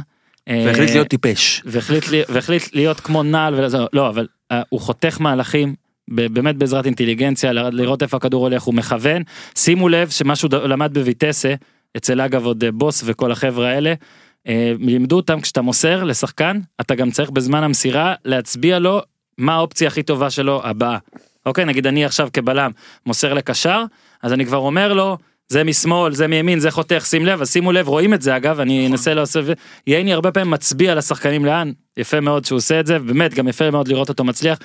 והחליט 0.50 0.90
אה, 0.90 0.94
להיות 0.96 1.08
טיפש. 1.08 1.62
והחליט, 1.66 2.08
לי- 2.08 2.22
והחליט 2.30 2.64
להיות 2.74 3.00
כמו 3.00 3.24
נעל 3.24 3.54
ולעזור, 3.56 3.88
לא 3.94 4.10
אבל 4.10 4.28
אה, 4.52 4.62
הוא 4.70 4.80
חותך 4.82 5.22
מהלכים. 5.22 5.76
באמת 6.10 6.56
בעזרת 6.56 6.86
אינטליגנציה 6.86 7.54
לראות 7.54 8.04
איפה 8.04 8.18
הכדור 8.18 8.42
הולך 8.42 8.64
הוא 8.64 8.74
מכוון 8.74 9.24
שימו 9.58 9.90
לב 9.90 10.10
שמשהו 10.10 10.50
למד 10.52 10.98
בויטסה 10.98 11.54
אצל 11.98 12.22
אגב 12.22 12.46
עוד 12.46 12.64
אה, 12.64 12.72
בוס 12.72 13.04
וכל 13.06 13.32
החברה 13.32 13.70
האלה 13.70 13.94
אה, 14.48 14.74
לימדו 14.80 15.16
אותם 15.16 15.42
כשאתה 15.42 15.62
מוסר 15.62 16.04
לשחקן 16.04 16.60
אתה 16.82 16.96
גם 16.96 17.12
צריך 17.12 17.30
בזמן 17.30 17.64
המסירה 17.64 18.14
להצביע 18.26 18.80
לו 18.80 19.02
מה 19.38 19.54
האופציה 19.54 19.88
הכי 19.88 20.04
טובה 20.04 20.30
שלו 20.30 20.62
הבאה. 20.64 20.98
אוקיי 21.46 21.66
נגיד 21.66 21.88
אני 21.88 22.06
עכשיו 22.06 22.30
כבלם 22.34 22.72
מוסר 23.06 23.34
לקשר 23.34 23.84
אז 24.24 24.34
אני 24.34 24.46
כבר 24.46 24.58
אומר 24.58 24.94
לו 24.94 25.18
זה 25.50 25.64
משמאל 25.64 26.14
זה 26.14 26.28
מימין 26.28 26.60
זה 26.60 26.72
חותך 26.72 27.06
שים 27.10 27.26
לב 27.26 27.42
אז 27.42 27.52
שימו 27.52 27.72
לב 27.72 27.88
רואים 27.88 28.14
את 28.14 28.22
זה 28.22 28.38
אגב 28.38 28.60
אני 28.60 28.88
אנסה 28.88 29.14
לעשות 29.14 29.46
ייני 29.88 30.14
הרבה 30.14 30.32
פעמים 30.32 30.52
מצביע 30.52 30.96
לשחקנים 30.96 31.46
לאן 31.46 31.72
יפה 31.98 32.20
מאוד 32.20 32.46
שהוא 32.46 32.58
עושה 32.58 32.80
את 32.80 32.86
זה 32.86 33.00
באמת 33.00 33.34
גם 33.34 33.48
יפה 33.48 33.72
מאוד 33.72 33.88
לראות 33.88 34.10
אותו 34.10 34.24
מצליח. 34.24 34.60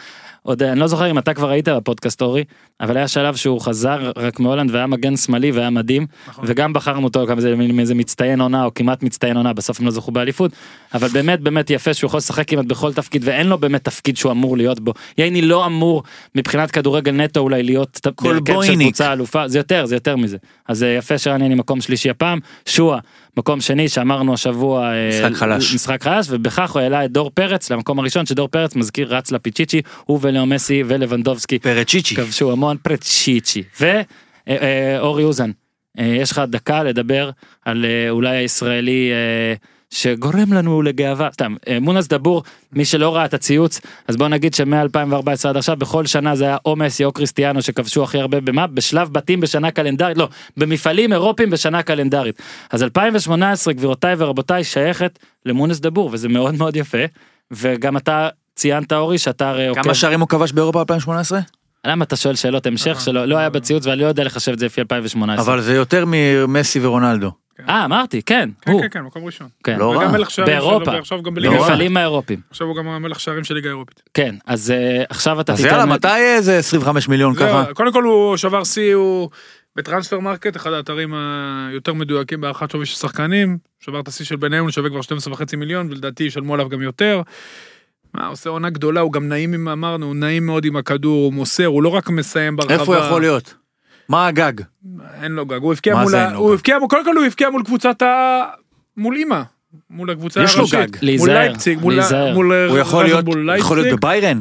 עוד 0.47 0.63
אה, 0.63 0.73
אני 0.73 0.81
לא 0.81 0.87
זוכר 0.87 1.11
אם 1.11 1.19
אתה 1.19 1.35
כבר 1.35 1.51
היית 1.51 1.69
בפודקאסט 1.69 2.23
אורי 2.23 2.45
אבל 2.81 2.97
היה 2.97 3.09
שלב 3.09 3.37
שהוא 3.37 3.61
חזר 3.61 4.13
רק 4.17 4.41
מהולנד 4.41 4.71
והיה 4.71 4.87
מגן 4.87 5.17
שמאלי 5.17 5.51
והיה 5.51 5.71
מדהים 5.71 6.07
נכון. 6.29 6.45
וגם 6.49 6.73
בחרנו 6.73 7.05
אותו 7.05 7.27
כזה 7.27 7.57
מאיזה 7.57 7.95
מצטיין 7.95 8.41
עונה 8.41 8.65
או 8.65 8.75
כמעט 8.75 9.03
מצטיין 9.03 9.37
עונה 9.37 9.53
בסוף 9.53 9.81
הם 9.81 9.87
לא 9.87 9.91
זכו 9.91 10.13
באליפות 10.13 10.51
אבל 10.95 11.09
באמת 11.09 11.41
באמת 11.41 11.71
יפה 11.71 11.95
שהוא 11.95 12.09
יכול 12.09 12.19
לשחק 12.19 12.49
כמעט 12.49 12.65
בכל 12.65 12.93
תפקיד 12.93 13.23
ואין 13.25 13.47
לו 13.47 13.59
באמת 13.59 13.85
תפקיד 13.85 14.17
שהוא 14.17 14.33
אמור 14.33 14.57
להיות 14.57 14.81
בו 14.81 14.93
ייני 15.19 15.43
לא 15.43 15.67
אמור 15.67 16.03
מבחינת 16.35 16.71
כדורגל 16.71 17.13
נטו 17.13 17.41
אולי 17.41 17.63
להיות 17.63 17.91
ת- 18.03 18.07
בהרכב 18.23 18.63
של. 18.63 18.73
קבוצה 18.85 19.13
אלופה 19.13 19.49
זה 19.49 19.59
יותר 19.59 19.87
זה 19.87 19.97
יותר 19.97 20.17
מזה 20.17 20.37
אז 20.69 20.83
אה, 20.83 20.89
יפה 20.89 21.19
שרן 21.19 21.43
יני 21.43 21.55
מקום 21.55 21.81
שלישי 21.81 22.11
הפעם 22.11 22.39
שועה 22.67 22.99
מקום 23.37 23.61
שני 23.61 23.89
שאמרנו 23.89 24.35
השבוע 24.35 24.93
אה, 24.93 25.09
משחק 25.09 25.37
חלש. 25.37 25.75
משחק 25.75 26.03
חלש 26.03 26.27
ובכך 26.31 26.71
הוא 26.71 26.83
העלה 26.83 27.05
את 27.05 27.13
דור 27.13 27.31
פרץ 27.35 27.71
למקום 27.71 27.99
הראשון 27.99 28.27
שדור 28.27 28.49
פרץ 28.49 28.77
מזכיר 28.77 29.15
רץ 29.17 29.33
לפיצ'יצ'י 29.33 29.83
הוא 30.05 30.19
ולאו 30.23 30.47
מסי 30.47 30.83
ולבנדובסקי 30.87 31.59
פרצ'יצ'י. 31.59 32.17
כבשו 32.17 32.53
המון 32.53 32.77
פרצ'יצ'י 32.83 33.63
ואורי 33.81 35.25
אוזן 35.25 35.51
אה, 35.99 36.05
יש 36.05 36.31
לך 36.31 36.43
דקה 36.49 36.83
לדבר 36.83 37.31
על 37.65 37.85
אה, 37.85 38.11
אולי 38.11 38.37
הישראלי 38.37 39.11
אה, 39.13 39.55
שגורם 39.91 40.53
לנו 40.53 40.83
לגאווה 40.83 41.29
סתם 41.33 41.55
אה, 41.69 41.81
מונס 41.81 42.09
דבור 42.09 42.43
מי 42.73 42.85
שלא 42.85 43.17
ראה 43.17 43.25
את 43.25 43.35
הציוץ 43.35 43.81
אז 44.09 44.17
בוא 44.17 44.29
נגיד 44.29 44.55
שמ-2014 44.55 45.49
עד 45.49 45.57
עכשיו 45.57 45.77
בכל 45.77 46.07
שנה 46.07 46.37
זה 46.37 46.45
היה 46.45 46.57
או 46.65 46.77
מסי 46.77 47.05
או 47.05 47.13
קריסטיאנו 47.13 47.63
שכבשו 47.63 48.03
הכי 48.03 48.21
הרבה 48.21 48.41
במה 48.41 48.67
בשלב 48.67 49.13
בתים 49.13 49.41
בשנה 49.41 49.71
קלנדרית 49.71 50.19
לא 50.19 50.29
במפעלים 50.57 51.13
אירופיים 51.13 51.51
בשנה 51.51 51.83
קלנדרית 51.83 52.43
אז 52.71 52.83
2018 52.83 53.75
גבירותיי 53.75 54.15
ורבותיי 54.19 54.65
שייכת 54.65 55.19
למונס 55.47 55.81
דבור 55.81 56.11
וזה 56.13 56.29
מאוד 56.29 56.55
מאוד 56.55 56.77
יפה 56.77 57.05
וגם 57.51 57.97
אתה 57.97 58.29
ציינת 58.57 58.93
אורי 58.93 59.19
שאתה 59.19 59.49
הרי 59.49 59.69
עוקב 59.69 59.83
כמה 59.83 59.95
שערים 59.95 60.21
הוא 60.21 60.29
כבש 60.29 60.53
באירופה 60.53 60.81
2018? 60.81 61.41
למה 61.87 62.05
אתה 62.05 62.17
שואל 62.17 62.35
שאלות 62.35 62.67
המשך 62.67 63.01
שלא 63.01 63.25
לא 63.25 63.37
היה 63.37 63.51
בציוץ 63.51 63.87
ואני 63.87 64.01
לא 64.01 64.07
יודע 64.07 64.25
לחשב 64.25 64.53
את 64.53 64.59
זה 64.59 64.67
לפי 64.67 64.81
2018. 64.81 65.45
אבל 65.45 65.61
זה 65.61 65.75
יותר 65.75 66.05
ממסי 66.07 66.87
ורונלדו. 66.87 67.31
אה 67.69 67.85
אמרתי 67.85 68.23
כן 68.23 68.49
כן, 68.63 68.73
הוא 68.73 68.81
כן, 68.83 68.89
כן, 68.91 69.01
מקום 69.03 69.25
ראשון. 69.25 69.49
כן. 69.65 69.79
לא 69.79 69.93
רע. 69.93 69.99
וגם 69.99 70.13
מלך 70.13 70.31
שערים 70.31 70.53
שלו, 70.61 70.69
באירופה. 70.69 70.91
ועכשיו 70.91 71.23
גם 71.23 71.37
לא. 71.37 71.51
במפעלים 71.51 71.97
האירופיים 71.97 72.41
עכשיו 72.51 72.67
הוא 72.67 72.77
גם 72.77 72.89
המלך 72.89 73.21
שערים 73.21 73.45
של 73.45 73.55
ליגה 73.55 73.69
האירופית. 73.69 74.03
כן 74.15 74.35
אז 74.47 74.71
אה, 74.71 75.03
עכשיו 75.09 75.41
אתה 75.41 75.53
אז 75.53 75.65
יאללה, 75.65 75.87
מתי 75.87 76.09
איזה 76.37 76.59
25 76.59 77.09
מיליון 77.09 77.35
ככה? 77.35 77.65
קודם 77.75 77.93
כל 77.93 78.05
הוא 78.05 78.37
שבר 78.37 78.65
שיא, 78.65 78.95
הוא 78.95 79.29
ב 79.77 80.21
Transfermarkt, 80.21 80.57
אחד 80.57 80.73
האתרים 80.73 81.15
היותר 81.71 81.93
מדויקים 81.95 82.41
בהערכת 82.41 82.71
שווי 82.71 82.87
של 82.87 82.97
שחקנים, 82.97 83.59
שבר 83.81 84.01
את 84.01 84.09
השיא 84.09 84.25
של 84.25 84.37
בניון, 84.37 84.71
שווה 84.71 84.91
כבר 84.91 85.01
12.5 85.01 85.57
מיליון, 85.57 85.87
ולדעתי 85.91 86.25
ישלמו 86.25 86.55
עליו 86.55 86.69
גם 86.69 86.83
יותר. 86.83 87.23
מה, 88.15 88.27
עושה 88.27 88.51
עונה 88.51 88.71
גדולה, 88.71 89.01
הוא 89.01 89.13
גם 89.13 89.29
נעים, 89.29 89.55
עם- 89.55 89.69
אמרנו, 89.69 90.07
הוא 90.07 90.17
נעים 90.17 90.47
מאוד 90.47 90.65
עם 90.65 90.77
הכדור, 90.77 91.25
הוא 91.25 91.33
מוסר, 91.33 91.67
הוא 91.67 91.83
לא 91.83 91.89
רק 91.89 92.11
מסיים 92.11 92.57
ברחבה. 92.57 92.75
איפה 92.75 92.97
הוא 92.97 93.05
יכול 93.07 93.21
להיות? 93.21 93.55
מה 94.09 94.27
הגג? 94.27 94.53
אין 95.23 95.33
לו 95.33 95.47
גג, 95.47 95.63
הוא 95.63 95.73
הבקיע 95.73 95.97
מול, 95.97 96.15
ה- 96.15 96.35
הוא? 96.35 96.55
הבקיע, 96.55 96.77
קודם 96.91 97.05
כל 97.05 97.17
הוא 97.17 97.25
הבקיע 97.25 97.51
מול 97.51 97.63
קבוצת 97.65 98.03
ה... 98.03 98.43
מול 98.97 99.17
אימא. 99.17 99.43
מול 99.91 100.11
הקבוצה 100.11 100.43
יש 100.43 100.55
לו 100.57 100.61
הראשית. 100.61 100.91
גג. 100.91 101.17
מול 101.19 101.31
לייפציג, 101.31 101.79
מול 101.79 101.95
להיזהר. 101.95 102.35
מול 102.35 102.53
הוא 102.53 102.79
יכול 102.79 103.05
להיות 103.05 103.25
לייפציג. 103.37 103.93
בביירן? 103.95 104.41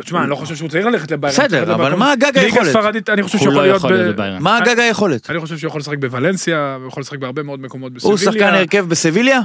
תשמע, 0.00 0.20
אני 0.22 0.30
לא 0.30 0.36
חושב 0.36 0.54
שהוא 0.56 0.68
צריך 0.68 0.86
ללכת 0.86 1.10
לביירן. 1.10 1.34
בסדר, 1.36 1.74
אבל 1.74 1.94
מה 1.94 2.12
הגג 2.12 2.24
ליגה 2.24 2.40
היכולת? 2.40 2.70
ספרדית, 2.70 3.10
אני 3.10 3.22
חושב 3.22 3.38
הוא 3.38 3.42
שהוא 3.44 3.54
לא 3.54 3.66
יכול 3.66 3.90
להיות 3.92 4.06
יכול 4.16 4.22
להיות. 4.24 4.40
מה 4.42 4.56
הגג 4.58 4.78
היכולת? 4.78 5.30
אני 5.30 5.40
חושב 5.40 5.56
שהוא 5.58 5.68
יכול 5.68 5.80
לשחק 5.80 5.98
בוולנסיה, 5.98 6.76
הוא 6.80 6.88
יכול 6.88 7.00
לשחק 7.00 7.18
בהרבה 7.18 7.42
מאוד 7.42 7.60
מקומות 7.60 7.92
הוא 8.02 8.14
בסביליה. 8.14 8.32
שחקן 8.32 8.54
הרכב 8.54 8.86
בסביליה? 8.88 9.40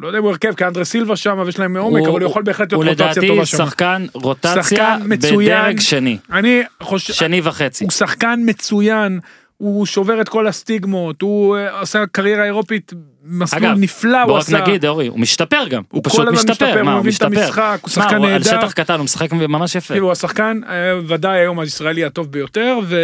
לא 0.00 0.06
יודע 0.06 0.18
אם 0.18 0.22
הוא 0.22 0.30
הרכב, 0.30 0.54
כי 0.54 0.64
אנדרה 0.64 0.84
סילבה 0.84 1.16
שם, 1.16 1.42
ויש 1.46 1.58
להם 1.58 1.76
עומק, 1.76 2.00
הוא- 2.00 2.08
אבל 2.08 2.20
הוא 2.20 2.30
יכול 2.30 2.42
בהחלט 2.42 2.72
להיות 2.72 2.82
הוא 2.84 2.90
רוטציה 2.90 3.06
לדעתי 3.10 3.28
טובה 3.28 3.46
שם. 3.46 3.56
שחקן 3.56 4.06
רוטציה 4.14 4.62
שחקן 4.62 5.00
מצוין. 5.04 5.62
בדרג 5.62 5.80
שני 5.80 6.18
אני 6.32 6.62
חושב... 6.82 7.12
שני 7.14 7.40
וחצי 7.44 7.84
הוא 7.84 7.90
שחקן 7.90 8.40
מצוין, 8.46 9.20
הוא 9.56 9.86
שובר 9.86 10.20
את 10.20 10.28
כל 10.28 10.46
הסטיגמות, 10.46 11.22
הוא 11.22 11.56
אה, 11.56 11.80
עושה 11.80 12.04
קריירה 12.12 12.44
אירופית, 12.44 12.92
מסלול 13.24 13.64
אגב, 13.66 13.76
נפלא 13.78 14.18
הוא 14.22 14.26
בוא 14.26 14.34
רק 14.36 14.42
עשה. 14.42 14.60
נגיד 14.60 14.84
אורי 14.86 15.06
הוא 15.06 15.20
משתפר 15.20 15.68
גם 15.68 15.82
הוא 15.90 16.00
הוא 16.04 16.10
פשוט 16.12 16.28
משתפר 16.28 16.52
משתפר, 16.52 16.82
מה 16.82 16.90
הוא 16.92 16.98
הוא 16.98 17.06
מבין 17.06 17.14
את. 17.16 17.22
המשחק, 17.22 17.78
הוא 17.82 17.90
שחקן 17.90 18.14
על 18.14 18.20
נהדר. 18.30 18.44
שטח 18.44 18.72
קטן 18.72 18.94
הוא 18.94 19.04
משחק 19.04 19.32
ממש 19.32 19.74
יפה. 19.74 19.94
כאילו 19.94 20.06
הוא 20.06 20.12
השחקן 20.12 20.60
אה, 20.68 20.72
ודאי 21.06 21.38
היום 21.38 21.60
הישראלי 21.60 22.04
הטוב 22.04 22.32
ביותר, 22.32 22.78
ו... 22.86 22.96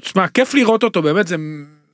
תשמע, 0.00 0.28
כיף 0.28 0.54
לראות 0.54 0.82
אותו, 0.82 1.02
באמת 1.02 1.26
זה 1.26 1.36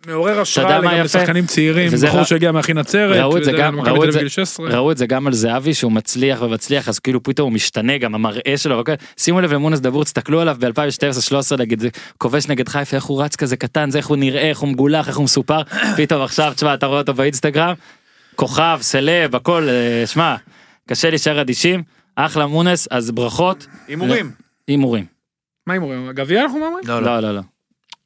מעורר 0.07 0.41
השראה 0.41 0.79
יפה? 0.79 1.03
לשחקנים 1.03 1.47
צעירים, 1.47 1.89
וזה 1.93 2.07
בחור 2.07 2.19
רא- 2.21 2.25
שהגיע 2.25 2.53
מאחי 2.53 2.75
נצרת, 2.75 3.17
ראו 3.17 3.37
את 3.37 3.45
זה 3.45 3.53
גם 3.53 3.81
ראו 3.81 4.05
את 4.05 4.13
זה 4.13 4.19
בגיל 4.19 4.29
16. 4.29 4.69
ראו 4.71 4.93
את 4.93 4.97
זה 4.97 5.07
גם 5.07 5.27
על 5.27 5.33
זהבי 5.33 5.75
שהוא 5.75 5.93
מצליח 5.93 6.43
ומצליח 6.43 6.89
אז 6.89 6.99
כאילו 6.99 7.23
פתאום 7.23 7.49
הוא 7.49 7.55
משתנה 7.55 7.99
גם 7.99 8.15
המראה 8.15 8.55
שלו 8.57 8.79
וכל- 8.79 8.93
שימו 9.17 9.41
לב 9.41 9.53
למונס 9.53 9.81
דבור 9.81 10.05
תסתכלו 10.05 10.41
עליו 10.41 10.57
ב2012-2013 10.61 11.57
נגיד 11.59 11.83
כובש 12.19 12.49
נגד 12.49 12.69
חיפה 12.69 12.97
איך 12.97 13.05
הוא 13.05 13.23
רץ 13.23 13.37
כזה 13.37 13.57
קטן 13.57 13.91
זה 13.91 13.99
איך 13.99 14.07
הוא 14.07 14.17
נראה 14.17 14.49
איך 14.49 14.59
הוא 14.59 14.69
מגולח 14.69 15.09
איך 15.09 15.17
הוא 15.17 15.25
מסופר 15.25 15.61
פתאום 15.97 16.23
עכשיו 16.23 16.53
תשמע 16.57 16.75
אתה 16.75 16.87
רואה 16.87 16.99
אותו 17.01 17.15
באינסטגרם 17.15 17.75
כוכב 18.37 18.79
סלב 18.81 19.37
הכל 19.37 19.69
אה, 19.69 20.07
שמע 20.07 20.37
קשה 20.89 21.11
להישאר 21.11 21.41
אדישים 21.41 21.83
אחלה 22.17 22.47
מונס 22.47 22.89
אז 22.91 23.11
ברכות 23.11 23.67
הימורים. 23.89 24.31
הימורים 24.69 25.05
מה 25.67 25.75
הימורים? 25.75 26.11
גביע 26.15 26.43
אנחנו 26.43 26.67
אומרים? 26.67 26.85
לא, 26.87 27.03
לא. 27.03 27.07
לא 27.07 27.21
לא 27.21 27.35
לא 27.35 27.41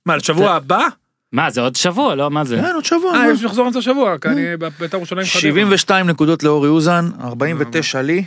מה, 0.06 0.16
לשבוע 0.16 0.50
הבא? 0.50 0.86
מה 1.36 1.50
זה 1.50 1.60
עוד 1.60 1.76
שבוע 1.76 2.14
לא 2.14 2.30
מה 2.30 2.44
זה 2.44 2.56
כן, 2.56 2.74
עוד 2.74 2.84
שבוע. 2.84 3.14
אה? 3.16 3.30
יש 3.32 3.44
מחזור 3.44 3.66
אמצע 3.66 3.82
שבוע, 3.82 4.18
כי 4.18 4.28
אני 4.28 4.56
בבית"ר 4.56 4.96
ירושלים 4.96 5.26
חדרה. 5.26 5.40
72 5.40 6.06
נקודות 6.10 6.42
לאורי 6.42 6.68
אוזן, 6.68 7.08
49 7.20 8.02
לי, 8.02 8.24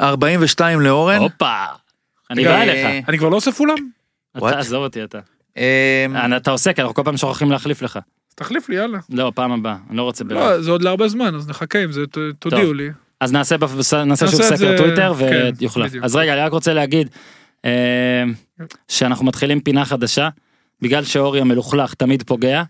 42 0.00 0.80
לאורן. 0.80 1.18
הופה 1.18 1.64
אני 2.30 2.42
רגע, 2.42 2.50
בא 2.52 2.56
אה, 2.56 2.62
אליך 2.62 3.08
אני 3.08 3.18
כבר 3.18 3.28
לא 3.28 3.36
עושה 3.36 3.52
פולם? 3.52 3.74
אתה 4.38 4.58
עזוב 4.58 4.82
אותי 4.82 5.04
אתה 5.04 5.18
אה, 5.56 6.06
אתה 6.36 6.50
עושה 6.50 6.72
כי 6.72 6.80
אנחנו 6.80 6.94
כל 6.94 7.02
פעם 7.04 7.16
שוכחים 7.16 7.50
להחליף 7.50 7.82
לך 7.82 7.98
תחליף 8.34 8.68
לי, 8.68 8.76
יאללה. 8.76 8.98
לא 9.10 9.32
פעם 9.34 9.52
הבאה 9.52 9.76
אני 9.88 9.96
לא 9.96 10.02
רוצה 10.02 10.24
בלעד. 10.24 10.50
לא, 10.50 10.62
זה 10.62 10.70
עוד 10.70 10.82
להרבה 10.82 11.08
זמן, 11.08 11.34
אז 11.34 11.48
נחכה 11.48 11.78
עם 11.82 11.92
זה, 11.92 12.06
ת- 12.06 12.18
תודיעו 12.38 12.72
לי. 12.72 12.90
אז 13.20 13.32
נעשה, 13.32 13.56
שוב 13.58 14.42
סקר 14.42 14.76
טוויטר 14.76 15.14
כן, 15.18 15.50
ויוחלף. 15.60 15.92
אז 16.02 16.16
רגע, 16.16 16.32
אני 16.32 16.40
רק 16.40 16.52
רוצה 16.52 16.74
להגיד 16.74 17.08
אה, 17.64 17.70
שאנחנו 18.88 19.26
מתחילים 19.26 19.60
פינה 19.60 19.84
חדשה, 19.84 20.28
בגלל 20.82 21.04
שאורי 21.04 21.40
המלוכלך 21.40 21.94
תמיד 21.94 22.22
פוגע, 22.22 22.62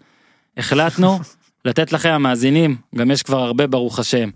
החלטנו 0.56 1.18
לתת 1.64 1.92
לכם 1.92 2.10
המאזינים, 2.10 2.76
גם 2.94 3.10
יש 3.10 3.22
כבר 3.22 3.38
הרבה 3.38 3.66
ברוך 3.66 3.98
השם, 3.98 4.30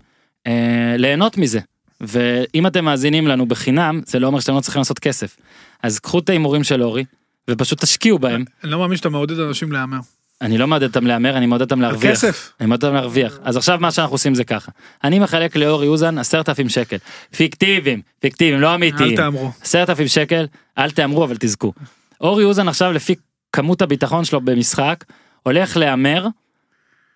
אה, 0.47 0.95
ליהנות 0.97 1.37
מזה. 1.37 1.59
ואם 2.01 2.67
אתם 2.67 2.85
מאזינים 2.85 3.27
לנו 3.27 3.45
בחינם, 3.45 4.01
זה 4.05 4.19
לא 4.19 4.27
אומר 4.27 4.39
שאתם 4.39 4.55
לא 4.55 4.61
צריכים 4.61 4.79
לעשות 4.79 4.99
כסף. 4.99 5.37
אז 5.83 5.99
קחו 5.99 6.19
את 6.19 6.29
ההימורים 6.29 6.63
של 6.63 6.83
אורי, 6.83 7.05
ופשוט 7.49 7.81
תשקיעו 7.81 8.19
בהם. 8.19 8.43
אני 8.63 8.71
לא 8.71 8.79
מאמין 8.79 8.97
שאתה 8.97 9.09
מעודד 9.09 9.39
אנשים 9.39 9.71
להמר. 9.71 9.99
אני 10.41 10.57
לא 10.57 10.67
מעודד 10.67 10.87
אותם 10.87 11.07
להמר, 11.07 11.37
אני 11.37 11.45
מעודד 11.45 11.61
אותם 11.61 11.81
להרוויח. 11.81 12.11
כסף. 12.11 12.51
אני 12.59 12.67
מעודד 12.67 12.83
אותם 12.83 12.95
להרוויח. 12.95 13.39
אז 13.43 13.57
עכשיו 13.57 13.77
מה 13.81 13.91
שאנחנו 13.91 14.13
עושים 14.13 14.35
זה 14.35 14.43
ככה. 14.43 14.71
אני 15.03 15.19
מחלק 15.19 15.55
לאורי 15.55 15.87
אוזן 15.87 16.17
עשרת 16.17 16.49
אלפים 16.49 16.69
שקל. 16.69 16.97
פיקטיביים, 17.37 18.01
פיקטיביים, 18.19 18.61
לא 18.61 18.75
אמיתיים. 18.75 19.11
אל 19.11 19.15
תאמרו. 19.15 19.51
עשרת 19.61 19.89
אלפים 19.89 20.07
שקל, 20.07 20.47
אל 20.77 20.91
תאמרו 20.91 21.23
אבל 21.23 21.35
תזכו. 21.39 21.73
אורי 22.21 22.43
אוזן 22.43 22.67
עכשיו 22.67 22.91
לפי 22.91 23.15
כמות 23.53 23.81
הביטחון 23.81 24.25
שלו 24.25 24.41
במשחק, 24.41 25.03
הולך 25.43 25.77
להמר 25.77 26.27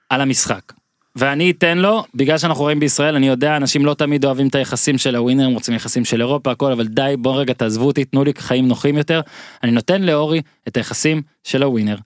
על 0.10 0.22
המשחק. 0.22 0.74
ואני 1.16 1.52
אתן 1.52 1.78
לו, 1.78 2.04
בגלל 2.16 2.38
שאנחנו 2.38 2.64
רואים 2.64 2.80
בישראל, 2.80 3.16
אני 3.16 3.28
יודע, 3.28 3.58
אנשים 3.58 3.86
לא 3.86 3.94
תמיד 3.94 4.26
אוהבים 4.26 4.48
את 4.48 4.56
היחסים 4.56 4.98
של 4.98 5.16
הווינר, 5.16 5.46
הם 5.46 5.54
רוצים 5.54 5.74
יחסים 5.76 6.06
של 6.06 6.22
אירופה, 6.22 6.52
הכל, 6.52 6.72
אבל 6.72 6.88
די, 6.88 7.16
בואו 7.20 7.36
רגע 7.36 7.54
תעזבו 7.54 7.86
אותי, 7.86 8.06
תנו 8.06 8.24
לי 8.24 8.32
חיים 8.38 8.68
נוחים 8.68 8.98
יותר. 8.98 9.22
אני 9.64 9.72
נותן 9.72 10.02
לאורי 10.02 10.42
את 10.68 10.78
היחסים 10.78 11.22
של 11.44 11.64
הווינר. 11.64 11.98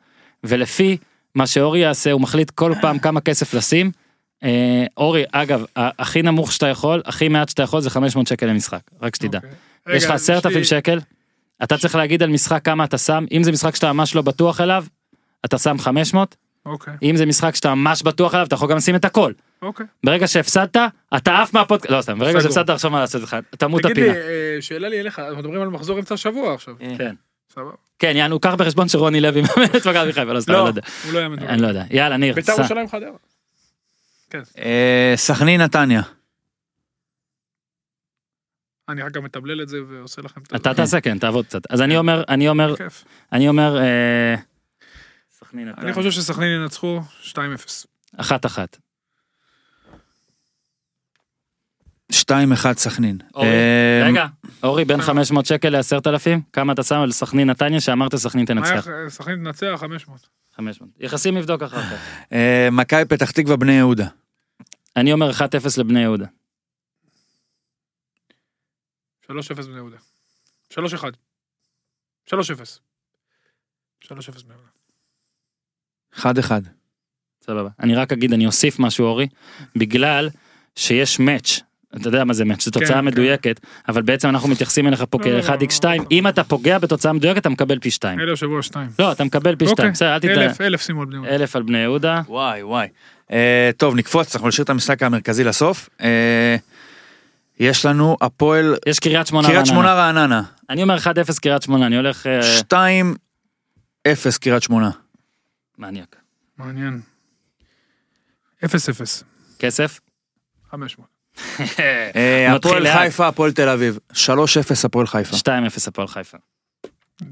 ולפי 0.43 0.97
מה 1.35 1.47
שאורי 1.47 1.79
יעשה, 1.79 2.11
הוא 2.11 2.21
מחליט 2.21 2.49
כל 2.49 2.73
פעם 2.81 2.99
כמה 2.99 3.21
כסף 3.21 3.53
לשים. 3.53 3.91
אה, 4.43 4.85
אורי, 4.97 5.23
אגב, 5.31 5.65
הכי 5.75 6.21
נמוך 6.21 6.51
שאתה 6.51 6.67
יכול, 6.67 7.01
הכי 7.05 7.27
מעט 7.27 7.49
שאתה 7.49 7.63
יכול 7.63 7.81
זה 7.81 7.89
500 7.89 8.27
שקל 8.27 8.45
למשחק, 8.45 8.81
רק 9.01 9.15
שתדע. 9.15 9.37
אוקיי. 9.37 9.95
יש 9.97 10.03
לך 10.03 10.09
רגע, 10.09 10.15
עשרת 10.15 10.45
אלפים 10.45 10.59
לי- 10.59 10.65
שקל, 10.65 10.99
אתה 11.63 11.77
צריך 11.77 11.95
להגיד 11.95 12.23
על 12.23 12.29
משחק 12.29 12.65
כמה 12.65 12.83
אתה 12.83 12.97
שם, 12.97 13.25
אם 13.31 13.43
זה 13.43 13.51
משחק 13.51 13.75
שאתה 13.75 13.93
ממש 13.93 14.15
לא 14.15 14.21
בטוח 14.21 14.61
אליו, 14.61 14.85
אתה 15.45 15.57
שם 15.57 15.77
500, 15.77 16.35
אוקיי, 16.65 16.93
אם 17.03 17.15
זה 17.15 17.25
משחק 17.25 17.55
שאתה 17.55 17.75
ממש 17.75 18.03
בטוח 18.03 18.33
אליו, 18.33 18.45
אתה 18.45 18.55
יכול 18.55 18.69
גם 18.69 18.77
לשים 18.77 18.95
את 18.95 19.05
הכל. 19.05 19.31
אוקיי. 19.61 19.85
ברגע 20.05 20.27
שהפסדת, 20.27 20.77
אתה 21.17 21.41
עף 21.41 21.53
מהפודקאסט, 21.53 21.91
לא 21.91 22.01
סתם, 22.01 22.19
ברגע. 22.19 22.41
שהפסדת 22.41 22.69
עכשיו 22.69 22.91
מה 22.91 22.99
לעשות 22.99 23.21
לך, 23.21 23.37
תמות 23.57 23.81
תגיד 23.81 23.97
לי, 23.97 24.09
הפינה. 24.09 24.25
אה, 24.25 24.57
שאלה 24.61 24.89
לי 24.89 24.99
אליך, 24.99 25.19
אנחנו 25.19 25.37
מדברים 25.37 25.61
על 25.61 25.67
מחזור 25.67 25.99
אמצע 25.99 26.13
השבוע 26.13 26.53
עכשיו. 26.53 26.73
כן. 26.97 27.15
סבבה. 27.53 27.71
כן, 27.99 28.13
יענו, 28.15 28.39
קח 28.39 28.53
בחשבון 28.53 28.87
שרוני 28.87 29.21
לוי 29.21 29.41
מאמן 29.41 29.65
את 29.65 29.87
מכבי 29.87 30.13
חיפה, 30.13 30.33
לא 30.33 30.41
סתם, 30.41 30.53
לא, 30.53 30.63
לא 30.63 30.67
יודע. 30.67 30.81
הוא 31.05 31.13
לא 31.13 31.19
יאמן. 31.19 31.39
אני 31.39 31.61
לא 31.61 31.67
יודע. 31.67 31.83
יאללה, 31.89 32.17
ניר, 32.17 32.35
בית"ר. 32.35 32.53
ירושלים 32.57 32.87
חדרה. 32.87 33.09
כן. 34.29 34.41
אה, 34.57 35.13
סכנין 35.15 35.61
נתניה. 35.61 36.01
אני 38.89 39.01
רק 39.01 39.11
גם 39.11 39.23
מתבלל 39.23 39.61
את 39.61 39.69
זה 39.69 39.77
ועושה 39.89 40.21
לכם 40.21 40.41
את 40.41 40.55
אתה 40.55 40.73
תעשה, 40.73 41.01
כן, 41.01 41.17
תעבוד 41.19 41.45
קצת. 41.45 41.71
אז 41.71 41.81
אני 41.81 41.97
אומר, 41.97 42.23
אני 42.29 42.49
אומר. 42.49 42.75
אני 43.31 43.47
אומר, 43.47 43.77
אה, 43.79 44.35
אני 45.53 45.93
חושב 45.93 46.11
שסכנין 46.11 46.61
ינצחו 46.61 47.01
2-0. 47.23 47.37
אחת 48.17 48.45
אחת. 48.45 48.77
2-1 52.13 52.77
סכנין. 52.77 53.17
אה, 53.37 54.01
רגע, 54.05 54.25
אורי, 54.63 54.85
בין 54.85 55.01
500 55.01 55.45
שקל 55.45 55.69
ל-10,000, 55.69 56.39
כמה 56.53 56.73
אתה 56.73 56.83
שם 56.83 56.95
על 56.95 57.11
סכנין 57.11 57.49
נתניה 57.49 57.81
שאמרת 57.81 58.15
סכנין 58.15 58.45
תנצח? 58.45 58.87
סכנין 59.07 59.43
תנצח 59.43 59.75
500. 59.77 60.27
500. 60.57 60.89
יחסים 60.99 61.37
נבדוק 61.37 61.63
אחר 61.63 61.81
כך. 61.81 61.99
אה, 62.33 62.67
מכבי 62.71 63.05
פתח 63.05 63.31
תקווה 63.31 63.55
בני 63.55 63.73
יהודה. 63.73 64.07
אני 64.95 65.13
אומר 65.13 65.31
1-0 65.31 65.43
לבני 65.77 66.01
יהודה. 66.01 66.25
3-0 69.31 69.33
בני 69.61 69.75
יהודה. 69.75 69.97
3-1. 70.73 70.77
3-0. 72.29 72.33
3-0 74.03 74.11
בני 74.45 74.53
יהודה. 74.53 74.69
1-1. 76.15 76.51
סבבה. 77.41 77.69
אני 77.79 77.95
רק 77.95 78.11
אגיד, 78.11 78.33
אני 78.33 78.45
אוסיף 78.45 78.79
משהו 78.79 79.05
אורי, 79.05 79.27
בגלל 79.75 80.29
שיש 80.75 81.19
מאץ'. 81.19 81.59
אתה 81.95 82.07
יודע 82.07 82.23
מה 82.23 82.33
זה 82.33 82.45
מאץ', 82.45 82.63
זו 82.65 82.71
כן, 82.71 82.79
תוצאה 82.79 82.97
כן. 82.97 83.05
מדויקת, 83.05 83.59
אבל 83.87 84.01
בעצם 84.01 84.29
אנחנו 84.29 84.49
מתייחסים 84.49 84.87
אליך 84.87 85.03
פה 85.09 85.17
לא, 85.25 85.37
לא, 85.37 85.41
כ-1x2, 85.41 85.85
לא, 85.85 85.95
לא. 85.95 86.03
אם 86.11 86.27
אתה 86.27 86.43
פוגע 86.43 86.79
בתוצאה 86.79 87.13
מדויקת 87.13 87.41
אתה 87.41 87.49
מקבל 87.49 87.79
פי 87.79 87.91
2. 87.91 88.19
אלה 88.19 88.35
שבוע 88.35 88.61
2. 88.61 88.89
לא, 88.99 89.11
אתה 89.11 89.23
מקבל 89.23 89.55
פי 89.55 89.67
2, 89.67 89.91
בסדר, 89.91 90.13
אל 90.13 90.19
תדע. 90.19 90.33
אלף, 90.33 90.61
אלף 90.61 90.81
שימו 90.81 91.01
על 91.01 91.07
בני 91.07 91.15
יהודה. 91.15 91.35
אלף 91.35 91.55
על 91.55 91.63
בני 91.63 91.77
יהודה. 91.77 92.21
וואי 92.27 92.63
וואי. 92.63 92.87
אה, 93.31 93.71
טוב 93.77 93.95
נקפוץ 93.95 94.35
אנחנו 94.35 94.47
נשאיר 94.47 94.63
את 94.63 94.69
המשחק 94.69 95.03
המרכזי 95.03 95.43
לסוף. 95.43 95.89
אה, 97.61 97.65
יש 97.65 97.85
לנו 97.85 98.17
הפועל 98.21 98.75
יש 98.85 98.99
קריית 98.99 99.27
שמונה 99.27 99.47
קריית 99.47 99.65
שמונה 99.65 99.93
רעננה. 99.93 100.21
רעננה. 100.21 100.41
אני 100.69 100.83
אומר 100.83 100.97
1-0 100.97 101.39
קריית 101.41 101.61
שמונה, 101.61 101.87
אני 101.87 101.95
הולך 101.95 102.27
אה, 102.27 102.59
2-0 104.07 104.37
קריית 104.41 104.63
שמונה. 104.63 104.91
מניאק. 105.77 106.15
מעניין. 106.57 107.01
0-0. 108.65 108.67
כסף? 109.59 109.99
500. 110.71 111.07
אה, 112.15 112.55
הפועל. 112.55 112.93
חיפה 112.93 113.27
הפועל 113.27 113.51
תל 113.51 113.69
אביב. 113.69 113.99
3-0 114.13 114.15
הפועל 114.83 115.07
חיפה. 115.07 115.35
2-0 115.35 115.39
הפועל 115.87 116.07
חיפה. 116.07 116.37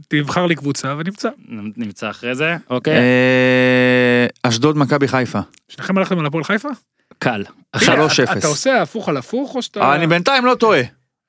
תבחר 0.08 0.46
לי 0.46 0.56
קבוצה 0.56 0.96
ונמצא. 0.98 1.30
נמצא 1.78 2.10
אחרי 2.10 2.36
זה, 2.36 2.56
אוקיי, 2.70 2.98
אה, 2.98 4.28
אשדוד 4.44 4.78
מכבי 4.78 5.08
חיפה. 5.08 5.40
שניכם 5.70 5.98
הלכתם 5.98 6.20
על 6.20 6.26
הפועל 6.26 6.44
חיפה? 6.44 6.70
קל. 7.20 7.44
תגיד, 7.72 7.90
3-0. 7.90 8.38
אתה- 8.38 8.48
עושה 8.48 8.82
הפוך 8.82 9.10
על 9.10 9.18
הפוך 9.18 9.56
או 9.56 9.62
שאתה... 9.62 9.82
אה, 9.82 9.96
אני 9.96 10.08
בינתיים 10.08 10.46
לא 10.46 10.56
טועה. 10.56 10.82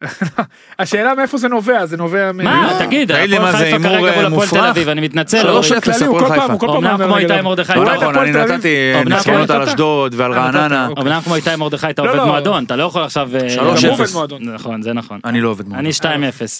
השאלה 0.78 1.14
מאיפה 1.14 1.38
זה 1.38 1.48
נובע, 1.48 1.86
זה 1.86 1.96
נובע 1.96 2.32
מ... 2.32 2.36
מה, 2.44 2.76
תגיד, 2.78 3.14
תגיד 3.14 3.30
לי, 3.30 3.36
הפועל 3.36 3.52
מה 3.52 3.58
זה, 3.58 3.64
חיפה 3.64 3.76
הימור, 3.76 3.90
כרגע 4.08 4.22
אה, 4.22 4.28
מול 4.28 4.42
הפועל 4.42 4.48
תל 4.48 4.56
מופרך? 4.56 4.70
אביב, 4.70 4.88
אני 4.88 5.00
מתנצל. 5.00 5.42
שלוש 5.42 5.66
אורי. 5.66 5.78
אפס. 5.78 5.98
כללי, 5.98 6.06
הוא 6.06 6.16
הפועל 6.20 6.40
כל 6.40 6.46
פעם, 6.46 6.58
חיפה. 6.58 6.78
אמנם 6.78 6.96
כמו 7.04 7.18
איתי. 7.18 7.40
מרדכי. 7.42 7.72
לא 7.74 7.82
אוהד 7.82 7.96
נכון, 8.02 8.16
אני. 8.18 8.30
נתתי 8.32 8.92
כמו 9.24 9.34
על 9.34 9.44
אתה. 9.44 9.64
אשדוד 9.64 10.14
ועל 10.16 10.34
אה, 10.34 10.48
נתת, 10.48 10.56
רעננה. 10.56 10.86
אוקיי. 10.88 11.02
אמנם 11.02 11.20
כמו 11.20 11.34
איתי 11.34 11.56
מרדכי 11.56 11.90
אתה 11.90 12.02
לא, 12.02 12.08
עובד 12.08 12.18
לא. 12.18 12.26
מועדון, 12.26 12.64
אתה 12.64 12.76
לא 12.76 12.82
יכול 12.84 13.02
עכשיו... 13.02 13.30
אה, 13.36 13.50
שלוש 13.50 13.84
גם 13.84 13.90
הוא 13.90 13.94
אפס. 13.94 14.14
עובד 14.14 14.32
מועדון. 14.32 14.54
נכון, 14.54 14.82
זה 14.82 14.92
נכון. 14.92 15.20
אני 15.24 15.40
לא 15.40 15.48
עובד 15.48 15.68
מאוד. 15.68 15.78
אני 15.78 15.90
2-0. 16.00 16.04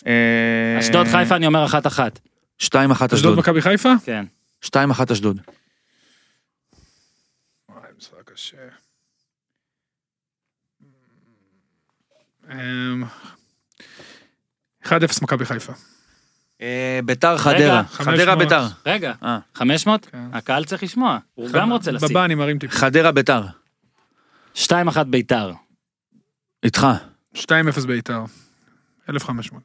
אה, 0.07 0.79
אשדוד 0.79 1.07
חיפה 1.07 1.37
אני 1.37 1.47
אומר 1.47 1.67
1-1. 1.67 1.73
2-1 1.75 1.77
אשדוד 2.63 3.13
אשדוד. 3.13 3.39
מכבי 3.39 3.63
חיפה? 3.63 3.93
כן. 4.05 4.25
2-1 4.65 4.69
אשדוד. 5.13 5.41
וואי, 7.69 7.81
משחק 7.99 8.31
קשה. 8.35 8.57
אמ, 10.83 10.87
1-0 12.49 12.53
מכבי 15.23 15.45
חיפה. 15.45 15.73
אה, 16.63 17.01
ביתר 17.05 17.39
חדרה. 17.39 17.85
חדרה 17.85 18.15
500. 18.15 18.39
ביתר. 18.39 18.67
רגע, 18.87 19.13
אה. 19.23 19.39
500? 19.55 20.07
כן. 20.13 20.19
הקהל 20.33 20.65
צריך 20.65 20.83
לשמוע. 20.83 21.19
הוא 21.35 21.51
גם 21.51 21.73
רוצה 21.73 21.91
לשים. 21.93 22.09
בבא 22.09 22.25
אני 22.25 22.35
מרים 22.35 22.59
טיפה. 22.59 22.77
חדרה 22.77 23.13
ביתר. 23.13 23.43
2-1 24.55 24.69
ביתר. 25.11 25.53
איתך. 26.65 26.87
2-0 27.37 27.41
בית"ר. 27.87 28.25
1500. 29.11 29.63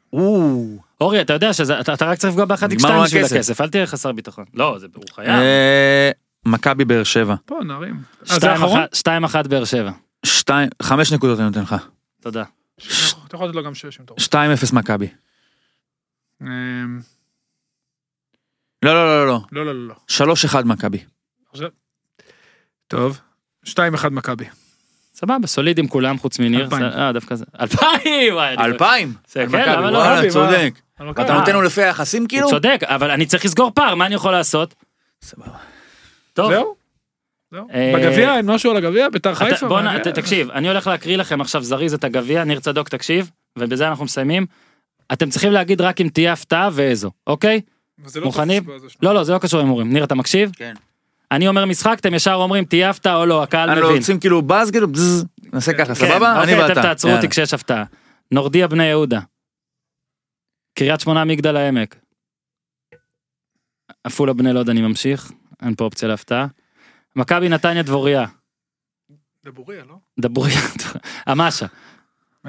אורי, 1.01 1.21
אתה 1.21 1.33
יודע 1.33 1.53
שאתה 1.53 1.93
אתה 1.93 2.05
רק 2.05 2.17
צריך 2.17 2.33
לפגוע 2.37 2.55
נגמר 2.69 2.89
x2 2.89 2.93
לו 2.93 3.03
בשביל 3.03 3.25
הכסף. 3.25 3.61
אל 3.61 3.69
תהיה 3.69 3.85
חסר 3.87 4.11
ביטחון. 4.11 4.45
לא, 4.53 4.77
זה 4.79 4.87
הוא 4.95 5.03
חייב. 5.15 5.29
אה, 5.29 6.11
מכבי 6.45 6.85
באר 6.85 7.03
שבע. 7.03 7.35
פה 7.45 7.59
נערים. 7.65 7.95
אה, 7.95 8.25
זה 8.25 8.35
שתיים 8.35 8.51
האחרון? 8.53 8.79
אחת- 8.79 8.95
שתיים 8.95 9.23
אחת 9.23 9.47
באר 9.47 9.65
שבע. 9.65 9.91
שתיים, 10.25 10.69
חמש 10.81 11.13
נקודות 11.13 11.39
אני 11.39 11.47
נותן 11.47 11.61
לך. 11.61 11.75
תודה. 12.21 12.43
אתה 13.27 13.35
יכול 13.35 13.47
לתת 13.47 13.55
לו 13.55 13.63
גם 13.63 13.75
שש 13.75 13.99
אם 13.99 14.05
אתה 14.05 14.13
רוצה. 14.13 14.25
2-0 14.71 14.75
מכבי. 14.75 15.07
אמ, 16.41 16.99
לא, 18.85 18.93
לא, 18.93 19.05
לא, 19.05 19.27
לא. 19.27 19.39
לא, 19.51 19.65
לא, 19.65 19.73
לא, 19.75 19.87
לא. 19.87 19.95
3-1 20.07 20.63
מכבי. 20.65 21.03
עכשיו- 21.51 21.69
טוב. 22.87 23.19
2-1 23.65 23.69
מכבי. 24.11 24.45
סבבה, 25.13 25.47
סולידים 25.47 25.87
כולם 25.87 26.17
חוץ 26.17 26.39
מניר. 26.39 26.63
אלפיים. 26.63 26.83
אה, 26.83 27.11
דווקא 27.13 27.35
זה. 27.35 27.45
אלפיים! 27.59 28.33
וואי, 28.33 28.53
אני- 28.53 28.63
2,000? 28.65 29.13
זה, 29.27 29.41
על 29.41 29.49
כן, 29.49 29.61
מכבי, 29.61 29.71
למה 29.75 29.91
לא? 29.91 29.97
וואלה, 29.97 30.15
מכבי? 30.19 30.29
צודק. 30.31 30.73
אבל 30.99 31.11
אתה 31.11 31.21
מכבי. 31.23 31.37
נותן 31.39 31.53
לו 31.53 31.61
לפי 31.61 31.83
היחסים 31.83 32.27
כאילו? 32.27 32.43
הוא 32.43 32.51
צודק, 32.51 32.79
אבל 32.83 33.11
אני 33.11 33.25
צריך 33.25 33.45
לסגור 33.45 33.71
פער, 33.75 33.95
מה 33.95 34.05
אני 34.05 34.15
יכול 34.15 34.31
לעשות? 34.31 34.75
סבבה. 35.21 35.57
טוב. 36.33 36.51
זהו? 36.51 36.75
אה, 37.53 37.94
בגביע 37.95 38.38
אין 38.38 38.45
משהו 38.52 38.72
על 38.72 38.78
הגביע? 38.78 39.10
ביתר 39.10 39.34
חיפה? 39.36 39.68
בוא 39.68 39.82
נ- 39.82 40.11
תקשיב, 40.14 40.52
אני 40.52 40.68
הולך 40.68 40.88
להקריא 40.88 41.18
לכם 41.18 41.41
עכשיו 41.41 41.64
זריז 41.64 41.94
את 41.94 42.03
הגביע, 42.03 42.44
ניר 42.44 42.60
צדוק 42.60 42.90
תקשיב, 42.90 43.32
ובזה 43.57 43.88
אנחנו 43.88 44.06
מסיימים. 44.06 44.45
אתם 45.14 45.30
צריכים 45.30 45.52
להגיד 45.52 45.82
רק 45.82 46.02
אם 46.02 46.07
תהיה 46.14 46.34
הפתעה 46.34 46.69
ואיזו, 46.73 47.11
אוקיי? 47.28 47.61
לא 48.15 48.26
מוכנים? 48.26 48.64
לא, 49.02 49.14
לא, 49.14 49.23
זה 49.23 49.34
לא 49.34 49.38
קשור 49.40 49.60
להימורים. 49.60 49.94
ניר, 49.94 50.03
אתה 50.03 50.15
מקשיב? 50.15 50.52
כן. 50.56 50.73
אני 51.32 51.48
אומר 51.48 51.65
משחק, 51.65 51.98
אתם 51.99 52.14
ישר 52.14 52.34
אומרים 52.34 52.65
תהיה 52.65 52.90
הפתעה 52.90 53.15
או 53.15 53.26
לא, 53.26 53.44
הקהל 53.44 53.69
אנחנו 53.69 53.84
מבין. 53.86 53.98
רוצים 53.98 54.19
כאילו 54.19 54.41
באז 54.41 54.72
כאילו 54.72 54.88
בזז, 54.88 55.26
נעשה 55.53 55.73
ככה 55.73 55.86
כן, 55.86 55.94
סבבה? 55.94 56.32
אני 56.44 56.52
אוקיי, 56.53 56.61
ואתה. 56.61 56.73
אתם 56.73 56.82
תעצרו. 56.82 57.11
אותי 57.11 57.30
כשיש 57.30 57.53
הפתעה. 57.53 57.84
נורדיה 58.32 58.68
בני 58.68 58.86
יהודה. 58.86 59.19
קריית 60.78 60.99
שמונה 60.99 61.26
מגדל 61.26 61.56
העמק. 61.56 61.95
עפולה 64.03 64.34
בני 64.34 64.53
לוד 64.53 64.69
אני 64.69 64.82
ממשיך, 64.82 65.32
אין 65.61 65.76
פה 65.76 65.84
אופציה 65.86 66.07
להפתעה. 66.10 66.48
מכבי 67.15 67.49
נתניה 67.49 67.83
דבוריה. 67.83 68.25
דבוריה, 69.45 69.83
לא? 69.89 69.95
דבוריה. 70.19 70.59
מ"ם 71.27 71.49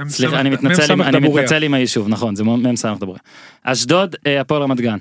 סליחה, 0.08 0.32
סמ"ך- 0.32 0.40
אני 0.40 0.50
מ"ם 0.50 0.54
מתנצל, 0.56 0.82
סמ"ך 0.86 0.90
עם- 1.06 1.14
אני. 1.14 1.28
מתנצל 1.28 1.62
עם 1.62 1.74
היישוב, 1.74 2.08
נכון, 2.08 2.36
זה 2.36 2.44
מ"ם 2.44 2.76
סמ"ך 2.76 2.98
דבוריה. 3.00 3.20
אשדוד, 3.62 4.16
אה, 4.26 4.40
הפועל 4.40 4.62
רמת 4.62 4.80
גן. 4.80 4.98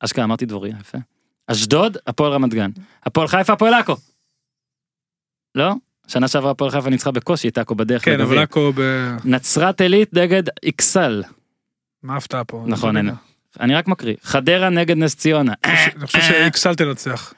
אשכרה, 0.00 0.24
אמרתי 0.24 0.46
דבוריה, 0.46 0.76
יפה. 0.80 0.98
אשדוד, 1.46 1.96
הפועל 2.06 2.32
רמת 2.32 2.54
גן. 2.54 2.70
הפועל 3.06 3.28
חיפה, 3.28 3.52
הפועל 3.52 3.74
עכו. 3.74 3.96
לא? 5.54 5.72
שנה 6.08 6.28
שעברה 6.28 6.50
הפועל 6.50 6.70
חיפה 6.70 6.90
ניצחה 6.90 7.10
בקושי 7.10 7.48
את 7.48 7.58
עכו 7.58 7.74
בדרך 7.74 8.04
כן, 8.04 8.20
אבל. 8.20 8.38
עכו 8.38 8.72
ב... 8.76 8.80
נצרת 9.24 9.80
עילית 9.80 10.14
נגד 10.14 10.42
איקסל. 10.62 11.22
מה 12.02 12.14
ההפתעה 12.14 12.44
פה? 12.44 12.64
נכון, 12.68 12.96
לא. 12.96 13.12
אני 13.60 13.74
רק 13.74 13.88
מקריא. 13.88 14.14
חדרה 14.22 14.70
נגד 14.70 14.96
נס 14.96 15.16
ציונה. 15.16 15.52
אני 15.64 16.06
חושב 16.06 16.20
שאיקסל 16.20 16.74
תנצח. 16.74 17.34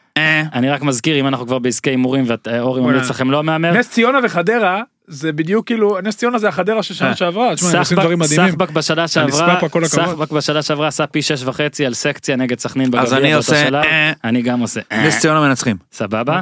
אני 0.52 0.70
רק 0.70 0.82
מזכיר, 0.82 1.20
אם 1.20 1.26
אנחנו 1.26 1.46
כבר 1.46 1.58
בעסקי 1.58 1.90
הימורים 1.90 2.24
ואורי 2.26 2.80
וואלה. 2.80 2.96
ממליץ 2.96 3.10
לכם 3.10 3.30
לא 3.30 3.42
מהמר, 3.42 3.72
נס 3.72 3.90
ציונה 3.90 4.18
וחדרה 4.24 4.82
זה 5.06 5.32
בדיוק 5.32 5.66
כאילו 5.66 5.98
נס 6.02 6.16
ציונה 6.16 6.38
זה 6.38 6.48
החדרה 6.48 6.82
של 6.82 6.94
שנה 6.94 7.08
אה. 7.08 7.16
שעברה. 7.16 7.56
סחבק 7.56 8.70
בשנה 8.70 9.08
שעברה. 9.08 9.58
סחבק 9.86 10.32
בשנה 10.32 10.62
שעברה 10.62 10.88
עשה 10.88 11.06
פי 11.06 11.22
שש 11.22 11.42
וחצי 11.42 11.86
על 11.86 11.94
סקציה 11.94 12.36
נגד 12.36 12.58
סכנין 12.58 12.90
בגביע 12.90 13.02
אז 13.02 13.14
אני 13.14 13.34
עושה. 13.34 13.68
אה. 13.74 14.12
אני 14.24 14.42
גם 14.42 14.60
עושה. 14.60 14.80
אה. 14.92 15.06
נס 15.06 15.20
ציונה 15.20 15.40
מנצחים. 15.40 15.76
סבבה, 15.92 16.40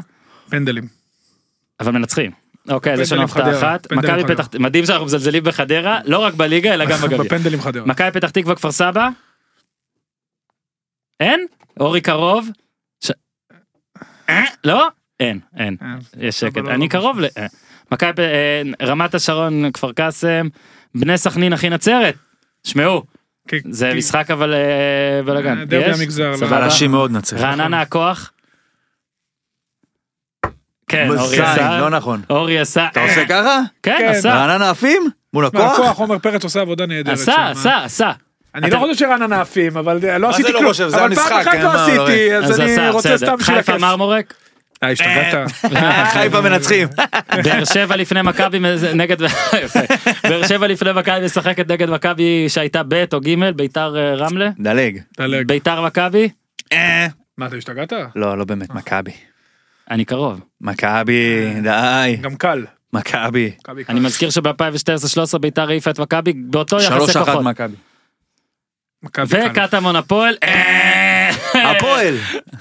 פנדלים. 0.49 0.85
אבל 1.81 1.93
מנצחים. 1.93 2.31
אוקיי, 2.69 2.93
אז 2.93 3.01
יש 3.01 3.13
לנו 3.13 3.23
הפתעה 3.23 3.59
אחת. 3.59 3.93
מכבי. 3.93 4.25
פתח, 4.25 4.49
מדהים 4.59 4.87
שאנחנו 4.87 5.07
מזלזלים 5.07 5.43
בחדרה, 5.45 6.01
לא 6.05 6.19
רק 6.19 6.35
בליגה 6.35 6.75
אלא 6.75 6.85
גם 6.85 6.99
בגביע. 6.99 7.19
בפנדלים 7.19 7.61
חדרה. 7.61 7.87
מכבי 7.87 8.11
פתח 8.11 8.31
תקווה 8.31 8.55
כפר 8.55 8.73
סבא? 8.73 9.09
אין? 11.21 11.47
אורי 11.81 12.01
קרוב? 12.01 12.49
אה? 14.33 14.45
לא? 14.65 14.89
אין, 15.21 15.41
אין. 15.57 15.77
אה, 15.83 15.95
יש 16.19 16.41
שקט. 16.41 16.57
לא- 16.57 16.71
אני 16.71 16.85
לא 16.85 16.91
קרוב 16.91 17.21
ל... 17.21 17.25
אה. 17.39 17.47
מכבי... 17.93 18.23
רמת 18.83 19.15
השרון, 19.15 19.73
כפר 19.73 19.93
קאסם, 19.93 20.49
בני 20.95 21.19
סכנין, 21.19 21.53
אחי 21.53 21.71
נצרת. 21.71 22.15
שמעו, 22.65 23.03
זה 23.71 23.95
משחק 23.95 24.31
אבל 24.31 24.55
בלאגן. 25.27 25.65
דרבי 25.65 25.91
יש? 25.91 25.99
המגזר, 26.01 26.31
לא. 26.31 26.37
סבבה. 26.37 26.61
חלשים 26.61 26.91
מאוד 26.91 27.11
נצח. 27.11 27.37
רעננה 27.37 27.81
הכוח? 27.81 28.33
כן, 30.89 31.09
אורי 31.11 31.41
עשה. 31.41 31.81
לא 31.81 31.91
נכון. 31.91 32.23
אורי 32.31 32.59
עשה. 32.59 32.87
אתה 32.93 33.01
עושה 33.03 33.27
ככה? 33.29 33.61
כן, 33.83 33.97
כן. 33.99 34.09
עשה. 34.09 34.35
רעננה 34.35 34.71
עפים? 34.71 35.03
מול 35.33 35.47
הכוח? 35.47 35.73
הכוח 35.79 35.99
עומר 35.99 36.19
פרץ 36.19 36.45
עושה 36.45 36.61
עבודה 36.61 36.87
נהדרת. 36.87 37.19
עשה. 37.19 37.51
עשה, 37.51 37.85
עשה. 37.85 38.13
אני 38.55 38.71
לא 38.71 38.79
חושב 38.79 38.95
שרעננה 38.95 39.41
עפים, 39.41 39.77
אבל 39.77 39.95
לא 39.95 40.01
זה 40.01 40.29
עשיתי 40.29 40.53
לא 40.53 40.59
כלום. 40.59 40.73
חושב? 40.73 40.89
זה 40.89 41.05
אבל 41.05 41.15
פעם 41.15 41.33
המשחק, 41.33 41.47
אחת 41.47 41.55
לא 41.55 41.69
מה, 41.69 41.75
לא 41.75 42.05
עשיתי, 42.05 42.35
אז 42.37 42.61
אני 42.61 42.89
רוצה. 42.89 43.19
סתם 43.19 43.37
בשביל 43.37 43.57
חיפה 43.57 43.73
הכיף. 43.73 43.85
מרמורק? 43.85 44.35
אה, 44.83 44.91
השתגעת? 44.91 45.51
חיפה 46.13 46.41
מנצחים. 46.41 46.89
באר 47.45 47.65
שבע 47.65 47.97
לפני 47.97 48.23
מכבי 48.23 48.59
נגד. 48.95 49.17
באר 50.29 50.47
שבע 50.47 50.67
לפני 50.67 50.93
מכבי 50.93 51.25
משחקת 51.25 51.71
נגד 51.71 51.91
מכבי 51.91 52.45
שהייתה 52.49 52.83
ב' 52.89 53.05
או 53.13 53.21
ג' 53.21 53.51
ביתר 53.57 53.97
אה, 53.97 54.15
רמלה 54.15 54.51
דלג. 54.59 54.99
דלג. 55.19 55.47
ביתר 55.47 55.81
מכבי 55.81 56.29
מה, 57.39 57.47
אתה 57.47 57.57
השתגעת? 57.57 57.93
לא, 58.17 58.39
לא 58.39 58.45
באמת, 58.45 58.75
מכבי. 58.75 59.11
אני 59.91 60.05
קרוב 60.05 60.41
מכבי, 60.61 61.55
די. 61.63 62.17
גם 62.21 62.37
קל. 62.37 62.65
מכבי. 62.93 63.51
אני 63.89 64.01
מזכיר 64.01 64.31
שב-2012-2013 64.31 65.39
ביתר 65.41 65.69
העיפה 65.69 65.91
את 65.91 65.99
מכבי 65.99 66.33
באותו 66.33 66.77
יחסי 66.77 67.19
3-1 67.19 67.25
כוחות 67.25 67.45
מכבי. 67.45 67.45
מכבי 67.45 67.55
קל. 67.55 67.92
וקטמון 69.05 69.97
הפועל 69.97 70.35
אה, 70.43 71.31
הפועל. 71.55 72.15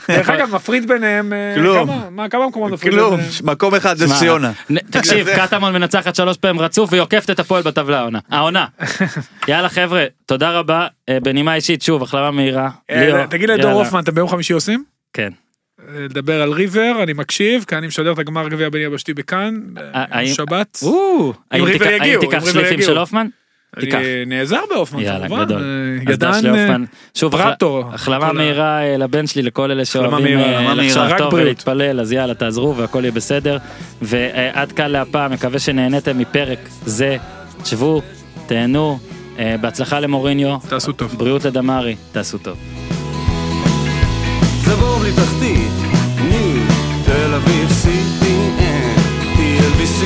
דרך 0.08 0.30
אגב, 0.30 0.56
מפריד 0.56 0.88
ביניהם... 0.88 1.34
אה, 1.34 1.52
כלום. 1.56 1.88
כמה- 1.88 2.10
מה, 2.10 2.30
כמה 2.30 2.48
מקומות 2.48 2.72
מפריד 2.72 2.94
כלום, 2.94 3.16
ביניהם? 3.16 3.32
מקום 3.44 3.76
אחד 3.76 4.04
נס 4.04 4.20
ציונה. 4.20 4.52
תקשיב 4.90 5.28
קטמון 5.36 5.74
מנצחת 5.74 6.16
שלוש 6.16 6.38
פעמים 6.38 6.62
רצוף 6.62 6.90
והיא 6.92 7.02
עוקפת 7.02 7.30
את 7.30 7.40
הפועל 7.40 7.64
בטבלה 7.64 8.00
העונה 8.00 8.20
העונה 8.30 8.66
יאללה 9.48 9.70
חבר'ה 9.70 10.06
תודה 10.26 10.52
רבה 10.52 10.88
אה, 11.10 11.18
בנימה 11.20 11.56
אישית 11.56 11.82
שוב 11.82 12.04
החלמה 12.04 12.32
מהירה 12.32 12.70
תגיד 13.30 13.50
לדור. 13.50 13.72
הופמן, 13.72 14.00
אתם 14.04 14.16
ביום 14.16 14.28
חמישי 14.30 14.54
עושים? 14.54 14.84
כן 15.14 15.30
לדבר 15.96 16.42
על 16.42 16.52
ריבר, 16.52 16.92
אני 17.04 17.14
מקשיב, 17.14 17.66
כי 17.68 17.76
אני 17.76 17.88
משדר 17.88 18.12
את 18.14 18.20
הגמר 18.20 18.48
גביע 18.50 18.70
בין 18.70 18.82
יבשתי 18.82 19.14
בכאן, 19.14 19.56
שבת. 20.26 20.84
האם 21.52 21.64
ריבר 21.64 21.78
תיקח- 21.86 21.92
יגיעו, 21.92 22.02
האם 22.04 22.16
אם 22.16 22.20
תיקח 22.20 22.34
ריבר 22.44 22.52
שליפים 22.52 22.74
יגיעו. 22.74 22.92
של 22.92 22.98
הופמן? 22.98 23.28
תיקח. 23.80 23.96
אני 23.98 24.26
נעזר 24.26 24.60
בהופמן 24.70 25.00
יאללה, 25.00 25.28
כמובן. 25.28 25.46
גדול. 25.46 25.62
אה, 26.08 26.14
ידען... 26.14 26.56
אה. 26.56 26.76
שוב, 27.16 27.32
פרטו. 27.32 27.80
החל- 27.88 27.96
החלמה 27.96 28.34
מהירה 28.34 28.82
אה, 28.84 28.98
לבן 28.98 29.28
שלי, 29.28 29.42
לכל 29.42 29.72
אלה 29.72 29.86
שאוהבים 29.86 30.40
לחשוב 30.76 31.18
טוב. 31.18 31.34
ולהתפלל, 31.34 32.00
אז 32.00 32.12
יאללה, 32.12 32.34
תעזרו 32.34 32.78
והכל 32.78 33.00
יהיה 33.04 33.12
בסדר. 33.12 33.58
ועד 34.02 34.72
כאן 34.72 34.92
להפעם, 34.92 35.32
מקווה 35.32 35.60
שנהניתם 35.60 36.18
מפרק 36.18 36.60
זה. 36.86 37.18
שבו, 37.66 38.02
תהנו, 38.48 39.00
בהצלחה 39.62 40.00
למוריניו, 40.00 40.58
תעשו 40.70 40.92
טוב. 40.92 41.16
בריאות 41.18 41.46
לדמרי, 41.46 41.96
תעשו 42.12 42.38
טוב. 42.38 42.58
זה 44.66 44.76
בור 44.76 44.98
בלי 45.00 45.12
תחתית, 45.12 45.72
ניו, 46.30 46.62
תל 47.06 47.34
אביב, 47.34 47.70
CPN, 47.84 49.00
TLVC, 49.38 50.04